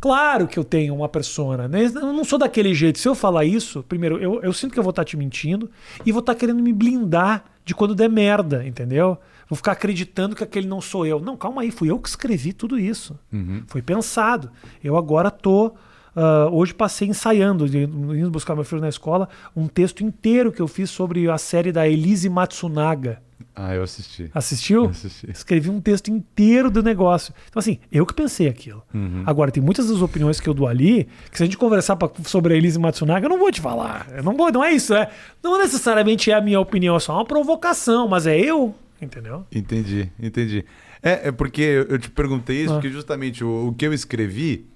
Claro 0.00 0.46
que 0.46 0.58
eu 0.58 0.64
tenho 0.64 0.94
uma 0.94 1.08
persona, 1.08 1.66
né? 1.66 1.86
Eu 1.86 2.12
não 2.12 2.24
sou 2.24 2.38
daquele 2.38 2.72
jeito. 2.74 2.98
Se 2.98 3.08
eu 3.08 3.14
falar 3.14 3.44
isso, 3.44 3.82
primeiro, 3.82 4.18
eu, 4.18 4.40
eu 4.42 4.52
sinto 4.52 4.72
que 4.72 4.78
eu 4.78 4.82
vou 4.82 4.90
estar 4.90 5.04
te 5.04 5.16
mentindo 5.16 5.70
e 6.06 6.12
vou 6.12 6.20
estar 6.20 6.34
querendo 6.34 6.62
me 6.62 6.72
blindar 6.72 7.44
de 7.64 7.74
quando 7.74 7.94
der 7.94 8.08
merda, 8.08 8.64
entendeu? 8.66 9.18
Vou 9.48 9.56
ficar 9.56 9.72
acreditando 9.72 10.36
que 10.36 10.44
aquele 10.44 10.66
não 10.68 10.80
sou 10.80 11.04
eu. 11.06 11.18
Não, 11.20 11.36
calma 11.36 11.62
aí, 11.62 11.70
fui 11.70 11.90
eu 11.90 11.98
que 11.98 12.08
escrevi 12.08 12.52
tudo 12.52 12.78
isso. 12.78 13.18
Foi 13.66 13.82
pensado. 13.82 14.50
Eu 14.84 14.96
agora 14.96 15.30
tô. 15.30 15.72
ah, 16.14 16.48
hoje 16.52 16.72
passei 16.74 17.08
ensaiando, 17.08 17.66
indo 17.66 18.30
buscar 18.30 18.54
meu 18.54 18.64
filho 18.64 18.80
na 18.80 18.88
escola, 18.88 19.28
um 19.56 19.66
texto 19.66 20.04
inteiro 20.04 20.52
que 20.52 20.60
eu 20.60 20.68
fiz 20.68 20.90
sobre 20.90 21.28
a 21.30 21.38
série 21.38 21.72
da 21.72 21.88
Elise 21.88 22.28
Matsunaga. 22.28 23.22
Ah, 23.54 23.74
eu 23.74 23.82
assisti. 23.82 24.30
Assistiu? 24.34 24.84
Eu 24.84 24.90
assisti. 24.90 25.30
Escrevi 25.30 25.70
um 25.70 25.80
texto 25.80 26.08
inteiro 26.08 26.70
do 26.70 26.82
negócio. 26.82 27.32
Então, 27.48 27.60
assim, 27.60 27.78
eu 27.90 28.04
que 28.06 28.14
pensei 28.14 28.48
aquilo. 28.48 28.82
Uhum. 28.94 29.22
Agora, 29.26 29.50
tem 29.50 29.62
muitas 29.62 29.88
das 29.88 30.00
opiniões 30.02 30.40
que 30.40 30.48
eu 30.48 30.54
dou 30.54 30.66
ali, 30.66 31.08
que 31.30 31.36
se 31.36 31.42
a 31.42 31.46
gente 31.46 31.56
conversar 31.58 31.96
pra- 31.96 32.10
sobre 32.24 32.54
a 32.54 32.56
Elise 32.56 32.78
Matsunaga, 32.78 33.26
eu 33.26 33.30
não 33.30 33.38
vou 33.38 33.50
te 33.52 33.60
falar. 33.60 34.06
Eu 34.16 34.22
não, 34.22 34.36
vou, 34.36 34.50
não 34.52 34.62
é 34.64 34.72
isso, 34.72 34.94
é. 34.94 35.10
Não 35.42 35.58
necessariamente 35.58 36.30
é 36.30 36.34
a 36.34 36.40
minha 36.40 36.60
opinião, 36.60 36.96
é 36.96 37.00
só 37.00 37.14
uma 37.14 37.24
provocação, 37.24 38.08
mas 38.08 38.26
é 38.26 38.38
eu, 38.38 38.74
entendeu? 39.00 39.44
Entendi, 39.52 40.10
entendi. 40.20 40.64
É, 41.02 41.28
é 41.28 41.32
porque 41.32 41.86
eu 41.88 41.98
te 41.98 42.10
perguntei 42.10 42.62
isso, 42.62 42.72
Ah. 42.72 42.74
porque 42.76 42.90
justamente 42.90 43.44
o, 43.44 43.68
o 43.68 43.72
que 43.74 43.86
eu 43.86 43.92
escrevi 43.92 44.66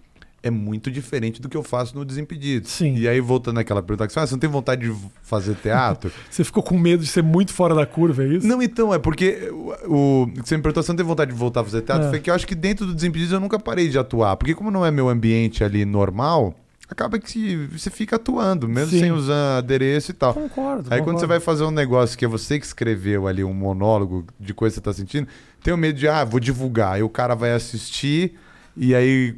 é 0.42 0.50
muito 0.50 0.90
diferente 0.90 1.40
do 1.40 1.48
que 1.48 1.56
eu 1.56 1.62
faço 1.62 1.94
no 1.96 2.04
Desimpedidos. 2.04 2.70
Sim. 2.70 2.96
E 2.96 3.06
aí, 3.06 3.20
voltando 3.20 3.54
naquela 3.56 3.80
pergunta 3.80 4.06
que 4.06 4.12
você, 4.12 4.18
ah, 4.18 4.26
você 4.26 4.34
não 4.34 4.40
tem 4.40 4.50
vontade 4.50 4.88
de 4.88 4.94
fazer 5.22 5.54
teatro? 5.54 6.10
Você 6.28 6.42
ficou 6.44 6.62
com 6.62 6.76
medo 6.78 7.02
de 7.02 7.08
ser 7.08 7.22
muito 7.22 7.52
fora 7.52 7.74
da 7.74 7.86
curva, 7.86 8.24
é 8.24 8.26
isso? 8.28 8.46
não, 8.46 8.62
então, 8.62 8.92
é 8.92 8.98
porque 8.98 9.50
o, 9.52 10.24
o 10.24 10.26
você 10.36 10.56
me 10.56 10.62
perguntou, 10.62 10.82
você 10.82 10.92
não 10.92 10.96
tem 10.96 11.06
vontade 11.06 11.30
de 11.30 11.36
voltar 11.36 11.60
a 11.60 11.64
fazer 11.64 11.82
teatro? 11.82 12.06
É. 12.06 12.10
Foi 12.10 12.20
que 12.20 12.30
eu 12.30 12.34
acho 12.34 12.46
que 12.46 12.54
dentro 12.54 12.86
do 12.86 12.94
Desimpedidos 12.94 13.32
eu 13.32 13.40
nunca 13.40 13.58
parei 13.58 13.88
de 13.88 13.98
atuar. 13.98 14.36
Porque 14.36 14.54
como 14.54 14.70
não 14.70 14.84
é 14.84 14.90
meu 14.90 15.08
ambiente 15.08 15.62
ali 15.62 15.84
normal, 15.84 16.54
acaba 16.88 17.18
que 17.18 17.56
você 17.66 17.90
fica 17.90 18.16
atuando, 18.16 18.68
mesmo 18.68 18.90
Sim. 18.90 19.00
sem 19.00 19.12
usar 19.12 19.58
adereço 19.58 20.10
e 20.10 20.14
tal. 20.14 20.34
Concordo. 20.34 20.88
Aí 20.90 21.00
quando 21.00 21.16
concordo. 21.16 21.20
você 21.20 21.26
vai 21.26 21.40
fazer 21.40 21.64
um 21.64 21.70
negócio 21.70 22.16
que 22.16 22.24
é 22.24 22.28
você 22.28 22.58
que 22.58 22.66
escreveu 22.66 23.26
ali 23.26 23.44
um 23.44 23.54
monólogo 23.54 24.26
de 24.40 24.54
coisa 24.54 24.74
que 24.74 24.80
você 24.80 24.84
tá 24.84 24.92
sentindo, 24.92 25.28
tem 25.62 25.72
o 25.72 25.76
medo 25.76 25.98
de, 25.98 26.08
ah, 26.08 26.24
vou 26.24 26.40
divulgar. 26.40 26.94
Aí 26.94 27.02
o 27.02 27.08
cara 27.08 27.34
vai 27.34 27.52
assistir 27.52 28.34
e 28.76 28.94
aí 28.94 29.36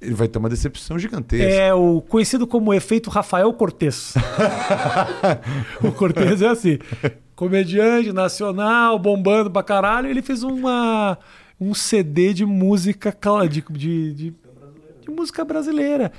ele 0.00 0.14
vai 0.14 0.26
ter 0.26 0.38
uma 0.38 0.48
decepção 0.48 0.98
gigantesca. 0.98 1.44
É 1.44 1.74
o 1.74 2.00
conhecido 2.00 2.46
como 2.46 2.72
efeito 2.72 3.10
Rafael 3.10 3.52
Cortez. 3.52 4.14
o 5.84 5.92
Cortez 5.92 6.40
é 6.40 6.48
assim. 6.48 6.78
Comediante 7.36 8.12
nacional, 8.12 8.98
bombando 8.98 9.50
pra 9.50 9.62
caralho. 9.62 10.08
Ele 10.08 10.22
fez 10.22 10.42
uma, 10.42 11.18
um 11.60 11.74
CD 11.74 12.32
de 12.32 12.46
música 12.46 13.14
de, 13.48 13.62
de, 13.70 14.14
de, 14.14 14.34
de 15.02 15.10
música 15.10 15.44
brasileira. 15.44 16.10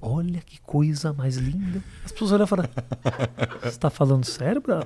Olha 0.00 0.40
que 0.40 0.60
coisa 0.60 1.12
mais 1.12 1.36
linda. 1.36 1.82
As 2.04 2.12
pessoas 2.12 2.32
olham 2.32 2.44
e 2.44 2.48
falam: 2.48 2.66
Você 3.62 3.78
tá 3.78 3.90
falando 3.90 4.24
sério, 4.24 4.60
bro? 4.60 4.80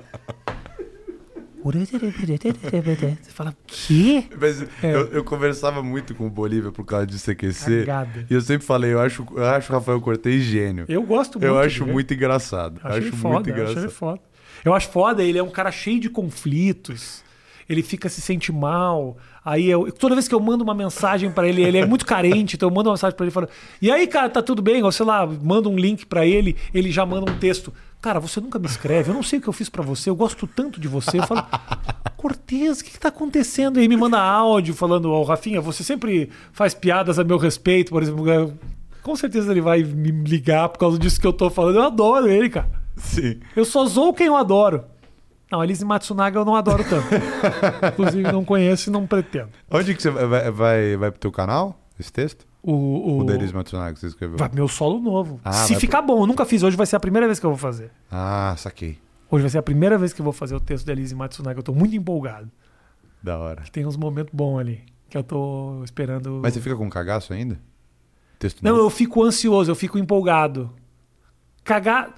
Você 3.21 3.31
fala, 3.31 3.55
quê? 3.67 4.23
Mas 4.39 4.61
É. 4.61 4.93
eu, 4.93 5.07
eu 5.07 5.23
conversava 5.23 5.83
muito 5.83 6.15
com 6.15 6.27
o 6.27 6.29
Bolívia 6.29 6.71
por 6.71 6.85
causa 6.85 7.05
de 7.05 7.17
CQC. 7.19 7.85
Cagada. 7.85 8.25
E 8.29 8.33
eu 8.33 8.41
sempre 8.41 8.65
falei, 8.65 8.93
eu 8.93 8.99
acho, 8.99 9.25
eu 9.35 9.45
acho 9.45 9.71
o 9.71 9.75
Rafael 9.75 9.99
Cortez 10.01 10.43
gênio. 10.43 10.85
Eu 10.87 11.03
gosto 11.03 11.39
muito. 11.39 11.45
Eu 11.45 11.57
acho 11.59 11.85
muito 11.85 12.13
engraçado. 12.13 12.79
Acho, 12.83 12.97
ele 12.97 13.07
acho 13.09 13.17
foda, 13.17 13.33
muito 13.35 13.49
engraçado. 13.49 13.89
foda. 13.89 14.21
Eu 14.63 14.73
acho 14.73 14.89
foda, 14.89 15.23
ele 15.23 15.37
é 15.37 15.43
um 15.43 15.49
cara 15.49 15.71
cheio 15.71 15.99
de 15.99 16.09
conflitos. 16.09 17.23
Ele 17.67 17.83
fica 17.83 18.09
se 18.09 18.19
sente 18.21 18.51
mal. 18.51 19.17
Aí 19.43 19.69
eu, 19.69 19.91
toda 19.91 20.15
vez 20.15 20.27
que 20.27 20.35
eu 20.35 20.39
mando 20.39 20.63
uma 20.63 20.73
mensagem 20.73 21.31
pra 21.31 21.47
ele, 21.47 21.63
ele 21.63 21.77
é 21.77 21.85
muito 21.85 22.05
carente, 22.05 22.55
então 22.55 22.69
eu 22.69 22.73
mando 22.73 22.89
uma 22.89 22.93
mensagem 22.93 23.15
pra 23.15 23.25
ele 23.25 23.31
falando: 23.31 23.49
"E 23.81 23.89
aí, 23.91 24.05
cara, 24.07 24.29
tá 24.29 24.41
tudo 24.41 24.61
bem?" 24.61 24.83
Ou 24.83 24.91
sei 24.91 25.05
lá, 25.05 25.25
manda 25.25 25.69
um 25.69 25.75
link 25.77 26.05
pra 26.05 26.25
ele, 26.25 26.57
ele 26.73 26.91
já 26.91 27.05
manda 27.05 27.31
um 27.31 27.35
texto. 27.37 27.73
Cara, 28.01 28.19
você 28.19 28.39
nunca 28.39 28.59
me 28.59 28.65
escreve, 28.65 29.09
eu 29.09 29.13
não 29.13 29.23
sei 29.23 29.39
o 29.39 29.41
que 29.41 29.47
eu 29.47 29.53
fiz 29.53 29.69
pra 29.69 29.83
você, 29.83 30.09
eu 30.09 30.15
gosto 30.15 30.47
tanto 30.47 30.79
de 30.79 30.87
você. 30.87 31.19
Eu 31.19 31.27
falo: 31.27 31.45
"Cortez, 32.17 32.79
o 32.79 32.83
que, 32.83 32.91
que 32.91 32.99
tá 32.99 33.09
acontecendo?" 33.09 33.79
E 33.79 33.81
aí 33.81 33.87
me 33.87 33.97
manda 33.97 34.19
áudio 34.19 34.73
falando: 34.73 35.11
"Ó, 35.11 35.23
Rafinha, 35.23 35.61
você 35.61 35.83
sempre 35.83 36.29
faz 36.51 36.73
piadas 36.73 37.17
a 37.17 37.23
meu 37.23 37.37
respeito, 37.37 37.91
por 37.91 38.03
exemplo, 38.03 38.53
com 39.01 39.15
certeza 39.15 39.51
ele 39.51 39.61
vai 39.61 39.83
me 39.83 40.11
ligar 40.11 40.69
por 40.69 40.79
causa 40.79 40.99
disso 40.99 41.19
que 41.19 41.27
eu 41.27 41.33
tô 41.33 41.49
falando. 41.49 41.77
Eu 41.77 41.83
adoro 41.83 42.27
ele, 42.27 42.49
cara. 42.49 42.69
Sim. 42.97 43.39
Eu 43.55 43.65
só 43.65 43.85
zoo 43.85 44.13
quem 44.13 44.27
eu 44.27 44.35
adoro. 44.35 44.83
Não, 45.51 45.63
Elise 45.63 45.83
Matsunaga 45.83 46.39
eu 46.39 46.45
não 46.45 46.55
adoro 46.55 46.83
tanto. 46.83 47.07
Inclusive, 47.93 48.31
não 48.31 48.45
conheço 48.45 48.89
e 48.89 48.93
não 48.93 49.07
pretendo. 49.07 49.49
Onde 49.69 49.95
que 49.95 50.01
você 50.01 50.09
vai, 50.11 50.51
vai, 50.51 50.95
vai, 50.97 51.11
pro 51.11 51.19
teu 51.19 51.31
canal, 51.31 51.79
esse 51.99 52.11
texto? 52.11 52.47
O, 52.61 52.71
o, 52.73 53.17
O, 53.19 53.23
Denis 53.23 53.51
Matsunaga 53.51 53.93
que 53.93 53.99
você 53.99 54.07
escreveu. 54.07 54.37
vai 54.37 54.49
meu 54.53 54.67
solo 54.67 54.99
novo. 54.99 55.39
Ah, 55.43 55.51
Se 55.53 55.73
vai 55.73 55.79
ficar 55.79 56.01
bom, 56.01 56.21
eu 56.21 56.27
nunca 56.27 56.45
fiz. 56.45 56.61
Hoje 56.61 56.75
vai 56.77 56.85
ser 56.85 56.97
a 56.97 56.99
primeira 56.99 57.25
vez 57.25 57.39
que 57.39 57.45
eu 57.45 57.49
vou 57.49 57.57
fazer. 57.57 57.89
Ah, 58.11 58.53
saquei. 58.57 58.99
Hoje 59.31 59.43
vai 59.43 59.49
ser 59.49 59.57
a 59.59 59.63
primeira 59.63 59.97
vez 59.97 60.11
que 60.13 60.19
eu 60.21 60.23
vou 60.23 60.33
fazer 60.33 60.55
o 60.55 60.59
texto 60.59 60.85
da 60.85 60.91
Elise 60.91 61.15
Matsunaga. 61.15 61.59
Eu 61.59 61.63
tô 61.63 61.73
muito 61.73 61.95
empolgado. 61.95 62.51
Da 63.23 63.37
hora. 63.37 63.63
Tem 63.71 63.85
uns 63.85 63.95
momentos 63.97 64.33
bons 64.33 64.59
ali. 64.59 64.83
Que 65.09 65.17
eu 65.17 65.23
tô 65.23 65.81
esperando. 65.83 66.39
Mas 66.43 66.53
você 66.53 66.61
fica 66.61 66.75
com 66.75 66.89
cagaço 66.89 67.33
ainda? 67.33 67.59
Texto 68.37 68.61
Não, 68.63 68.71
novo? 68.71 68.85
eu 68.85 68.89
fico 68.89 69.23
ansioso, 69.23 69.71
eu 69.71 69.75
fico 69.75 69.97
empolgado. 69.97 70.71
Cagar. 71.63 72.13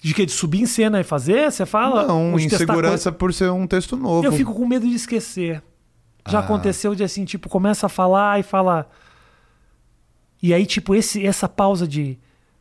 De 0.00 0.14
que? 0.14 0.24
De 0.24 0.32
subir 0.32 0.60
em 0.62 0.66
cena 0.66 1.00
e 1.00 1.04
fazer? 1.04 1.50
Você 1.50 1.66
fala? 1.66 2.06
Não, 2.06 2.38
insegurança 2.38 3.10
por 3.10 3.34
ser 3.34 3.50
um 3.50 3.66
texto 3.66 3.96
novo. 3.96 4.24
Eu 4.24 4.32
fico 4.32 4.54
com 4.54 4.66
medo 4.66 4.86
de 4.88 4.94
esquecer. 4.94 5.62
Já 6.28 6.38
Ah. 6.38 6.42
aconteceu 6.42 6.94
de 6.94 7.02
assim, 7.02 7.24
tipo, 7.24 7.48
começa 7.48 7.86
a 7.86 7.88
falar 7.88 8.38
e 8.38 8.42
fala. 8.42 8.88
E 10.42 10.54
aí, 10.54 10.64
tipo, 10.66 10.94
esse, 10.94 11.26
essa 11.26 11.48
pausa 11.48 11.86
de. 11.86 12.18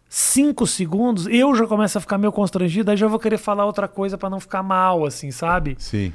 cinco 0.10 0.66
segundos, 0.66 1.28
eu 1.28 1.54
já 1.54 1.68
começo 1.68 1.98
a 1.98 2.02
ficar 2.02 2.18
meio 2.18 2.32
constrangido, 2.32 2.90
aí 2.90 2.96
já 2.98 3.08
vou 3.08 3.20
querer 3.20 3.38
falar 3.38 3.66
outra 3.66 3.88
coisa 3.90 4.18
para 4.18 4.30
não 4.30 4.40
ficar 4.40 4.64
mal, 4.64 5.06
assim, 5.06 5.32
sabe? 5.32 5.76
Sim. 5.78 6.14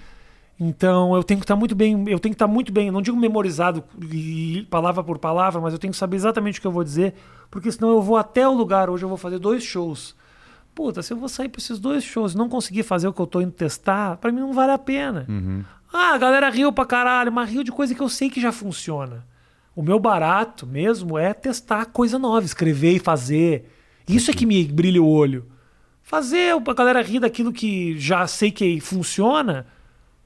Então 0.58 1.14
eu 1.14 1.22
tenho 1.22 1.38
que 1.40 1.44
estar 1.44 1.56
muito 1.56 1.74
bem, 1.74 1.92
eu 2.08 2.18
tenho 2.18 2.32
que 2.32 2.36
estar 2.36 2.46
muito 2.46 2.72
bem, 2.72 2.90
não 2.90 3.02
digo 3.02 3.16
memorizado 3.16 3.84
palavra 4.70 5.02
por 5.04 5.18
palavra, 5.18 5.60
mas 5.60 5.72
eu 5.74 5.78
tenho 5.78 5.92
que 5.92 5.98
saber 5.98 6.16
exatamente 6.16 6.58
o 6.58 6.62
que 6.62 6.66
eu 6.66 6.72
vou 6.72 6.82
dizer, 6.84 7.14
porque 7.50 7.70
senão 7.70 7.90
eu 7.90 8.00
vou 8.00 8.16
até 8.16 8.46
o 8.48 8.52
lugar, 8.52 8.88
hoje 8.88 9.04
eu 9.04 9.08
vou 9.08 9.18
fazer 9.18 9.38
dois 9.38 9.62
shows. 9.62 10.14
Puta, 10.74 11.02
se 11.02 11.12
eu 11.12 11.16
vou 11.16 11.28
sair 11.28 11.48
para 11.48 11.60
esses 11.60 11.78
dois 11.78 12.02
shows 12.02 12.32
e 12.32 12.36
não 12.36 12.48
conseguir 12.48 12.82
fazer 12.82 13.06
o 13.06 13.12
que 13.12 13.20
eu 13.20 13.26
tô 13.26 13.40
indo 13.40 13.52
testar, 13.52 14.16
para 14.16 14.32
mim 14.32 14.40
não 14.40 14.52
vale 14.52 14.72
a 14.72 14.78
pena. 14.78 15.26
Uhum. 15.28 15.62
Ah, 15.92 16.14
a 16.14 16.18
galera 16.18 16.48
riu 16.48 16.72
pra 16.72 16.86
caralho, 16.86 17.30
mas 17.30 17.50
riu 17.50 17.62
de 17.62 17.70
coisa 17.70 17.94
que 17.94 18.00
eu 18.00 18.08
sei 18.08 18.30
que 18.30 18.40
já 18.40 18.50
funciona. 18.50 19.26
O 19.76 19.82
meu 19.82 19.98
barato 19.98 20.66
mesmo 20.66 21.18
é 21.18 21.34
testar 21.34 21.86
coisa 21.86 22.18
nova, 22.18 22.44
escrever 22.44 22.92
e 22.92 22.98
fazer. 22.98 23.70
Isso 24.08 24.30
é 24.30 24.34
que 24.34 24.46
me 24.46 24.64
brilha 24.64 25.02
o 25.02 25.08
olho. 25.08 25.46
Fazer 26.02 26.54
a 26.54 26.74
galera 26.74 27.02
rir 27.02 27.20
daquilo 27.20 27.52
que 27.52 27.98
já 27.98 28.26
sei 28.26 28.50
que 28.50 28.80
funciona, 28.80 29.66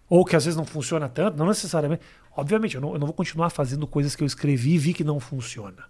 ou 0.08 0.24
que 0.24 0.36
às 0.36 0.44
vezes 0.44 0.56
não 0.56 0.64
funciona 0.64 1.08
tanto, 1.08 1.36
não 1.36 1.46
necessariamente. 1.46 2.02
Obviamente, 2.36 2.76
eu 2.76 2.80
não, 2.80 2.92
eu 2.92 2.98
não 2.98 3.06
vou 3.06 3.14
continuar 3.14 3.50
fazendo 3.50 3.86
coisas 3.86 4.14
que 4.14 4.22
eu 4.22 4.26
escrevi 4.26 4.74
e 4.74 4.78
vi 4.78 4.94
que 4.94 5.04
não 5.04 5.18
funciona. 5.18 5.84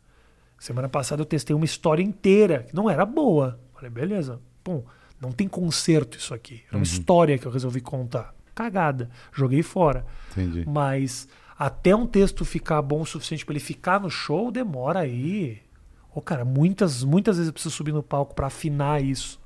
Semana 0.58 0.88
passada 0.88 1.20
eu 1.20 1.26
testei 1.26 1.54
uma 1.54 1.64
história 1.64 2.02
inteira, 2.02 2.64
que 2.68 2.74
não 2.74 2.88
era 2.88 3.04
boa. 3.04 3.60
Falei, 3.76 3.90
beleza, 3.90 4.40
bom, 4.64 4.84
não 5.20 5.30
tem 5.30 5.46
conserto 5.46 6.18
isso 6.18 6.34
aqui. 6.34 6.62
É 6.70 6.74
uma 6.74 6.78
uhum. 6.78 6.82
história 6.82 7.38
que 7.38 7.46
eu 7.46 7.52
resolvi 7.52 7.80
contar. 7.80 8.34
Cagada. 8.54 9.10
Joguei 9.32 9.62
fora. 9.62 10.04
Entendi. 10.32 10.64
Mas 10.66 11.28
até 11.58 11.94
um 11.94 12.06
texto 12.06 12.44
ficar 12.44 12.82
bom 12.82 13.02
o 13.02 13.06
suficiente 13.06 13.44
para 13.44 13.52
ele 13.52 13.60
ficar 13.60 14.00
no 14.00 14.10
show, 14.10 14.50
demora 14.50 15.00
aí. 15.00 15.62
Ô, 16.14 16.20
cara, 16.20 16.44
muitas, 16.44 17.04
muitas 17.04 17.36
vezes 17.36 17.48
eu 17.48 17.52
preciso 17.52 17.74
subir 17.74 17.92
no 17.92 18.02
palco 18.02 18.34
para 18.34 18.46
afinar 18.46 19.02
isso. 19.02 19.38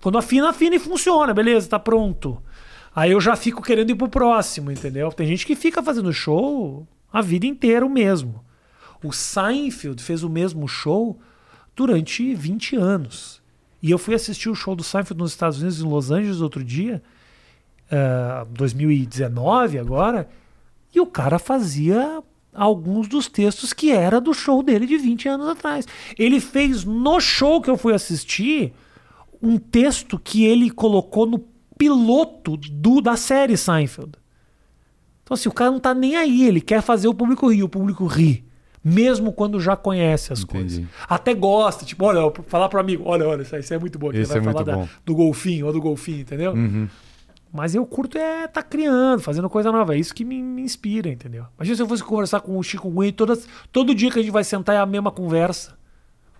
Quando 0.00 0.18
afina, 0.18 0.48
afina 0.48 0.76
e 0.76 0.78
funciona, 0.78 1.34
beleza, 1.34 1.68
tá 1.68 1.78
pronto. 1.78 2.42
Aí 2.94 3.10
eu 3.10 3.20
já 3.20 3.36
fico 3.36 3.62
querendo 3.62 3.90
ir 3.90 3.94
pro 3.94 4.08
próximo, 4.08 4.70
entendeu? 4.70 5.12
Tem 5.12 5.26
gente 5.26 5.46
que 5.46 5.54
fica 5.54 5.82
fazendo 5.82 6.12
show 6.12 6.86
a 7.12 7.20
vida 7.20 7.46
inteira 7.46 7.84
o 7.84 7.90
mesmo. 7.90 8.44
O 9.02 9.12
Seinfeld 9.12 10.02
fez 10.02 10.22
o 10.22 10.30
mesmo 10.30 10.66
show 10.66 11.18
durante 11.74 12.34
20 12.34 12.76
anos. 12.76 13.37
E 13.82 13.90
eu 13.90 13.98
fui 13.98 14.14
assistir 14.14 14.48
o 14.48 14.54
show 14.54 14.74
do 14.74 14.82
Seinfeld 14.82 15.20
nos 15.20 15.30
Estados 15.30 15.58
Unidos, 15.58 15.80
em 15.80 15.88
Los 15.88 16.10
Angeles, 16.10 16.40
outro 16.40 16.64
dia, 16.64 17.02
uh, 17.90 18.42
eh, 18.42 18.46
2019 18.50 19.78
agora, 19.78 20.28
e 20.94 21.00
o 21.00 21.06
cara 21.06 21.38
fazia 21.38 22.22
alguns 22.52 23.06
dos 23.06 23.28
textos 23.28 23.72
que 23.72 23.92
era 23.92 24.20
do 24.20 24.34
show 24.34 24.62
dele 24.62 24.86
de 24.86 24.96
20 24.96 25.28
anos 25.28 25.48
atrás. 25.48 25.86
Ele 26.18 26.40
fez 26.40 26.84
no 26.84 27.20
show 27.20 27.60
que 27.60 27.70
eu 27.70 27.76
fui 27.76 27.94
assistir 27.94 28.72
um 29.40 29.58
texto 29.58 30.18
que 30.18 30.44
ele 30.44 30.70
colocou 30.70 31.24
no 31.24 31.38
piloto 31.76 32.56
do, 32.56 33.00
da 33.00 33.16
série 33.16 33.56
Seinfeld. 33.56 34.12
Então, 35.22 35.34
assim, 35.34 35.48
o 35.48 35.52
cara 35.52 35.70
não 35.70 35.78
tá 35.78 35.94
nem 35.94 36.16
aí, 36.16 36.44
ele 36.44 36.60
quer 36.60 36.82
fazer 36.82 37.06
o 37.06 37.14
público 37.14 37.48
rir, 37.48 37.62
o 37.62 37.68
público 37.68 38.06
ri. 38.06 38.44
Mesmo 38.88 39.32
quando 39.32 39.60
já 39.60 39.76
conhece 39.76 40.32
as 40.32 40.40
Entendi. 40.40 40.76
coisas. 40.76 40.86
Até 41.08 41.34
gosta, 41.34 41.84
tipo, 41.84 42.04
olha, 42.04 42.32
falar 42.46 42.68
pro 42.68 42.80
amigo, 42.80 43.04
olha, 43.06 43.26
olha, 43.26 43.42
isso 43.42 43.74
é 43.74 43.78
muito 43.78 43.98
bom. 43.98 44.12
Esse 44.12 44.32
vai 44.32 44.38
é 44.38 44.42
falar 44.42 44.62
da, 44.62 44.88
do 45.04 45.14
golfinho 45.14 45.66
ou 45.66 45.72
do 45.72 45.80
golfinho, 45.80 46.20
entendeu? 46.20 46.52
Uhum. 46.52 46.88
Mas 47.52 47.74
eu 47.74 47.84
curto 47.86 48.18
é 48.18 48.44
estar 48.44 48.48
tá 48.48 48.62
criando, 48.62 49.20
fazendo 49.20 49.48
coisa 49.48 49.72
nova. 49.72 49.94
É 49.94 49.98
isso 49.98 50.14
que 50.14 50.24
me, 50.24 50.42
me, 50.42 50.62
inspira, 50.62 51.08
entendeu? 51.08 51.46
Imagina 51.56 51.76
se 51.76 51.82
eu 51.82 51.88
fosse 51.88 52.04
conversar 52.04 52.40
com 52.40 52.58
o 52.58 52.62
Chico 52.62 52.90
Gui 52.90 53.12
todas, 53.12 53.48
todo 53.72 53.94
dia 53.94 54.10
que 54.10 54.18
a 54.18 54.22
gente 54.22 54.32
vai 54.32 54.44
sentar 54.44 54.74
é 54.74 54.78
a 54.78 54.86
mesma 54.86 55.10
conversa. 55.10 55.76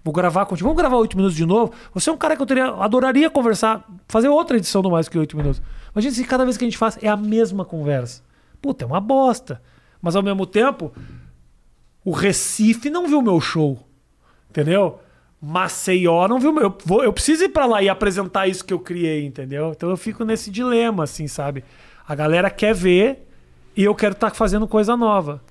Vou 0.05 0.13
gravar 0.13 0.47
contigo. 0.47 0.69
Vamos 0.69 0.81
gravar 0.81 0.97
oito 0.97 1.17
minutos 1.17 1.37
de 1.37 1.45
novo. 1.45 1.73
Você 1.93 2.09
é 2.09 2.13
um 2.13 2.17
cara 2.17 2.37
que 2.37 2.43
eu 2.43 2.47
teria, 2.47 2.69
adoraria 2.69 3.29
conversar, 3.31 3.85
fazer 4.07 4.29
outra 4.29 4.57
edição 4.57 4.81
do 4.81 4.91
Mais 4.91 5.09
Que 5.09 5.19
Oito 5.19 5.37
Minutos. 5.37 5.61
Imagina 5.93 6.15
se 6.15 6.25
cada 6.25 6.45
vez 6.45 6.57
que 6.57 6.65
a 6.65 6.67
gente 6.67 6.79
faz 6.79 6.99
é 7.03 7.09
a 7.09 7.17
mesma 7.17 7.65
conversa. 7.65 8.23
Puta, 8.61 8.85
é 8.85 8.87
uma 8.87 9.01
bosta. 9.01 9.61
Mas 10.01 10.15
ao 10.15 10.23
mesmo 10.23 10.47
tempo, 10.47 10.93
o 12.09 12.11
Recife 12.11 12.89
não 12.89 13.07
viu 13.07 13.21
meu 13.21 13.39
show. 13.39 13.79
Entendeu? 14.49 14.99
Maceió 15.43 16.27
não 16.27 16.41
viu 16.41 16.55
meu. 16.55 16.63
Eu, 16.65 16.79
vou, 16.83 17.05
eu 17.05 17.13
preciso 17.13 17.45
ir 17.45 17.51
para 17.51 17.67
lá 17.67 17.83
e 17.83 17.89
apresentar 17.91 18.47
isso 18.47 18.65
que 18.65 18.73
eu 18.73 18.81
criei, 18.81 19.27
entendeu? 19.27 19.73
Então 19.77 19.91
eu 19.91 19.97
fico 19.97 20.25
nesse 20.25 20.51
dilema, 20.51 21.05
assim, 21.05 21.29
sabe? 21.29 21.63
A 22.07 22.15
galera 22.15 22.49
quer 22.49 22.75
ver 22.75 23.29
e 23.77 23.85
eu 23.85 23.95
quero 23.95 24.15
estar 24.15 24.31
tá 24.31 24.35
fazendo 24.35 24.67
coisa 24.67 24.97
nova. 24.97 25.43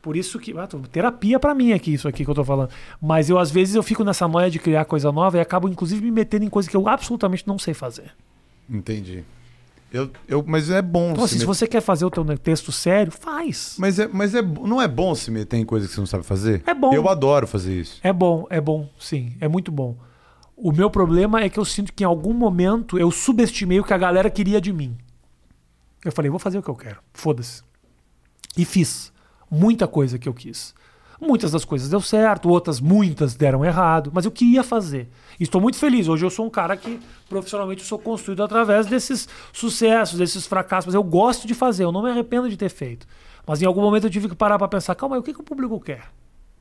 Por 0.00 0.16
isso 0.16 0.38
que. 0.38 0.56
Ah, 0.56 0.66
terapia 0.90 1.38
para 1.38 1.54
mim 1.54 1.74
aqui, 1.74 1.92
isso 1.92 2.08
aqui 2.08 2.24
que 2.24 2.30
eu 2.30 2.34
tô 2.34 2.44
falando. 2.44 2.70
Mas 2.98 3.28
eu, 3.28 3.38
às 3.38 3.50
vezes, 3.50 3.74
eu 3.74 3.82
fico 3.82 4.02
nessa 4.02 4.26
noia 4.26 4.50
de 4.50 4.58
criar 4.58 4.86
coisa 4.86 5.12
nova 5.12 5.36
e 5.36 5.40
acabo, 5.40 5.68
inclusive, 5.68 6.00
me 6.00 6.10
metendo 6.10 6.46
em 6.46 6.48
coisas 6.48 6.70
que 6.70 6.76
eu 6.76 6.88
absolutamente 6.88 7.46
não 7.46 7.58
sei 7.58 7.74
fazer. 7.74 8.10
Entendi. 8.70 9.22
Eu, 9.92 10.10
eu, 10.26 10.42
mas 10.46 10.70
é 10.70 10.80
bom. 10.80 11.10
Então, 11.10 11.24
assim, 11.24 11.34
se, 11.34 11.40
se 11.40 11.46
você 11.46 11.66
quer 11.66 11.82
fazer 11.82 12.06
o 12.06 12.10
teu 12.10 12.24
texto 12.38 12.72
sério, 12.72 13.12
faz. 13.12 13.76
Mas, 13.78 13.98
é, 13.98 14.08
mas 14.08 14.34
é, 14.34 14.40
não 14.40 14.80
é 14.80 14.88
bom 14.88 15.14
se 15.14 15.30
meter 15.30 15.58
em 15.58 15.66
coisas 15.66 15.88
que 15.88 15.94
você 15.94 16.00
não 16.00 16.06
sabe 16.06 16.24
fazer? 16.24 16.62
É 16.66 16.72
bom. 16.72 16.94
Eu 16.94 17.08
adoro 17.08 17.46
fazer 17.46 17.78
isso. 17.78 18.00
É 18.02 18.12
bom, 18.12 18.46
é 18.48 18.60
bom, 18.60 18.88
sim. 18.98 19.36
É 19.38 19.46
muito 19.46 19.70
bom. 19.70 19.96
O 20.56 20.72
meu 20.72 20.88
problema 20.88 21.42
é 21.42 21.48
que 21.48 21.58
eu 21.58 21.64
sinto 21.64 21.92
que 21.92 22.04
em 22.04 22.06
algum 22.06 22.32
momento 22.32 22.98
eu 22.98 23.10
subestimei 23.10 23.80
o 23.80 23.84
que 23.84 23.92
a 23.92 23.98
galera 23.98 24.30
queria 24.30 24.60
de 24.60 24.72
mim. 24.72 24.96
Eu 26.04 26.10
falei, 26.10 26.30
vou 26.30 26.38
fazer 26.38 26.58
o 26.58 26.62
que 26.62 26.70
eu 26.70 26.74
quero. 26.74 27.00
Foda-se. 27.12 27.62
E 28.56 28.64
fiz 28.64 29.12
muita 29.50 29.86
coisa 29.86 30.18
que 30.18 30.28
eu 30.28 30.34
quis. 30.34 30.74
Muitas 31.24 31.52
das 31.52 31.64
coisas 31.64 31.88
deu 31.88 32.00
certo, 32.00 32.48
outras 32.48 32.80
muitas 32.80 33.36
deram 33.36 33.64
errado, 33.64 34.10
mas 34.12 34.24
eu 34.24 34.30
queria 34.32 34.64
fazer. 34.64 35.08
Estou 35.38 35.60
muito 35.60 35.78
feliz. 35.78 36.08
Hoje 36.08 36.26
eu 36.26 36.30
sou 36.30 36.44
um 36.44 36.50
cara 36.50 36.76
que 36.76 36.98
profissionalmente 37.28 37.84
sou 37.84 37.96
construído 37.96 38.42
através 38.42 38.86
desses 38.86 39.28
sucessos, 39.52 40.18
desses 40.18 40.48
fracassos. 40.48 40.86
Mas 40.86 40.96
eu 40.96 41.04
gosto 41.04 41.46
de 41.46 41.54
fazer, 41.54 41.84
eu 41.84 41.92
não 41.92 42.02
me 42.02 42.10
arrependo 42.10 42.50
de 42.50 42.56
ter 42.56 42.70
feito. 42.70 43.06
Mas 43.46 43.62
em 43.62 43.66
algum 43.66 43.80
momento 43.80 44.08
eu 44.08 44.10
tive 44.10 44.28
que 44.28 44.34
parar 44.34 44.58
para 44.58 44.66
pensar: 44.66 44.96
calma 44.96 45.16
o 45.16 45.22
que, 45.22 45.32
que 45.32 45.40
o 45.40 45.44
público 45.44 45.78
quer 45.78 46.10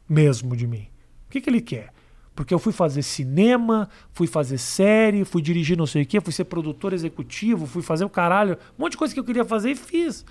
mesmo 0.08 0.56
de 0.56 0.68
mim? 0.68 0.88
O 1.28 1.32
que, 1.32 1.42
que 1.42 1.50
ele 1.50 1.62
quer? 1.62 1.92
Porque 2.36 2.54
eu 2.54 2.60
fui 2.60 2.72
fazer 2.72 3.02
cinema, 3.02 3.90
fui 4.14 4.28
fazer 4.28 4.60
série, 4.60 5.26
fui 5.26 5.42
dirigir 5.42 5.76
não 5.76 5.88
sei 5.88 6.04
o 6.04 6.06
quê, 6.06 6.22
fui 6.22 6.32
ser 6.32 6.46
produtor 6.46 6.94
executivo, 6.94 7.66
fui 7.66 7.82
fazer 7.82 8.06
o 8.06 8.10
caralho, 8.10 8.60
um 8.78 8.84
monte 8.84 8.92
de 8.92 8.98
coisa 9.00 9.12
que 9.12 9.20
eu 9.20 9.24
queria 9.24 9.44
fazer 9.44 9.72
e 9.72 9.76
fiz. 9.76 10.24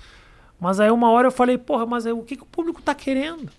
Mas 0.60 0.78
aí 0.78 0.90
uma 0.90 1.10
hora 1.10 1.26
eu 1.26 1.32
falei, 1.32 1.58
porra, 1.58 1.84
mas 1.84 2.06
aí, 2.06 2.12
o 2.12 2.22
que, 2.22 2.36
que 2.36 2.42
o 2.44 2.46
público 2.46 2.80
tá 2.80 2.94
querendo? 2.94 3.50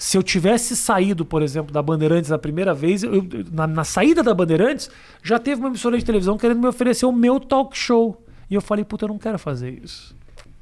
Se 0.00 0.16
eu 0.16 0.22
tivesse 0.22 0.76
saído, 0.76 1.24
por 1.24 1.42
exemplo, 1.42 1.72
da 1.72 1.82
Bandeirantes 1.82 2.30
a 2.30 2.38
primeira 2.38 2.72
vez, 2.72 3.02
eu, 3.02 3.26
na, 3.50 3.66
na, 3.66 3.82
saída 3.82 4.22
da 4.22 4.32
Bandeirantes, 4.32 4.88
já 5.24 5.40
teve 5.40 5.60
uma 5.60 5.68
emissora 5.68 5.98
de 5.98 6.04
televisão 6.04 6.38
querendo 6.38 6.60
me 6.60 6.68
oferecer 6.68 7.04
o 7.04 7.10
meu 7.10 7.40
talk 7.40 7.76
show. 7.76 8.24
E 8.48 8.54
eu 8.54 8.60
falei, 8.60 8.84
puta, 8.84 9.06
eu 9.06 9.08
não 9.08 9.18
quero 9.18 9.40
fazer 9.40 9.82
isso. 9.82 10.16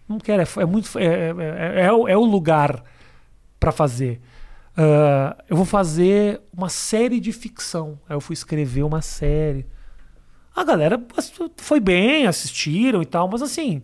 Não 0.08 0.18
quero, 0.18 0.40
é, 0.40 0.46
é 0.62 0.64
muito. 0.64 0.98
É, 0.98 1.04
é, 1.04 1.34
é, 1.38 1.84
é, 1.84 1.92
o, 1.92 2.08
é 2.08 2.16
o 2.16 2.24
lugar 2.24 2.82
para 3.60 3.70
fazer. 3.70 4.22
Uh, 4.72 5.36
eu 5.50 5.56
vou 5.56 5.66
fazer 5.66 6.40
uma 6.50 6.70
série 6.70 7.20
de 7.20 7.30
ficção. 7.30 8.00
Aí 8.08 8.16
eu 8.16 8.22
fui 8.22 8.32
escrever 8.32 8.84
uma 8.84 9.02
série. 9.02 9.66
A 10.54 10.64
galera 10.64 10.98
foi 11.58 11.78
bem, 11.78 12.26
assistiram 12.26 13.02
e 13.02 13.06
tal, 13.06 13.28
mas 13.28 13.42
assim, 13.42 13.82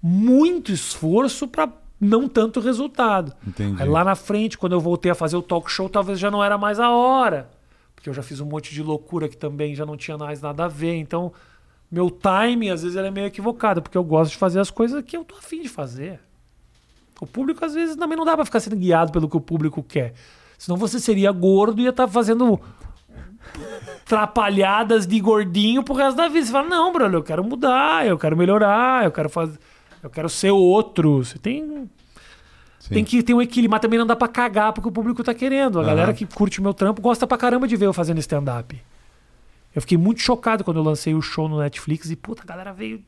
muito 0.00 0.72
esforço 0.72 1.46
para 1.46 1.70
não 2.04 2.28
tanto 2.28 2.60
resultado. 2.60 3.32
Entendi. 3.46 3.82
Aí 3.82 3.88
lá 3.88 4.04
na 4.04 4.14
frente, 4.14 4.58
quando 4.58 4.72
eu 4.72 4.80
voltei 4.80 5.10
a 5.10 5.14
fazer 5.14 5.36
o 5.36 5.42
talk 5.42 5.70
show, 5.70 5.88
talvez 5.88 6.18
já 6.18 6.30
não 6.30 6.42
era 6.42 6.58
mais 6.58 6.78
a 6.78 6.90
hora. 6.90 7.50
Porque 7.94 8.08
eu 8.08 8.14
já 8.14 8.22
fiz 8.22 8.40
um 8.40 8.46
monte 8.46 8.72
de 8.72 8.82
loucura 8.82 9.28
que 9.28 9.36
também 9.36 9.74
já 9.74 9.86
não 9.86 9.96
tinha 9.96 10.18
mais 10.18 10.40
nada 10.40 10.64
a 10.64 10.68
ver. 10.68 10.96
Então, 10.96 11.32
meu 11.90 12.10
timing 12.10 12.70
às 12.70 12.82
vezes 12.82 12.96
é 12.96 13.10
meio 13.10 13.26
equivocado, 13.26 13.80
porque 13.80 13.96
eu 13.96 14.04
gosto 14.04 14.32
de 14.32 14.36
fazer 14.36 14.60
as 14.60 14.70
coisas 14.70 15.02
que 15.02 15.16
eu 15.16 15.24
tô 15.24 15.36
afim 15.36 15.62
de 15.62 15.68
fazer. 15.68 16.20
O 17.20 17.26
público 17.26 17.64
às 17.64 17.74
vezes 17.74 17.96
também 17.96 18.16
não 18.16 18.24
dá 18.24 18.34
para 18.34 18.44
ficar 18.44 18.60
sendo 18.60 18.76
guiado 18.76 19.12
pelo 19.12 19.28
que 19.28 19.36
o 19.36 19.40
público 19.40 19.82
quer. 19.82 20.14
Senão 20.58 20.76
você 20.76 21.00
seria 21.00 21.32
gordo 21.32 21.80
e 21.80 21.84
ia 21.84 21.90
estar 21.90 22.06
tá 22.06 22.12
fazendo 22.12 22.60
trapalhadas 24.04 25.06
de 25.06 25.18
gordinho 25.20 25.82
pro 25.82 25.94
resto 25.94 26.16
da 26.16 26.28
vida. 26.28 26.44
Você 26.44 26.52
fala, 26.52 26.68
não, 26.68 26.92
Bruno, 26.92 27.16
eu 27.16 27.22
quero 27.22 27.42
mudar, 27.42 28.06
eu 28.06 28.18
quero 28.18 28.36
melhorar, 28.36 29.04
eu 29.04 29.12
quero 29.12 29.30
fazer 29.30 29.58
eu 30.04 30.10
quero 30.10 30.28
ser 30.28 30.50
outro. 30.50 31.24
Você 31.24 31.38
tem. 31.38 31.90
Sim. 32.78 32.94
Tem 32.94 33.04
que 33.04 33.22
ter 33.22 33.32
um 33.32 33.40
equilíbrio, 33.40 33.70
mas 33.70 33.80
também 33.80 33.98
não 33.98 34.06
dá 34.06 34.14
pra 34.14 34.28
cagar 34.28 34.74
porque 34.74 34.88
o 34.88 34.92
público 34.92 35.24
tá 35.24 35.32
querendo. 35.32 35.78
A 35.78 35.80
uhum. 35.80 35.88
galera 35.88 36.12
que 36.12 36.26
curte 36.26 36.60
o 36.60 36.62
meu 36.62 36.74
trampo 36.74 37.00
gosta 37.00 37.26
pra 37.26 37.38
caramba 37.38 37.66
de 37.66 37.74
ver 37.76 37.86
eu 37.86 37.94
fazendo 37.94 38.18
stand-up. 38.18 38.80
Eu 39.74 39.80
fiquei 39.80 39.96
muito 39.96 40.20
chocado 40.20 40.62
quando 40.62 40.76
eu 40.76 40.82
lancei 40.82 41.14
o 41.14 41.22
show 41.22 41.48
no 41.48 41.58
Netflix 41.58 42.10
e, 42.10 42.16
puta, 42.16 42.42
a 42.42 42.46
galera 42.46 42.72
veio. 42.72 43.02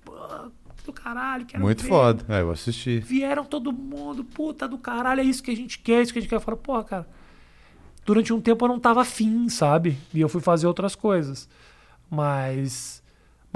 Do 0.85 0.93
caralho, 0.93 1.45
quero 1.45 1.65
Muito 1.65 1.83
ver. 1.83 1.89
foda. 1.89 2.25
É, 2.29 2.43
eu 2.43 2.51
assisti. 2.53 3.01
Vieram 3.01 3.45
todo 3.45 3.73
mundo, 3.73 4.23
puta 4.23 4.69
do 4.69 4.79
caralho, 4.79 5.21
é 5.21 5.25
isso 5.25 5.43
que 5.43 5.51
a 5.51 5.57
gente 5.57 5.81
quer, 5.81 5.95
é 5.95 6.03
isso 6.03 6.13
que 6.13 6.21
a 6.21 6.23
gente 6.23 6.29
quer. 6.29 6.37
Eu 6.37 6.41
falo, 6.41 6.57
porra, 6.57 6.85
cara. 6.85 7.09
Durante 8.05 8.33
um 8.33 8.41
tempo 8.41 8.65
eu 8.65 8.69
não 8.69 8.79
tava 8.79 9.03
afim, 9.03 9.49
sabe? 9.49 9.99
E 10.15 10.21
eu 10.21 10.29
fui 10.29 10.41
fazer 10.41 10.69
outras 10.69 10.95
coisas. 10.95 11.49
Mas 12.09 13.03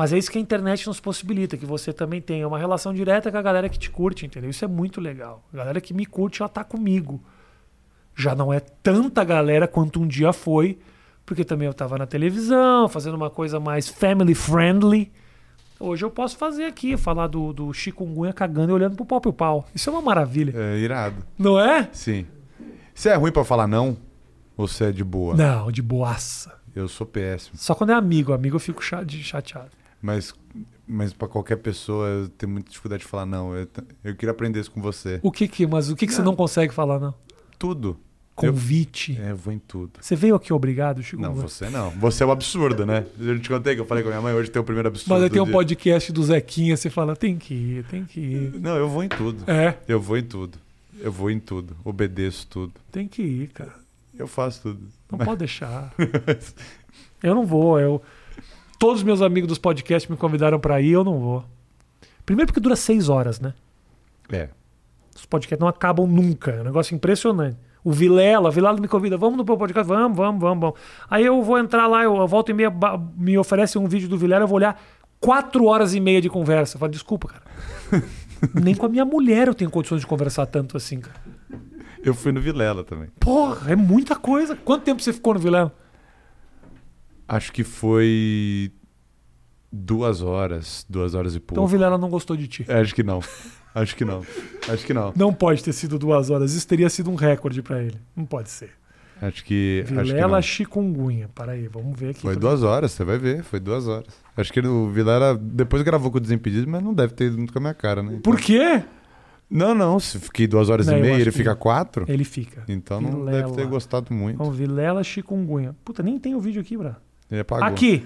mas 0.00 0.14
é 0.14 0.18
isso 0.18 0.30
que 0.30 0.38
a 0.38 0.40
internet 0.40 0.86
nos 0.86 0.98
possibilita, 0.98 1.58
que 1.58 1.66
você 1.66 1.92
também 1.92 2.22
tenha 2.22 2.48
uma 2.48 2.58
relação 2.58 2.94
direta 2.94 3.30
com 3.30 3.36
a 3.36 3.42
galera 3.42 3.68
que 3.68 3.78
te 3.78 3.90
curte, 3.90 4.24
entendeu? 4.24 4.48
Isso 4.48 4.64
é 4.64 4.66
muito 4.66 4.98
legal. 4.98 5.44
A 5.52 5.58
galera 5.58 5.78
que 5.78 5.92
me 5.92 6.06
curte, 6.06 6.40
ela 6.40 6.48
tá 6.48 6.64
comigo. 6.64 7.20
Já 8.16 8.34
não 8.34 8.50
é 8.50 8.60
tanta 8.60 9.22
galera 9.22 9.68
quanto 9.68 10.00
um 10.00 10.06
dia 10.06 10.32
foi, 10.32 10.78
porque 11.26 11.44
também 11.44 11.68
eu 11.68 11.74
tava 11.74 11.98
na 11.98 12.06
televisão, 12.06 12.88
fazendo 12.88 13.14
uma 13.14 13.28
coisa 13.28 13.60
mais 13.60 13.90
family 13.90 14.34
friendly. 14.34 15.12
Hoje 15.78 16.02
eu 16.02 16.10
posso 16.10 16.38
fazer 16.38 16.64
aqui, 16.64 16.96
falar 16.96 17.26
do, 17.26 17.52
do 17.52 17.70
chikungunya 17.74 18.32
cagando 18.32 18.72
e 18.72 18.72
olhando 18.72 18.96
pro 18.96 19.04
pau 19.04 19.20
pro 19.20 19.34
pau. 19.34 19.68
Isso 19.74 19.90
é 19.90 19.92
uma 19.92 20.00
maravilha. 20.00 20.54
É 20.56 20.78
irado. 20.78 21.22
Não 21.38 21.60
é? 21.60 21.90
Sim. 21.92 22.26
Você 22.94 23.10
é 23.10 23.16
ruim 23.16 23.32
pra 23.32 23.44
falar 23.44 23.66
não? 23.66 23.98
Ou 24.56 24.66
você 24.66 24.84
é 24.84 24.92
de 24.92 25.04
boa? 25.04 25.36
Não, 25.36 25.70
de 25.70 25.82
boaça. 25.82 26.58
Eu 26.74 26.88
sou 26.88 27.06
péssimo. 27.06 27.58
Só 27.58 27.74
quando 27.74 27.90
é 27.90 27.94
amigo. 27.94 28.32
Amigo 28.32 28.56
eu 28.56 28.60
fico 28.60 28.82
chateado. 28.82 29.79
Mas, 30.00 30.32
mas 30.86 31.12
para 31.12 31.28
qualquer 31.28 31.56
pessoa, 31.56 32.08
eu 32.08 32.28
tenho 32.30 32.52
muita 32.52 32.68
dificuldade 32.70 33.02
de 33.02 33.08
falar 33.08 33.26
não. 33.26 33.54
Eu, 33.54 33.68
eu 34.04 34.14
queria 34.14 34.30
aprender 34.30 34.60
isso 34.60 34.70
com 34.70 34.80
você. 34.80 35.20
O 35.22 35.30
que 35.30 35.46
que, 35.46 35.66
mas 35.66 35.90
o 35.90 35.96
que 35.96 36.06
que 36.06 36.14
você 36.14 36.22
não 36.22 36.34
consegue 36.34 36.72
falar, 36.72 36.98
não? 36.98 37.14
Tudo. 37.58 37.98
Eu, 38.42 38.52
Convite. 38.52 39.18
é, 39.20 39.32
eu 39.32 39.36
vou 39.36 39.52
em 39.52 39.58
tudo. 39.58 39.92
Você 40.00 40.16
veio 40.16 40.34
aqui 40.34 40.50
obrigado, 40.50 41.02
Chico? 41.02 41.20
Não, 41.20 41.34
você 41.34 41.68
não. 41.68 41.90
Você 41.90 42.22
é 42.22 42.26
o 42.26 42.30
absurdo, 42.30 42.86
né? 42.86 43.04
Eu 43.18 43.38
te 43.38 43.50
contei 43.50 43.74
que 43.74 43.82
eu 43.82 43.84
falei 43.84 44.02
com 44.02 44.08
a 44.08 44.12
minha 44.12 44.22
mãe 44.22 44.32
hoje 44.32 44.50
tem 44.50 44.62
o 44.62 44.64
primeiro 44.64 44.88
absurdo. 44.88 45.10
Mas 45.10 45.24
aí 45.24 45.28
tem 45.30 45.42
um 45.42 45.44
dia. 45.44 45.52
podcast 45.52 46.10
do 46.10 46.22
Zequinha, 46.22 46.74
você 46.74 46.88
fala, 46.88 47.14
tem 47.14 47.36
que 47.36 47.52
ir, 47.52 47.84
tem 47.84 48.04
que 48.06 48.18
ir. 48.18 48.60
Não, 48.60 48.76
eu 48.76 48.88
vou 48.88 49.04
em 49.04 49.08
tudo. 49.08 49.44
É, 49.50 49.76
Eu 49.86 50.00
vou 50.00 50.16
em 50.16 50.24
tudo. 50.24 50.58
Eu 50.98 51.12
vou 51.12 51.30
em 51.30 51.38
tudo. 51.38 51.76
Obedeço 51.84 52.46
tudo. 52.46 52.72
tem 52.90 53.06
que 53.06 53.22
ir, 53.22 53.48
cara. 53.48 53.74
Eu 54.18 54.26
faço 54.26 54.62
tudo. 54.62 54.88
Não 55.10 55.18
pode 55.18 55.40
deixar. 55.40 55.92
Eu 57.22 57.34
não 57.34 57.44
vou, 57.44 57.78
eu... 57.78 58.00
Todos 58.80 59.00
os 59.00 59.02
meus 59.02 59.20
amigos 59.20 59.46
dos 59.46 59.58
podcasts 59.58 60.10
me 60.10 60.16
convidaram 60.16 60.58
pra 60.58 60.80
ir, 60.80 60.92
eu 60.92 61.04
não 61.04 61.20
vou. 61.20 61.44
Primeiro 62.24 62.46
porque 62.46 62.60
dura 62.60 62.74
seis 62.74 63.10
horas, 63.10 63.38
né? 63.38 63.52
É. 64.32 64.48
Os 65.14 65.26
podcasts 65.26 65.60
não 65.60 65.68
acabam 65.68 66.06
nunca. 66.06 66.50
É 66.52 66.62
um 66.62 66.64
negócio 66.64 66.94
impressionante. 66.94 67.58
O 67.84 67.92
Vilela, 67.92 68.48
o 68.48 68.50
Vilela 68.50 68.80
me 68.80 68.88
convida, 68.88 69.18
vamos 69.18 69.36
no 69.36 69.44
podcast? 69.44 69.86
Vamos, 69.86 70.16
vamos, 70.16 70.40
vamos, 70.40 70.60
vamos. 70.62 70.80
Aí 71.10 71.26
eu 71.26 71.42
vou 71.42 71.58
entrar 71.58 71.86
lá, 71.86 72.04
eu, 72.04 72.26
volto 72.26 72.48
e 72.48 72.54
meia, 72.54 72.72
me 73.18 73.36
oferece 73.36 73.76
um 73.76 73.86
vídeo 73.86 74.08
do 74.08 74.16
Vilela, 74.16 74.44
eu 74.44 74.48
vou 74.48 74.56
olhar 74.56 74.82
quatro 75.20 75.66
horas 75.66 75.94
e 75.94 76.00
meia 76.00 76.22
de 76.22 76.30
conversa. 76.30 76.76
Eu 76.76 76.80
falo, 76.80 76.90
desculpa, 76.90 77.28
cara. 77.28 77.42
Nem 78.58 78.74
com 78.74 78.86
a 78.86 78.88
minha 78.88 79.04
mulher 79.04 79.46
eu 79.46 79.54
tenho 79.54 79.70
condições 79.70 80.00
de 80.00 80.06
conversar 80.06 80.46
tanto 80.46 80.78
assim, 80.78 81.00
cara. 81.00 81.20
Eu 82.02 82.14
fui 82.14 82.32
no 82.32 82.40
Vilela 82.40 82.82
também. 82.82 83.10
Porra, 83.20 83.72
é 83.72 83.76
muita 83.76 84.16
coisa. 84.16 84.56
Quanto 84.56 84.84
tempo 84.84 85.02
você 85.02 85.12
ficou 85.12 85.34
no 85.34 85.40
Vilela? 85.40 85.70
Acho 87.30 87.52
que 87.52 87.62
foi 87.62 88.72
duas 89.72 90.20
horas, 90.20 90.84
duas 90.88 91.14
horas 91.14 91.34
e 91.34 91.36
Então 91.36 91.54
o 91.54 91.56
pouco. 91.58 91.70
Vilela 91.70 91.96
não 91.96 92.10
gostou 92.10 92.36
de 92.36 92.48
ti. 92.48 92.64
É, 92.66 92.80
acho 92.80 92.92
que 92.94 93.04
não. 93.04 93.20
Acho 93.72 93.94
que 93.94 94.04
não. 94.04 94.24
Acho 94.68 94.84
que 94.84 94.92
não. 94.92 95.12
Não 95.16 95.32
pode 95.32 95.62
ter 95.62 95.72
sido 95.72 95.96
duas 95.96 96.28
horas. 96.28 96.52
Isso 96.54 96.66
teria 96.66 96.90
sido 96.90 97.08
um 97.08 97.14
recorde 97.14 97.62
pra 97.62 97.80
ele. 97.80 97.96
Não 98.16 98.24
pode 98.24 98.50
ser. 98.50 98.70
Acho 99.22 99.44
que. 99.44 99.84
Acho 99.84 99.94
que 99.94 100.02
Vilela 100.02 100.32
não. 100.38 100.42
chikungunya. 100.42 101.28
Para 101.32 101.52
aí, 101.52 101.68
vamos 101.68 101.96
ver 101.96 102.10
aqui. 102.10 102.20
Foi 102.22 102.34
duas 102.34 102.64
horas, 102.64 102.90
você 102.90 103.04
vai 103.04 103.16
ver, 103.16 103.44
foi 103.44 103.60
duas 103.60 103.86
horas. 103.86 104.08
Acho 104.36 104.52
que 104.52 104.58
o 104.60 104.90
Vilela 104.90 105.38
depois 105.40 105.82
gravou 105.82 106.10
com 106.10 106.16
o 106.18 106.20
Desimpedido, 106.20 106.68
mas 106.68 106.82
não 106.82 106.92
deve 106.92 107.12
ter 107.14 107.26
ido 107.26 107.36
muito 107.36 107.52
com 107.52 107.60
a 107.60 107.62
minha 107.62 107.74
cara, 107.74 108.02
né? 108.02 108.18
Por 108.24 108.40
quê? 108.40 108.82
Não, 109.48 109.72
não, 109.74 110.00
se 110.00 110.18
fiquei 110.18 110.46
duas 110.48 110.68
horas 110.68 110.86
Não, 110.86 110.96
e 110.96 111.00
meia 111.02 111.20
ele 111.20 111.32
fica 111.32 111.54
quatro, 111.56 112.04
Ele 112.08 112.22
fica. 112.24 112.62
então 112.68 113.00
não 113.00 113.10
Vilela. 113.24 113.30
deve 113.30 113.52
ter 113.56 113.66
gostado 113.66 114.12
muito. 114.14 114.38
Vamos, 114.38 114.56
Vilela 114.56 115.02
chikungunya. 115.04 115.76
Puta, 115.84 116.02
nem 116.02 116.18
tem 116.18 116.34
o 116.34 116.40
vídeo 116.40 116.60
aqui, 116.60 116.76
Bra. 116.76 116.96
Ele 117.30 117.40
apagou. 117.40 117.66
Aqui. 117.66 118.04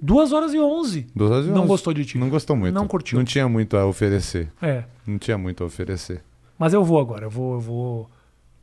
Duas 0.00 0.32
horas 0.32 0.54
e 0.54 0.58
onze. 0.60 1.06
Duas 1.14 1.30
horas 1.30 1.46
e 1.46 1.50
Não 1.50 1.60
onze. 1.62 1.68
gostou 1.68 1.92
de 1.92 2.04
ti. 2.04 2.18
Não 2.18 2.28
gostou 2.28 2.54
muito. 2.56 2.74
Não 2.74 2.86
curtiu. 2.86 3.18
Não 3.18 3.24
tinha 3.24 3.48
muito 3.48 3.76
a 3.76 3.84
oferecer. 3.84 4.50
É. 4.62 4.84
Não 5.06 5.18
tinha 5.18 5.36
muito 5.36 5.64
a 5.64 5.66
oferecer. 5.66 6.22
Mas 6.58 6.72
eu 6.72 6.84
vou 6.84 7.00
agora. 7.00 7.26
Eu 7.26 7.30
vou, 7.30 7.54
eu 7.54 7.60
vou. 7.60 8.10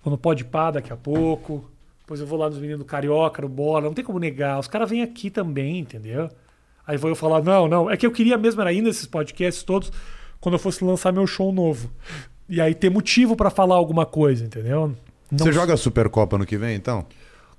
Vou 0.04 0.12
no 0.12 0.18
Pode 0.18 0.46
Pá 0.46 0.72
daqui 0.72 0.94
a 0.94 0.98
pouco. 0.98 1.70
Depois 2.00 2.22
eu 2.22 2.28
vou 2.28 2.38
lá 2.38 2.50
nos 2.50 2.58
meninos 2.60 2.80
do 2.80 2.86
Carioca, 2.86 3.42
no 3.42 3.50
Bola. 3.50 3.82
Não 3.82 3.94
tem 3.94 4.06
como 4.06 4.20
negar. 4.20 4.60
Os 4.60 4.68
caras 4.68 4.90
vêm 4.90 5.02
aqui 5.02 5.30
também, 5.30 5.80
entendeu? 5.80 6.30
Aí 6.88 6.98
vou 6.98 7.10
eu 7.10 7.16
falar, 7.16 7.42
não, 7.44 7.68
não. 7.68 7.90
É 7.90 7.98
que 7.98 8.06
eu 8.06 8.12
queria 8.12 8.38
mesmo 8.38 8.62
era 8.62 8.72
ir 8.72 8.82
nesses 8.82 9.08
podcasts 9.08 9.64
todos 9.64 9.92
quando 10.40 10.54
eu 10.54 10.60
fosse 10.60 10.84
lançar 10.84 11.12
meu 11.12 11.26
show 11.26 11.52
novo. 11.52 11.90
E 12.48 12.62
aí 12.62 12.76
ter 12.76 12.92
motivo 12.92 13.36
pra 13.36 13.50
falar 13.50 13.76
alguma 13.76 14.06
coisa, 14.06 14.46
entendeu? 14.46 14.94
Não 15.32 15.40
Você 15.40 15.52
joga 15.52 15.74
a 15.74 15.78
Supercopa 15.78 16.38
no 16.38 16.46
que 16.46 16.58
vem, 16.58 16.76
então? 16.76 17.06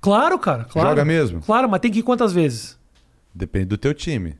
Claro, 0.01 0.37
cara. 0.39 0.63
Claro. 0.65 0.89
Joga 0.89 1.05
mesmo? 1.05 1.41
Claro, 1.41 1.67
mas 1.69 1.79
tem 1.79 1.91
que 1.91 1.99
ir 1.99 2.03
quantas 2.03 2.31
vezes? 2.33 2.77
Depende 3.33 3.65
do 3.65 3.77
teu 3.77 3.93
time. 3.93 4.35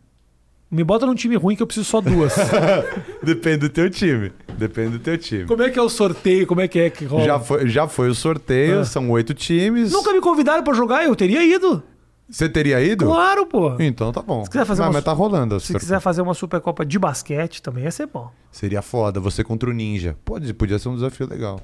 Me 0.69 0.83
bota 0.83 1.05
num 1.05 1.15
time 1.15 1.35
ruim 1.37 1.55
que 1.55 1.63
eu 1.63 1.67
preciso 1.67 1.85
só 1.89 2.01
duas. 2.01 2.33
Depende 3.23 3.59
do 3.59 3.69
teu 3.69 3.89
time. 3.89 4.33
Depende 4.57 4.91
do 4.91 4.99
teu 4.99 5.17
time. 5.17 5.45
Como 5.45 5.63
é 5.63 5.69
que 5.69 5.79
é 5.79 5.81
o 5.81 5.89
sorteio? 5.89 6.45
Como 6.45 6.59
é 6.61 6.67
que 6.67 6.77
é 6.79 6.89
que 6.89 7.05
rola? 7.05 7.23
Já 7.23 7.39
foi, 7.39 7.69
já 7.69 7.87
foi 7.87 8.09
o 8.09 8.15
sorteio, 8.15 8.79
Ah. 8.81 8.85
são 8.85 9.09
oito 9.11 9.33
times. 9.33 9.91
Nunca 9.91 10.11
me 10.13 10.19
convidaram 10.19 10.63
pra 10.63 10.73
jogar, 10.73 11.05
eu 11.05 11.15
teria 11.15 11.43
ido. 11.43 11.81
Você 12.29 12.49
teria 12.49 12.81
ido? 12.83 13.05
Claro, 13.05 13.45
pô. 13.45 13.77
Então 13.79 14.11
tá 14.11 14.21
bom. 14.21 14.43
Se 14.43 14.49
quiser 14.51 14.65
fazer 14.65 14.81
mas, 14.81 14.87
uma- 14.89 14.93
mas 14.95 15.03
tá 15.05 15.13
rolando. 15.13 15.57
Se 15.59 15.67
Supercopa. 15.67 15.79
quiser 15.85 15.99
fazer 16.01 16.21
uma 16.21 16.33
Supercopa 16.33 16.85
de 16.85 16.99
basquete 16.99 17.61
também 17.61 17.85
ia 17.85 17.91
ser 17.91 18.05
bom. 18.07 18.29
Seria 18.51 18.81
foda, 18.81 19.19
você 19.21 19.45
contra 19.45 19.69
o 19.69 19.73
Ninja. 19.73 20.17
Pode, 20.25 20.53
podia 20.53 20.77
ser 20.77 20.89
um 20.89 20.95
desafio 20.95 21.25
legal. 21.29 21.61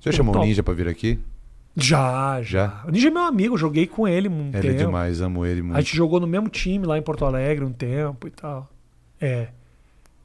Você 0.00 0.10
já 0.10 0.16
chamou 0.16 0.34
o. 0.36 0.40
Ninja 0.40 0.64
pra 0.64 0.74
vir 0.74 0.88
aqui? 0.88 1.20
Já, 1.76 2.42
já. 2.42 2.82
O 2.86 2.90
Ninja 2.90 3.08
é 3.08 3.10
meu 3.10 3.22
amigo, 3.22 3.54
eu 3.54 3.58
joguei 3.58 3.86
com 3.86 4.06
ele 4.08 4.28
um 4.28 4.48
Ele 4.48 4.60
tempo. 4.60 4.68
é 4.68 4.84
demais, 4.84 5.20
amo 5.20 5.46
ele 5.46 5.62
muito. 5.62 5.76
A 5.76 5.80
gente 5.80 5.96
jogou 5.96 6.18
no 6.18 6.26
mesmo 6.26 6.48
time 6.48 6.84
lá 6.84 6.98
em 6.98 7.02
Porto 7.02 7.24
Alegre 7.24 7.64
um 7.64 7.72
tempo 7.72 8.26
e 8.26 8.30
tal. 8.30 8.68
É. 9.20 9.48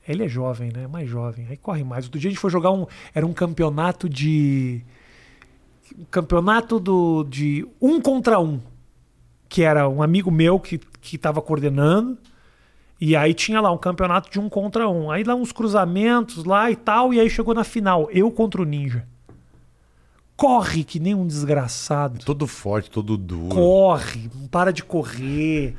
Ele 0.07 0.23
é 0.25 0.27
jovem, 0.27 0.71
né? 0.73 0.87
Mais 0.87 1.07
jovem. 1.07 1.45
Aí 1.49 1.55
corre 1.55 1.83
mais. 1.83 2.05
Outro 2.05 2.19
dia 2.19 2.29
a 2.29 2.31
gente 2.31 2.39
foi 2.39 2.49
jogar 2.49 2.71
um. 2.71 2.85
Era 3.13 3.25
um 3.25 3.33
campeonato 3.33 4.09
de. 4.09 4.83
Um 5.97 6.05
campeonato 6.05 6.79
do, 6.79 7.23
de 7.23 7.65
um 7.79 8.01
contra 8.01 8.39
um. 8.39 8.59
Que 9.47 9.61
era 9.61 9.87
um 9.87 10.01
amigo 10.01 10.31
meu 10.31 10.59
que, 10.59 10.79
que 10.99 11.17
tava 11.17 11.41
coordenando. 11.41 12.17
E 12.99 13.15
aí 13.15 13.33
tinha 13.33 13.61
lá 13.61 13.71
um 13.71 13.77
campeonato 13.77 14.29
de 14.29 14.39
um 14.39 14.49
contra 14.49 14.89
um. 14.89 15.09
Aí 15.11 15.23
lá 15.23 15.35
uns 15.35 15.51
cruzamentos 15.51 16.43
lá 16.43 16.69
e 16.69 16.75
tal. 16.75 17.13
E 17.13 17.19
aí 17.19 17.29
chegou 17.29 17.53
na 17.53 17.63
final. 17.63 18.09
Eu 18.11 18.29
contra 18.31 18.61
o 18.61 18.65
Ninja. 18.65 19.07
Corre 20.35 20.83
que 20.83 20.99
nem 20.99 21.13
um 21.13 21.27
desgraçado 21.27 22.23
Todo 22.25 22.47
forte, 22.47 22.89
todo 22.89 23.15
duro. 23.17 23.53
corre, 23.55 24.29
não 24.33 24.47
para 24.47 24.73
de 24.73 24.83
correr. 24.83 25.75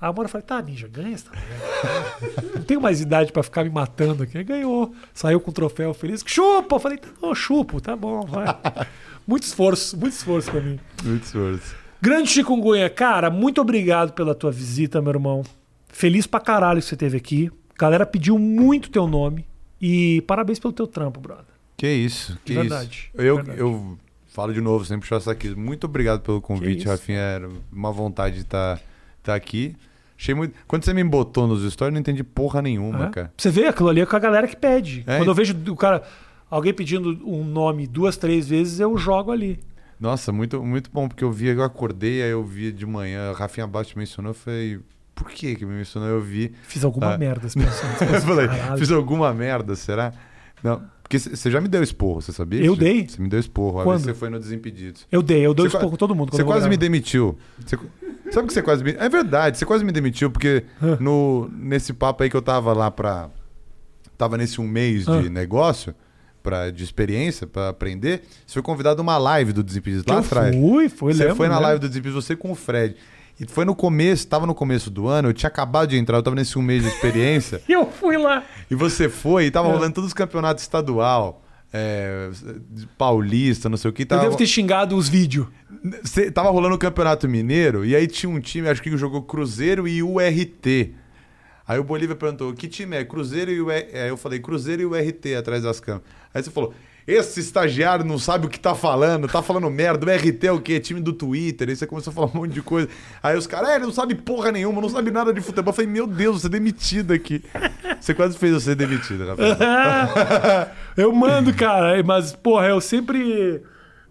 Hora 0.00 0.24
eu 0.24 0.28
falei, 0.28 0.46
tá, 0.46 0.60
Ninja, 0.60 0.86
ganha 0.86 1.14
essa. 1.14 1.30
Não 2.54 2.62
tenho 2.62 2.78
mais 2.80 3.00
idade 3.00 3.32
pra 3.32 3.42
ficar 3.42 3.64
me 3.64 3.70
matando 3.70 4.22
aqui. 4.24 4.36
Aí 4.36 4.44
ganhou. 4.44 4.94
Saiu 5.14 5.40
com 5.40 5.50
o 5.50 5.54
troféu 5.54 5.94
feliz. 5.94 6.22
Chupa! 6.26 6.76
Eu 6.76 6.80
falei, 6.80 6.98
tá 6.98 7.08
bom, 7.18 7.34
chupo, 7.34 7.80
tá 7.80 7.96
bom, 7.96 8.20
vai. 8.26 8.44
muito 9.26 9.44
esforço, 9.44 9.96
muito 9.96 10.12
esforço 10.12 10.50
pra 10.50 10.60
mim. 10.60 10.78
Muito 11.02 11.22
esforço. 11.24 11.74
Grande 12.02 12.28
Chikungunya, 12.28 12.90
cara, 12.90 13.30
muito 13.30 13.62
obrigado 13.62 14.12
pela 14.12 14.34
tua 14.34 14.52
visita, 14.52 15.00
meu 15.00 15.12
irmão. 15.12 15.42
Feliz 15.88 16.26
pra 16.26 16.38
caralho 16.38 16.80
que 16.80 16.86
você 16.86 16.94
esteve 16.94 17.16
aqui. 17.16 17.50
A 17.74 17.80
galera 17.80 18.04
pediu 18.04 18.38
muito 18.38 18.90
teu 18.90 19.06
nome. 19.08 19.46
E 19.80 20.20
parabéns 20.26 20.58
pelo 20.58 20.74
teu 20.74 20.86
trampo, 20.86 21.18
brother. 21.18 21.53
Que 21.84 21.92
isso, 21.92 22.38
que 22.44 22.54
Verdade, 22.54 23.10
isso. 23.14 23.22
Eu, 23.22 23.36
verdade. 23.36 23.60
eu 23.60 23.98
falo 24.28 24.54
de 24.54 24.60
novo, 24.60 24.84
sempre 24.84 25.06
puxar 25.08 25.30
aqui. 25.30 25.50
Muito 25.54 25.84
obrigado 25.84 26.20
pelo 26.20 26.40
convite. 26.40 26.86
Rafinha. 26.86 27.18
Era 27.18 27.48
uma 27.70 27.92
vontade 27.92 28.36
de 28.36 28.40
estar 28.42 28.80
tá 29.22 29.34
aqui. 29.34 29.76
Achei 30.18 30.34
muito. 30.34 30.54
Quando 30.66 30.84
você 30.84 30.94
me 30.94 31.04
botou 31.04 31.46
nos 31.46 31.60
stories, 31.70 31.90
eu 31.90 31.92
não 31.92 32.00
entendi 32.00 32.24
porra 32.24 32.62
nenhuma, 32.62 33.06
É? 33.06 33.10
cara. 33.10 33.32
Você 33.36 33.50
vê 33.50 33.66
aquilo 33.66 33.90
ali 33.90 34.00
é 34.00 34.06
com 34.06 34.16
a 34.16 34.18
galera 34.18 34.48
que 34.48 34.56
pede. 34.56 35.04
É. 35.06 35.18
Quando 35.18 35.28
eu 35.28 35.34
vejo 35.34 35.54
o 35.68 35.76
cara, 35.76 36.02
alguém 36.50 36.72
pedindo 36.72 37.20
um 37.28 37.44
nome 37.44 37.86
duas, 37.86 38.16
três 38.16 38.48
vezes, 38.48 38.80
eu 38.80 38.96
jogo 38.96 39.30
ali. 39.30 39.60
Nossa, 40.00 40.32
muito, 40.32 40.62
muito 40.64 40.90
bom, 40.90 41.06
porque 41.06 41.22
eu 41.22 41.30
vi, 41.30 41.48
eu 41.48 41.62
acordei, 41.62 42.22
aí 42.22 42.30
eu 42.30 42.42
vi 42.44 42.72
de 42.72 42.86
manhã, 42.86 43.30
a 43.30 43.34
Rafinha 43.34 43.66
Bate 43.66 43.96
mencionou, 43.96 44.30
eu 44.30 44.34
falei, 44.34 44.80
por 45.14 45.30
que 45.30 45.54
que 45.54 45.64
me 45.66 45.74
mencionou? 45.74 46.08
Eu 46.08 46.20
vi. 46.20 46.52
Fiz 46.62 46.82
alguma 46.82 47.14
Ah. 47.14 47.18
merda 47.18 47.46
esse 47.46 47.58
pensando. 47.58 47.92
eu 48.14 48.20
falei, 48.22 48.48
Caralho. 48.48 48.78
fiz 48.78 48.90
alguma 48.90 49.32
merda, 49.34 49.74
será? 49.76 50.12
Não, 50.62 50.82
porque 51.04 51.18
você 51.18 51.50
já 51.50 51.60
me 51.60 51.68
deu 51.68 51.82
esporro, 51.82 52.20
você 52.20 52.32
sabia? 52.32 52.64
Eu 52.64 52.74
dei? 52.74 53.06
Você 53.06 53.20
me 53.22 53.28
deu 53.28 53.38
esporro, 53.38 53.82
Quando? 53.84 54.00
você 54.00 54.14
foi 54.14 54.28
no 54.30 54.40
Desimpedidos. 54.40 55.06
Eu 55.12 55.22
dei, 55.22 55.46
eu 55.46 55.52
isso 55.58 55.70
qua- 55.70 55.80
com 55.88 55.96
todo 55.96 56.14
mundo. 56.14 56.32
Você 56.34 56.42
quase 56.42 56.68
me 56.68 56.76
demitiu. 56.76 57.38
Você- 57.64 57.78
Sabe 58.32 58.48
que 58.48 58.54
você 58.54 58.62
quase 58.62 58.82
me. 58.82 58.92
É 58.98 59.08
verdade, 59.08 59.58
você 59.58 59.66
quase 59.66 59.84
me 59.84 59.92
demitiu, 59.92 60.30
porque 60.30 60.64
Ah. 60.82 60.96
no, 60.98 61.48
nesse 61.52 61.92
papo 61.92 62.22
aí 62.24 62.30
que 62.30 62.36
eu 62.36 62.42
tava 62.42 62.72
lá 62.72 62.90
pra. 62.90 63.28
Tava 64.16 64.36
nesse 64.38 64.60
um 64.60 64.66
mês 64.66 65.04
de 65.04 65.28
negócio, 65.28 65.94
pra, 66.42 66.70
de 66.70 66.82
experiência, 66.82 67.46
pra 67.46 67.68
aprender. 67.68 68.22
Você 68.46 68.54
foi 68.54 68.62
convidado 68.62 69.00
a 69.00 69.02
uma 69.02 69.18
live 69.18 69.52
do 69.52 69.62
Desimpedidos 69.62 70.04
lá 70.06 70.14
eu 70.14 70.18
atrás. 70.20 70.54
Fui, 70.56 70.88
foi, 70.88 71.12
Você 71.12 71.22
lembro, 71.22 71.36
foi 71.36 71.48
na 71.48 71.58
live 71.58 71.80
do 71.80 71.88
Desimpedidos, 71.88 72.24
você 72.24 72.34
com 72.34 72.50
o 72.50 72.54
Fred. 72.54 72.96
E 73.40 73.44
foi 73.46 73.64
no 73.64 73.74
começo, 73.74 74.26
tava 74.28 74.46
no 74.46 74.54
começo 74.54 74.90
do 74.90 75.08
ano, 75.08 75.28
eu 75.28 75.32
tinha 75.32 75.48
acabado 75.48 75.88
de 75.90 75.96
entrar, 75.98 76.18
eu 76.18 76.22
tava 76.22 76.36
nesse 76.36 76.58
um 76.58 76.62
mês 76.62 76.82
de 76.82 76.88
experiência. 76.88 77.60
E 77.68 77.72
eu 77.72 77.86
fui 77.90 78.16
lá. 78.16 78.44
E 78.70 78.74
você 78.74 79.08
foi 79.08 79.46
e 79.46 79.50
tava 79.50 79.68
É. 79.68 79.72
rolando 79.72 79.94
todos 79.94 80.08
os 80.08 80.14
campeonatos 80.14 80.62
estadual, 80.62 81.42
é, 81.72 82.30
paulista, 82.96 83.68
não 83.68 83.76
sei 83.76 83.90
o 83.90 83.92
que. 83.92 84.02
Eu 84.02 84.06
Tava, 84.06 84.22
devo 84.22 84.36
ter 84.36 84.46
xingado 84.46 84.96
os 84.96 85.08
vídeos. 85.08 85.48
Cê- 86.04 86.30
tava 86.30 86.50
rolando 86.50 86.74
o 86.76 86.78
Campeonato 86.78 87.28
Mineiro 87.28 87.84
e 87.84 87.96
aí 87.96 88.06
tinha 88.06 88.30
um 88.30 88.40
time, 88.40 88.68
acho 88.68 88.80
que 88.82 88.96
jogou 88.96 89.22
Cruzeiro 89.22 89.86
e 89.88 90.02
URT. 90.02 90.94
Aí 91.66 91.78
o 91.78 91.84
Bolívia 91.84 92.14
perguntou: 92.14 92.52
que 92.54 92.68
time 92.68 92.96
é? 92.96 93.04
Cruzeiro 93.04 93.50
e 93.50 93.60
o 93.60 93.70
Aí 93.70 94.08
eu 94.08 94.16
falei: 94.16 94.38
Cruzeiro 94.38 94.82
e 94.82 94.86
o 94.86 94.94
RT 94.94 95.34
atrás 95.36 95.62
das 95.62 95.80
câmeras. 95.80 96.06
Aí 96.32 96.42
você 96.42 96.50
falou: 96.50 96.72
Esse 97.06 97.40
estagiário 97.40 98.02
não 98.02 98.18
sabe 98.18 98.46
o 98.46 98.48
que 98.48 98.58
tá 98.58 98.74
falando, 98.74 99.28
tá 99.28 99.42
falando 99.42 99.68
merda. 99.68 100.06
O 100.06 100.10
RT 100.10 100.46
é 100.46 100.52
o 100.52 100.60
quê? 100.60 100.80
Time 100.80 101.00
do 101.00 101.12
Twitter. 101.12 101.68
Aí 101.68 101.76
você 101.76 101.86
começou 101.86 102.10
a 102.10 102.14
falar 102.14 102.28
um 102.28 102.38
monte 102.38 102.52
de 102.52 102.62
coisa. 102.62 102.88
Aí 103.22 103.36
os 103.36 103.46
caras, 103.46 103.70
é, 103.70 103.76
ele 103.76 103.84
não 103.84 103.92
sabe 103.92 104.14
porra 104.14 104.50
nenhuma, 104.50 104.80
não 104.80 104.88
sabe 104.88 105.10
nada 105.10 105.32
de 105.32 105.42
futebol. 105.42 105.70
Eu 105.70 105.74
falei, 105.74 105.90
meu 105.90 106.06
Deus, 106.06 106.40
você 106.40 106.46
é 106.46 106.50
demitido 106.50 107.12
aqui. 107.12 107.44
Você 108.00 108.14
quase 108.14 108.38
fez 108.38 108.52
eu 108.52 108.60
ser 108.60 108.74
demitido, 108.74 109.26
rapaz. 109.26 109.58
eu 110.96 111.12
mando, 111.12 111.52
cara, 111.52 112.02
mas, 112.02 112.32
porra, 112.32 112.68
eu 112.68 112.80
sempre. 112.80 113.62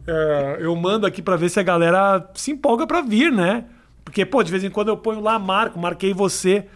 é, 0.05 0.57
eu 0.59 0.75
mando 0.75 1.07
aqui 1.07 1.21
pra 1.21 1.35
ver 1.35 1.49
se 1.49 1.59
a 1.59 1.63
galera 1.63 2.29
se 2.35 2.51
empolga 2.51 2.85
pra 2.85 3.01
vir, 3.01 3.31
né? 3.31 3.65
Porque, 4.05 4.23
pô, 4.23 4.43
de 4.43 4.51
vez 4.51 4.63
em 4.63 4.69
quando 4.69 4.89
eu 4.89 4.97
ponho 4.97 5.19
lá, 5.19 5.39
marco, 5.39 5.79
marquei 5.79 6.13
você. 6.13 6.67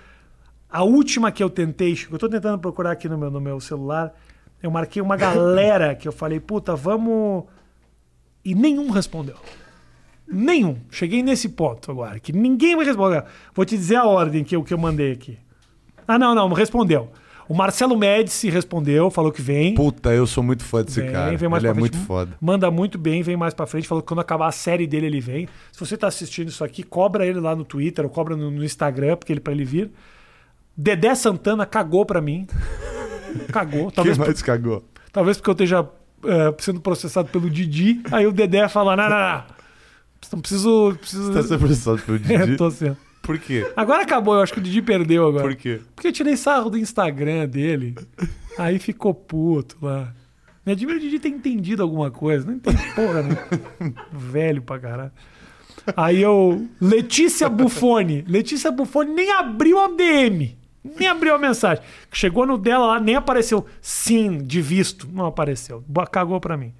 A 0.69 0.83
última 0.83 1.31
que 1.31 1.43
eu 1.43 1.49
tentei, 1.49 1.97
eu 2.11 2.17
tô 2.17 2.27
tentando 2.27 2.59
procurar 2.59 2.91
aqui 2.91 3.07
no 3.07 3.17
meu, 3.17 3.29
no 3.29 3.39
meu 3.39 3.59
celular. 3.59 4.13
Eu 4.61 4.71
marquei 4.71 5.01
uma 5.01 5.15
galera 5.15 5.95
que 5.95 6.07
eu 6.07 6.11
falei, 6.11 6.39
puta, 6.39 6.75
vamos. 6.75 7.43
E 8.43 8.55
nenhum 8.55 8.89
respondeu. 8.89 9.35
Nenhum. 10.27 10.77
Cheguei 10.89 11.23
nesse 11.23 11.49
ponto 11.49 11.89
agora, 11.91 12.19
que 12.19 12.33
ninguém 12.33 12.75
me 12.75 12.83
respondeu. 12.83 13.23
Vou 13.53 13.65
te 13.65 13.77
dizer 13.77 13.95
a 13.95 14.05
ordem 14.05 14.43
que 14.43 14.55
eu, 14.55 14.63
que 14.63 14.73
eu 14.73 14.77
mandei 14.77 15.11
aqui. 15.11 15.37
Ah, 16.07 16.17
não, 16.17 16.33
não, 16.35 16.51
respondeu. 16.53 17.09
O 17.49 17.53
Marcelo 17.53 17.95
Médici 17.95 18.49
respondeu, 18.49 19.09
falou 19.09 19.31
que 19.31 19.41
vem. 19.41 19.73
Puta, 19.73 20.13
eu 20.13 20.27
sou 20.27 20.43
muito 20.43 20.65
fã 20.65 20.83
desse 20.83 20.99
Vem, 20.99 21.11
cara. 21.13 21.37
vem 21.37 21.47
mais 21.47 21.63
ele 21.63 21.71
é 21.71 21.73
frente. 21.73 21.79
muito 21.79 21.97
foda. 22.05 22.35
Manda 22.41 22.69
muito 22.69 22.97
bem, 22.97 23.21
vem 23.21 23.37
mais 23.37 23.53
pra 23.53 23.65
frente. 23.65 23.87
Falou 23.87 24.01
que 24.01 24.07
quando 24.07 24.19
acabar 24.19 24.47
a 24.47 24.51
série 24.51 24.85
dele, 24.85 25.05
ele 25.05 25.21
vem. 25.21 25.47
Se 25.71 25.79
você 25.79 25.95
tá 25.95 26.07
assistindo 26.07 26.49
isso 26.49 26.61
aqui, 26.63 26.83
cobra 26.83 27.25
ele 27.25 27.39
lá 27.39 27.55
no 27.55 27.63
Twitter 27.63 28.03
ou 28.03 28.11
cobra 28.11 28.35
no, 28.35 28.51
no 28.51 28.65
Instagram, 28.65 29.15
porque 29.15 29.31
ele 29.31 29.39
para 29.39 29.53
ele 29.53 29.63
vir. 29.63 29.91
Dedé 30.75 31.15
Santana 31.15 31.65
cagou 31.65 32.05
pra 32.05 32.19
mim. 32.19 32.45
Cagou. 33.51 33.85
Quem 33.87 33.91
Talvez, 33.91 34.17
mais 34.17 34.41
cagou? 34.41 34.83
talvez 35.11 35.37
porque 35.37 35.49
eu 35.49 35.53
esteja 35.53 35.89
eh, 36.25 36.55
sendo 36.59 36.79
processado 36.81 37.29
pelo 37.29 37.49
Didi. 37.49 38.01
Aí 38.11 38.25
o 38.27 38.31
Dedé 38.31 38.67
fala: 38.67 38.95
não, 38.95 39.09
não, 39.09 39.17
não. 39.19 39.43
Não 40.33 40.39
preciso. 40.41 40.95
preciso... 40.99 41.23
Você 41.27 41.33
tá 41.33 41.43
sendo 41.43 41.59
processado 41.59 41.99
pelo 41.99 42.17
É, 42.33 42.45
Didi? 42.45 42.57
tô 42.57 42.69
sendo. 42.71 42.97
Por 43.21 43.37
quê? 43.39 43.69
Agora 43.75 44.03
acabou, 44.03 44.35
eu 44.35 44.41
acho 44.41 44.53
que 44.53 44.59
o 44.59 44.63
Didi 44.63 44.81
perdeu 44.81 45.27
agora. 45.27 45.43
Por 45.43 45.55
quê? 45.55 45.81
Porque 45.93 46.07
eu 46.07 46.13
tirei 46.13 46.37
sarro 46.37 46.69
do 46.69 46.77
Instagram 46.77 47.47
dele. 47.47 47.93
Aí 48.57 48.79
ficou 48.79 49.13
puto 49.13 49.75
lá. 49.81 50.13
Me 50.65 50.71
admira 50.71 50.97
o 50.97 51.01
Didi 51.01 51.19
ter 51.19 51.29
entendido 51.29 51.83
alguma 51.83 52.09
coisa. 52.09 52.45
Não 52.45 52.53
entende 52.53 52.81
porra, 52.93 53.23
né? 53.23 53.37
Velho 54.11 54.61
pra 54.61 54.79
caralho. 54.79 55.11
Aí 55.95 56.21
eu. 56.21 56.67
Letícia 56.81 57.47
Buffoni. 57.49 58.23
Letícia 58.27 58.71
Buffoni 58.71 59.13
nem 59.13 59.31
abriu 59.31 59.79
a 59.79 59.87
DM. 59.89 60.57
Nem 60.97 61.07
abriu 61.07 61.35
a 61.35 61.37
mensagem. 61.37 61.83
Chegou 62.11 62.45
no 62.45 62.57
dela 62.57 62.85
lá, 62.85 62.99
nem 62.99 63.15
apareceu 63.15 63.65
sim, 63.81 64.37
de 64.37 64.61
visto. 64.61 65.07
Não 65.11 65.25
apareceu. 65.25 65.83
Cagou 66.11 66.39
pra 66.39 66.55
mim. 66.55 66.73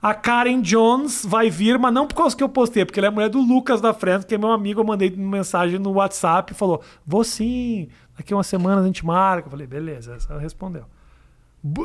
A 0.00 0.14
Karen 0.14 0.60
Jones 0.60 1.24
vai 1.24 1.48
vir, 1.48 1.78
mas 1.78 1.94
não 1.94 2.08
por 2.08 2.16
causa 2.16 2.36
que 2.36 2.42
eu 2.42 2.48
postei, 2.48 2.84
porque 2.84 2.98
ela 2.98 3.06
é 3.06 3.10
mulher 3.10 3.28
do 3.28 3.40
Lucas 3.40 3.80
da 3.80 3.94
Friends, 3.94 4.24
que 4.24 4.34
é 4.34 4.38
meu 4.38 4.50
amigo. 4.50 4.80
Eu 4.80 4.84
mandei 4.84 5.10
mensagem 5.10 5.78
no 5.78 5.92
WhatsApp 5.92 6.52
e 6.52 6.56
falou: 6.56 6.82
Vou 7.06 7.22
sim, 7.22 7.88
daqui 8.16 8.34
umas 8.34 8.48
semanas 8.48 8.82
a 8.82 8.86
gente 8.86 9.06
marca. 9.06 9.46
Eu 9.46 9.50
falei: 9.50 9.66
Beleza, 9.66 10.16
ela 10.28 10.40
respondeu. 10.40 10.84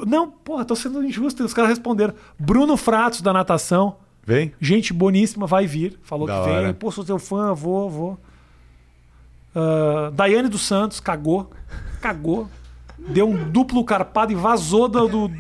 Não, 0.08 0.32
porra, 0.32 0.66
tô 0.66 0.76
sendo 0.76 1.04
injusto. 1.04 1.44
Os 1.44 1.54
caras 1.54 1.70
responderam. 1.70 2.16
Bruno 2.40 2.76
Fratos 2.76 3.22
da 3.22 3.32
natação, 3.32 3.98
Vem? 4.26 4.52
gente 4.60 4.92
boníssima, 4.92 5.46
vai 5.46 5.68
vir. 5.68 6.00
Falou 6.02 6.26
Da 6.26 6.42
que 6.42 6.50
vem. 6.50 6.74
Pô, 6.74 6.90
sou 6.92 7.06
teu 7.06 7.20
fã, 7.20 7.54
vou, 7.54 7.88
vou. 7.88 8.18
Ah, 9.60 10.12
Daiane 10.14 10.50
dos 10.50 10.62
Santos 10.66 11.00
cagou. 11.00 11.50
Cagou. 12.02 12.48
Deu 12.98 13.28
um 13.28 13.50
duplo 13.50 13.84
carpado 13.84 14.32
e 14.32 14.36
vazou 14.36 14.88
do, 14.88 15.08
do, 15.08 15.32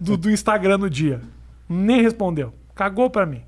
do- 0.00 0.16
do 0.16 0.30
Instagram 0.30 0.78
no 0.78 0.88
dia. 0.88 1.20
Nem 1.68 2.00
respondeu. 2.00 2.54
Cagou 2.74 3.10
pra 3.10 3.26
mim. 3.26 3.42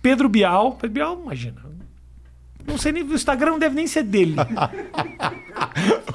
Pedro 0.00 0.28
Bial. 0.28 0.72
Pedro 0.80 0.94
Bial, 0.94 1.20
imagina. 1.22 1.56
Não 2.66 2.78
sei 2.78 2.92
nem. 2.92 3.02
O 3.02 3.14
Instagram 3.14 3.52
não 3.52 3.58
deve 3.58 3.74
nem 3.74 3.86
ser 3.86 4.02
dele. 4.04 4.36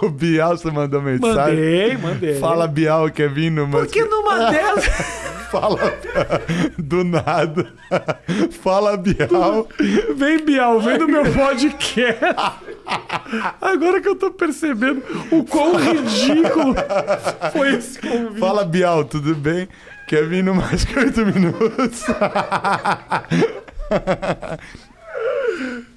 O 0.01 0.09
Bial, 0.09 0.57
você 0.57 0.69
mandou 0.69 1.01
mensagem? 1.01 1.35
Mandei, 1.55 1.97
mandei. 1.97 2.35
Fala, 2.39 2.67
Bial, 2.67 3.09
quer 3.09 3.29
vir 3.29 3.49
numa... 3.49 3.79
Porque 3.79 4.03
numa 4.05 4.51
dessas. 4.51 4.85
Fala 5.49 5.79
do 6.77 7.03
nada. 7.05 7.71
Fala, 8.51 8.97
Bial. 8.97 9.67
Vem, 10.15 10.43
Bial, 10.43 10.79
vem 10.81 10.97
no 10.97 11.07
meu 11.07 11.23
podcast. 11.31 12.19
Agora 13.61 13.99
que 14.01 14.07
eu 14.07 14.15
tô 14.15 14.31
percebendo 14.31 15.01
o 15.31 15.43
quão 15.43 15.75
ridículo 15.75 16.75
foi 17.51 17.75
esse 17.75 17.99
convite. 17.99 18.39
Fala, 18.39 18.63
Bial, 18.65 19.03
tudo 19.05 19.33
bem? 19.35 19.67
Quer 20.07 20.27
vir 20.27 20.43
no 20.43 20.53
mais 20.53 20.83
que 20.83 20.97
oito 20.99 21.25
minutos? 21.25 22.03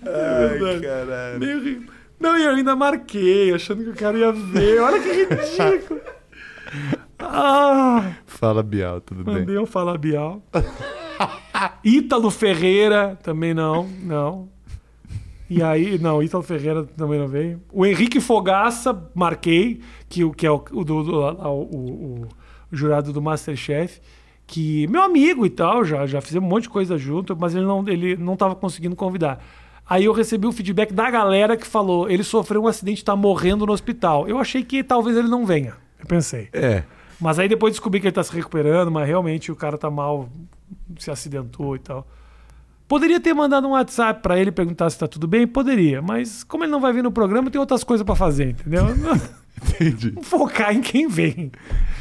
Ai, 0.05 0.81
caralho. 0.81 1.39
Meio 1.39 1.63
ri- 1.63 1.87
Não, 2.21 2.37
e 2.39 2.45
eu 2.45 2.51
ainda 2.51 2.75
marquei, 2.77 3.53
achando 3.53 3.85
que 3.85 3.91
o 3.91 3.95
cara 3.95 4.17
ia 4.19 4.33
ver. 4.33 4.81
Olha 4.81 5.01
que 5.01 5.09
ridículo. 5.13 6.01
Ah, 7.19 8.13
Fala, 8.27 8.63
Bial, 8.63 9.01
tudo 9.01 9.25
bem? 9.25 9.35
mandei 9.41 9.59
um 9.59 9.67
falar 9.67 9.99
Bial. 9.99 10.43
Ítalo 11.85 12.31
Ferreira, 12.31 13.19
também 13.23 13.55
não, 13.55 13.85
não. 14.03 14.49
E 15.49 15.63
aí, 15.63 15.99
não, 15.99 16.23
Ítalo 16.23 16.43
Ferreira 16.43 16.85
também 16.97 17.19
não 17.21 17.29
veio. 17.29 17.61
O 17.73 17.87
Henrique 17.87 18.21
Fogaça, 18.21 19.09
marquei, 19.15 19.81
que, 20.09 20.29
que 20.31 20.47
é 20.47 20.51
o, 20.51 20.57
o, 20.73 20.81
o- 20.83 22.23
o- 22.23 22.29
jurado 22.73 23.13
do 23.13 23.23
Masterchef, 23.23 24.01
que 24.47 24.87
meu 24.89 25.03
amigo 25.03 25.47
e 25.47 25.51
tal, 25.51 25.85
já, 25.85 26.05
já 26.07 26.21
fizemos 26.21 26.47
um 26.47 26.51
monte 26.51 26.65
de 26.65 26.69
coisa 26.71 26.99
junto, 26.99 27.37
mas 27.37 27.55
ele 27.55 27.65
não, 27.65 27.87
ele 27.89 28.17
não 28.17 28.37
tava 28.37 28.55
conseguindo 28.57 28.97
convidar. 28.97 29.43
Aí 29.89 30.05
eu 30.07 30.13
recebi 30.13 30.49
o 30.49 30.53
feedback 30.53 30.93
da 30.93 31.09
galera 31.11 31.57
que 31.57 31.67
falou: 31.67 32.11
ele 32.11 32.25
sofreu 32.25 32.65
um 32.65 32.67
acidente, 32.67 33.05
tá 33.05 33.15
morrendo 33.15 33.65
no 33.65 33.73
hospital. 33.73 34.27
Eu 34.29 34.39
achei 34.39 34.65
que 34.65 34.83
talvez 34.83 35.17
ele 35.17 35.29
não 35.29 35.47
venha. 35.47 35.75
Eu 36.01 36.07
pensei. 36.07 36.49
É. 36.53 36.83
Mas 37.21 37.39
aí 37.39 37.49
depois 37.49 37.73
descobri 37.73 38.01
que 38.01 38.07
ele 38.09 38.13
tá 38.13 38.23
se 38.25 38.33
recuperando, 38.35 38.91
mas 38.91 39.07
realmente 39.07 39.51
o 39.53 39.57
cara 39.57 39.79
tá 39.79 39.89
mal, 39.89 40.29
se 40.99 41.09
acidentou 41.11 41.77
e 41.77 41.79
tal. 41.79 42.05
Poderia 42.89 43.19
ter 43.19 43.35
mandado 43.35 43.67
um 43.67 43.71
WhatsApp 43.71 44.23
pra 44.23 44.39
ele 44.39 44.53
perguntar 44.53 44.89
se 44.91 44.99
tá 44.99 45.09
tudo 45.09 45.27
bem? 45.27 45.47
Poderia, 45.47 46.01
mas 46.01 46.45
como 46.45 46.65
ele 46.65 46.71
não 46.71 46.81
vai 46.81 46.93
vir 46.93 47.03
no 47.03 47.11
programa, 47.11 47.51
tem 47.51 47.61
outras 47.61 47.83
coisas 47.83 48.05
pra 48.05 48.15
fazer, 48.15 48.51
entendeu? 48.51 48.85
Entendi. 49.63 50.15
Focar 50.23 50.75
em 50.75 50.81
quem 50.81 51.09
vem. 51.09 51.51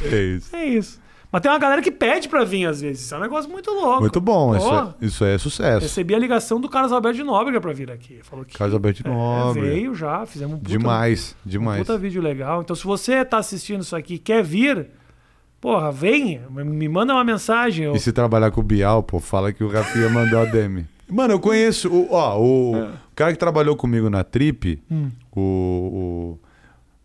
É 0.04 0.22
isso. 0.22 0.56
É 0.56 0.66
isso. 0.66 1.06
Mas 1.32 1.42
tem 1.42 1.52
uma 1.52 1.58
galera 1.58 1.82
que 1.82 1.92
pede 1.92 2.30
pra 2.30 2.44
vir 2.46 2.66
às 2.66 2.82
vezes. 2.82 3.04
Isso 3.04 3.14
é 3.14 3.18
um 3.18 3.22
negócio 3.22 3.50
muito 3.52 3.70
louco. 3.72 4.02
Muito 4.02 4.22
bom, 4.22 4.56
isso, 4.56 4.74
é, 4.74 4.94
isso 5.02 5.26
é 5.26 5.38
sucesso. 5.38 5.82
Recebi 5.82 6.16
a 6.16 6.20
ligação 6.20 6.62
do 6.62 6.70
Carlos 6.70 6.92
Alberto 6.94 7.18
de 7.18 7.24
Nóbrega 7.24 7.60
pra 7.60 7.74
vir 7.74 7.92
aqui. 7.92 8.20
Falou 8.24 8.46
que 8.46 8.58
Carlos 8.58 8.74
Alberto 8.74 9.04
de 9.04 9.10
é, 9.10 9.12
Nóbrega. 9.12 9.68
veio 9.68 9.96
já, 9.96 10.26
fizemos 10.26 10.56
um 10.56 10.60
puta, 10.60 10.70
Demais, 10.70 11.36
um 11.46 11.50
demais. 11.50 11.80
puta 11.80 11.98
vídeo 11.98 12.22
legal. 12.22 12.62
Então, 12.62 12.76
se 12.76 12.86
você 12.86 13.26
tá 13.26 13.38
assistindo 13.38 13.82
isso 13.82 13.96
aqui 13.96 14.14
e 14.16 14.20
quer 14.20 14.44
vir, 14.44 14.88
porra, 15.62 15.92
vem, 15.92 16.40
me 16.50 16.88
manda 16.90 17.14
uma 17.14 17.24
mensagem. 17.24 17.86
Eu... 17.86 17.96
E 17.96 18.00
se 18.00 18.12
trabalhar 18.12 18.52
com 18.52 18.62
o 18.62 18.64
Bial, 18.64 19.02
pô, 19.04 19.20
fala 19.20 19.52
que 19.52 19.64
o 19.64 19.70
Rafinha 19.70 20.10
mandou 20.10 20.40
a 20.40 20.46
DM. 20.46 20.86
Mano, 21.10 21.34
eu 21.34 21.40
conheço. 21.40 21.90
O, 21.90 22.08
ó, 22.14 22.40
o, 22.40 22.76
o 22.84 22.92
cara 23.16 23.32
que 23.32 23.38
trabalhou 23.40 23.76
comigo 23.76 24.10
na 24.10 24.24
Trip, 24.24 24.82
Hum. 24.92 25.10
o, 25.36 25.40
o. 25.42 26.40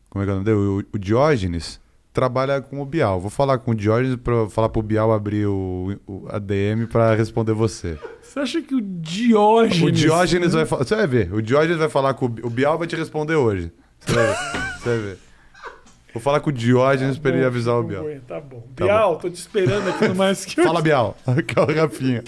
Como 0.08 0.22
é 0.22 0.26
que 0.26 0.30
é 0.30 0.32
o 0.32 0.36
nome 0.36 0.44
dele? 0.44 0.56
O, 0.58 0.84
o 0.94 0.98
Diógenes, 0.98 1.78
trabalha 2.12 2.60
com 2.60 2.80
o 2.80 2.84
Bial. 2.86 3.20
Vou 3.20 3.30
falar 3.30 3.58
com 3.58 3.70
o 3.70 3.74
Diógenes 3.74 4.16
pra 4.16 4.48
falar 4.48 4.68
pro 4.70 4.82
Bial 4.82 5.12
abrir 5.12 5.46
o, 5.46 5.96
o- 6.06 6.26
a 6.28 6.38
DM 6.38 6.86
pra 6.86 7.14
responder 7.14 7.52
você. 7.52 7.96
Você 8.22 8.40
acha 8.40 8.62
que 8.62 8.74
o 8.74 8.80
Diógenes... 8.80 9.82
O 9.82 9.92
Diógenes 9.92 10.52
vai 10.52 10.64
falar. 10.66 10.84
Você 10.84 10.96
vai 10.96 11.06
ver. 11.06 11.32
O 11.32 11.40
Diógenes 11.42 11.78
vai 11.78 11.88
falar 11.88 12.14
com 12.14 12.26
o, 12.26 12.34
o 12.44 12.50
Bial 12.50 12.78
vai 12.78 12.86
te 12.88 12.96
responder 12.96 13.36
hoje. 13.36 13.70
Você 14.00 14.12
vai 14.14 14.26
ver. 14.26 14.36
Você 14.78 14.88
vai 14.88 14.98
ver. 14.98 15.18
Vou 16.12 16.20
falar 16.22 16.40
com 16.40 16.50
o 16.50 16.52
Diógenes 16.52 17.18
pra 17.18 17.30
ele 17.30 17.40
Bom, 17.40 17.46
avisar 17.46 17.74
o 17.76 17.82
tá 17.82 17.88
Bial. 17.88 18.02
bom, 18.04 18.20
Tá 18.26 18.40
bom. 18.40 18.62
Tá 18.74 18.84
Bial, 18.84 19.16
tô 19.16 19.30
te 19.30 19.36
esperando 19.36 19.88
aqui 19.88 20.08
no 20.08 20.14
mais 20.14 20.44
que 20.44 20.54
Fala, 20.62 20.82
Bial. 20.82 21.16
Que 21.46 21.58
é 21.58 21.62
o 21.62 21.66
Rafinha. 21.82 22.24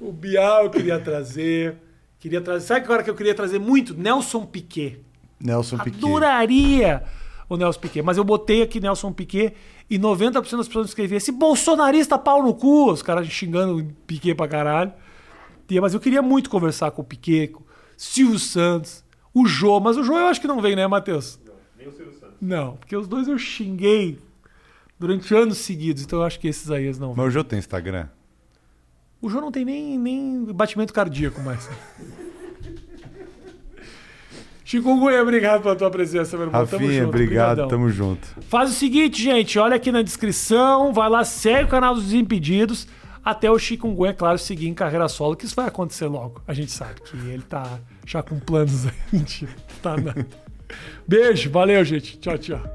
O 0.00 0.12
Bial 0.12 0.64
eu 0.64 0.70
queria 0.70 0.98
trazer. 0.98 1.76
Queria 2.18 2.40
trazer. 2.40 2.66
Sabe 2.66 2.80
que 2.80 2.86
agora 2.86 3.02
que 3.02 3.10
eu 3.10 3.14
queria 3.14 3.34
trazer 3.34 3.58
muito? 3.58 3.94
Nelson 3.94 4.44
Piquet. 4.44 5.00
Nelson 5.40 5.78
Piquet. 5.78 5.98
Adoraria 6.04 7.02
o 7.48 7.56
Nelson 7.56 7.80
Piquet. 7.80 8.02
Mas 8.02 8.16
eu 8.18 8.24
botei 8.24 8.62
aqui 8.62 8.80
Nelson 8.80 9.12
Piquet 9.12 9.54
e 9.88 9.98
90% 9.98 10.34
das 10.58 10.66
pessoas 10.66 10.88
escreviam 10.88 11.16
esse 11.16 11.32
bolsonarista 11.32 12.18
pau 12.18 12.42
no 12.42 12.54
cu. 12.54 12.90
Os 12.90 13.02
caras 13.02 13.26
xingando 13.28 13.78
o 13.78 13.84
Piquet 14.06 14.34
pra 14.34 14.46
caralho. 14.48 14.92
Mas 15.80 15.94
eu 15.94 16.00
queria 16.00 16.20
muito 16.20 16.50
conversar 16.50 16.90
com 16.90 17.00
o 17.00 17.04
Piquet, 17.04 17.48
com 17.48 17.60
o 17.60 17.66
Silvio 17.96 18.38
Santos, 18.40 19.04
o 19.32 19.46
Jô. 19.46 19.78
Mas 19.78 19.96
o 19.96 20.02
Jô 20.02 20.18
eu 20.18 20.26
acho 20.26 20.40
que 20.40 20.48
não 20.48 20.60
vem, 20.60 20.74
né, 20.74 20.84
Matheus? 20.86 21.38
Nem 21.80 21.88
o 21.88 21.92
Silvio 21.92 22.12
Santos. 22.12 22.36
Não, 22.40 22.76
porque 22.76 22.94
os 22.94 23.08
dois 23.08 23.26
eu 23.26 23.38
xinguei 23.38 24.18
durante 24.98 25.34
anos 25.34 25.56
seguidos. 25.58 26.02
Então 26.02 26.18
eu 26.18 26.26
acho 26.26 26.38
que 26.38 26.46
esses 26.46 26.70
aí 26.70 26.84
eles 26.84 26.98
não. 26.98 27.14
Mas 27.14 27.26
o 27.26 27.30
Jô 27.30 27.42
tem 27.42 27.58
Instagram? 27.58 28.06
O 29.22 29.30
Jô 29.30 29.40
não 29.40 29.50
tem 29.50 29.64
nem, 29.64 29.98
nem 29.98 30.44
batimento 30.44 30.92
cardíaco 30.92 31.40
mais. 31.40 31.68
Chikungunya, 34.62 35.20
obrigado 35.22 35.62
pela 35.62 35.74
tua 35.74 35.90
presença, 35.90 36.36
meu 36.36 36.46
irmão. 36.46 36.64
Tamo 36.64 36.82
Rafinha, 36.82 37.00
junto, 37.00 37.08
obrigado, 37.08 37.56
brigadão. 37.56 37.68
tamo 37.68 37.88
junto. 37.88 38.28
Faz 38.42 38.70
o 38.70 38.72
seguinte, 38.72 39.20
gente, 39.20 39.58
olha 39.58 39.74
aqui 39.74 39.90
na 39.90 40.00
descrição, 40.00 40.92
vai 40.92 41.08
lá, 41.08 41.24
segue 41.24 41.64
o 41.64 41.68
canal 41.68 41.92
dos 41.92 42.04
Desimpedidos, 42.04 42.86
até 43.24 43.50
o 43.50 43.58
Chikungunya, 43.58 44.10
é 44.10 44.14
claro, 44.14 44.38
seguir 44.38 44.68
em 44.68 44.74
carreira 44.74 45.08
solo, 45.08 45.34
que 45.34 45.44
isso 45.44 45.56
vai 45.56 45.66
acontecer 45.66 46.06
logo. 46.06 46.40
A 46.46 46.54
gente 46.54 46.70
sabe 46.70 47.00
que 47.00 47.16
ele 47.16 47.42
tá 47.42 47.80
já 48.06 48.22
com 48.22 48.38
planos 48.38 48.86
aí. 48.86 48.92
Mentira, 49.12 49.50
tá 49.82 49.96
nada. 49.96 50.24
Beijo, 51.06 51.50
valeu, 51.50 51.84
gente. 51.84 52.18
Tchau, 52.18 52.38
tchau. 52.38 52.74